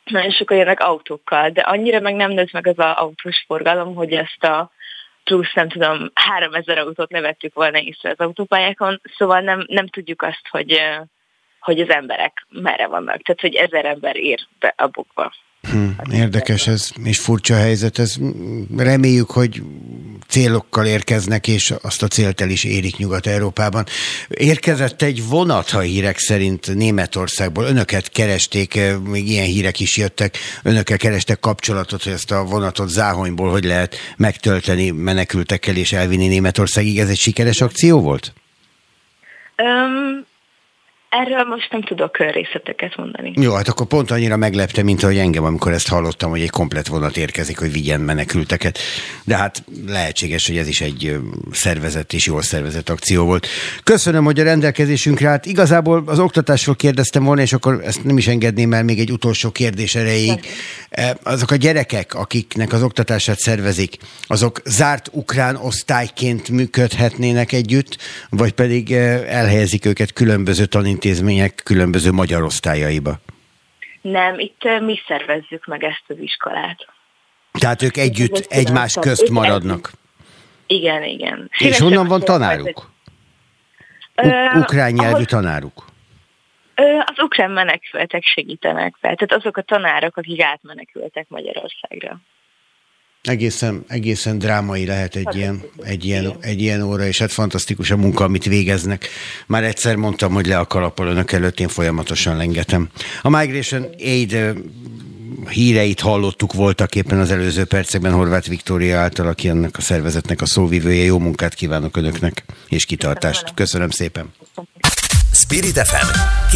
nagyon 0.03 0.31
sokan 0.31 0.57
jönnek 0.57 0.79
autókkal, 0.79 1.49
de 1.49 1.61
annyira 1.61 1.99
meg 1.99 2.15
nem 2.15 2.31
nőtt 2.31 2.51
meg 2.51 2.67
az 2.67 2.79
a 2.79 3.01
autós 3.01 3.43
forgalom, 3.47 3.95
hogy 3.95 4.11
ezt 4.13 4.43
a 4.43 4.71
plusz 5.23 5.53
nem 5.53 5.69
tudom, 5.69 6.11
3000 6.13 6.77
autót 6.77 7.11
ne 7.11 7.21
vettük 7.21 7.53
volna 7.53 7.79
észre 7.79 8.09
az 8.09 8.19
autópályákon, 8.19 9.01
szóval 9.17 9.39
nem, 9.39 9.63
nem 9.67 9.87
tudjuk 9.87 10.21
azt, 10.21 10.47
hogy, 10.49 10.81
hogy 11.59 11.79
az 11.79 11.89
emberek 11.89 12.45
merre 12.49 12.87
vannak. 12.87 13.21
Tehát, 13.21 13.41
hogy 13.41 13.55
ezer 13.55 13.85
ember 13.85 14.15
ér 14.15 14.39
be 14.59 14.73
a 14.77 14.87
bukba. 14.87 15.33
Hm, 15.61 16.11
érdekes 16.11 16.67
ez, 16.67 16.89
és 17.03 17.19
furcsa 17.19 17.55
helyzet. 17.55 17.99
Ez 17.99 18.15
reméljük, 18.77 19.31
hogy 19.31 19.63
célokkal 20.27 20.85
érkeznek, 20.85 21.47
és 21.47 21.73
azt 21.81 22.03
a 22.03 22.07
célt 22.07 22.41
el 22.41 22.49
is 22.49 22.63
érik 22.63 22.97
Nyugat-Európában. 22.97 23.85
Érkezett 24.27 25.01
egy 25.01 25.27
vonat, 25.27 25.69
ha 25.69 25.79
hírek 25.79 26.17
szerint 26.17 26.75
Németországból. 26.75 27.65
Önöket 27.65 28.09
keresték, 28.09 28.79
még 29.03 29.27
ilyen 29.27 29.45
hírek 29.45 29.79
is 29.79 29.97
jöttek. 29.97 30.38
Önökkel 30.63 30.97
kerestek 30.97 31.39
kapcsolatot, 31.39 32.03
hogy 32.03 32.13
ezt 32.13 32.31
a 32.31 32.43
vonatot 32.43 32.89
Záhonyból 32.89 33.49
hogy 33.49 33.63
lehet 33.63 33.95
megtölteni 34.17 34.89
menekültekkel 34.89 35.75
és 35.75 35.93
elvinni 35.93 36.27
Németországig. 36.27 36.99
Ez 36.99 37.09
egy 37.09 37.19
sikeres 37.19 37.61
akció 37.61 38.01
volt? 38.01 38.33
Um, 39.57 40.29
Erről 41.11 41.43
most 41.43 41.71
nem 41.71 41.81
tudok 41.81 42.17
részleteket 42.17 42.97
mondani. 42.97 43.33
Jó, 43.35 43.53
hát 43.53 43.67
akkor 43.67 43.88
pont 43.88 44.11
annyira 44.11 44.38
meglepte, 44.38 44.83
mint 44.83 45.03
ahogy 45.03 45.17
engem, 45.17 45.43
amikor 45.43 45.71
ezt 45.71 45.88
hallottam, 45.88 46.29
hogy 46.29 46.41
egy 46.41 46.49
komplet 46.49 46.88
vonat 46.88 47.17
érkezik, 47.17 47.59
hogy 47.59 47.71
vigyen 47.71 48.01
menekülteket. 48.01 48.79
De 49.23 49.35
hát 49.35 49.63
lehetséges, 49.88 50.47
hogy 50.47 50.57
ez 50.57 50.67
is 50.67 50.81
egy 50.81 51.19
szervezett 51.51 52.13
és 52.13 52.25
jól 52.25 52.41
szervezett 52.41 52.89
akció 52.89 53.25
volt. 53.25 53.47
Köszönöm, 53.83 54.23
hogy 54.23 54.39
a 54.39 54.43
rendelkezésünkre 54.43 55.29
állt. 55.29 55.45
Igazából 55.45 56.03
az 56.05 56.19
oktatásról 56.19 56.75
kérdeztem 56.75 57.23
volna, 57.23 57.41
és 57.41 57.53
akkor 57.53 57.81
ezt 57.83 58.03
nem 58.03 58.17
is 58.17 58.27
engedném 58.27 58.73
el 58.73 58.83
még 58.83 58.99
egy 58.99 59.11
utolsó 59.11 59.49
kérdés 59.49 59.95
erejéig. 59.95 60.39
E, 60.89 61.17
azok 61.23 61.51
a 61.51 61.55
gyerekek, 61.55 62.13
akiknek 62.15 62.73
az 62.73 62.83
oktatását 62.83 63.38
szervezik, 63.38 63.97
azok 64.27 64.61
zárt 64.65 65.09
ukrán 65.11 65.55
osztályként 65.55 66.49
működhetnének 66.49 67.51
együtt, 67.51 67.97
vagy 68.29 68.51
pedig 68.51 68.91
e, 68.91 69.23
elhelyezik 69.27 69.85
őket 69.85 70.13
különböző 70.13 70.65
tanít 70.65 70.99
intézmények 71.03 71.61
különböző 71.64 72.11
magyar 72.11 72.44
osztályaiba? 72.44 73.19
Nem, 74.02 74.40
itt 74.40 74.61
mi 74.80 74.99
szervezzük 75.07 75.65
meg 75.65 75.84
ezt 75.84 76.03
az 76.07 76.15
iskolát. 76.19 76.88
Tehát 77.52 77.82
ők 77.82 77.98
együtt, 77.98 78.45
egymás 78.49 78.98
közt 78.99 79.30
maradnak? 79.30 79.91
Igen, 80.68 81.03
igen. 81.03 81.49
És 81.57 81.80
honnan 81.80 82.07
van 82.07 82.19
tanáruk? 82.19 82.90
ukrán 84.53 84.91
nyelvű 84.91 85.23
tanáruk? 85.23 85.86
Az 87.06 87.23
ukrán 87.23 87.52
menekültek 87.52 88.23
segítenek 88.23 88.95
fel, 88.99 89.15
tehát 89.15 89.44
azok 89.44 89.57
a 89.57 89.61
tanárok, 89.61 90.18
akik 90.18 90.41
átmenekültek 90.41 91.26
Magyarországra. 91.30 92.19
Egészen, 93.22 93.84
egészen 93.88 94.38
drámai 94.38 94.85
lehet 94.85 95.15
egy 95.15 95.35
ilyen, 95.35 95.61
egy, 95.84 96.06
ilyen, 96.06 96.35
egy 96.39 96.61
ilyen 96.61 96.81
óra, 96.81 97.06
és 97.06 97.19
hát 97.19 97.31
fantasztikus 97.31 97.91
a 97.91 97.98
munka, 97.98 98.23
amit 98.23 98.45
végeznek. 98.45 99.07
Már 99.48 99.64
egyszer 99.64 99.95
mondtam, 99.95 100.34
hogy 100.34 100.45
le 100.45 100.57
a 100.57 100.65
kalappal 100.65 101.07
önök 101.07 101.31
előtt, 101.31 101.60
én 101.60 101.68
folyamatosan 101.68 102.38
lengetem. 102.38 102.89
A 103.22 103.30
Migration 103.30 103.88
Aid 103.99 104.53
híreit 105.49 105.99
hallottuk 105.99 106.53
voltak 106.53 106.95
éppen 106.95 107.19
az 107.19 107.31
előző 107.31 107.65
percekben 107.65 108.11
Horváth 108.11 108.49
Viktória 108.49 108.99
által, 108.99 109.27
aki 109.27 109.48
ennek 109.48 109.77
a 109.77 109.81
szervezetnek 109.81 110.41
a 110.41 110.45
szóvivője. 110.45 111.03
Jó 111.03 111.19
munkát 111.19 111.53
kívánok 111.53 111.98
önöknek, 111.98 112.43
és 112.68 112.85
kitartást. 112.85 113.53
Köszönöm 113.53 113.89
szépen. 113.89 114.34
Spirit 115.34 115.80
FM 115.80 116.07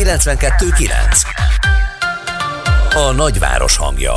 92.9 0.01 0.89
A 2.95 3.11
nagyváros 3.11 3.77
hangja 3.77 4.13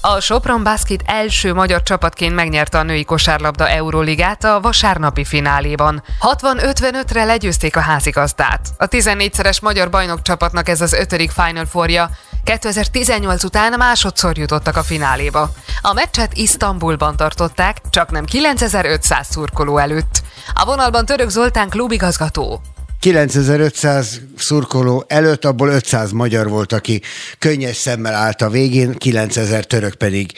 a 0.00 0.20
Sopron 0.20 0.62
Basket 0.62 1.02
első 1.06 1.54
magyar 1.54 1.82
csapatként 1.82 2.34
megnyerte 2.34 2.78
a 2.78 2.82
női 2.82 3.04
kosárlabda 3.04 3.68
Euróligát 3.68 4.44
a 4.44 4.60
vasárnapi 4.60 5.24
fináléban. 5.24 6.02
60-55-re 6.20 7.24
legyőzték 7.24 7.76
a 7.76 7.80
házigazdát. 7.80 8.68
A 8.76 8.88
14-szeres 8.88 9.62
magyar 9.62 9.90
bajnok 9.90 10.22
csapatnak 10.22 10.68
ez 10.68 10.80
az 10.80 10.92
ötödik 10.92 11.30
Final 11.30 11.66
Fourja. 11.66 12.10
2018 12.44 13.44
után 13.44 13.74
másodszor 13.78 14.38
jutottak 14.38 14.76
a 14.76 14.82
fináléba. 14.82 15.50
A 15.82 15.92
meccset 15.92 16.36
Isztambulban 16.36 17.16
tartották, 17.16 17.80
csak 17.90 18.10
nem 18.10 18.24
9500 18.24 19.26
szurkoló 19.30 19.78
előtt. 19.78 20.22
A 20.54 20.64
vonalban 20.64 21.04
Török 21.04 21.28
Zoltán 21.28 21.68
klubigazgató. 21.68 22.60
9500 23.00 24.20
szurkoló 24.36 25.04
előtt, 25.06 25.44
abból 25.44 25.68
500 25.68 26.12
magyar 26.12 26.48
volt, 26.48 26.72
aki 26.72 27.00
könnyes 27.38 27.76
szemmel 27.76 28.14
állt 28.14 28.40
a 28.40 28.50
végén, 28.50 28.94
9000 28.94 29.64
török 29.64 29.94
pedig 29.94 30.32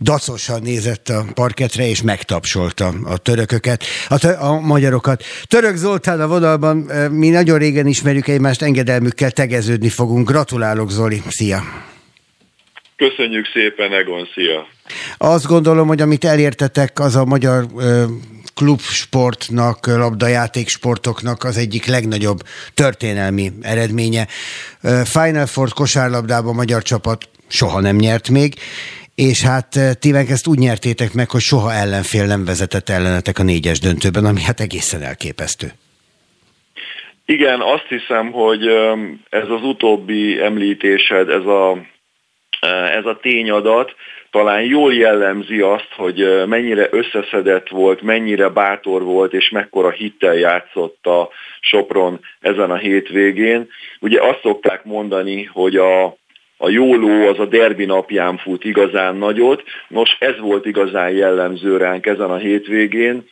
dacosan 0.00 0.62
nézett 0.62 1.08
a 1.08 1.24
parketre, 1.34 1.88
és 1.88 2.02
megtapsolta 2.02 2.94
a 3.04 3.16
törököket, 3.16 3.84
a, 4.08 4.18
tö- 4.18 4.40
a 4.40 4.60
magyarokat. 4.60 5.24
Török 5.44 5.76
Zoltán 5.76 6.20
a 6.20 6.28
vonalban, 6.28 6.76
mi 7.10 7.28
nagyon 7.28 7.58
régen 7.58 7.86
ismerjük 7.86 8.28
egymást, 8.28 8.62
engedelmükkel 8.62 9.30
tegeződni 9.30 9.88
fogunk. 9.88 10.28
Gratulálok, 10.28 10.90
Zoli, 10.90 11.22
szia! 11.28 11.62
Köszönjük 12.96 13.46
szépen, 13.52 13.92
Egon, 13.92 14.28
szia! 14.34 14.66
Azt 15.18 15.46
gondolom, 15.46 15.88
hogy 15.88 16.00
amit 16.00 16.24
elértetek, 16.24 17.00
az 17.00 17.16
a 17.16 17.24
magyar 17.24 17.66
klubsportnak, 18.56 19.86
labdajátéksportoknak 19.86 21.44
az 21.44 21.56
egyik 21.56 21.86
legnagyobb 21.86 22.38
történelmi 22.74 23.52
eredménye. 23.62 24.26
Final 25.04 25.46
Four 25.46 25.68
kosárlabdában 25.72 26.54
magyar 26.54 26.82
csapat 26.82 27.28
soha 27.48 27.80
nem 27.80 27.96
nyert 27.96 28.28
még, 28.28 28.54
és 29.14 29.42
hát 29.42 29.78
ti 30.00 30.14
ezt 30.14 30.46
úgy 30.46 30.58
nyertétek 30.58 31.12
meg, 31.12 31.30
hogy 31.30 31.40
soha 31.40 31.72
ellenfél 31.72 32.26
nem 32.26 32.44
vezetett 32.44 32.88
ellenetek 32.88 33.38
a 33.38 33.42
négyes 33.42 33.78
döntőben, 33.78 34.24
ami 34.24 34.42
hát 34.42 34.60
egészen 34.60 35.02
elképesztő. 35.02 35.72
Igen, 37.26 37.60
azt 37.60 37.86
hiszem, 37.88 38.32
hogy 38.32 38.66
ez 39.28 39.48
az 39.48 39.62
utóbbi 39.62 40.40
említésed, 40.40 41.28
ez 41.28 41.44
a, 41.44 41.78
ez 42.98 43.04
a 43.04 43.18
tényadat, 43.22 43.94
talán 44.36 44.62
jól 44.62 44.94
jellemzi 44.94 45.60
azt, 45.60 45.92
hogy 45.96 46.46
mennyire 46.46 46.88
összeszedett 46.90 47.68
volt, 47.68 48.02
mennyire 48.02 48.48
bátor 48.48 49.02
volt, 49.02 49.32
és 49.32 49.48
mekkora 49.48 49.90
hittel 49.90 50.34
játszott 50.34 51.06
a 51.06 51.28
Sopron 51.60 52.20
ezen 52.40 52.70
a 52.70 52.76
hétvégén. 52.76 53.68
Ugye 54.00 54.22
azt 54.22 54.40
szokták 54.42 54.84
mondani, 54.84 55.44
hogy 55.44 55.76
a, 55.76 56.04
a 56.56 56.68
jó 56.68 56.94
ló 56.94 57.28
az 57.28 57.38
a 57.38 57.46
derbi 57.46 57.84
napján 57.84 58.36
fut 58.36 58.64
igazán 58.64 59.16
nagyot. 59.16 59.62
Nos, 59.88 60.16
ez 60.18 60.38
volt 60.40 60.66
igazán 60.66 61.10
jellemző 61.10 61.76
ránk 61.76 62.06
ezen 62.06 62.30
a 62.30 62.36
hétvégén. 62.36 63.24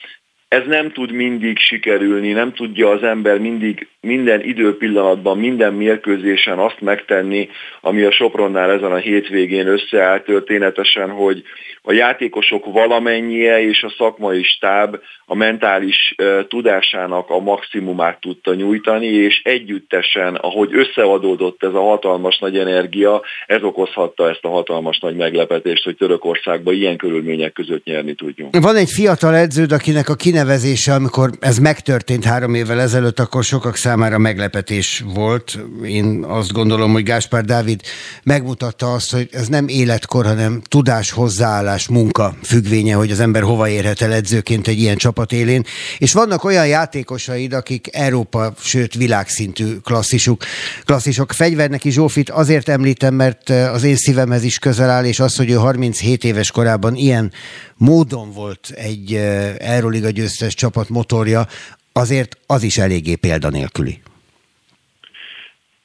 Ez 0.49 0.67
nem 0.67 0.93
tud 0.93 1.13
mindig 1.13 1.59
sikerülni, 1.59 2.33
nem 2.33 2.53
tudja 2.53 2.91
az 2.91 3.03
ember 3.03 3.39
mindig 3.39 3.89
minden 4.01 4.41
időpillanatban, 4.41 5.39
minden 5.39 5.75
mérkőzésen 5.75 6.59
azt 6.59 6.81
megtenni, 6.81 7.49
ami 7.81 8.03
a 8.03 8.11
Sopronnál 8.11 8.71
ezen 8.71 8.93
a 8.93 8.97
hétvégén 8.97 9.67
összeállt 9.67 10.25
történetesen, 10.25 11.11
hogy 11.11 11.43
a 11.87 11.93
játékosok 11.93 12.65
valamennyie 12.73 13.69
és 13.69 13.83
a 13.83 13.95
szakmai 13.99 14.43
stáb 14.43 14.97
a 15.27 15.35
mentális 15.35 16.15
tudásának 16.49 17.31
a 17.31 17.39
maximumát 17.39 18.21
tudta 18.21 18.55
nyújtani, 18.55 19.07
és 19.07 19.41
együttesen, 19.45 20.35
ahogy 20.35 20.71
összeadódott 20.73 21.63
ez 21.63 21.75
a 21.75 21.81
hatalmas 21.81 22.39
nagy 22.39 22.59
energia, 22.59 23.23
ez 23.47 23.63
okozhatta 23.63 24.29
ezt 24.29 24.45
a 24.45 24.49
hatalmas 24.49 24.99
nagy 24.99 25.17
meglepetést, 25.17 25.85
hogy 25.85 25.97
Törökországban 25.97 26.75
ilyen 26.75 26.97
körülmények 26.97 27.53
között 27.53 27.85
nyerni 27.85 28.15
tudjunk. 28.15 28.57
Van 28.63 28.77
egy 28.77 28.91
fiatal 28.91 29.35
edződ, 29.35 29.73
akinek 29.73 30.09
a 30.09 30.15
kinevezése, 30.15 30.95
amikor 30.95 31.31
ez 31.41 31.59
megtörtént 31.59 32.25
három 32.25 32.55
évvel 32.55 32.81
ezelőtt, 32.81 33.19
akkor 33.19 33.45
sokak 33.45 33.77
számára 33.77 34.19
meglepetés 34.19 35.03
volt. 35.15 35.59
Én 35.85 36.25
azt 36.29 36.53
gondolom, 36.53 36.93
hogy 36.93 37.03
Gáspár 37.03 37.45
Dávid 37.45 37.81
megmutatta 38.23 38.93
azt, 38.93 39.13
hogy 39.13 39.29
ez 39.31 39.49
nem 39.49 39.69
életkor, 39.69 40.25
hanem 40.25 40.61
tudás, 40.69 41.11
hozzáállás, 41.11 41.74
munka 41.89 42.35
függvénye, 42.43 42.95
hogy 42.95 43.11
az 43.11 43.21
ember 43.21 43.43
hova 43.43 43.69
érhet 43.69 44.01
el 44.01 44.13
edzőként 44.13 44.69
egy 44.69 44.79
ilyen 44.79 44.97
csapat 44.97 45.33
élén. 45.33 45.63
És 45.99 46.13
vannak 46.13 46.45
olyan 46.45 46.67
játékosaid, 46.67 47.53
akik 47.53 47.87
Európa, 47.93 48.53
sőt 48.61 48.95
világszintű 48.95 49.65
klasszisuk, 49.85 50.45
klasszisok. 50.85 51.33
Fegyverneki 51.33 51.91
Zsófit 51.91 52.31
azért 52.31 52.69
említem, 52.69 53.15
mert 53.15 53.49
az 53.49 53.85
én 53.85 53.97
szívemhez 53.97 54.45
is 54.45 54.59
közel 54.59 54.91
áll, 54.91 55.05
és 55.05 55.21
az, 55.21 55.37
hogy 55.37 55.51
ő 55.51 55.55
37 55.55 56.25
éves 56.25 56.51
korában 56.51 56.95
ilyen 56.95 57.33
módon 57.77 58.33
volt 58.33 58.73
egy 58.75 59.15
Euróliga 59.59 60.11
győztes 60.11 60.55
csapat 60.55 60.89
motorja, 60.89 61.47
azért 61.93 62.39
az 62.47 62.63
is 62.63 62.79
eléggé 62.79 63.15
példanélküli. 63.15 64.01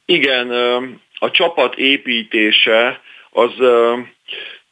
Igen, 0.05 0.49
a 1.19 1.31
csapat 1.31 1.75
építése 1.75 3.01
az 3.31 3.51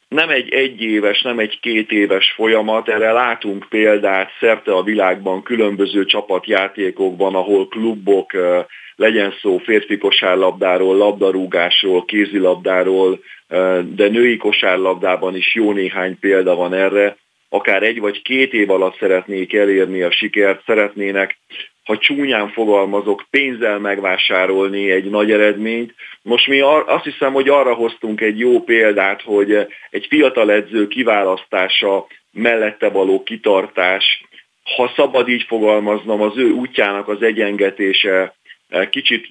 nem 0.08 0.28
egy 0.28 0.52
egyéves, 0.52 1.22
nem 1.22 1.38
egy 1.38 1.60
két 1.60 1.90
éves 1.90 2.32
folyamat, 2.32 2.88
erre 2.88 3.12
látunk 3.12 3.66
példát 3.68 4.30
szerte 4.40 4.72
a 4.72 4.82
világban 4.82 5.42
különböző 5.42 6.04
csapatjátékokban, 6.04 7.34
ahol 7.34 7.68
klubok, 7.68 8.32
legyen 8.96 9.34
szó 9.40 9.58
férfi 9.58 9.98
kosárlabdáról, 9.98 10.96
labdarúgásról, 10.96 12.04
kézilabdáról, 12.04 13.20
de 13.94 14.08
női 14.08 14.36
kosárlabdában 14.36 15.36
is 15.36 15.54
jó 15.54 15.72
néhány 15.72 16.18
példa 16.18 16.54
van 16.54 16.74
erre, 16.74 17.16
akár 17.48 17.82
egy 17.82 18.00
vagy 18.00 18.22
két 18.22 18.52
év 18.52 18.70
alatt 18.70 18.98
szeretnék 18.98 19.54
elérni 19.54 20.02
a 20.02 20.10
sikert, 20.10 20.62
szeretnének, 20.66 21.38
ha 21.88 21.98
csúnyán 21.98 22.48
fogalmazok, 22.50 23.24
pénzzel 23.30 23.78
megvásárolni 23.78 24.90
egy 24.90 25.10
nagy 25.10 25.30
eredményt. 25.30 25.94
Most 26.22 26.46
mi 26.46 26.60
azt 26.60 27.04
hiszem, 27.04 27.32
hogy 27.32 27.48
arra 27.48 27.74
hoztunk 27.74 28.20
egy 28.20 28.38
jó 28.38 28.62
példát, 28.62 29.22
hogy 29.22 29.66
egy 29.90 30.06
fiatal 30.08 30.50
edző 30.50 30.86
kiválasztása, 30.88 32.06
mellette 32.32 32.88
való 32.88 33.22
kitartás, 33.22 34.24
ha 34.76 34.92
szabad 34.96 35.28
így 35.28 35.42
fogalmaznom, 35.42 36.20
az 36.20 36.36
ő 36.36 36.50
útjának 36.50 37.08
az 37.08 37.22
egyengetése, 37.22 38.34
kicsit 38.90 39.28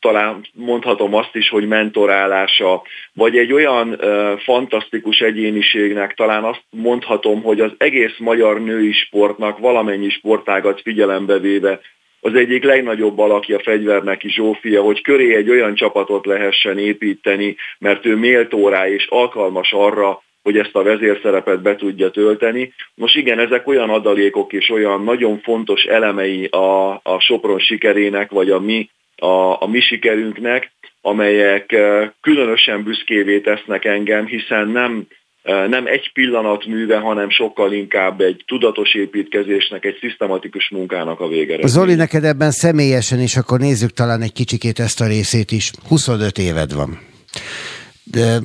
talán 0.00 0.46
mondhatom 0.52 1.14
azt 1.14 1.34
is, 1.34 1.48
hogy 1.48 1.66
mentorálása, 1.66 2.82
vagy 3.12 3.36
egy 3.36 3.52
olyan 3.52 4.00
fantasztikus 4.38 5.20
egyéniségnek 5.20 6.14
talán 6.14 6.44
azt 6.44 6.62
mondhatom, 6.70 7.42
hogy 7.42 7.60
az 7.60 7.72
egész 7.78 8.16
magyar 8.18 8.62
női 8.62 8.92
sportnak 8.92 9.58
valamennyi 9.58 10.08
sportágat 10.08 10.80
figyelembe 10.80 11.38
véve 11.38 11.80
az 12.20 12.34
egyik 12.34 12.64
legnagyobb 12.64 13.18
alakja 13.18 13.58
fegyverneki 13.58 14.28
Zsófia, 14.28 14.82
hogy 14.82 15.02
köré 15.02 15.34
egy 15.34 15.50
olyan 15.50 15.74
csapatot 15.74 16.26
lehessen 16.26 16.78
építeni, 16.78 17.56
mert 17.78 18.06
ő 18.06 18.16
méltó 18.16 18.68
rá 18.68 18.88
és 18.88 19.06
alkalmas 19.06 19.72
arra, 19.72 20.22
hogy 20.46 20.58
ezt 20.58 20.74
a 20.74 20.82
vezérszerepet 20.82 21.62
be 21.62 21.76
tudja 21.76 22.10
tölteni. 22.10 22.72
Most 22.94 23.16
igen, 23.16 23.38
ezek 23.38 23.66
olyan 23.66 23.90
adalékok 23.90 24.52
és 24.52 24.70
olyan 24.70 25.04
nagyon 25.04 25.40
fontos 25.40 25.82
elemei 25.82 26.44
a, 26.44 26.90
a 26.90 27.20
Sopron 27.20 27.58
sikerének, 27.58 28.30
vagy 28.30 28.50
a 28.50 28.60
mi, 28.60 28.90
a, 29.16 29.62
a 29.62 29.66
mi 29.70 29.80
sikerünknek, 29.80 30.72
amelyek 31.00 31.72
eh, 31.72 32.10
különösen 32.20 32.82
büszkévé 32.82 33.40
tesznek 33.40 33.84
engem, 33.84 34.26
hiszen 34.26 34.68
nem 34.68 35.06
eh, 35.42 35.68
nem 35.68 35.86
egy 35.86 36.12
pillanat 36.12 36.66
műve, 36.66 36.98
hanem 36.98 37.30
sokkal 37.30 37.72
inkább 37.72 38.20
egy 38.20 38.42
tudatos 38.46 38.94
építkezésnek, 38.94 39.84
egy 39.84 39.96
szisztematikus 40.00 40.70
munkának 40.70 41.20
a 41.20 41.28
végere. 41.28 41.66
Zoli, 41.66 41.94
neked 41.94 42.24
ebben 42.24 42.50
személyesen, 42.50 43.18
és 43.20 43.36
akkor 43.36 43.58
nézzük 43.58 43.90
talán 43.90 44.22
egy 44.22 44.32
kicsikét 44.32 44.78
ezt 44.78 45.00
a 45.00 45.06
részét 45.06 45.50
is. 45.50 45.70
25 45.88 46.38
éved 46.38 46.72
van 46.72 47.14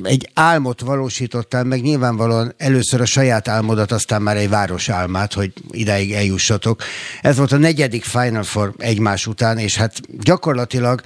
egy 0.02 0.30
álmot 0.34 0.80
valósítottál 0.80 1.64
meg, 1.64 1.82
nyilvánvalóan 1.82 2.54
először 2.56 3.00
a 3.00 3.04
saját 3.04 3.48
álmodat, 3.48 3.92
aztán 3.92 4.22
már 4.22 4.36
egy 4.36 4.48
város 4.48 4.88
álmát, 4.88 5.32
hogy 5.32 5.52
idáig 5.70 6.12
eljussatok. 6.12 6.82
Ez 7.22 7.36
volt 7.36 7.52
a 7.52 7.56
negyedik 7.56 8.04
Final 8.04 8.42
Four 8.42 8.74
egymás 8.78 9.26
után, 9.26 9.58
és 9.58 9.76
hát 9.76 10.00
gyakorlatilag 10.22 11.00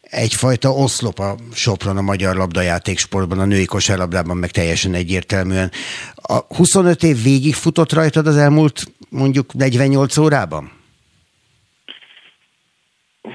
egyfajta 0.00 0.72
oszlop 0.72 1.18
a 1.18 1.36
Sopron 1.52 1.96
a 1.96 2.00
magyar 2.00 2.36
labdajáték 2.36 2.98
sportban, 2.98 3.38
a 3.38 3.44
női 3.44 3.64
kosárlabdában 3.64 4.36
meg 4.36 4.50
teljesen 4.50 4.94
egyértelműen. 4.94 5.70
A 6.14 6.54
25 6.54 7.02
év 7.02 7.22
végig 7.22 7.54
futott 7.54 7.92
rajtad 7.92 8.26
az 8.26 8.36
elmúlt 8.36 8.92
mondjuk 9.08 9.54
48 9.54 10.16
órában? 10.16 10.79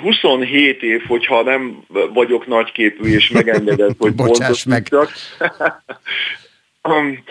27 0.01 0.83
év, 0.83 1.01
hogyha 1.07 1.43
nem 1.43 1.85
vagyok 2.13 2.47
nagyképű 2.47 3.13
és 3.13 3.29
megengedett, 3.29 3.95
hogy 3.97 4.15
Bocsáss 4.25 4.63
meg. 4.63 4.87
Um, 6.89 7.23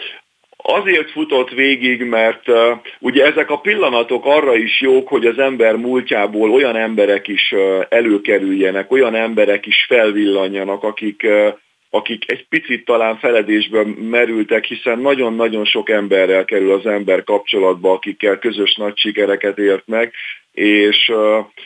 azért 0.57 1.11
futott 1.11 1.51
végig, 1.51 2.03
mert 2.03 2.49
uh, 2.49 2.57
ugye 2.99 3.25
ezek 3.25 3.51
a 3.51 3.59
pillanatok 3.59 4.27
arra 4.27 4.57
is 4.57 4.81
jók, 4.81 5.09
hogy 5.09 5.27
az 5.27 5.39
ember 5.39 5.77
múltjából 5.77 6.51
olyan 6.51 6.77
emberek 6.77 7.29
is 7.29 7.53
uh, 7.53 7.87
előkerüljenek, 7.89 8.93
olyan 8.93 9.15
emberek 9.15 9.67
is 9.67 9.85
felvillanjanak, 9.89 10.83
akik, 10.83 11.23
uh, 11.25 11.55
akik 11.91 12.31
egy 12.31 12.47
picit 12.49 12.85
talán 12.85 13.19
feledésben 13.19 13.87
merültek, 13.87 14.65
hiszen 14.65 14.99
nagyon-nagyon 14.99 15.65
sok 15.65 15.91
emberrel 15.91 16.45
kerül 16.45 16.73
az 16.73 16.87
ember 16.87 17.25
kapcsolatba, 17.25 17.93
akikkel 17.93 18.39
közös 18.39 18.75
nagy 18.75 18.99
sikereket 18.99 19.59
ért 19.59 19.87
meg, 19.87 20.13
és 20.55 21.13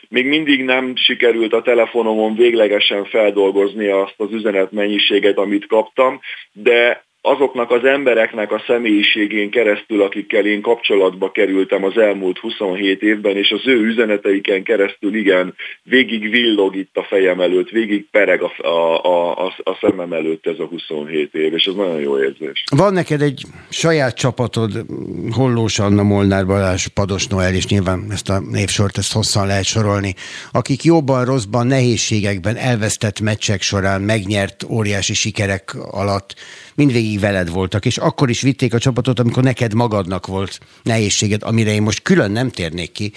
még 0.08 0.26
mindig 0.26 0.64
nem 0.64 0.96
sikerült 0.96 1.52
a 1.52 1.62
telefonomon 1.62 2.34
véglegesen 2.34 3.04
feldolgozni 3.04 3.86
azt 3.86 4.14
az 4.16 4.32
üzenetmennyiséget, 4.32 5.38
amit 5.38 5.66
kaptam, 5.66 6.20
de 6.52 7.06
azoknak 7.20 7.70
az 7.70 7.84
embereknek 7.84 8.52
a 8.52 8.62
személyiségén 8.66 9.50
keresztül, 9.50 10.02
akikkel 10.02 10.46
én 10.46 10.60
kapcsolatba 10.60 11.30
kerültem 11.30 11.84
az 11.84 11.96
elmúlt 11.96 12.38
27 12.38 13.02
évben, 13.02 13.36
és 13.36 13.50
az 13.50 13.66
ő 13.66 13.84
üzeneteiken 13.84 14.62
keresztül 14.62 15.14
igen, 15.14 15.54
végig 15.82 16.30
villog 16.30 16.76
itt 16.76 16.96
a 16.96 17.02
fejem 17.02 17.40
előtt, 17.40 17.68
végig 17.68 18.06
pereg 18.10 18.42
a, 18.42 18.66
a, 18.66 19.04
a, 19.04 19.46
a 19.64 19.78
szemem 19.80 20.12
előtt 20.12 20.46
ez 20.46 20.58
a 20.58 20.64
27 20.64 21.34
év, 21.34 21.54
és 21.54 21.64
ez 21.64 21.74
nagyon 21.74 22.00
jó 22.00 22.18
érzés. 22.18 22.64
Van 22.76 22.92
neked 22.92 23.22
egy 23.22 23.42
saját 23.68 24.16
csapatod, 24.16 24.84
Hollós 25.30 25.78
Anna, 25.78 26.02
Molnár 26.02 26.46
Balázs, 26.46 26.86
Pados 26.86 27.26
Noel, 27.26 27.54
és 27.54 27.66
nyilván 27.66 28.06
ezt 28.10 28.28
a 28.28 28.40
névsort, 28.40 28.98
ezt 28.98 29.12
hosszan 29.12 29.46
lehet 29.46 29.64
sorolni, 29.64 30.14
akik 30.52 30.82
jobban, 30.82 31.24
rosszban, 31.24 31.66
nehézségekben, 31.66 32.56
elvesztett 32.56 33.20
meccsek 33.20 33.62
során, 33.62 34.00
megnyert 34.00 34.64
óriási 34.70 35.14
sikerek 35.14 35.74
alatt 35.90 36.34
mindvégig 36.78 37.20
veled 37.20 37.50
voltak, 37.50 37.84
és 37.84 37.96
akkor 37.96 38.28
is 38.28 38.40
vitték 38.40 38.74
a 38.74 38.78
csapatot, 38.78 39.18
amikor 39.18 39.42
neked 39.42 39.74
magadnak 39.74 40.26
volt 40.26 40.60
nehézséged, 40.82 41.42
amire 41.42 41.72
én 41.72 41.82
most 41.82 42.02
külön 42.02 42.30
nem 42.30 42.50
térnék 42.50 42.92
ki, 42.92 43.12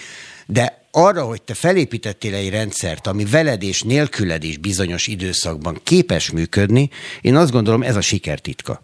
de 0.45 0.85
arra, 0.91 1.23
hogy 1.23 1.41
te 1.41 1.53
felépítettél 1.53 2.35
egy 2.35 2.49
rendszert, 2.49 3.07
ami 3.07 3.25
veled 3.31 3.63
és 3.63 3.81
nélküled 3.81 4.43
is 4.43 4.57
bizonyos 4.57 5.07
időszakban 5.07 5.77
képes 5.83 6.31
működni, 6.31 6.89
én 7.21 7.35
azt 7.35 7.51
gondolom, 7.51 7.81
ez 7.81 7.95
a 7.95 8.01
siker 8.01 8.39
titka. 8.39 8.81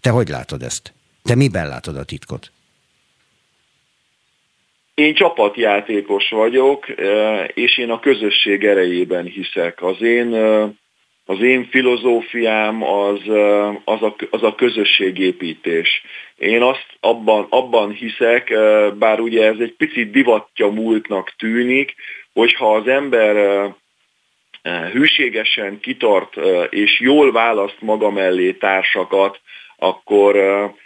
Te 0.00 0.10
hogy 0.10 0.28
látod 0.28 0.62
ezt? 0.62 0.92
Te 1.22 1.34
miben 1.34 1.68
látod 1.68 1.96
a 1.96 2.04
titkot? 2.04 2.50
Én 4.94 5.14
csapatjátékos 5.14 6.28
vagyok, 6.30 6.88
eh, 6.88 7.46
és 7.54 7.78
én 7.78 7.90
a 7.90 8.00
közösség 8.00 8.64
erejében 8.64 9.24
hiszek. 9.24 9.82
Az 9.82 10.02
én 10.02 10.34
eh, 10.34 10.68
az 11.24 11.40
én 11.40 11.68
filozófiám 11.70 12.82
az, 12.82 13.20
az, 13.84 14.02
a, 14.02 14.14
az 14.30 14.42
a 14.42 14.54
közösségépítés. 14.54 16.02
Én 16.36 16.62
azt 16.62 16.86
abban, 17.00 17.46
abban 17.48 17.90
hiszek, 17.90 18.52
bár 18.98 19.20
ugye 19.20 19.46
ez 19.46 19.58
egy 19.58 19.74
picit 19.76 20.10
divatja 20.10 20.68
múltnak 20.68 21.34
tűnik, 21.38 21.94
hogyha 22.32 22.74
az 22.74 22.88
ember 22.88 23.36
hűségesen 24.92 25.80
kitart 25.80 26.36
és 26.70 27.00
jól 27.00 27.32
választ 27.32 27.80
maga 27.80 28.10
mellé 28.10 28.52
társakat, 28.52 29.40
akkor 29.76 30.36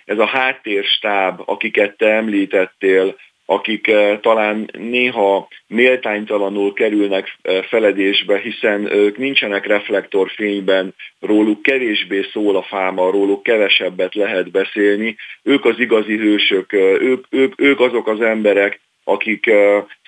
ez 0.04 0.18
a 0.18 0.26
háttérstáb, 0.26 1.40
akiket 1.44 1.96
te 1.96 2.06
említettél, 2.06 3.16
akik 3.50 3.90
talán 4.20 4.70
néha 4.78 5.48
méltánytalanul 5.66 6.72
kerülnek 6.72 7.38
feledésbe, 7.68 8.38
hiszen 8.38 8.92
ők 8.92 9.16
nincsenek 9.16 9.66
reflektorfényben, 9.66 10.94
róluk 11.20 11.62
kevésbé 11.62 12.26
szól 12.32 12.56
a 12.56 12.62
fáma, 12.62 13.10
róluk 13.10 13.42
kevesebbet 13.42 14.14
lehet 14.14 14.50
beszélni. 14.50 15.16
Ők 15.42 15.64
az 15.64 15.78
igazi 15.78 16.16
hősök, 16.16 16.72
ők, 16.72 17.24
ők, 17.30 17.60
ők 17.60 17.80
azok 17.80 18.08
az 18.08 18.20
emberek, 18.20 18.80
akik 19.04 19.50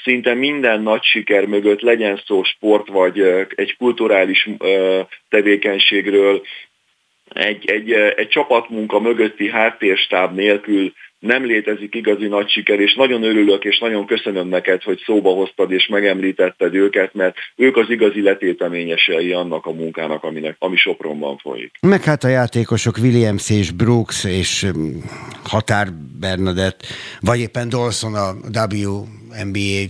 szinte 0.03 0.35
minden 0.35 0.83
nagy 0.83 1.03
siker 1.03 1.47
mögött, 1.47 1.81
legyen 1.81 2.23
szó 2.27 2.43
sport 2.43 2.89
vagy 2.89 3.21
egy 3.55 3.77
kulturális 3.77 4.49
tevékenységről, 5.29 6.43
egy, 7.33 7.71
egy, 7.71 7.93
egy 7.93 8.29
csapatmunka 8.29 9.01
mögötti 9.01 9.51
háttérstáb 9.51 10.35
nélkül 10.35 10.93
nem 11.21 11.45
létezik 11.45 11.95
igazi 11.95 12.27
nagy 12.27 12.49
siker, 12.51 12.81
és 12.81 12.95
nagyon 12.95 13.23
örülök, 13.23 13.65
és 13.65 13.79
nagyon 13.79 14.07
köszönöm 14.07 14.49
neked, 14.49 14.83
hogy 14.83 15.03
szóba 15.05 15.31
hoztad 15.31 15.73
és 15.73 15.87
megemlítetted 15.87 16.75
őket, 16.75 17.15
mert 17.15 17.37
ők 17.57 17.77
az 17.77 17.91
igazi 17.91 18.23
letéteményesei 18.23 19.33
annak 19.33 19.67
a 19.67 19.73
munkának, 19.73 20.25
aminek, 20.25 20.57
ami 20.59 20.77
Sopronban 20.77 21.37
folyik. 21.37 21.75
Meg 21.81 22.03
hát 22.03 22.25
a 22.25 22.29
játékosok 22.29 22.97
Williams 22.97 23.51
és 23.51 23.71
Brooks 23.71 24.25
és 24.25 24.63
um, 24.63 25.05
Határ 25.45 25.89
Bernadett, 26.21 26.87
vagy 27.21 27.41
éppen 27.41 27.69
Dawson 27.69 28.15
a 28.15 28.35
WNBA 28.75 29.89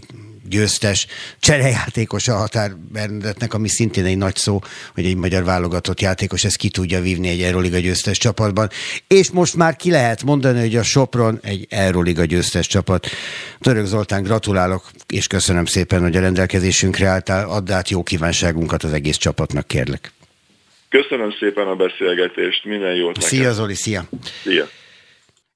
győztes 0.50 1.06
cserejátékos 1.40 2.28
a 2.28 2.36
Határ 2.36 2.76
Bernadettnek, 2.92 3.54
ami 3.54 3.68
szintén 3.68 4.04
egy 4.04 4.16
nagy 4.16 4.36
szó, 4.36 4.60
hogy 4.94 5.04
egy 5.04 5.16
magyar 5.16 5.44
válogatott 5.44 6.00
játékos 6.00 6.44
ezt 6.44 6.56
ki 6.56 6.68
tudja 6.68 7.00
vívni 7.00 7.28
egy 7.28 7.42
Euroliga 7.42 7.78
győztes 7.78 8.18
csapatban. 8.18 8.68
És 9.06 9.30
most 9.30 9.56
már 9.56 9.76
ki 9.76 9.90
lehet 9.90 10.22
mondani, 10.22 10.60
hogy 10.60 10.76
a 10.76 10.82
Sopron 10.82 11.38
egy 11.42 11.66
Euroliga 11.68 12.24
győztes 12.24 12.66
csapat. 12.66 13.06
Török 13.60 13.86
Zoltán, 13.86 14.22
gratulálok, 14.22 14.90
és 15.08 15.26
köszönöm 15.26 15.64
szépen, 15.64 16.02
hogy 16.02 16.16
a 16.16 16.20
rendelkezésünkre 16.20 17.06
álltál. 17.06 17.48
Add 17.48 17.72
át 17.72 17.88
jó 17.88 18.02
kívánságunkat 18.02 18.82
az 18.82 18.92
egész 18.92 19.16
csapatnak, 19.16 19.66
kérlek. 19.66 20.12
Köszönöm 20.88 21.32
szépen 21.38 21.66
a 21.66 21.74
beszélgetést, 21.74 22.64
minden 22.64 22.94
jót 22.94 23.14
neked. 23.14 23.28
Szia 23.28 23.52
Zoli, 23.52 23.74
szia! 23.74 24.04
Szia! 24.42 24.68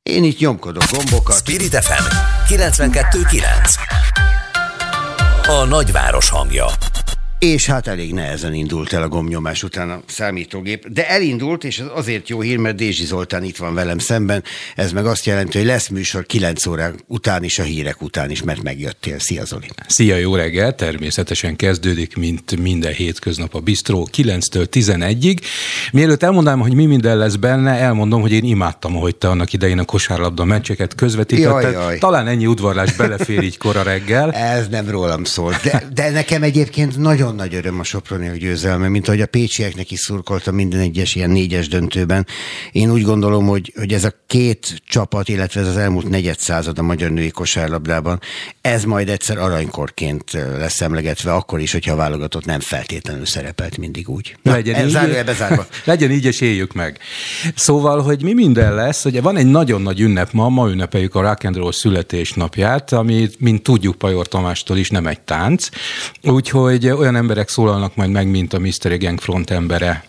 Én 0.02 0.24
itt 0.24 0.38
nyomkodok 0.38 0.82
gombokat. 0.92 1.36
Spirit 1.36 1.74
FM 1.74 2.04
92.9 2.54 4.33
A 5.46 5.64
nagyváros 5.64 6.28
hangja 6.28 6.66
És 7.44 7.66
hát 7.66 7.86
elég 7.86 8.12
nehezen 8.12 8.54
indult 8.54 8.92
el 8.92 9.02
a 9.02 9.08
gomnyomás 9.08 9.62
után 9.62 9.90
a 9.90 10.02
számítógép, 10.06 10.88
de 10.88 11.08
elindult, 11.08 11.64
és 11.64 11.78
ez 11.78 11.86
azért 11.94 12.28
jó 12.28 12.40
hír, 12.40 12.56
mert 12.56 12.76
Dézsi 12.76 13.04
Zoltán 13.04 13.44
itt 13.44 13.56
van 13.56 13.74
velem 13.74 13.98
szemben. 13.98 14.42
Ez 14.74 14.92
meg 14.92 15.06
azt 15.06 15.26
jelenti, 15.26 15.58
hogy 15.58 15.66
lesz 15.66 15.88
műsor 15.88 16.26
9 16.26 16.66
óra 16.66 16.92
után 17.06 17.44
is, 17.44 17.58
a 17.58 17.62
hírek 17.62 18.02
után 18.02 18.30
is, 18.30 18.42
mert 18.42 18.62
megjöttél. 18.62 19.18
Szia 19.18 19.44
Zoli! 19.44 19.66
Szia, 19.88 20.16
jó 20.16 20.34
reggel! 20.34 20.74
Természetesen 20.74 21.56
kezdődik, 21.56 22.16
mint 22.16 22.60
minden 22.60 22.92
hétköznap 22.92 23.54
a 23.54 23.60
Bistró 23.60 24.08
9-től 24.16 24.66
11-ig. 24.72 25.38
Mielőtt 25.92 26.22
elmondanám, 26.22 26.60
hogy 26.60 26.74
mi 26.74 26.86
minden 26.86 27.18
lesz 27.18 27.36
benne, 27.36 27.70
elmondom, 27.70 28.20
hogy 28.20 28.32
én 28.32 28.44
imádtam, 28.44 28.94
hogy 28.94 29.16
te 29.16 29.28
annak 29.28 29.52
idején 29.52 29.78
a 29.78 29.84
kosárlabda 29.84 30.44
meccseket 30.44 30.94
közvetítetted. 30.94 31.72
Jaj, 31.72 31.72
jaj. 31.72 31.98
Talán 31.98 32.26
ennyi 32.26 32.46
udvarlás 32.46 32.92
belefér 32.92 33.42
így 33.42 33.58
kora 33.58 33.82
reggel. 33.82 34.32
Ez 34.32 34.68
nem 34.68 34.90
rólam 34.90 35.24
szól, 35.24 35.54
de, 35.62 35.88
de 35.94 36.10
nekem 36.10 36.42
egyébként 36.42 36.96
nagyon 36.98 37.32
nagy 37.34 37.54
öröm 37.54 37.80
a 37.80 37.84
Soproniak 37.84 38.36
győzelme, 38.36 38.88
mint 38.88 39.08
ahogy 39.08 39.20
a 39.20 39.26
pécsieknek 39.26 39.90
is 39.90 39.98
szurkoltam 39.98 40.54
minden 40.54 40.80
egyes 40.80 41.14
ilyen 41.14 41.30
négyes 41.30 41.68
döntőben. 41.68 42.26
Én 42.72 42.90
úgy 42.90 43.02
gondolom, 43.02 43.46
hogy, 43.46 43.72
hogy 43.76 43.92
ez 43.92 44.04
a 44.04 44.12
két 44.26 44.82
csapat, 44.86 45.28
illetve 45.28 45.60
ez 45.60 45.66
az 45.66 45.76
elmúlt 45.76 46.08
negyed 46.08 46.38
század 46.38 46.78
a 46.78 46.82
magyar 46.82 47.10
női 47.10 47.30
kosárlabdában, 47.30 48.20
ez 48.60 48.84
majd 48.84 49.08
egyszer 49.08 49.38
aranykorként 49.38 50.32
lesz 50.32 50.80
emlegetve, 50.80 51.32
akkor 51.32 51.60
is, 51.60 51.72
hogyha 51.72 51.92
a 51.92 51.96
válogatott 51.96 52.44
nem 52.44 52.60
feltétlenül 52.60 53.26
szerepelt 53.26 53.76
mindig 53.76 54.08
úgy. 54.08 54.36
Na, 54.42 54.52
legyen, 54.52 54.74
ez 54.74 54.86
így, 54.86 55.24
bezárva. 55.24 55.66
legyen 55.84 56.10
így, 56.10 56.24
és 56.24 56.40
éljük 56.40 56.72
meg. 56.72 56.98
Szóval, 57.54 58.02
hogy 58.02 58.22
mi 58.22 58.32
minden 58.32 58.74
lesz, 58.74 59.04
ugye 59.04 59.20
van 59.20 59.36
egy 59.36 59.46
nagyon 59.46 59.82
nagy 59.82 60.00
ünnep 60.00 60.32
ma, 60.32 60.48
ma 60.48 60.68
ünnepeljük 60.70 61.14
a 61.14 61.20
Rock 61.20 61.44
and 61.44 61.56
Roll 61.56 61.72
születésnapját, 61.72 62.92
ami, 62.92 63.28
mint 63.38 63.62
tudjuk 63.62 63.98
Pajor 63.98 64.28
Tamástól 64.28 64.76
is, 64.76 64.90
nem 64.90 65.06
egy 65.06 65.20
tánc. 65.20 65.68
Úgyhogy 66.22 66.88
olyan 66.88 67.14
emberek 67.24 67.48
szólalnak 67.48 67.96
majd 67.96 68.10
meg, 68.10 68.30
mint 68.30 68.52
a 68.52 68.58
Mystery 68.58 68.96
Gang 68.96 69.20
front 69.20 69.50
embere, 69.50 70.04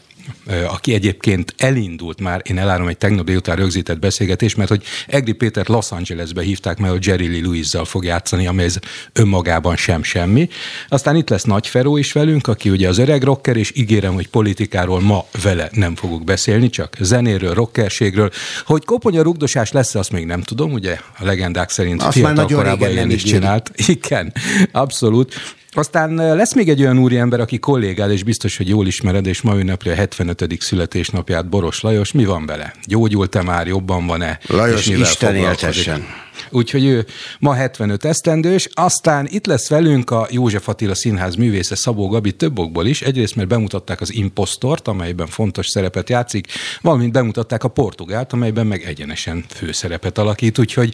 aki 0.67 0.93
egyébként 0.93 1.53
elindult 1.57 2.21
már, 2.21 2.41
én 2.43 2.57
elárom 2.57 2.87
egy 2.87 2.97
tegnap 2.97 3.25
délután 3.25 3.55
rögzített 3.55 3.99
beszélgetés, 3.99 4.55
mert 4.55 4.69
hogy 4.69 4.83
Egri 5.07 5.31
Pétert 5.31 5.67
Los 5.67 5.91
Angelesbe 5.91 6.41
hívták, 6.41 6.77
mert 6.77 6.93
hogy 6.93 7.05
Jerry 7.05 7.27
Lee 7.27 7.41
Lewis-zal 7.41 7.85
fog 7.85 8.03
játszani, 8.03 8.47
ami 8.47 8.63
ez 8.63 8.79
önmagában 9.13 9.75
sem 9.75 10.03
semmi. 10.03 10.49
Aztán 10.89 11.15
itt 11.15 11.29
lesz 11.29 11.43
Nagy 11.43 11.67
Feró 11.67 11.97
is 11.97 12.11
velünk, 12.11 12.47
aki 12.47 12.69
ugye 12.69 12.87
az 12.87 12.97
öreg 12.97 13.23
rocker, 13.23 13.55
és 13.55 13.71
ígérem, 13.75 14.13
hogy 14.13 14.27
politikáról 14.27 15.01
ma 15.01 15.25
vele 15.43 15.69
nem 15.71 15.95
fogok 15.95 16.23
beszélni, 16.23 16.69
csak 16.69 16.95
zenéről, 16.99 17.53
rockerségről. 17.53 18.31
Hogy 18.65 18.85
koponya 18.85 19.21
rugdosás 19.21 19.71
lesz, 19.71 19.95
azt 19.95 20.11
még 20.11 20.25
nem 20.25 20.41
tudom, 20.41 20.71
ugye 20.71 20.99
a 21.17 21.25
legendák 21.25 21.69
szerint 21.69 22.01
Azt 22.01 22.21
már 22.21 22.33
fiatal 22.33 22.57
korában 22.57 22.91
ilyen 22.91 23.11
is 23.11 23.23
csinált. 23.23 23.71
Igen, 23.87 24.33
abszolút. 24.71 25.33
Aztán 25.77 26.15
lesz 26.15 26.53
még 26.53 26.69
egy 26.69 26.81
olyan 26.81 26.97
úriember, 26.97 27.39
aki 27.39 27.59
kollégád, 27.59 28.11
és 28.11 28.23
biztos, 28.23 28.57
hogy 28.57 28.67
jól 28.67 28.87
ismered, 28.87 29.25
és 29.25 29.41
ma 29.41 29.57
ünnepli 29.57 29.89
a 29.89 29.95
75. 29.95 30.55
születésnapját, 30.59 31.49
Boros 31.49 31.81
Lajos. 31.81 32.11
Mi 32.11 32.25
van 32.25 32.45
vele? 32.45 32.73
Gyógyult-e 32.85 33.41
már, 33.41 33.67
jobban 33.67 34.07
van-e? 34.07 34.39
Lajos, 34.47 34.87
Isten 34.87 35.35
éltessen. 35.35 36.05
Úgyhogy 36.49 36.85
ő 36.85 37.05
ma 37.39 37.53
75 37.53 38.05
esztendős, 38.05 38.69
aztán 38.73 39.27
itt 39.29 39.45
lesz 39.45 39.69
velünk 39.69 40.11
a 40.11 40.27
József 40.29 40.67
Attila 40.67 40.95
Színház 40.95 41.35
művésze 41.35 41.75
Szabó 41.75 42.07
Gabi 42.07 42.31
több 42.31 42.59
okból 42.59 42.85
is. 42.85 43.01
Egyrészt, 43.01 43.35
mert 43.35 43.47
bemutatták 43.47 44.01
az 44.01 44.13
Impostort, 44.13 44.87
amelyben 44.87 45.27
fontos 45.27 45.67
szerepet 45.67 46.09
játszik, 46.09 46.47
valamint 46.81 47.11
bemutatták 47.11 47.63
a 47.63 47.67
Portugált, 47.67 48.33
amelyben 48.33 48.67
meg 48.67 48.83
egyenesen 48.83 49.45
főszerepet 49.49 50.17
alakít. 50.17 50.59
Úgyhogy 50.59 50.93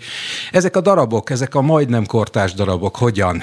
ezek 0.51 0.76
a 0.76 0.81
darabok, 0.81 1.30
ezek 1.30 1.55
a 1.55 1.61
majdnem 1.61 2.05
kortás 2.05 2.53
darabok 2.53 2.95
hogyan 2.95 3.41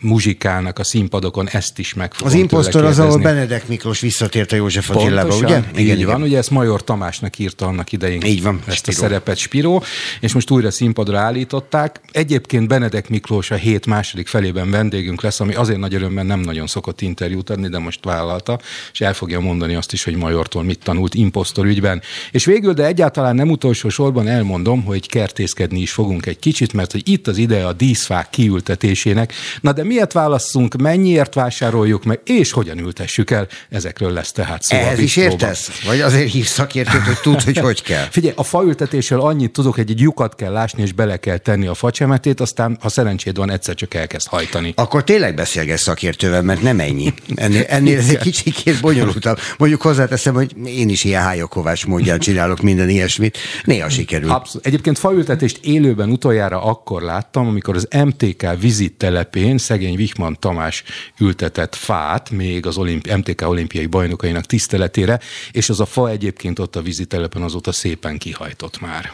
muzsikálnak 0.00 0.78
a 0.78 0.84
színpadokon, 0.84 1.48
ezt 1.48 1.78
is 1.78 1.94
meg 1.94 2.12
Az 2.24 2.34
impostor 2.34 2.84
az, 2.84 2.98
ahol. 2.98 3.18
Benedek 3.18 3.68
Miklós 3.68 4.00
visszatért 4.00 4.52
a 4.52 4.56
József 4.56 4.90
Attilába, 4.90 5.36
ugye? 5.36 5.60
így 5.78 6.04
van, 6.04 6.22
ugye 6.22 6.38
ezt 6.38 6.50
Major 6.50 6.84
Tamásnak 6.84 7.38
írta 7.38 7.66
annak 7.66 7.92
idején 7.92 8.22
Így 8.22 8.42
van, 8.42 8.62
ezt 8.66 8.76
Spiró. 8.76 8.98
a 8.98 9.00
szerepet 9.00 9.36
Spiró, 9.36 9.82
és 10.20 10.32
most 10.32 10.50
újra 10.50 10.70
színpadra 10.70 11.18
állították. 11.30 12.00
Egyébként 12.12 12.68
Benedek 12.68 13.08
Miklós 13.08 13.50
a 13.50 13.54
hét 13.54 13.86
második 13.86 14.26
felében 14.26 14.70
vendégünk 14.70 15.22
lesz, 15.22 15.40
ami 15.40 15.54
azért 15.54 15.78
nagy 15.78 15.94
öröm, 15.94 16.12
mert 16.12 16.26
nem 16.26 16.40
nagyon 16.40 16.66
szokott 16.66 17.00
interjút 17.00 17.50
adni, 17.50 17.68
de 17.68 17.78
most 17.78 18.04
vállalta, 18.04 18.58
és 18.92 19.00
el 19.00 19.14
fogja 19.14 19.40
mondani 19.40 19.74
azt 19.74 19.92
is, 19.92 20.04
hogy 20.04 20.16
Majortól 20.16 20.62
mit 20.62 20.78
tanult 20.82 21.14
impostor 21.14 21.66
ügyben. 21.66 22.02
És 22.30 22.44
végül, 22.44 22.72
de 22.72 22.86
egyáltalán 22.86 23.34
nem 23.34 23.50
utolsó 23.50 23.88
sorban 23.88 24.28
elmondom, 24.28 24.84
hogy 24.84 25.08
kertészkedni 25.08 25.80
is 25.80 25.92
fogunk 25.92 26.26
egy 26.26 26.38
kicsit, 26.38 26.72
mert 26.72 26.92
hogy 26.92 27.08
itt 27.08 27.26
az 27.26 27.36
ideje 27.36 27.66
a 27.66 27.72
díszfák 27.72 28.30
kiültetésének. 28.30 29.32
Na 29.60 29.72
de 29.72 29.84
miért 29.84 30.12
válasszunk, 30.12 30.76
mennyiért 30.76 31.34
vásároljuk 31.34 32.04
meg, 32.04 32.20
és 32.24 32.52
hogyan 32.52 32.78
ültessük 32.78 33.30
el? 33.30 33.48
Ezekről 33.68 34.12
lesz 34.12 34.32
tehát 34.32 34.62
szó 34.62 34.76
a 34.76 34.80
Ehhez 34.80 34.98
is 34.98 35.16
értesz? 35.16 35.82
Vagy 35.86 36.00
azért 36.00 36.30
hívsz 36.30 36.52
szakértőt, 36.52 37.02
hogy 37.02 37.20
tudd, 37.20 37.44
hogy 37.44 37.58
hogy 37.58 37.82
kell? 37.82 38.06
Figyelj, 38.10 38.34
a 38.36 38.42
faültetésről 38.42 39.20
annyit 39.20 39.52
tudok, 39.52 39.74
hogy 39.74 39.90
egy 39.90 40.00
lyukat 40.00 40.34
kell 40.34 40.52
lásni, 40.52 40.82
és 40.82 40.92
bele 40.92 41.18
kell 41.20 41.38
tenni 41.38 41.66
a 41.66 41.74
facsemetét, 41.74 42.40
aztán, 42.40 42.78
ha 42.80 42.88
szerencséd 42.88 43.36
van, 43.36 43.50
egyszer 43.50 43.74
csak 43.74 43.94
elkezd 43.94 44.26
hajtani. 44.26 44.72
Akkor 44.76 45.04
tényleg 45.04 45.34
beszélgess 45.34 45.80
szakértővel, 45.80 46.42
mert 46.42 46.62
nem 46.62 46.80
ennyi. 46.80 47.14
Ennél, 47.34 47.64
ennél 47.68 47.98
ez 47.98 48.08
egy 48.08 48.18
kicsikét 48.18 48.80
bonyolultabb. 48.80 49.38
Mondjuk 49.58 49.82
hozzáteszem, 49.82 50.34
hogy 50.34 50.56
én 50.66 50.88
is 50.88 51.04
ilyen 51.04 51.22
hájokovás 51.22 51.84
módján 51.84 52.18
csinálok 52.18 52.60
minden 52.60 52.88
ilyesmit. 52.88 53.38
Néha 53.64 53.88
sikerül. 53.88 54.30
Abszolút. 54.30 54.66
Egyébként 54.66 54.98
faültetést 54.98 55.58
élőben 55.62 56.10
utoljára 56.10 56.62
akkor 56.62 57.02
láttam, 57.02 57.46
amikor 57.46 57.74
az 57.76 57.88
MTK 58.04 58.46
vizit 58.60 58.92
telepén 58.92 59.58
szegény 59.58 59.96
Vihman 59.96 60.36
Tamás 60.40 60.82
ültetett 61.18 61.74
fát, 61.74 62.30
még 62.30 62.66
az 62.66 62.76
olimpi- 62.76 63.14
MTK 63.14 63.48
olimpiai 63.48 63.86
bajnokainak 63.86 64.46
tiszteletére, 64.46 65.20
és 65.52 65.68
az 65.68 65.80
a 65.80 65.86
fa 65.86 66.10
egyébként 66.10 66.58
ott 66.58 66.76
a 66.76 66.82
vizitelepen 66.82 67.42
azóta 67.42 67.72
szépen 67.72 68.18
kihajtott 68.18 68.80
már. 68.80 69.12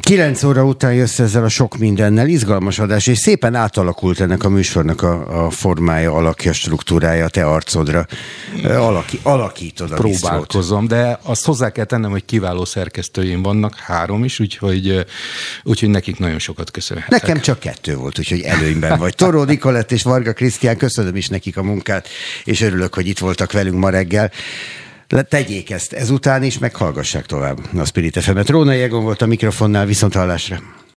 Kilenc 0.00 0.42
óra 0.42 0.64
után 0.64 0.94
jössz 0.94 1.18
ezzel 1.18 1.44
a 1.44 1.48
sok 1.48 1.78
mindennel, 1.78 2.28
izgalmas 2.28 2.78
adás, 2.78 3.06
és 3.06 3.18
szépen 3.18 3.54
átalakult 3.54 4.20
ennek 4.20 4.44
a 4.44 4.48
műsornak 4.48 5.02
a, 5.02 5.44
a 5.44 5.50
formája, 5.50 6.14
alakja, 6.14 6.52
struktúrája, 6.52 7.28
te 7.28 7.44
arcodra. 7.44 8.06
Alaki, 8.64 9.20
alakítod 9.22 9.92
a 9.92 9.94
próbálkozom, 9.94 10.86
de 10.86 11.18
azt 11.22 11.44
hozzá 11.44 11.70
kell 11.70 11.84
tennem, 11.84 12.10
hogy 12.10 12.24
kiváló 12.24 12.64
szerkesztőim 12.64 13.42
vannak, 13.42 13.74
három 13.74 14.24
is, 14.24 14.40
úgyhogy, 14.40 15.06
úgyhogy 15.62 15.88
nekik 15.88 16.18
nagyon 16.18 16.38
sokat 16.38 16.70
köszönhetek. 16.70 17.22
Nekem 17.22 17.40
csak 17.40 17.58
kettő 17.58 17.96
volt, 17.96 18.18
úgyhogy 18.18 18.40
előnyben 18.40 18.98
vagy. 18.98 19.14
Toró 19.14 19.42
Nikolett 19.42 19.92
és 19.92 20.02
Varga 20.02 20.32
Krisztián, 20.32 20.76
köszönöm 20.76 21.16
is 21.16 21.28
nekik 21.28 21.56
a 21.56 21.62
munkát, 21.62 22.08
és 22.44 22.60
örülök, 22.60 22.94
hogy 22.94 23.06
itt 23.06 23.18
voltak 23.18 23.52
velünk 23.52 23.78
ma 23.78 23.90
reggel. 23.90 24.30
Le- 25.10 25.22
Tegyék 25.22 25.70
ezt 25.70 25.92
ezután 25.92 26.42
is, 26.42 26.58
meg 26.58 26.74
hallgassák 26.74 27.26
tovább 27.26 27.58
a 27.76 27.84
Spirit 27.84 28.18
FM-et. 28.22 28.48
Róna 28.48 28.72
Jegon 28.72 29.02
volt 29.02 29.22
a 29.22 29.26
mikrofonnál, 29.26 29.86
viszont 29.86 30.14
hallásra. 30.14 30.58